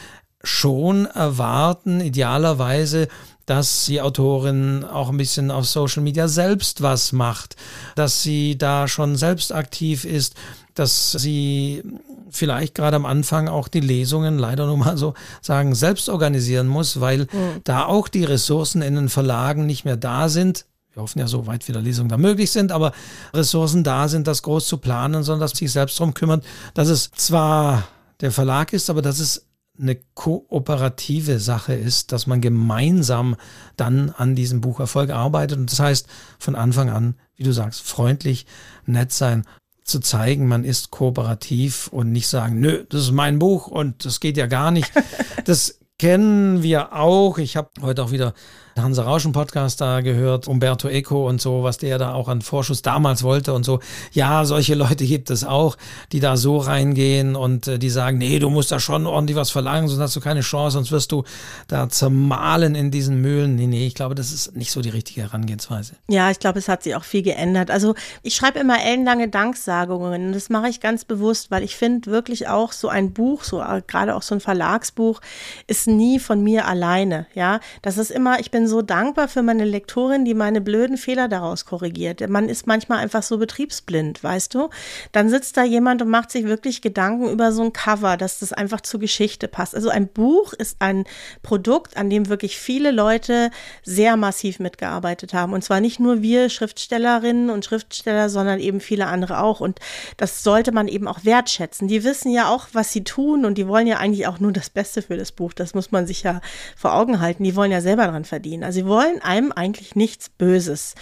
schon 0.44 1.06
erwarten, 1.06 2.00
idealerweise, 2.00 3.08
dass 3.46 3.86
die 3.86 4.00
Autorin 4.00 4.84
auch 4.84 5.10
ein 5.10 5.16
bisschen 5.16 5.50
auf 5.50 5.66
Social 5.66 6.02
Media 6.02 6.28
selbst 6.28 6.82
was 6.82 7.12
macht, 7.12 7.56
dass 7.96 8.22
sie 8.22 8.56
da 8.56 8.88
schon 8.88 9.16
selbst 9.16 9.52
aktiv 9.52 10.04
ist, 10.04 10.34
dass 10.74 11.12
sie 11.12 11.82
vielleicht 12.30 12.74
gerade 12.74 12.96
am 12.96 13.06
Anfang 13.06 13.48
auch 13.48 13.68
die 13.68 13.80
Lesungen 13.80 14.38
leider 14.38 14.66
nur 14.66 14.78
mal 14.78 14.96
so 14.96 15.14
sagen, 15.40 15.74
selbst 15.74 16.08
organisieren 16.08 16.66
muss, 16.66 17.00
weil 17.00 17.22
mhm. 17.22 17.60
da 17.64 17.84
auch 17.86 18.08
die 18.08 18.24
Ressourcen 18.24 18.82
in 18.82 18.94
den 18.94 19.08
Verlagen 19.08 19.66
nicht 19.66 19.84
mehr 19.84 19.96
da 19.96 20.28
sind. 20.28 20.64
Wir 20.94 21.02
hoffen 21.02 21.20
ja, 21.20 21.26
so 21.26 21.46
weit 21.46 21.68
wieder 21.68 21.80
Lesungen 21.80 22.10
da 22.10 22.18
möglich 22.18 22.50
sind, 22.50 22.70
aber 22.70 22.92
Ressourcen 23.32 23.82
da 23.82 24.08
sind, 24.08 24.26
das 24.26 24.42
groß 24.42 24.66
zu 24.66 24.78
planen, 24.78 25.22
sondern 25.22 25.40
dass 25.40 25.58
sich 25.58 25.72
selbst 25.72 25.98
darum 25.98 26.12
kümmert, 26.14 26.44
dass 26.74 26.88
es 26.88 27.10
zwar 27.12 27.84
der 28.20 28.30
Verlag 28.30 28.72
ist, 28.72 28.90
aber 28.90 29.00
dass 29.00 29.18
es 29.18 29.46
eine 29.78 29.96
kooperative 30.14 31.38
Sache 31.38 31.74
ist, 31.74 32.12
dass 32.12 32.26
man 32.26 32.40
gemeinsam 32.40 33.36
dann 33.76 34.10
an 34.10 34.34
diesem 34.34 34.60
Bucherfolg 34.60 35.10
arbeitet. 35.10 35.58
Und 35.58 35.72
das 35.72 35.80
heißt, 35.80 36.06
von 36.38 36.54
Anfang 36.54 36.90
an, 36.90 37.16
wie 37.36 37.42
du 37.42 37.52
sagst, 37.52 37.82
freundlich, 37.82 38.46
nett 38.84 39.12
sein, 39.12 39.44
zu 39.84 39.98
zeigen, 39.98 40.46
man 40.46 40.64
ist 40.64 40.90
kooperativ 40.90 41.88
und 41.88 42.12
nicht 42.12 42.28
sagen, 42.28 42.60
nö, 42.60 42.84
das 42.88 43.02
ist 43.02 43.12
mein 43.12 43.38
Buch 43.38 43.66
und 43.66 44.04
das 44.04 44.20
geht 44.20 44.36
ja 44.36 44.46
gar 44.46 44.70
nicht. 44.70 44.90
Das 45.44 45.80
kennen 45.98 46.62
wir 46.62 46.92
auch. 46.92 47.38
Ich 47.38 47.56
habe 47.56 47.70
heute 47.80 48.04
auch 48.04 48.12
wieder 48.12 48.34
Hansa 48.76 49.02
Rauschen 49.02 49.32
Podcast 49.32 49.80
da 49.80 50.00
gehört, 50.00 50.48
Umberto 50.48 50.88
Eco 50.88 51.28
und 51.28 51.40
so, 51.40 51.62
was 51.62 51.78
der 51.78 51.98
da 51.98 52.14
auch 52.14 52.28
an 52.28 52.42
Vorschuss 52.42 52.82
damals 52.82 53.22
wollte 53.22 53.52
und 53.52 53.64
so. 53.64 53.80
Ja, 54.12 54.44
solche 54.44 54.74
Leute 54.74 55.04
gibt 55.04 55.30
es 55.30 55.44
auch, 55.44 55.76
die 56.12 56.20
da 56.20 56.36
so 56.36 56.56
reingehen 56.58 57.36
und 57.36 57.68
äh, 57.68 57.78
die 57.78 57.90
sagen, 57.90 58.18
nee, 58.18 58.38
du 58.38 58.50
musst 58.50 58.72
da 58.72 58.80
schon 58.80 59.06
ordentlich 59.06 59.36
was 59.36 59.50
verlangen, 59.50 59.88
sonst 59.88 60.00
hast 60.00 60.16
du 60.16 60.20
keine 60.20 60.40
Chance, 60.40 60.74
sonst 60.74 60.92
wirst 60.92 61.12
du 61.12 61.24
da 61.68 61.88
zermahlen 61.88 62.74
in 62.74 62.90
diesen 62.90 63.20
Mühlen. 63.20 63.56
Nee, 63.56 63.66
nee, 63.66 63.86
ich 63.86 63.94
glaube, 63.94 64.14
das 64.14 64.32
ist 64.32 64.56
nicht 64.56 64.70
so 64.70 64.80
die 64.80 64.90
richtige 64.90 65.22
Herangehensweise. 65.22 65.94
Ja, 66.08 66.30
ich 66.30 66.38
glaube, 66.38 66.58
es 66.58 66.68
hat 66.68 66.82
sich 66.82 66.94
auch 66.94 67.04
viel 67.04 67.22
geändert. 67.22 67.70
Also 67.70 67.94
ich 68.22 68.34
schreibe 68.34 68.58
immer 68.58 68.82
ellenlange 68.82 69.28
Danksagungen. 69.28 70.32
Das 70.32 70.50
mache 70.50 70.68
ich 70.68 70.80
ganz 70.80 71.04
bewusst, 71.04 71.50
weil 71.50 71.62
ich 71.62 71.76
finde 71.76 72.10
wirklich 72.10 72.48
auch 72.48 72.72
so 72.72 72.88
ein 72.88 73.12
Buch, 73.12 73.44
so 73.44 73.60
äh, 73.60 73.82
gerade 73.86 74.14
auch 74.14 74.22
so 74.22 74.34
ein 74.34 74.40
Verlagsbuch, 74.40 75.20
ist 75.66 75.86
nie 75.86 76.18
von 76.18 76.42
mir 76.42 76.66
alleine. 76.66 77.26
Ja, 77.34 77.60
das 77.82 77.98
ist 77.98 78.10
immer, 78.10 78.40
ich 78.40 78.50
bin 78.50 78.61
bin 78.62 78.68
so 78.68 78.80
dankbar 78.80 79.26
für 79.26 79.42
meine 79.42 79.64
Lektorin, 79.64 80.24
die 80.24 80.34
meine 80.34 80.60
blöden 80.60 80.96
Fehler 80.96 81.26
daraus 81.26 81.64
korrigiert. 81.64 82.28
Man 82.28 82.48
ist 82.48 82.68
manchmal 82.68 82.98
einfach 82.98 83.24
so 83.24 83.38
betriebsblind, 83.38 84.22
weißt 84.22 84.54
du? 84.54 84.70
Dann 85.10 85.28
sitzt 85.28 85.56
da 85.56 85.64
jemand 85.64 86.00
und 86.00 86.08
macht 86.08 86.30
sich 86.30 86.44
wirklich 86.44 86.80
Gedanken 86.80 87.28
über 87.28 87.50
so 87.50 87.62
ein 87.62 87.72
Cover, 87.72 88.16
dass 88.16 88.38
das 88.38 88.52
einfach 88.52 88.80
zur 88.80 89.00
Geschichte 89.00 89.48
passt. 89.48 89.74
Also 89.74 89.88
ein 89.88 90.06
Buch 90.06 90.52
ist 90.52 90.76
ein 90.78 91.04
Produkt, 91.42 91.96
an 91.96 92.08
dem 92.08 92.28
wirklich 92.28 92.56
viele 92.56 92.92
Leute 92.92 93.50
sehr 93.82 94.16
massiv 94.16 94.60
mitgearbeitet 94.60 95.34
haben. 95.34 95.54
Und 95.54 95.64
zwar 95.64 95.80
nicht 95.80 95.98
nur 95.98 96.22
wir 96.22 96.48
Schriftstellerinnen 96.48 97.50
und 97.50 97.64
Schriftsteller, 97.64 98.28
sondern 98.28 98.60
eben 98.60 98.78
viele 98.78 99.06
andere 99.06 99.42
auch. 99.42 99.58
Und 99.58 99.80
das 100.18 100.44
sollte 100.44 100.70
man 100.70 100.86
eben 100.86 101.08
auch 101.08 101.24
wertschätzen. 101.24 101.88
Die 101.88 102.04
wissen 102.04 102.30
ja 102.30 102.48
auch, 102.48 102.68
was 102.74 102.92
sie 102.92 103.02
tun 103.02 103.44
und 103.44 103.58
die 103.58 103.66
wollen 103.66 103.88
ja 103.88 103.96
eigentlich 103.96 104.28
auch 104.28 104.38
nur 104.38 104.52
das 104.52 104.70
Beste 104.70 105.02
für 105.02 105.16
das 105.16 105.32
Buch. 105.32 105.52
Das 105.52 105.74
muss 105.74 105.90
man 105.90 106.06
sich 106.06 106.22
ja 106.22 106.40
vor 106.76 106.94
Augen 106.94 107.18
halten. 107.18 107.42
Die 107.42 107.56
wollen 107.56 107.72
ja 107.72 107.80
selber 107.80 108.06
dran 108.06 108.24
verdienen 108.24 108.51
verdienen. 108.52 108.64
Also 108.64 108.80
sie 108.80 108.86
wollen 108.86 109.22
einem 109.22 109.52
eigentlich 109.52 109.94
nichts 109.94 110.28
Böses. 110.28 110.94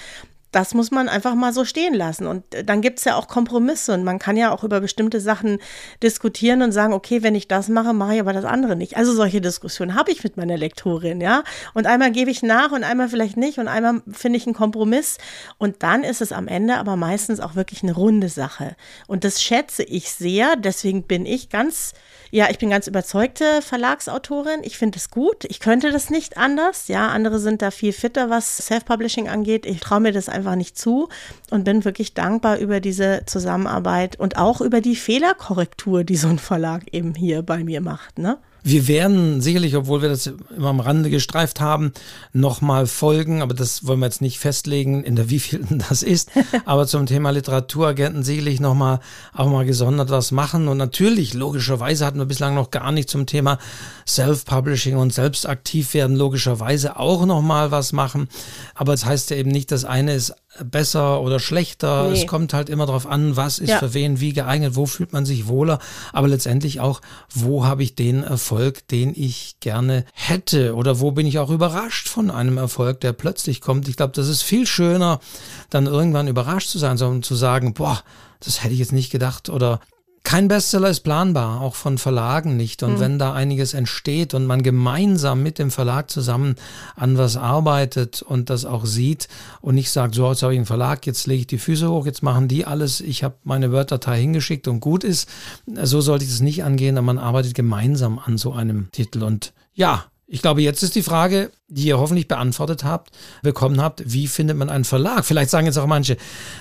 Das 0.52 0.74
muss 0.74 0.90
man 0.90 1.08
einfach 1.08 1.34
mal 1.34 1.52
so 1.52 1.64
stehen 1.64 1.94
lassen. 1.94 2.26
Und 2.26 2.54
äh, 2.54 2.64
dann 2.64 2.80
gibt 2.80 2.98
es 2.98 3.04
ja 3.04 3.16
auch 3.16 3.28
Kompromisse 3.28 3.94
und 3.94 4.04
man 4.04 4.18
kann 4.18 4.36
ja 4.36 4.52
auch 4.52 4.64
über 4.64 4.80
bestimmte 4.80 5.20
Sachen 5.20 5.58
diskutieren 6.02 6.62
und 6.62 6.72
sagen, 6.72 6.92
okay, 6.92 7.22
wenn 7.22 7.34
ich 7.34 7.48
das 7.48 7.68
mache, 7.68 7.92
mache 7.92 8.14
ich 8.14 8.20
aber 8.20 8.32
das 8.32 8.44
andere 8.44 8.76
nicht. 8.76 8.96
Also 8.96 9.14
solche 9.14 9.40
Diskussionen 9.40 9.94
habe 9.94 10.10
ich 10.10 10.24
mit 10.24 10.36
meiner 10.36 10.56
Lektorin, 10.56 11.20
ja. 11.20 11.42
Und 11.74 11.86
einmal 11.86 12.10
gebe 12.10 12.30
ich 12.30 12.42
nach 12.42 12.72
und 12.72 12.84
einmal 12.84 13.08
vielleicht 13.08 13.36
nicht 13.36 13.58
und 13.58 13.68
einmal 13.68 14.02
finde 14.10 14.38
ich 14.38 14.46
einen 14.46 14.54
Kompromiss. 14.54 15.18
Und 15.58 15.82
dann 15.82 16.04
ist 16.04 16.20
es 16.20 16.32
am 16.32 16.48
Ende 16.48 16.76
aber 16.76 16.96
meistens 16.96 17.40
auch 17.40 17.54
wirklich 17.54 17.82
eine 17.82 17.94
runde 17.94 18.28
Sache. 18.28 18.76
Und 19.06 19.24
das 19.24 19.42
schätze 19.42 19.82
ich 19.82 20.10
sehr. 20.10 20.56
Deswegen 20.56 21.04
bin 21.04 21.26
ich 21.26 21.48
ganz 21.48 21.94
ja, 22.32 22.48
ich 22.48 22.58
bin 22.58 22.70
ganz 22.70 22.86
überzeugte 22.86 23.60
Verlagsautorin. 23.60 24.60
Ich 24.62 24.78
finde 24.78 24.98
es 24.98 25.10
gut. 25.10 25.44
Ich 25.46 25.58
könnte 25.58 25.90
das 25.90 26.10
nicht 26.10 26.36
anders. 26.36 26.86
Ja, 26.86 27.08
andere 27.08 27.40
sind 27.40 27.60
da 27.60 27.72
viel 27.72 27.92
fitter, 27.92 28.30
was 28.30 28.58
Self-Publishing 28.58 29.28
angeht. 29.28 29.66
Ich 29.66 29.80
traue 29.80 29.98
mir 29.98 30.12
das 30.12 30.28
einfach 30.28 30.39
nicht 30.56 30.78
zu 30.78 31.08
und 31.50 31.64
bin 31.64 31.84
wirklich 31.84 32.14
dankbar 32.14 32.58
über 32.58 32.80
diese 32.80 33.22
Zusammenarbeit 33.26 34.18
und 34.18 34.36
auch 34.36 34.60
über 34.60 34.80
die 34.80 34.96
Fehlerkorrektur, 34.96 36.04
die 36.04 36.16
so 36.16 36.28
ein 36.28 36.38
Verlag 36.38 36.84
eben 36.92 37.14
hier 37.14 37.42
bei 37.42 37.64
mir 37.64 37.80
macht. 37.80 38.18
Ne? 38.18 38.38
Wir 38.62 38.88
werden 38.88 39.40
sicherlich, 39.40 39.76
obwohl 39.76 40.02
wir 40.02 40.08
das 40.08 40.26
immer 40.56 40.68
am 40.68 40.80
Rande 40.80 41.10
gestreift 41.10 41.60
haben, 41.60 41.92
nochmal 42.32 42.86
folgen, 42.86 43.42
aber 43.42 43.54
das 43.54 43.86
wollen 43.86 44.00
wir 44.00 44.06
jetzt 44.06 44.20
nicht 44.20 44.38
festlegen, 44.38 45.02
in 45.02 45.16
der 45.16 45.30
wievielten 45.30 45.82
das 45.88 46.02
ist. 46.02 46.30
aber 46.64 46.86
zum 46.86 47.06
Thema 47.06 47.30
Literaturagenten 47.30 48.22
sicherlich 48.22 48.60
nochmal 48.60 49.00
auch 49.32 49.48
mal 49.48 49.64
gesondert 49.64 50.10
was 50.10 50.30
machen. 50.30 50.68
Und 50.68 50.76
natürlich, 50.76 51.34
logischerweise 51.34 52.04
hatten 52.04 52.18
wir 52.18 52.26
bislang 52.26 52.54
noch 52.54 52.70
gar 52.70 52.92
nicht 52.92 53.08
zum 53.08 53.26
Thema 53.26 53.58
Self-Publishing 54.06 54.96
und 54.96 55.12
selbst 55.12 55.48
aktiv 55.48 55.94
werden, 55.94 56.16
logischerweise 56.16 56.98
auch 56.98 57.26
nochmal 57.26 57.70
was 57.70 57.92
machen. 57.92 58.28
Aber 58.74 58.92
das 58.92 59.04
heißt 59.04 59.30
ja 59.30 59.36
eben 59.36 59.50
nicht, 59.50 59.70
das 59.72 59.84
eine 59.84 60.14
ist 60.14 60.34
besser 60.64 61.20
oder 61.20 61.38
schlechter. 61.38 62.08
Nee. 62.08 62.20
Es 62.20 62.26
kommt 62.26 62.52
halt 62.52 62.68
immer 62.68 62.86
darauf 62.86 63.06
an, 63.06 63.36
was 63.36 63.58
ist 63.58 63.70
ja. 63.70 63.78
für 63.78 63.94
wen 63.94 64.20
wie 64.20 64.32
geeignet, 64.32 64.76
wo 64.76 64.86
fühlt 64.86 65.12
man 65.12 65.26
sich 65.26 65.46
wohler, 65.46 65.78
aber 66.12 66.28
letztendlich 66.28 66.80
auch, 66.80 67.00
wo 67.34 67.64
habe 67.64 67.82
ich 67.82 67.94
den 67.94 68.22
Erfolg, 68.22 68.86
den 68.88 69.12
ich 69.14 69.56
gerne 69.60 70.04
hätte 70.12 70.74
oder 70.74 71.00
wo 71.00 71.12
bin 71.12 71.26
ich 71.26 71.38
auch 71.38 71.50
überrascht 71.50 72.08
von 72.08 72.30
einem 72.30 72.58
Erfolg, 72.58 73.00
der 73.00 73.12
plötzlich 73.12 73.60
kommt. 73.60 73.88
Ich 73.88 73.96
glaube, 73.96 74.12
das 74.14 74.28
ist 74.28 74.42
viel 74.42 74.66
schöner, 74.66 75.20
dann 75.70 75.86
irgendwann 75.86 76.28
überrascht 76.28 76.68
zu 76.68 76.78
sein, 76.78 76.96
sondern 76.96 77.22
zu 77.22 77.34
sagen, 77.34 77.74
boah, 77.74 78.02
das 78.40 78.62
hätte 78.62 78.74
ich 78.74 78.80
jetzt 78.80 78.92
nicht 78.92 79.10
gedacht 79.10 79.48
oder 79.48 79.80
kein 80.22 80.48
Bestseller 80.48 80.90
ist 80.90 81.00
planbar, 81.00 81.60
auch 81.60 81.74
von 81.74 81.98
Verlagen 81.98 82.56
nicht. 82.56 82.82
Und 82.82 82.94
mhm. 82.94 83.00
wenn 83.00 83.18
da 83.18 83.32
einiges 83.32 83.74
entsteht 83.74 84.34
und 84.34 84.46
man 84.46 84.62
gemeinsam 84.62 85.42
mit 85.42 85.58
dem 85.58 85.70
Verlag 85.70 86.10
zusammen 86.10 86.56
an 86.94 87.16
was 87.16 87.36
arbeitet 87.36 88.22
und 88.22 88.50
das 88.50 88.64
auch 88.64 88.84
sieht 88.84 89.28
und 89.60 89.74
nicht 89.74 89.90
sagt, 89.90 90.14
so, 90.14 90.28
jetzt 90.30 90.42
habe 90.42 90.52
ich 90.52 90.58
einen 90.58 90.66
Verlag, 90.66 91.06
jetzt 91.06 91.26
lege 91.26 91.40
ich 91.40 91.46
die 91.46 91.58
Füße 91.58 91.88
hoch, 91.88 92.06
jetzt 92.06 92.22
machen 92.22 92.48
die 92.48 92.66
alles, 92.66 93.00
ich 93.00 93.24
habe 93.24 93.36
meine 93.44 93.72
Word-Datei 93.72 94.20
hingeschickt 94.20 94.68
und 94.68 94.80
gut 94.80 95.04
ist, 95.04 95.28
so 95.66 96.00
sollte 96.00 96.24
ich 96.24 96.30
es 96.30 96.40
nicht 96.40 96.64
angehen, 96.64 96.98
aber 96.98 97.06
man 97.06 97.18
arbeitet 97.18 97.54
gemeinsam 97.54 98.18
an 98.18 98.36
so 98.36 98.52
einem 98.52 98.90
Titel. 98.92 99.22
Und 99.22 99.52
ja, 99.74 100.04
ich 100.32 100.42
glaube, 100.42 100.62
jetzt 100.62 100.84
ist 100.84 100.94
die 100.94 101.02
Frage, 101.02 101.50
die 101.66 101.86
ihr 101.86 101.98
hoffentlich 101.98 102.28
beantwortet 102.28 102.84
habt, 102.84 103.10
bekommen 103.42 103.80
habt, 103.80 104.02
wie 104.06 104.28
findet 104.28 104.56
man 104.56 104.70
einen 104.70 104.84
Verlag? 104.84 105.24
Vielleicht 105.24 105.50
sagen 105.50 105.66
jetzt 105.66 105.76
auch 105.76 105.88
manche, 105.88 106.16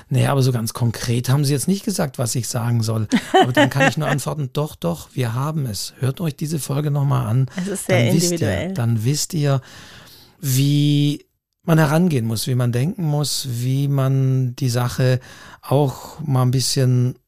naja, 0.09 0.31
aber 0.31 0.41
so 0.41 0.51
ganz 0.51 0.73
konkret 0.73 1.29
haben 1.29 1.45
sie 1.45 1.53
jetzt 1.53 1.67
nicht 1.67 1.85
gesagt, 1.85 2.17
was 2.17 2.33
ich 2.33 2.47
sagen 2.47 2.81
soll. 2.81 3.07
Aber 3.39 3.53
dann 3.53 3.69
kann 3.69 3.87
ich 3.87 3.95
nur 3.95 4.07
antworten, 4.09 4.49
doch, 4.53 4.75
doch, 4.75 5.09
wir 5.13 5.35
haben 5.35 5.67
es. 5.67 5.93
Hört 5.99 6.19
euch 6.19 6.35
diese 6.35 6.57
Folge 6.57 6.89
nochmal 6.89 7.27
an. 7.27 7.45
Es 7.57 7.67
ist 7.67 7.85
sehr 7.85 8.05
dann 8.05 8.15
individuell. 8.15 8.39
Wisst 8.39 8.69
ihr, 8.69 8.73
dann 8.73 9.03
wisst 9.05 9.33
ihr, 9.35 9.61
wie 10.39 11.25
man 11.61 11.77
herangehen 11.77 12.25
muss, 12.25 12.47
wie 12.47 12.55
man 12.55 12.71
denken 12.71 13.03
muss, 13.03 13.47
wie 13.51 13.87
man 13.87 14.55
die 14.55 14.69
Sache 14.69 15.19
auch 15.61 16.19
mal 16.21 16.41
ein 16.41 16.51
bisschen 16.51 17.19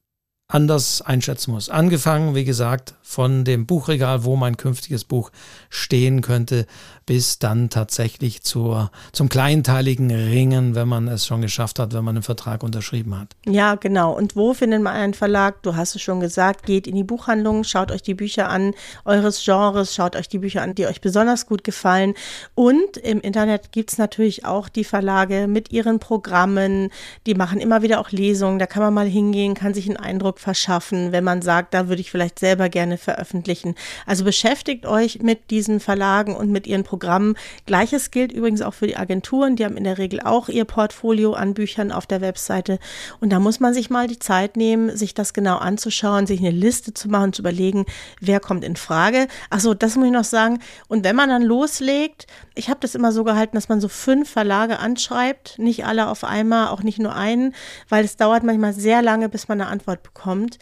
anders 0.47 1.01
einschätzen 1.01 1.51
muss. 1.51 1.69
Angefangen, 1.69 2.35
wie 2.35 2.45
gesagt, 2.45 2.95
von 3.11 3.43
dem 3.43 3.65
Buchregal, 3.65 4.23
wo 4.23 4.37
mein 4.37 4.55
künftiges 4.55 5.03
Buch 5.03 5.31
stehen 5.69 6.21
könnte, 6.21 6.65
bis 7.05 7.39
dann 7.39 7.69
tatsächlich 7.69 8.41
zur, 8.41 8.89
zum 9.11 9.27
kleinteiligen 9.27 10.11
Ringen, 10.11 10.75
wenn 10.75 10.87
man 10.87 11.09
es 11.09 11.25
schon 11.25 11.41
geschafft 11.41 11.77
hat, 11.77 11.91
wenn 11.93 12.05
man 12.05 12.15
einen 12.15 12.23
Vertrag 12.23 12.63
unterschrieben 12.63 13.19
hat. 13.19 13.35
Ja, 13.45 13.75
genau. 13.75 14.13
Und 14.13 14.37
wo 14.37 14.53
findet 14.53 14.81
man 14.81 14.93
einen 14.93 15.13
Verlag? 15.13 15.61
Du 15.61 15.75
hast 15.75 15.93
es 15.93 16.01
schon 16.01 16.21
gesagt, 16.21 16.65
geht 16.65 16.87
in 16.87 16.95
die 16.95 17.03
Buchhandlung, 17.03 17.65
schaut 17.65 17.91
euch 17.91 18.01
die 18.01 18.13
Bücher 18.13 18.47
an, 18.47 18.73
eures 19.03 19.43
Genres, 19.43 19.93
schaut 19.93 20.15
euch 20.15 20.29
die 20.29 20.39
Bücher 20.39 20.61
an, 20.61 20.73
die 20.73 20.85
euch 20.85 21.01
besonders 21.01 21.47
gut 21.47 21.65
gefallen. 21.65 22.13
Und 22.55 22.95
im 22.95 23.19
Internet 23.19 23.73
gibt 23.73 23.91
es 23.91 23.97
natürlich 23.97 24.45
auch 24.45 24.69
die 24.69 24.85
Verlage 24.85 25.47
mit 25.47 25.73
ihren 25.73 25.99
Programmen, 25.99 26.91
die 27.25 27.35
machen 27.35 27.59
immer 27.59 27.81
wieder 27.81 27.99
auch 27.99 28.11
Lesungen, 28.11 28.57
da 28.57 28.67
kann 28.67 28.83
man 28.83 28.93
mal 28.93 29.07
hingehen, 29.07 29.53
kann 29.53 29.73
sich 29.73 29.87
einen 29.89 29.97
Eindruck 29.97 30.39
verschaffen, 30.39 31.11
wenn 31.11 31.25
man 31.25 31.41
sagt, 31.41 31.73
da 31.73 31.89
würde 31.89 31.99
ich 31.99 32.09
vielleicht 32.09 32.39
selber 32.39 32.69
gerne 32.69 33.00
veröffentlichen. 33.01 33.75
Also 34.05 34.23
beschäftigt 34.23 34.85
euch 34.85 35.19
mit 35.21 35.51
diesen 35.51 35.79
Verlagen 35.79 36.35
und 36.35 36.51
mit 36.51 36.67
ihren 36.67 36.83
Programmen 36.83 37.01
Programm. 37.01 37.35
Gleiches 37.65 38.11
gilt 38.11 38.31
übrigens 38.31 38.61
auch 38.61 38.75
für 38.75 38.85
die 38.85 38.95
Agenturen. 38.95 39.55
Die 39.55 39.65
haben 39.65 39.75
in 39.75 39.85
der 39.85 39.97
Regel 39.97 40.21
auch 40.21 40.49
ihr 40.49 40.65
Portfolio 40.65 41.33
an 41.33 41.55
Büchern 41.55 41.91
auf 41.91 42.05
der 42.05 42.21
Webseite. 42.21 42.77
Und 43.19 43.31
da 43.31 43.39
muss 43.39 43.59
man 43.59 43.73
sich 43.73 43.89
mal 43.89 44.07
die 44.07 44.19
Zeit 44.19 44.55
nehmen, 44.55 44.95
sich 44.95 45.15
das 45.15 45.33
genau 45.33 45.57
anzuschauen, 45.57 46.27
sich 46.27 46.39
eine 46.39 46.51
Liste 46.51 46.93
zu 46.93 47.09
machen, 47.09 47.33
zu 47.33 47.41
überlegen, 47.41 47.85
wer 48.19 48.39
kommt 48.39 48.63
in 48.63 48.75
Frage. 48.75 49.27
Achso, 49.49 49.73
das 49.73 49.95
muss 49.95 50.05
ich 50.05 50.11
noch 50.11 50.23
sagen. 50.23 50.59
Und 50.87 51.03
wenn 51.03 51.15
man 51.15 51.29
dann 51.29 51.41
loslegt, 51.41 52.27
ich 52.53 52.69
habe 52.69 52.79
das 52.81 52.93
immer 52.93 53.11
so 53.11 53.23
gehalten, 53.23 53.55
dass 53.55 53.69
man 53.69 53.81
so 53.81 53.87
fünf 53.87 54.29
Verlage 54.29 54.77
anschreibt, 54.77 55.57
nicht 55.57 55.85
alle 55.85 56.07
auf 56.07 56.23
einmal, 56.23 56.67
auch 56.67 56.83
nicht 56.83 56.99
nur 56.99 57.15
einen, 57.15 57.55
weil 57.89 58.05
es 58.05 58.15
dauert 58.15 58.43
manchmal 58.43 58.73
sehr 58.73 59.01
lange, 59.01 59.27
bis 59.27 59.47
man 59.47 59.59
eine 59.59 59.71
Antwort 59.71 60.03
bekommt. 60.03 60.59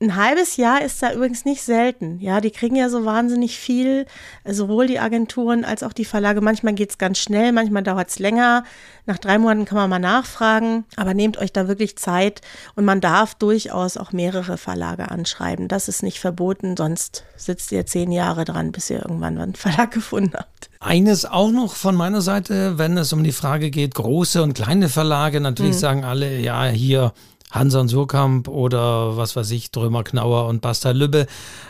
Ein 0.00 0.14
halbes 0.14 0.56
Jahr 0.56 0.82
ist 0.82 1.02
da 1.02 1.12
übrigens 1.12 1.44
nicht 1.44 1.62
selten. 1.62 2.20
Ja, 2.20 2.40
die 2.40 2.52
kriegen 2.52 2.76
ja 2.76 2.88
so 2.88 3.04
wahnsinnig 3.04 3.58
viel, 3.58 4.06
sowohl 4.44 4.86
die 4.86 5.00
Agenturen 5.00 5.64
als 5.64 5.82
auch 5.82 5.92
die 5.92 6.04
Verlage. 6.04 6.40
Manchmal 6.40 6.74
geht 6.74 6.90
es 6.90 6.98
ganz 6.98 7.18
schnell, 7.18 7.50
manchmal 7.50 7.82
dauert 7.82 8.08
es 8.08 8.20
länger. 8.20 8.62
Nach 9.06 9.18
drei 9.18 9.38
Monaten 9.38 9.64
kann 9.64 9.76
man 9.76 9.90
mal 9.90 9.98
nachfragen, 9.98 10.84
aber 10.94 11.14
nehmt 11.14 11.38
euch 11.38 11.52
da 11.52 11.66
wirklich 11.66 11.96
Zeit 11.96 12.42
und 12.76 12.84
man 12.84 13.00
darf 13.00 13.34
durchaus 13.34 13.96
auch 13.96 14.12
mehrere 14.12 14.56
Verlage 14.56 15.10
anschreiben. 15.10 15.66
Das 15.66 15.88
ist 15.88 16.04
nicht 16.04 16.20
verboten, 16.20 16.76
sonst 16.76 17.24
sitzt 17.36 17.72
ihr 17.72 17.84
zehn 17.84 18.12
Jahre 18.12 18.44
dran, 18.44 18.70
bis 18.70 18.90
ihr 18.90 19.02
irgendwann 19.02 19.36
einen 19.36 19.56
Verlag 19.56 19.90
gefunden 19.94 20.34
habt. 20.34 20.70
Eines 20.78 21.24
auch 21.24 21.50
noch 21.50 21.74
von 21.74 21.96
meiner 21.96 22.20
Seite, 22.20 22.78
wenn 22.78 22.96
es 22.96 23.12
um 23.12 23.24
die 23.24 23.32
Frage 23.32 23.70
geht, 23.70 23.96
große 23.96 24.44
und 24.44 24.54
kleine 24.54 24.88
Verlage, 24.88 25.40
natürlich 25.40 25.74
mhm. 25.74 25.80
sagen 25.80 26.04
alle, 26.04 26.38
ja, 26.38 26.66
hier 26.66 27.12
Hanson 27.50 27.88
Surkamp 27.88 28.48
oder 28.48 29.16
was 29.16 29.36
weiß 29.36 29.50
ich, 29.52 29.70
Drömer 29.70 30.04
Knauer 30.04 30.46
und 30.46 30.60
Basta 30.60 30.90
Lübbe. 30.90 31.26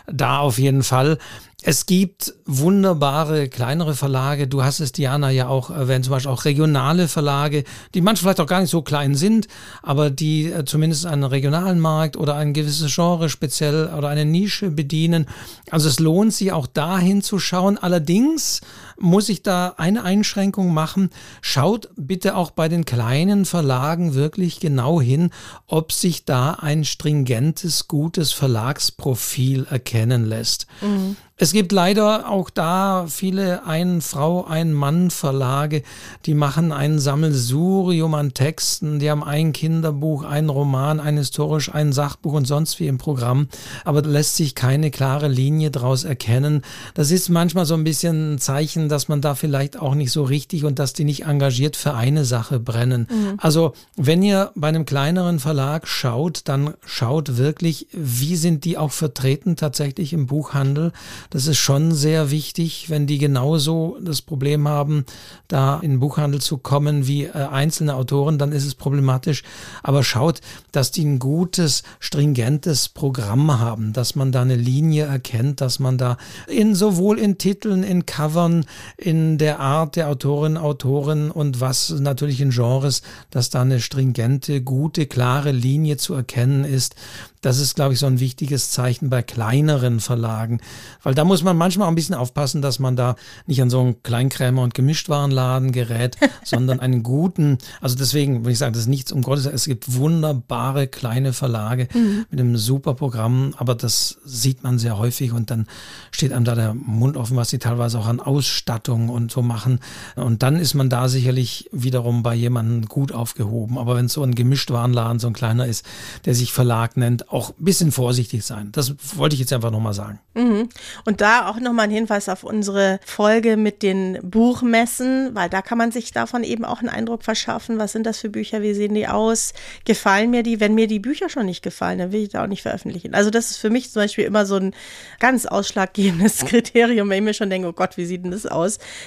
Da 0.06 0.38
auf 0.38 0.58
jeden 0.58 0.82
Fall. 0.82 1.18
Es 1.60 1.86
gibt 1.86 2.34
wunderbare 2.46 3.48
kleinere 3.48 3.94
Verlage. 3.94 4.46
Du 4.46 4.62
hast 4.62 4.78
es, 4.78 4.92
Diana, 4.92 5.30
ja 5.30 5.48
auch 5.48 5.70
erwähnt, 5.70 6.04
zum 6.04 6.12
Beispiel 6.12 6.30
auch 6.30 6.44
regionale 6.44 7.08
Verlage, 7.08 7.64
die 7.94 8.00
manchmal 8.00 8.34
vielleicht 8.34 8.40
auch 8.40 8.50
gar 8.50 8.60
nicht 8.60 8.70
so 8.70 8.82
klein 8.82 9.16
sind, 9.16 9.48
aber 9.82 10.08
die 10.10 10.52
äh, 10.52 10.64
zumindest 10.64 11.04
einen 11.06 11.24
regionalen 11.24 11.80
Markt 11.80 12.16
oder 12.16 12.36
ein 12.36 12.52
gewisses 12.52 12.94
Genre 12.94 13.28
speziell 13.28 13.90
oder 13.92 14.08
eine 14.08 14.24
Nische 14.24 14.70
bedienen. 14.70 15.26
Also 15.68 15.88
es 15.88 15.98
lohnt 15.98 16.32
sich 16.32 16.52
auch 16.52 16.68
dahin 16.68 17.22
zu 17.22 17.40
schauen. 17.40 17.76
Allerdings 17.76 18.60
muss 18.98 19.28
ich 19.28 19.42
da 19.42 19.74
eine 19.76 20.04
Einschränkung 20.04 20.72
machen. 20.72 21.10
Schaut 21.40 21.90
bitte 21.96 22.36
auch 22.36 22.50
bei 22.50 22.68
den 22.68 22.84
kleinen 22.84 23.44
Verlagen 23.44 24.14
wirklich 24.14 24.60
genau 24.60 25.00
hin, 25.00 25.30
ob 25.66 25.92
sich 25.92 26.24
da 26.24 26.52
ein 26.52 26.84
stringentes, 26.84 27.88
gutes 27.88 28.32
Verlagsprofil 28.32 29.66
erkennen 29.70 30.24
lässt. 30.24 30.66
Mhm. 30.80 31.16
Es 31.40 31.52
gibt 31.52 31.70
leider 31.70 32.28
auch 32.28 32.50
da 32.50 33.06
viele 33.08 33.64
Ein-Frau, 33.64 34.44
Ein-Mann-Verlage, 34.46 35.84
die 36.26 36.34
machen 36.34 36.72
ein 36.72 36.98
Sammelsurium 36.98 38.12
an 38.14 38.34
Texten, 38.34 38.98
die 38.98 39.08
haben 39.08 39.22
ein 39.22 39.52
Kinderbuch, 39.52 40.24
ein 40.24 40.48
Roman, 40.48 40.98
ein 40.98 41.16
historisch, 41.16 41.72
ein 41.72 41.92
Sachbuch 41.92 42.32
und 42.32 42.46
sonst 42.46 42.80
wie 42.80 42.88
im 42.88 42.98
Programm, 42.98 43.46
aber 43.84 44.02
da 44.02 44.10
lässt 44.10 44.34
sich 44.34 44.56
keine 44.56 44.90
klare 44.90 45.28
Linie 45.28 45.70
daraus 45.70 46.02
erkennen. 46.02 46.62
Das 46.94 47.12
ist 47.12 47.28
manchmal 47.28 47.66
so 47.66 47.74
ein 47.74 47.84
bisschen 47.84 48.34
ein 48.34 48.38
Zeichen, 48.38 48.87
dass 48.88 49.08
man 49.08 49.20
da 49.20 49.34
vielleicht 49.34 49.78
auch 49.78 49.94
nicht 49.94 50.12
so 50.12 50.22
richtig 50.22 50.64
und 50.64 50.78
dass 50.78 50.92
die 50.92 51.04
nicht 51.04 51.24
engagiert 51.24 51.76
für 51.76 51.94
eine 51.94 52.24
Sache 52.24 52.60
brennen. 52.60 53.06
Mhm. 53.10 53.34
Also 53.38 53.72
wenn 53.96 54.22
ihr 54.22 54.52
bei 54.54 54.68
einem 54.68 54.84
kleineren 54.84 55.38
Verlag 55.38 55.86
schaut, 55.86 56.42
dann 56.44 56.74
schaut 56.84 57.36
wirklich, 57.36 57.88
wie 57.92 58.36
sind 58.36 58.64
die 58.64 58.78
auch 58.78 58.92
vertreten 58.92 59.56
tatsächlich 59.56 60.12
im 60.12 60.26
Buchhandel 60.26 60.92
das 61.30 61.46
ist 61.46 61.58
schon 61.58 61.92
sehr 61.92 62.30
wichtig, 62.30 62.90
wenn 62.90 63.06
die 63.06 63.18
genauso 63.18 63.98
das 64.00 64.22
Problem 64.22 64.68
haben, 64.68 65.04
da 65.48 65.78
in 65.80 65.92
den 65.92 66.00
Buchhandel 66.00 66.40
zu 66.40 66.58
kommen 66.58 67.06
wie 67.06 67.24
äh, 67.24 67.32
einzelne 67.32 67.94
Autoren, 67.94 68.38
dann 68.38 68.52
ist 68.52 68.64
es 68.64 68.74
problematisch. 68.74 69.42
Aber 69.82 70.02
schaut, 70.02 70.40
dass 70.72 70.90
die 70.90 71.04
ein 71.04 71.18
gutes, 71.18 71.82
stringentes 72.00 72.88
Programm 72.88 73.58
haben, 73.58 73.92
dass 73.92 74.14
man 74.14 74.32
da 74.32 74.42
eine 74.42 74.56
Linie 74.56 75.04
erkennt, 75.04 75.60
dass 75.60 75.78
man 75.78 75.98
da 75.98 76.16
in 76.46 76.74
sowohl 76.74 77.18
in 77.18 77.38
Titeln, 77.38 77.82
in 77.82 78.06
Covern, 78.06 78.64
in 78.96 79.38
der 79.38 79.60
Art 79.60 79.96
der 79.96 80.08
Autorinnen, 80.08 80.56
Autoren 80.56 81.30
und 81.30 81.60
was 81.60 81.90
natürlich 81.90 82.40
in 82.40 82.50
Genres, 82.50 83.02
dass 83.30 83.50
da 83.50 83.62
eine 83.62 83.80
stringente, 83.80 84.62
gute, 84.62 85.06
klare 85.06 85.52
Linie 85.52 85.96
zu 85.96 86.14
erkennen 86.14 86.64
ist. 86.64 86.94
Das 87.40 87.60
ist, 87.60 87.76
glaube 87.76 87.94
ich, 87.94 88.00
so 88.00 88.06
ein 88.06 88.18
wichtiges 88.18 88.72
Zeichen 88.72 89.10
bei 89.10 89.22
kleineren 89.22 90.00
Verlagen, 90.00 90.60
weil 91.04 91.14
da 91.14 91.24
muss 91.24 91.44
man 91.44 91.56
manchmal 91.56 91.86
auch 91.86 91.92
ein 91.92 91.94
bisschen 91.94 92.16
aufpassen, 92.16 92.62
dass 92.62 92.80
man 92.80 92.96
da 92.96 93.14
nicht 93.46 93.62
an 93.62 93.70
so 93.70 93.80
einen 93.80 94.02
Kleinkrämer- 94.02 94.62
und 94.62 94.74
Gemischtwarenladen 94.74 95.70
gerät, 95.70 96.16
sondern 96.44 96.80
einen 96.80 97.04
guten, 97.04 97.58
also 97.80 97.94
deswegen 97.94 98.40
würde 98.40 98.52
ich 98.52 98.58
sagen, 98.58 98.72
das 98.72 98.82
ist 98.82 98.88
nichts 98.88 99.12
um 99.12 99.22
Gottes 99.22 99.46
es 99.46 99.66
gibt 99.66 99.94
wunderbare 99.94 100.88
kleine 100.88 101.32
Verlage 101.32 101.88
mhm. 101.94 102.26
mit 102.30 102.40
einem 102.40 102.56
super 102.56 102.94
Programm, 102.94 103.54
aber 103.56 103.74
das 103.74 104.18
sieht 104.24 104.62
man 104.62 104.78
sehr 104.78 104.98
häufig 104.98 105.32
und 105.32 105.50
dann 105.50 105.66
steht 106.10 106.32
einem 106.32 106.44
da 106.44 106.54
der 106.54 106.74
Mund 106.74 107.16
offen, 107.16 107.36
was 107.36 107.50
sie 107.50 107.58
teilweise 107.58 107.98
auch 107.98 108.06
an 108.06 108.20
Ausstattung 108.68 109.08
und 109.08 109.30
so 109.30 109.40
machen 109.42 109.80
und 110.14 110.42
dann 110.42 110.56
ist 110.56 110.74
man 110.74 110.90
da 110.90 111.08
sicherlich 111.08 111.68
wiederum 111.72 112.22
bei 112.22 112.34
jemandem 112.34 112.86
gut 112.86 113.12
aufgehoben, 113.12 113.78
aber 113.78 113.96
wenn 113.96 114.08
so 114.08 114.22
ein 114.22 114.34
Gemischtwarenladen, 114.34 115.18
so 115.18 115.26
ein 115.26 115.32
kleiner 115.32 115.66
ist, 115.66 115.86
der 116.26 116.34
sich 116.34 116.52
Verlag 116.52 116.96
nennt, 116.96 117.30
auch 117.30 117.50
ein 117.50 117.64
bisschen 117.64 117.92
vorsichtig 117.92 118.44
sein. 118.44 118.70
Das 118.72 118.94
wollte 119.16 119.34
ich 119.34 119.40
jetzt 119.40 119.52
einfach 119.52 119.70
nochmal 119.70 119.94
sagen. 119.94 120.18
Mhm. 120.34 120.68
Und 121.04 121.20
da 121.20 121.48
auch 121.48 121.58
nochmal 121.60 121.86
ein 121.86 121.90
Hinweis 121.90 122.28
auf 122.28 122.44
unsere 122.44 123.00
Folge 123.06 123.56
mit 123.56 123.82
den 123.82 124.18
Buchmessen, 124.22 125.34
weil 125.34 125.48
da 125.48 125.62
kann 125.62 125.78
man 125.78 125.90
sich 125.90 126.12
davon 126.12 126.44
eben 126.44 126.64
auch 126.64 126.80
einen 126.80 126.90
Eindruck 126.90 127.22
verschaffen. 127.22 127.78
Was 127.78 127.92
sind 127.92 128.04
das 128.04 128.18
für 128.18 128.28
Bücher? 128.28 128.62
Wie 128.62 128.74
sehen 128.74 128.94
die 128.94 129.08
aus? 129.08 129.54
Gefallen 129.84 130.30
mir 130.30 130.42
die? 130.42 130.60
Wenn 130.60 130.74
mir 130.74 130.86
die 130.86 130.98
Bücher 130.98 131.28
schon 131.28 131.46
nicht 131.46 131.62
gefallen, 131.62 131.98
dann 131.98 132.12
will 132.12 132.22
ich 132.22 132.30
da 132.30 132.44
auch 132.44 132.48
nicht 132.48 132.62
veröffentlichen. 132.62 133.14
Also 133.14 133.30
das 133.30 133.50
ist 133.50 133.56
für 133.56 133.70
mich 133.70 133.90
zum 133.90 134.02
Beispiel 134.02 134.24
immer 134.24 134.46
so 134.46 134.56
ein 134.56 134.74
ganz 135.18 135.46
ausschlaggebendes 135.46 136.38
Kriterium, 136.46 137.08
wenn 137.08 137.18
ich 137.18 137.24
mir 137.24 137.34
schon 137.34 137.50
denke, 137.50 137.68
oh 137.68 137.72
Gott, 137.72 137.96
wie 137.96 138.04
sieht 138.04 138.24
denn 138.24 138.30
das 138.30 138.46
aus? 138.46 138.57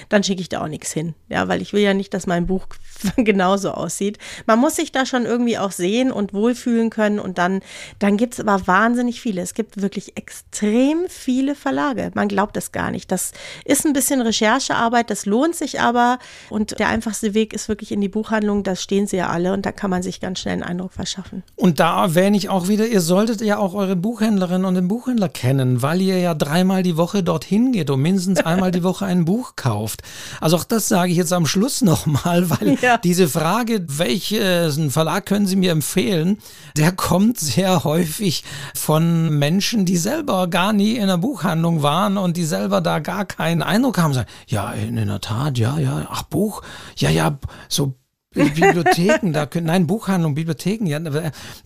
Dann 0.08 0.22
schicke 0.22 0.40
ich 0.40 0.48
da 0.48 0.62
auch 0.62 0.68
nichts 0.68 0.92
hin. 0.92 1.14
Ja, 1.28 1.48
weil 1.48 1.60
ich 1.60 1.72
will 1.72 1.82
ja 1.82 1.92
nicht, 1.92 2.14
dass 2.14 2.28
mein 2.28 2.46
Buch 2.46 2.66
genauso 3.16 3.72
aussieht. 3.72 4.18
Man 4.46 4.60
muss 4.60 4.76
sich 4.76 4.92
da 4.92 5.06
schon 5.06 5.26
irgendwie 5.26 5.58
auch 5.58 5.72
sehen 5.72 6.12
und 6.12 6.32
wohlfühlen 6.32 6.90
können 6.90 7.18
und 7.18 7.38
dann, 7.38 7.60
dann 7.98 8.12
dann 8.12 8.18
gibt 8.18 8.34
es 8.34 8.40
aber 8.40 8.66
wahnsinnig 8.66 9.22
viele. 9.22 9.40
Es 9.40 9.54
gibt 9.54 9.80
wirklich 9.80 10.18
extrem 10.18 11.04
viele 11.08 11.54
Verlage. 11.54 12.10
Man 12.12 12.28
glaubt 12.28 12.58
es 12.58 12.72
gar 12.72 12.90
nicht. 12.90 13.10
Das 13.10 13.32
ist 13.64 13.86
ein 13.86 13.94
bisschen 13.94 14.20
Recherchearbeit, 14.20 15.08
das 15.08 15.24
lohnt 15.24 15.54
sich 15.54 15.80
aber. 15.80 16.18
Und 16.50 16.78
der 16.78 16.88
einfachste 16.88 17.32
Weg 17.32 17.54
ist 17.54 17.70
wirklich 17.70 17.90
in 17.90 18.02
die 18.02 18.10
Buchhandlung. 18.10 18.64
Da 18.64 18.76
stehen 18.76 19.06
sie 19.06 19.16
ja 19.16 19.30
alle 19.30 19.54
und 19.54 19.64
da 19.64 19.72
kann 19.72 19.88
man 19.88 20.02
sich 20.02 20.20
ganz 20.20 20.40
schnell 20.40 20.52
einen 20.52 20.62
Eindruck 20.62 20.92
verschaffen. 20.92 21.42
Und 21.56 21.80
da 21.80 22.02
erwähne 22.02 22.36
ich 22.36 22.50
auch 22.50 22.68
wieder, 22.68 22.86
ihr 22.86 23.00
solltet 23.00 23.40
ja 23.40 23.56
auch 23.56 23.72
eure 23.72 23.96
Buchhändlerin 23.96 24.66
und 24.66 24.74
den 24.74 24.88
Buchhändler 24.88 25.30
kennen, 25.30 25.80
weil 25.80 26.02
ihr 26.02 26.18
ja 26.18 26.34
dreimal 26.34 26.82
die 26.82 26.98
Woche 26.98 27.22
dorthin 27.22 27.72
geht 27.72 27.88
und 27.88 28.02
mindestens 28.02 28.40
einmal 28.40 28.72
die 28.72 28.82
Woche 28.82 29.06
ein 29.06 29.24
Buch 29.24 29.41
kauft. 29.56 30.02
Also 30.40 30.56
auch 30.56 30.64
das 30.64 30.88
sage 30.88 31.12
ich 31.12 31.18
jetzt 31.18 31.32
am 31.32 31.46
Schluss 31.46 31.82
nochmal, 31.82 32.50
weil 32.50 32.78
ja. 32.80 32.98
diese 32.98 33.28
Frage, 33.28 33.84
welchen 33.86 34.90
Verlag 34.90 35.26
können 35.26 35.46
Sie 35.46 35.56
mir 35.56 35.72
empfehlen, 35.72 36.38
der 36.76 36.92
kommt 36.92 37.38
sehr 37.38 37.84
häufig 37.84 38.22
häufig 38.22 38.44
von 38.74 39.38
Menschen, 39.38 39.84
die 39.84 39.96
selber 39.96 40.48
gar 40.48 40.72
nie 40.72 40.96
in 40.96 41.06
der 41.06 41.18
Buchhandlung 41.18 41.82
waren 41.82 42.16
und 42.16 42.36
die 42.36 42.44
selber 42.44 42.80
da 42.80 42.98
gar 42.98 43.24
keinen 43.24 43.62
Eindruck 43.62 43.98
haben. 43.98 44.14
Sagen, 44.14 44.28
ja, 44.46 44.72
in, 44.72 44.96
in 44.96 45.08
der 45.08 45.20
Tat, 45.20 45.58
ja, 45.58 45.78
ja, 45.78 46.06
ach 46.10 46.22
Buch, 46.22 46.62
ja, 46.96 47.10
ja, 47.10 47.38
so 47.68 47.94
Bibliotheken, 48.34 49.32
da 49.32 49.46
können, 49.46 49.66
nein, 49.66 49.86
Buchhandlung, 49.86 50.34
Bibliotheken, 50.34 50.86
ja, 50.86 50.98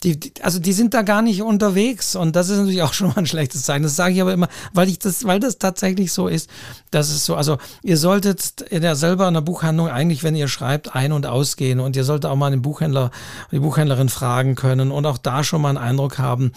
die, 0.02 0.18
die, 0.18 0.32
also 0.42 0.58
die 0.58 0.72
sind 0.72 0.94
da 0.94 1.02
gar 1.02 1.22
nicht 1.22 1.42
unterwegs 1.42 2.16
und 2.16 2.36
das 2.36 2.48
ist 2.48 2.58
natürlich 2.58 2.82
auch 2.82 2.92
schon 2.92 3.08
mal 3.08 3.16
ein 3.16 3.26
schlechtes 3.26 3.62
Zeichen. 3.62 3.82
Das 3.82 3.96
sage 3.96 4.14
ich 4.14 4.20
aber 4.20 4.32
immer, 4.32 4.48
weil 4.72 4.88
ich 4.88 4.98
das, 4.98 5.24
weil 5.24 5.40
das 5.40 5.58
tatsächlich 5.58 6.12
so 6.12 6.28
ist. 6.28 6.50
Das 6.90 7.10
ist 7.10 7.24
so, 7.24 7.36
also 7.36 7.58
ihr 7.82 7.96
solltet 7.96 8.60
in 8.62 8.82
der 8.82 8.96
selber 8.96 9.28
in 9.28 9.34
der 9.34 9.40
Buchhandlung 9.40 9.88
eigentlich, 9.88 10.22
wenn 10.22 10.34
ihr 10.34 10.48
schreibt, 10.48 10.94
ein- 10.94 11.12
und 11.12 11.26
ausgehen 11.26 11.80
und 11.80 11.96
ihr 11.96 12.04
solltet 12.04 12.30
auch 12.30 12.36
mal 12.36 12.50
den 12.50 12.62
Buchhändler, 12.62 13.10
die 13.52 13.60
Buchhändlerin 13.60 14.08
fragen 14.08 14.54
können 14.54 14.90
und 14.90 15.06
auch 15.06 15.18
da 15.18 15.44
schon 15.44 15.62
mal 15.62 15.70
einen 15.70 15.78
Eindruck 15.78 16.18
haben. 16.18 16.52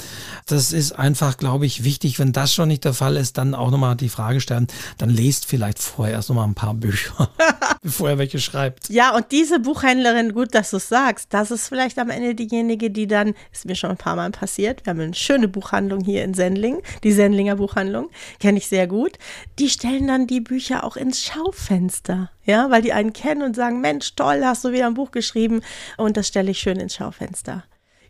Das 0.46 0.72
ist 0.72 0.94
einfach, 0.94 1.38
glaube 1.38 1.66
ich, 1.66 1.84
wichtig. 1.84 2.20
Wenn 2.20 2.34
das 2.34 2.54
schon 2.54 2.68
nicht 2.68 2.86
der 2.86 2.94
Fall 2.94 3.18
ist, 3.18 3.38
dann 3.38 3.54
auch 3.54 3.72
nochmal 3.72 3.96
die 3.96 4.10
Frage 4.10 4.42
stellen, 4.42 4.68
dann 4.98 5.10
lest 5.10 5.46
vielleicht 5.46 5.80
vorher 5.80 6.16
erst 6.16 6.30
nochmal 6.30 6.48
ein 6.48 6.56
paar 6.56 6.74
Bücher, 6.74 7.30
bevor 7.82 8.10
ihr 8.10 8.18
welche 8.18 8.40
schreibt. 8.40 8.90
Ja, 8.90 9.16
und 9.16 9.32
diese 9.32 9.60
Buchhändlerin, 9.60 10.34
gut, 10.34 10.54
dass 10.56 10.72
du 10.72 10.78
es 10.78 10.90
sagst, 10.90 11.34
das 11.34 11.52
ist 11.52 11.68
vielleicht 11.68 11.98
am 12.00 12.10
Ende 12.10 12.36
diejenige, 12.36 12.92
die 12.92 13.08
dann, 13.08 13.36
ist 13.52 13.66
mir 13.66 13.76
schon 13.76 13.92
ein 13.92 13.98
paar 13.98 14.16
Mal 14.16 14.32
passiert, 14.32 14.86
wir 14.86 14.92
haben 14.92 15.00
eine 15.00 15.14
schöne 15.14 15.48
Buchhandlung 15.48 16.02
hier 16.02 16.24
in 16.24 16.34
Sendling, 16.34 16.82
die 17.04 17.12
Sendlinger 17.12 17.56
Buchhandlung, 17.56 18.10
kenne 18.40 18.58
ich 18.58 18.68
sehr 18.68 18.88
gut, 18.88 19.18
die 19.58 19.70
stellen 19.70 20.08
dann 20.08 20.28
die 20.28 20.42
Bücher 20.42 20.84
auch 20.84 20.98
ins 20.98 21.24
Schaufenster, 21.24 22.32
ja, 22.46 22.70
weil 22.70 22.82
die 22.82 22.94
einen 22.94 23.14
kennen 23.14 23.42
und 23.42 23.56
sagen, 23.56 23.82
Mensch, 23.82 24.16
toll, 24.16 24.42
hast 24.44 24.64
du 24.66 24.72
wieder 24.72 24.88
ein 24.88 24.94
Buch 24.94 25.12
geschrieben 25.12 25.62
und 25.98 26.18
das 26.18 26.28
stelle 26.28 26.52
ich 26.52 26.60
schön 26.60 26.80
ins 26.80 26.96
Schaufenster. 26.96 27.64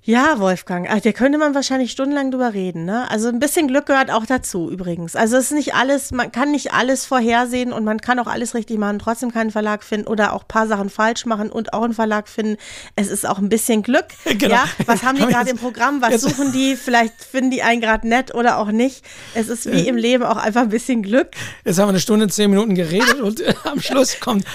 Ja, 0.09 0.39
Wolfgang, 0.39 0.87
ach, 0.89 1.01
da 1.01 1.11
könnte 1.11 1.37
man 1.37 1.53
wahrscheinlich 1.53 1.91
stundenlang 1.91 2.31
drüber 2.31 2.55
reden. 2.55 2.83
Ne? 2.83 3.07
Also 3.11 3.27
ein 3.27 3.37
bisschen 3.37 3.67
Glück 3.67 3.85
gehört 3.85 4.09
auch 4.09 4.25
dazu 4.25 4.67
übrigens. 4.71 5.15
Also 5.15 5.37
es 5.37 5.45
ist 5.45 5.51
nicht 5.51 5.75
alles, 5.75 6.09
man 6.09 6.31
kann 6.31 6.49
nicht 6.49 6.73
alles 6.73 7.05
vorhersehen 7.05 7.71
und 7.71 7.83
man 7.85 8.01
kann 8.01 8.17
auch 8.17 8.25
alles 8.25 8.55
richtig 8.55 8.79
machen, 8.79 8.97
trotzdem 8.97 9.31
keinen 9.31 9.51
Verlag 9.51 9.83
finden 9.83 10.07
oder 10.07 10.33
auch 10.33 10.41
ein 10.41 10.47
paar 10.47 10.65
Sachen 10.65 10.89
falsch 10.89 11.27
machen 11.27 11.51
und 11.51 11.73
auch 11.73 11.83
einen 11.83 11.93
Verlag 11.93 12.27
finden. 12.27 12.57
Es 12.95 13.07
ist 13.09 13.29
auch 13.29 13.37
ein 13.37 13.49
bisschen 13.49 13.83
Glück. 13.83 14.07
Genau. 14.39 14.55
Ja, 14.55 14.63
was 14.85 15.03
haben 15.03 15.17
die 15.17 15.25
gerade 15.25 15.49
im 15.49 15.57
Programm? 15.57 16.01
Was 16.01 16.21
suchen 16.21 16.53
die? 16.53 16.77
Vielleicht 16.77 17.23
finden 17.23 17.51
die 17.51 17.61
einen 17.61 17.81
gerade 17.81 18.07
nett 18.07 18.33
oder 18.33 18.57
auch 18.57 18.71
nicht. 18.71 19.03
Es 19.33 19.49
ist 19.49 19.69
wie 19.69 19.85
im 19.87 19.97
Leben 19.97 20.23
auch 20.23 20.37
einfach 20.37 20.61
ein 20.61 20.69
bisschen 20.69 21.03
Glück. 21.03 21.31
Jetzt 21.65 21.77
haben 21.77 21.87
wir 21.87 21.89
eine 21.89 21.99
Stunde, 21.99 22.29
zehn 22.29 22.49
Minuten 22.49 22.73
geredet 22.73 23.15
und 23.21 23.43
am 23.65 23.81
Schluss 23.81 24.19
kommt 24.21 24.45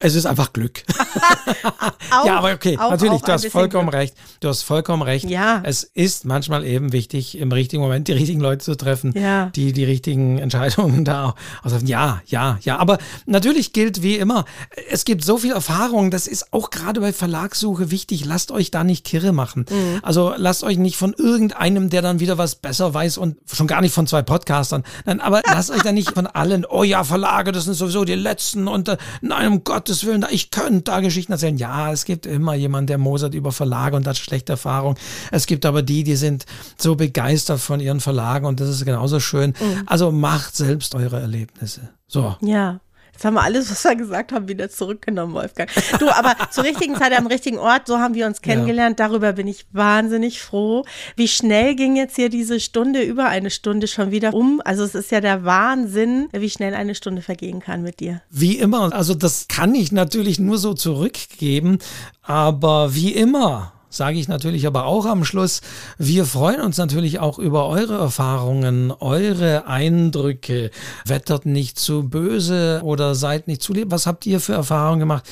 es 0.00 0.14
ist 0.14 0.26
einfach 0.26 0.52
Glück. 0.52 0.84
auch, 2.12 2.24
ja, 2.24 2.38
aber 2.38 2.52
okay, 2.52 2.78
auch, 2.78 2.92
natürlich, 2.92 3.14
auch 3.14 3.22
du 3.22 3.32
hast 3.32 3.46
vollkommen 3.48 3.90
Glück. 3.90 4.00
recht. 4.00 4.14
Du 4.38 4.48
hast 4.48 4.62
vollkommen 4.62 5.02
recht. 5.02 5.28
Ja. 5.28 5.60
Es 5.64 5.82
ist 5.82 6.24
manchmal 6.24 6.64
eben 6.64 6.92
wichtig, 6.92 7.36
im 7.36 7.50
richtigen 7.50 7.82
Moment 7.82 8.06
die 8.06 8.12
richtigen 8.12 8.38
Leute 8.38 8.64
zu 8.64 8.76
treffen, 8.76 9.12
ja. 9.18 9.46
die 9.56 9.72
die 9.72 9.82
richtigen 9.82 10.38
Entscheidungen 10.38 11.04
da 11.04 11.34
also 11.64 11.78
Ja, 11.84 12.22
ja, 12.26 12.58
ja. 12.62 12.78
Aber 12.78 12.98
natürlich 13.26 13.72
gilt 13.72 14.00
wie 14.02 14.16
immer, 14.16 14.44
es 14.88 15.04
gibt 15.04 15.24
so 15.24 15.36
viel 15.38 15.50
Erfahrung, 15.50 16.12
das 16.12 16.28
ist 16.28 16.52
auch 16.52 16.70
gerade 16.70 17.00
bei 17.00 17.12
Verlagssuche 17.12 17.90
wichtig. 17.90 18.24
Lasst 18.24 18.52
euch 18.52 18.70
da 18.70 18.84
nicht 18.84 19.04
kirre 19.04 19.32
machen. 19.32 19.66
Mhm. 19.68 19.98
Also 20.02 20.32
lasst 20.36 20.62
euch 20.62 20.78
nicht 20.78 20.96
von 20.96 21.12
irgendeinem, 21.12 21.90
der 21.90 22.02
dann 22.02 22.20
wieder 22.20 22.38
was 22.38 22.54
besser 22.54 22.94
weiß 22.94 23.18
und 23.18 23.36
schon 23.52 23.66
gar 23.66 23.80
nicht 23.80 23.94
von 23.94 24.06
zwei 24.06 24.22
Podcastern. 24.22 24.84
Nein, 25.06 25.20
aber 25.20 25.42
lasst 25.44 25.72
euch 25.72 25.82
da 25.82 25.90
nicht 25.90 26.12
von 26.12 26.28
allen, 26.28 26.64
oh 26.64 26.84
ja, 26.84 27.02
Verlage, 27.02 27.50
das 27.50 27.64
sind 27.64 27.74
sowieso 27.74 28.04
die 28.04 28.14
letzten 28.14 28.68
und 28.68 28.88
äh, 28.88 28.96
nein, 29.22 29.48
um 29.48 29.64
Gott 29.64 29.87
Gottes 29.88 30.04
Willen, 30.04 30.26
ich 30.30 30.50
könnte 30.50 30.82
da 30.82 31.00
Geschichten 31.00 31.32
erzählen. 31.32 31.56
Ja, 31.56 31.90
es 31.90 32.04
gibt 32.04 32.26
immer 32.26 32.52
jemanden, 32.52 32.88
der 32.88 32.98
mosert 32.98 33.32
über 33.32 33.52
Verlage 33.52 33.96
und 33.96 34.06
hat 34.06 34.18
schlechte 34.18 34.52
Erfahrungen. 34.52 34.98
Es 35.32 35.46
gibt 35.46 35.64
aber 35.64 35.80
die, 35.80 36.04
die 36.04 36.16
sind 36.16 36.44
so 36.76 36.94
begeistert 36.94 37.58
von 37.58 37.80
ihren 37.80 38.00
Verlagen 38.00 38.44
und 38.44 38.60
das 38.60 38.68
ist 38.68 38.84
genauso 38.84 39.18
schön. 39.18 39.54
Mhm. 39.58 39.84
Also 39.86 40.12
macht 40.12 40.54
selbst 40.54 40.94
eure 40.94 41.18
Erlebnisse. 41.20 41.88
So. 42.06 42.36
Ja. 42.42 42.80
Jetzt 43.18 43.24
haben 43.24 43.34
wir 43.34 43.42
alles, 43.42 43.68
was 43.68 43.82
wir 43.82 43.96
gesagt 43.96 44.30
haben, 44.30 44.46
wieder 44.46 44.70
zurückgenommen, 44.70 45.34
Wolfgang. 45.34 45.68
Du, 45.98 46.08
aber 46.08 46.36
zur 46.52 46.62
richtigen 46.62 46.94
Zeit 46.94 47.12
am 47.18 47.26
richtigen 47.26 47.58
Ort, 47.58 47.88
so 47.88 47.98
haben 47.98 48.14
wir 48.14 48.26
uns 48.26 48.42
kennengelernt. 48.42 49.00
Ja. 49.00 49.08
Darüber 49.08 49.32
bin 49.32 49.48
ich 49.48 49.66
wahnsinnig 49.72 50.40
froh. 50.40 50.84
Wie 51.16 51.26
schnell 51.26 51.74
ging 51.74 51.96
jetzt 51.96 52.14
hier 52.14 52.28
diese 52.28 52.60
Stunde, 52.60 53.02
über 53.02 53.26
eine 53.26 53.50
Stunde 53.50 53.88
schon 53.88 54.12
wieder 54.12 54.34
um? 54.34 54.62
Also 54.64 54.84
es 54.84 54.94
ist 54.94 55.10
ja 55.10 55.20
der 55.20 55.44
Wahnsinn, 55.44 56.28
wie 56.30 56.48
schnell 56.48 56.74
eine 56.74 56.94
Stunde 56.94 57.20
vergehen 57.20 57.58
kann 57.58 57.82
mit 57.82 57.98
dir. 57.98 58.22
Wie 58.30 58.56
immer. 58.56 58.92
Also 58.92 59.14
das 59.14 59.48
kann 59.48 59.74
ich 59.74 59.90
natürlich 59.90 60.38
nur 60.38 60.58
so 60.58 60.74
zurückgeben. 60.74 61.78
Aber 62.22 62.94
wie 62.94 63.10
immer 63.10 63.72
sage 63.90 64.18
ich 64.18 64.28
natürlich 64.28 64.66
aber 64.66 64.84
auch 64.84 65.06
am 65.06 65.24
Schluss, 65.24 65.60
wir 65.96 66.24
freuen 66.24 66.60
uns 66.60 66.76
natürlich 66.76 67.20
auch 67.20 67.38
über 67.38 67.66
eure 67.68 67.98
Erfahrungen, 67.98 68.92
eure 68.92 69.66
Eindrücke. 69.66 70.70
Wettert 71.06 71.46
nicht 71.46 71.78
zu 71.78 72.08
böse 72.08 72.80
oder 72.84 73.14
seid 73.14 73.48
nicht 73.48 73.62
zu 73.62 73.72
lieb. 73.72 73.90
Was 73.90 74.06
habt 74.06 74.26
ihr 74.26 74.40
für 74.40 74.52
Erfahrungen 74.52 75.00
gemacht? 75.00 75.24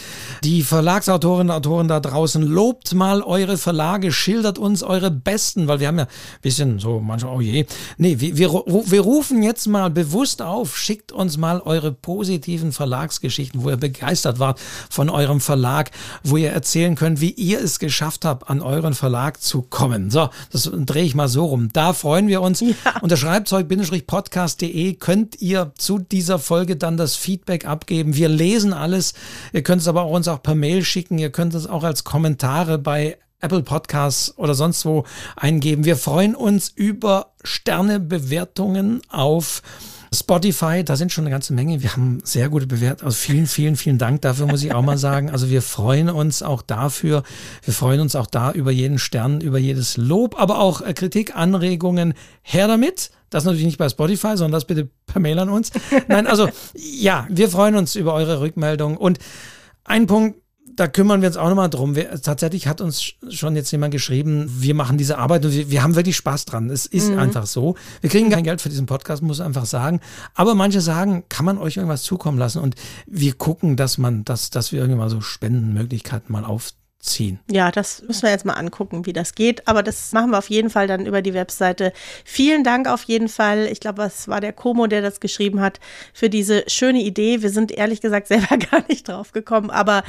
Die 0.43 0.63
Verlagsautorinnen 0.63 1.51
und 1.51 1.57
Autoren 1.57 1.89
da 1.89 2.01
draußen, 2.01 2.43
lobt 2.43 2.95
mal 2.95 3.23
eure 3.23 3.59
Verlage, 3.59 4.13
schildert 4.13 4.59
uns 4.59 4.83
eure 4.83 5.11
besten, 5.11 5.69
weil 5.69 5.81
wir 5.81 5.89
haben 5.89 5.99
ja 5.99 6.05
ein 6.05 6.41
bisschen 6.43 6.79
so 6.79 7.01
manchmal, 7.01 7.37
oh 7.37 7.41
je. 7.41 7.67
Nee, 7.99 8.21
wir, 8.21 8.37
wir, 8.37 8.51
wir 8.51 9.01
rufen 9.01 9.43
jetzt 9.43 9.67
mal 9.67 9.91
bewusst 9.91 10.41
auf, 10.43 10.77
schickt 10.77 11.13
uns 11.13 11.37
mal 11.37 11.61
eure 11.61 11.93
positiven 11.93 12.73
Verlagsgeschichten, 12.73 13.63
wo 13.63 13.71
ihr 13.71 13.77
begeistert 13.77 14.39
wart 14.39 14.61
von 14.91 15.11
eurem 15.11 15.41
Verlag, 15.41 15.91
wo 16.23 16.37
ihr 16.37 16.51
erzählen 16.51 16.95
könnt, 16.95 17.21
wie 17.21 17.31
ihr 17.33 17.61
es 17.61 17.79
geschafft 17.79 18.25
habt, 18.25 18.46
an 18.47 18.63
euren 18.63 18.95
Verlag 18.95 19.41
zu 19.43 19.63
kommen. 19.63 20.11
So, 20.11 20.29
das 20.51 20.71
drehe 20.73 21.05
ich 21.05 21.15
mal 21.15 21.29
so 21.29 21.47
rum. 21.47 21.69
Da 21.73 21.93
freuen 21.93 22.29
wir 22.29 22.41
uns. 22.41 22.61
Ja. 22.61 22.75
Unter 23.03 23.17
schreibzeug-podcast.de 23.17 24.95
könnt 24.95 25.41
ihr 25.41 25.73
zu 25.77 25.99
dieser 25.99 26.39
Folge 26.39 26.77
dann 26.77 26.97
das 26.97 27.17
Feedback 27.17 27.67
abgeben. 27.67 28.15
Wir 28.15 28.29
lesen 28.29 28.73
alles. 28.73 29.15
Ihr 29.53 29.63
könnt 29.63 29.83
es 29.83 29.89
aber 29.89 30.03
auch 30.03 30.13
uns 30.13 30.29
auch 30.29 30.43
per 30.43 30.55
Mail 30.55 30.85
schicken. 30.85 31.19
Ihr 31.19 31.31
könnt 31.31 31.55
es 31.55 31.67
auch 31.67 31.85
als 31.85 32.05
Kommentare 32.05 32.79
bei 32.79 33.19
Apple 33.41 33.63
Podcasts 33.63 34.37
oder 34.39 34.55
sonst 34.55 34.85
wo 34.87 35.05
eingeben. 35.37 35.85
Wir 35.85 35.97
freuen 35.97 36.35
uns 36.35 36.69
über 36.69 37.33
Sternebewertungen 37.45 39.03
auf 39.09 39.63
Spotify, 40.17 40.83
da 40.85 40.97
sind 40.97 41.13
schon 41.13 41.25
eine 41.25 41.31
ganze 41.31 41.53
Menge. 41.53 41.83
Wir 41.83 41.93
haben 41.93 42.19
sehr 42.25 42.49
gute 42.49 42.67
Bewertungen. 42.67 43.07
Also 43.07 43.17
vielen, 43.17 43.47
vielen, 43.47 43.77
vielen 43.77 43.99
Dank 43.99 44.23
dafür, 44.23 44.47
muss 44.47 44.63
ich 44.63 44.75
auch 44.75 44.83
mal 44.83 44.99
sagen. 44.99 45.31
Also 45.31 45.51
wir 45.51 45.63
freuen 45.63 46.09
uns 46.11 46.43
auch 46.43 46.63
dafür. 46.63 47.23
Wir 47.63 47.75
freuen 47.75 48.01
uns 48.01 48.17
auch 48.17 48.27
da 48.27 48.53
über 48.53 48.71
jeden 48.71 48.99
Stern, 48.99 49.41
über 49.41 49.59
jedes 49.59 49.97
Lob, 49.97 50.41
aber 50.41 50.59
auch 50.59 50.81
äh, 50.81 50.93
Kritik, 50.95 51.37
Anregungen. 51.37 52.15
Her 52.43 52.69
damit. 52.69 53.11
Das 53.31 53.45
natürlich 53.45 53.67
nicht 53.67 53.79
bei 53.79 53.89
Spotify, 53.89 54.37
sondern 54.37 54.53
das 54.53 54.65
bitte 54.65 54.89
per 55.07 55.21
Mail 55.21 55.39
an 55.39 55.51
uns. 55.51 55.71
Nein, 56.09 56.27
also 56.27 56.49
ja, 56.75 57.27
wir 57.29 57.49
freuen 57.49 57.75
uns 57.75 57.97
über 57.97 58.15
eure 58.15 58.41
Rückmeldung. 58.41 58.97
Und 58.97 59.19
ein 59.85 60.07
Punkt, 60.07 60.41
da 60.77 60.87
kümmern 60.87 61.23
wir 61.23 61.29
uns 61.29 61.37
auch 61.37 61.49
nochmal 61.49 61.71
drum. 61.71 61.97
Wir, 61.97 62.21
tatsächlich 62.21 62.69
hat 62.69 62.81
uns 62.81 63.15
schon 63.31 63.57
jetzt 63.57 63.71
jemand 63.73 63.93
geschrieben, 63.93 64.47
wir 64.59 64.75
machen 64.75 64.99
diese 64.99 65.19
Arbeit 65.19 65.45
und 65.45 65.53
wir, 65.53 65.71
wir 65.71 65.83
haben 65.83 65.97
wirklich 65.97 66.17
Spaß 66.17 66.45
dran. 66.45 66.71
Es 66.71 66.87
ist 66.87 67.11
mhm. 67.11 67.19
einfach 67.19 67.47
so. 67.47 67.77
Wir 68.03 68.11
kriegen 68.11 68.31
kein 68.31 68.45
Geld 68.45 68.61
für 68.61 68.69
diesen 68.69 68.87
Podcast, 68.87 69.23
muss 69.23 69.39
ich 69.39 69.45
einfach 69.45 69.67
sagen. 69.67 70.01
Aber 70.35 70.55
manche 70.55 70.81
sagen, 70.81 71.25
kann 71.29 71.47
man 71.47 71.59
euch 71.59 71.79
irgendwas 71.79 72.03
zukommen 72.03 72.39
lassen 72.39 72.61
und 72.61 72.75
wir 73.07 73.33
gucken, 73.35 73.77
dass 73.77 73.99
man, 73.99 74.25
dass, 74.25 74.51
dass 74.51 74.71
wir 74.71 74.81
irgendwann 74.81 75.09
so 75.09 75.23
Spendenmöglichkeiten 75.23 76.31
mal 76.31 76.45
aufziehen. 76.45 77.41
Ja, 77.51 77.71
das 77.71 78.03
müssen 78.07 78.23
wir 78.23 78.31
jetzt 78.31 78.45
mal 78.45 78.55
angucken, 78.55 79.07
wie 79.07 79.15
das 79.15 79.35
geht. 79.35 79.67
Aber 79.67 79.83
das 79.83 80.13
machen 80.13 80.31
wir 80.31 80.39
auf 80.39 80.51
jeden 80.51 80.69
Fall 80.69 80.87
dann 80.87 81.07
über 81.07 81.23
die 81.23 81.33
Webseite. 81.33 81.93
Vielen 82.25 82.65
Dank 82.65 82.87
auf 82.87 83.05
jeden 83.05 83.29
Fall. 83.29 83.67
Ich 83.67 83.81
glaube, 83.81 84.03
es 84.03 84.29
war 84.29 84.43
der 84.43 84.53
Komo, 84.53 84.89
der 84.89 85.01
das 85.01 85.21
geschrieben 85.21 85.61
hat, 85.63 85.81
für 86.13 86.29
diese 86.29 86.65
schöne 86.67 87.01
Idee. 87.01 87.41
Wir 87.41 87.51
sind 87.51 87.73
ehrlich 87.73 88.03
gesagt 88.03 88.27
selber 88.29 88.59
gar 88.59 88.85
nicht 88.89 89.09
drauf 89.09 89.33
gekommen, 89.33 89.71
aber 89.71 90.03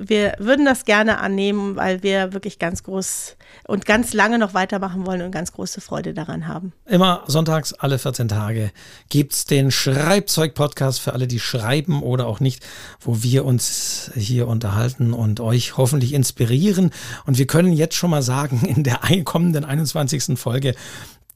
wir 0.00 0.34
würden 0.38 0.64
das 0.64 0.84
gerne 0.86 1.18
annehmen, 1.18 1.76
weil 1.76 2.02
wir 2.02 2.32
wirklich 2.32 2.58
ganz 2.58 2.82
groß 2.82 3.36
und 3.66 3.84
ganz 3.84 4.14
lange 4.14 4.38
noch 4.38 4.54
weitermachen 4.54 5.06
wollen 5.06 5.20
und 5.20 5.30
ganz 5.30 5.52
große 5.52 5.80
Freude 5.80 6.14
daran 6.14 6.48
haben. 6.48 6.72
Immer 6.86 7.22
sonntags 7.26 7.74
alle 7.74 7.98
14 7.98 8.28
Tage 8.28 8.70
gibt 9.10 9.32
es 9.34 9.44
den 9.44 9.70
Schreibzeug-Podcast 9.70 11.00
für 11.00 11.12
alle, 11.12 11.26
die 11.26 11.38
schreiben 11.38 12.02
oder 12.02 12.26
auch 12.26 12.40
nicht, 12.40 12.66
wo 13.00 13.22
wir 13.22 13.44
uns 13.44 14.10
hier 14.14 14.48
unterhalten 14.48 15.12
und 15.12 15.40
euch 15.40 15.76
hoffentlich 15.76 16.14
inspirieren. 16.14 16.90
Und 17.26 17.36
wir 17.36 17.46
können 17.46 17.72
jetzt 17.72 17.94
schon 17.94 18.10
mal 18.10 18.22
sagen, 18.22 18.64
in 18.64 18.82
der 18.82 19.00
kommenden 19.24 19.64
21. 19.64 20.38
Folge 20.38 20.74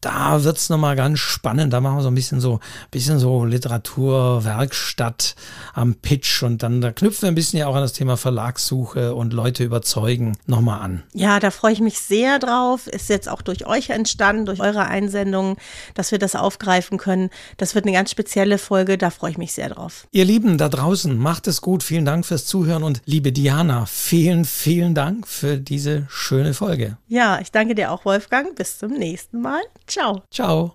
da 0.05 0.45
wird's 0.45 0.69
nochmal 0.69 0.97
ganz 0.97 1.19
spannend. 1.19 1.73
Da 1.73 1.81
machen 1.81 1.97
wir 1.97 2.03
so 2.03 2.09
ein 2.09 2.15
bisschen 2.15 2.41
so, 2.41 2.61
bisschen 2.91 3.19
so 3.19 3.45
Literaturwerkstatt 3.45 5.35
am 5.73 5.95
Pitch 5.95 6.43
und 6.43 6.63
dann 6.63 6.81
da 6.81 6.93
knüpfen 6.93 7.23
wir 7.23 7.29
ein 7.29 7.35
bisschen 7.35 7.59
ja 7.59 7.67
auch 7.67 7.75
an 7.75 7.83
das 7.83 7.95
Thema 7.95 8.17
Verlagssuche 8.17 9.15
und 9.15 9.33
Leute 9.33 9.65
überzeugen 9.65 10.37
nochmal 10.47 10.81
an. 10.81 11.03
Ja, 11.15 11.41
da 11.41 11.51
freue 11.51 11.73
ich 11.73 11.81
mich 11.81 11.99
sehr 11.99 12.39
drauf. 12.39 12.87
Ist 12.87 13.09
jetzt 13.09 13.29
auch 13.29 13.41
durch 13.41 13.67
euch 13.67 13.91
entstanden, 13.91 14.47
durch 14.47 14.61
eure 14.61 14.87
Einsendungen, 14.87 15.57
dass 15.95 16.13
wir 16.13 16.19
das 16.19 16.37
aufgreifen 16.37 16.99
können. 16.99 17.31
Das 17.57 17.75
wird 17.75 17.87
eine 17.87 17.95
ganz 17.95 18.11
spezielle 18.11 18.59
Folge. 18.59 18.99
Da 18.99 19.11
freue 19.11 19.31
ich 19.31 19.39
mich 19.39 19.53
sehr 19.53 19.71
drauf. 19.71 20.07
Ihr 20.13 20.25
Lieben 20.25 20.59
da 20.59 20.69
draußen, 20.69 21.17
macht 21.17 21.47
es 21.47 21.63
gut. 21.63 21.83
Vielen 21.83 22.05
Dank 22.05 22.27
fürs 22.27 22.47
Zuhören 22.47 22.83
und 22.83 23.01
liebe 23.07 23.33
Diana, 23.33 23.87
vielen, 23.87 24.45
vielen 24.45 24.95
Dank 24.95 25.27
für 25.27 25.57
diese 25.57 26.07
schöne 26.11 26.53
Folge. 26.53 26.99
Ja, 27.09 27.41
ich 27.41 27.51
danke 27.51 27.75
dir 27.75 27.91
auch, 27.91 28.05
Wolfgang. 28.05 28.55
Bis 28.55 28.79
zum 28.79 28.93
nächsten 28.93 29.41
Mal. 29.41 29.63
Ciao. 29.95 30.25
Ciao. 30.29 30.73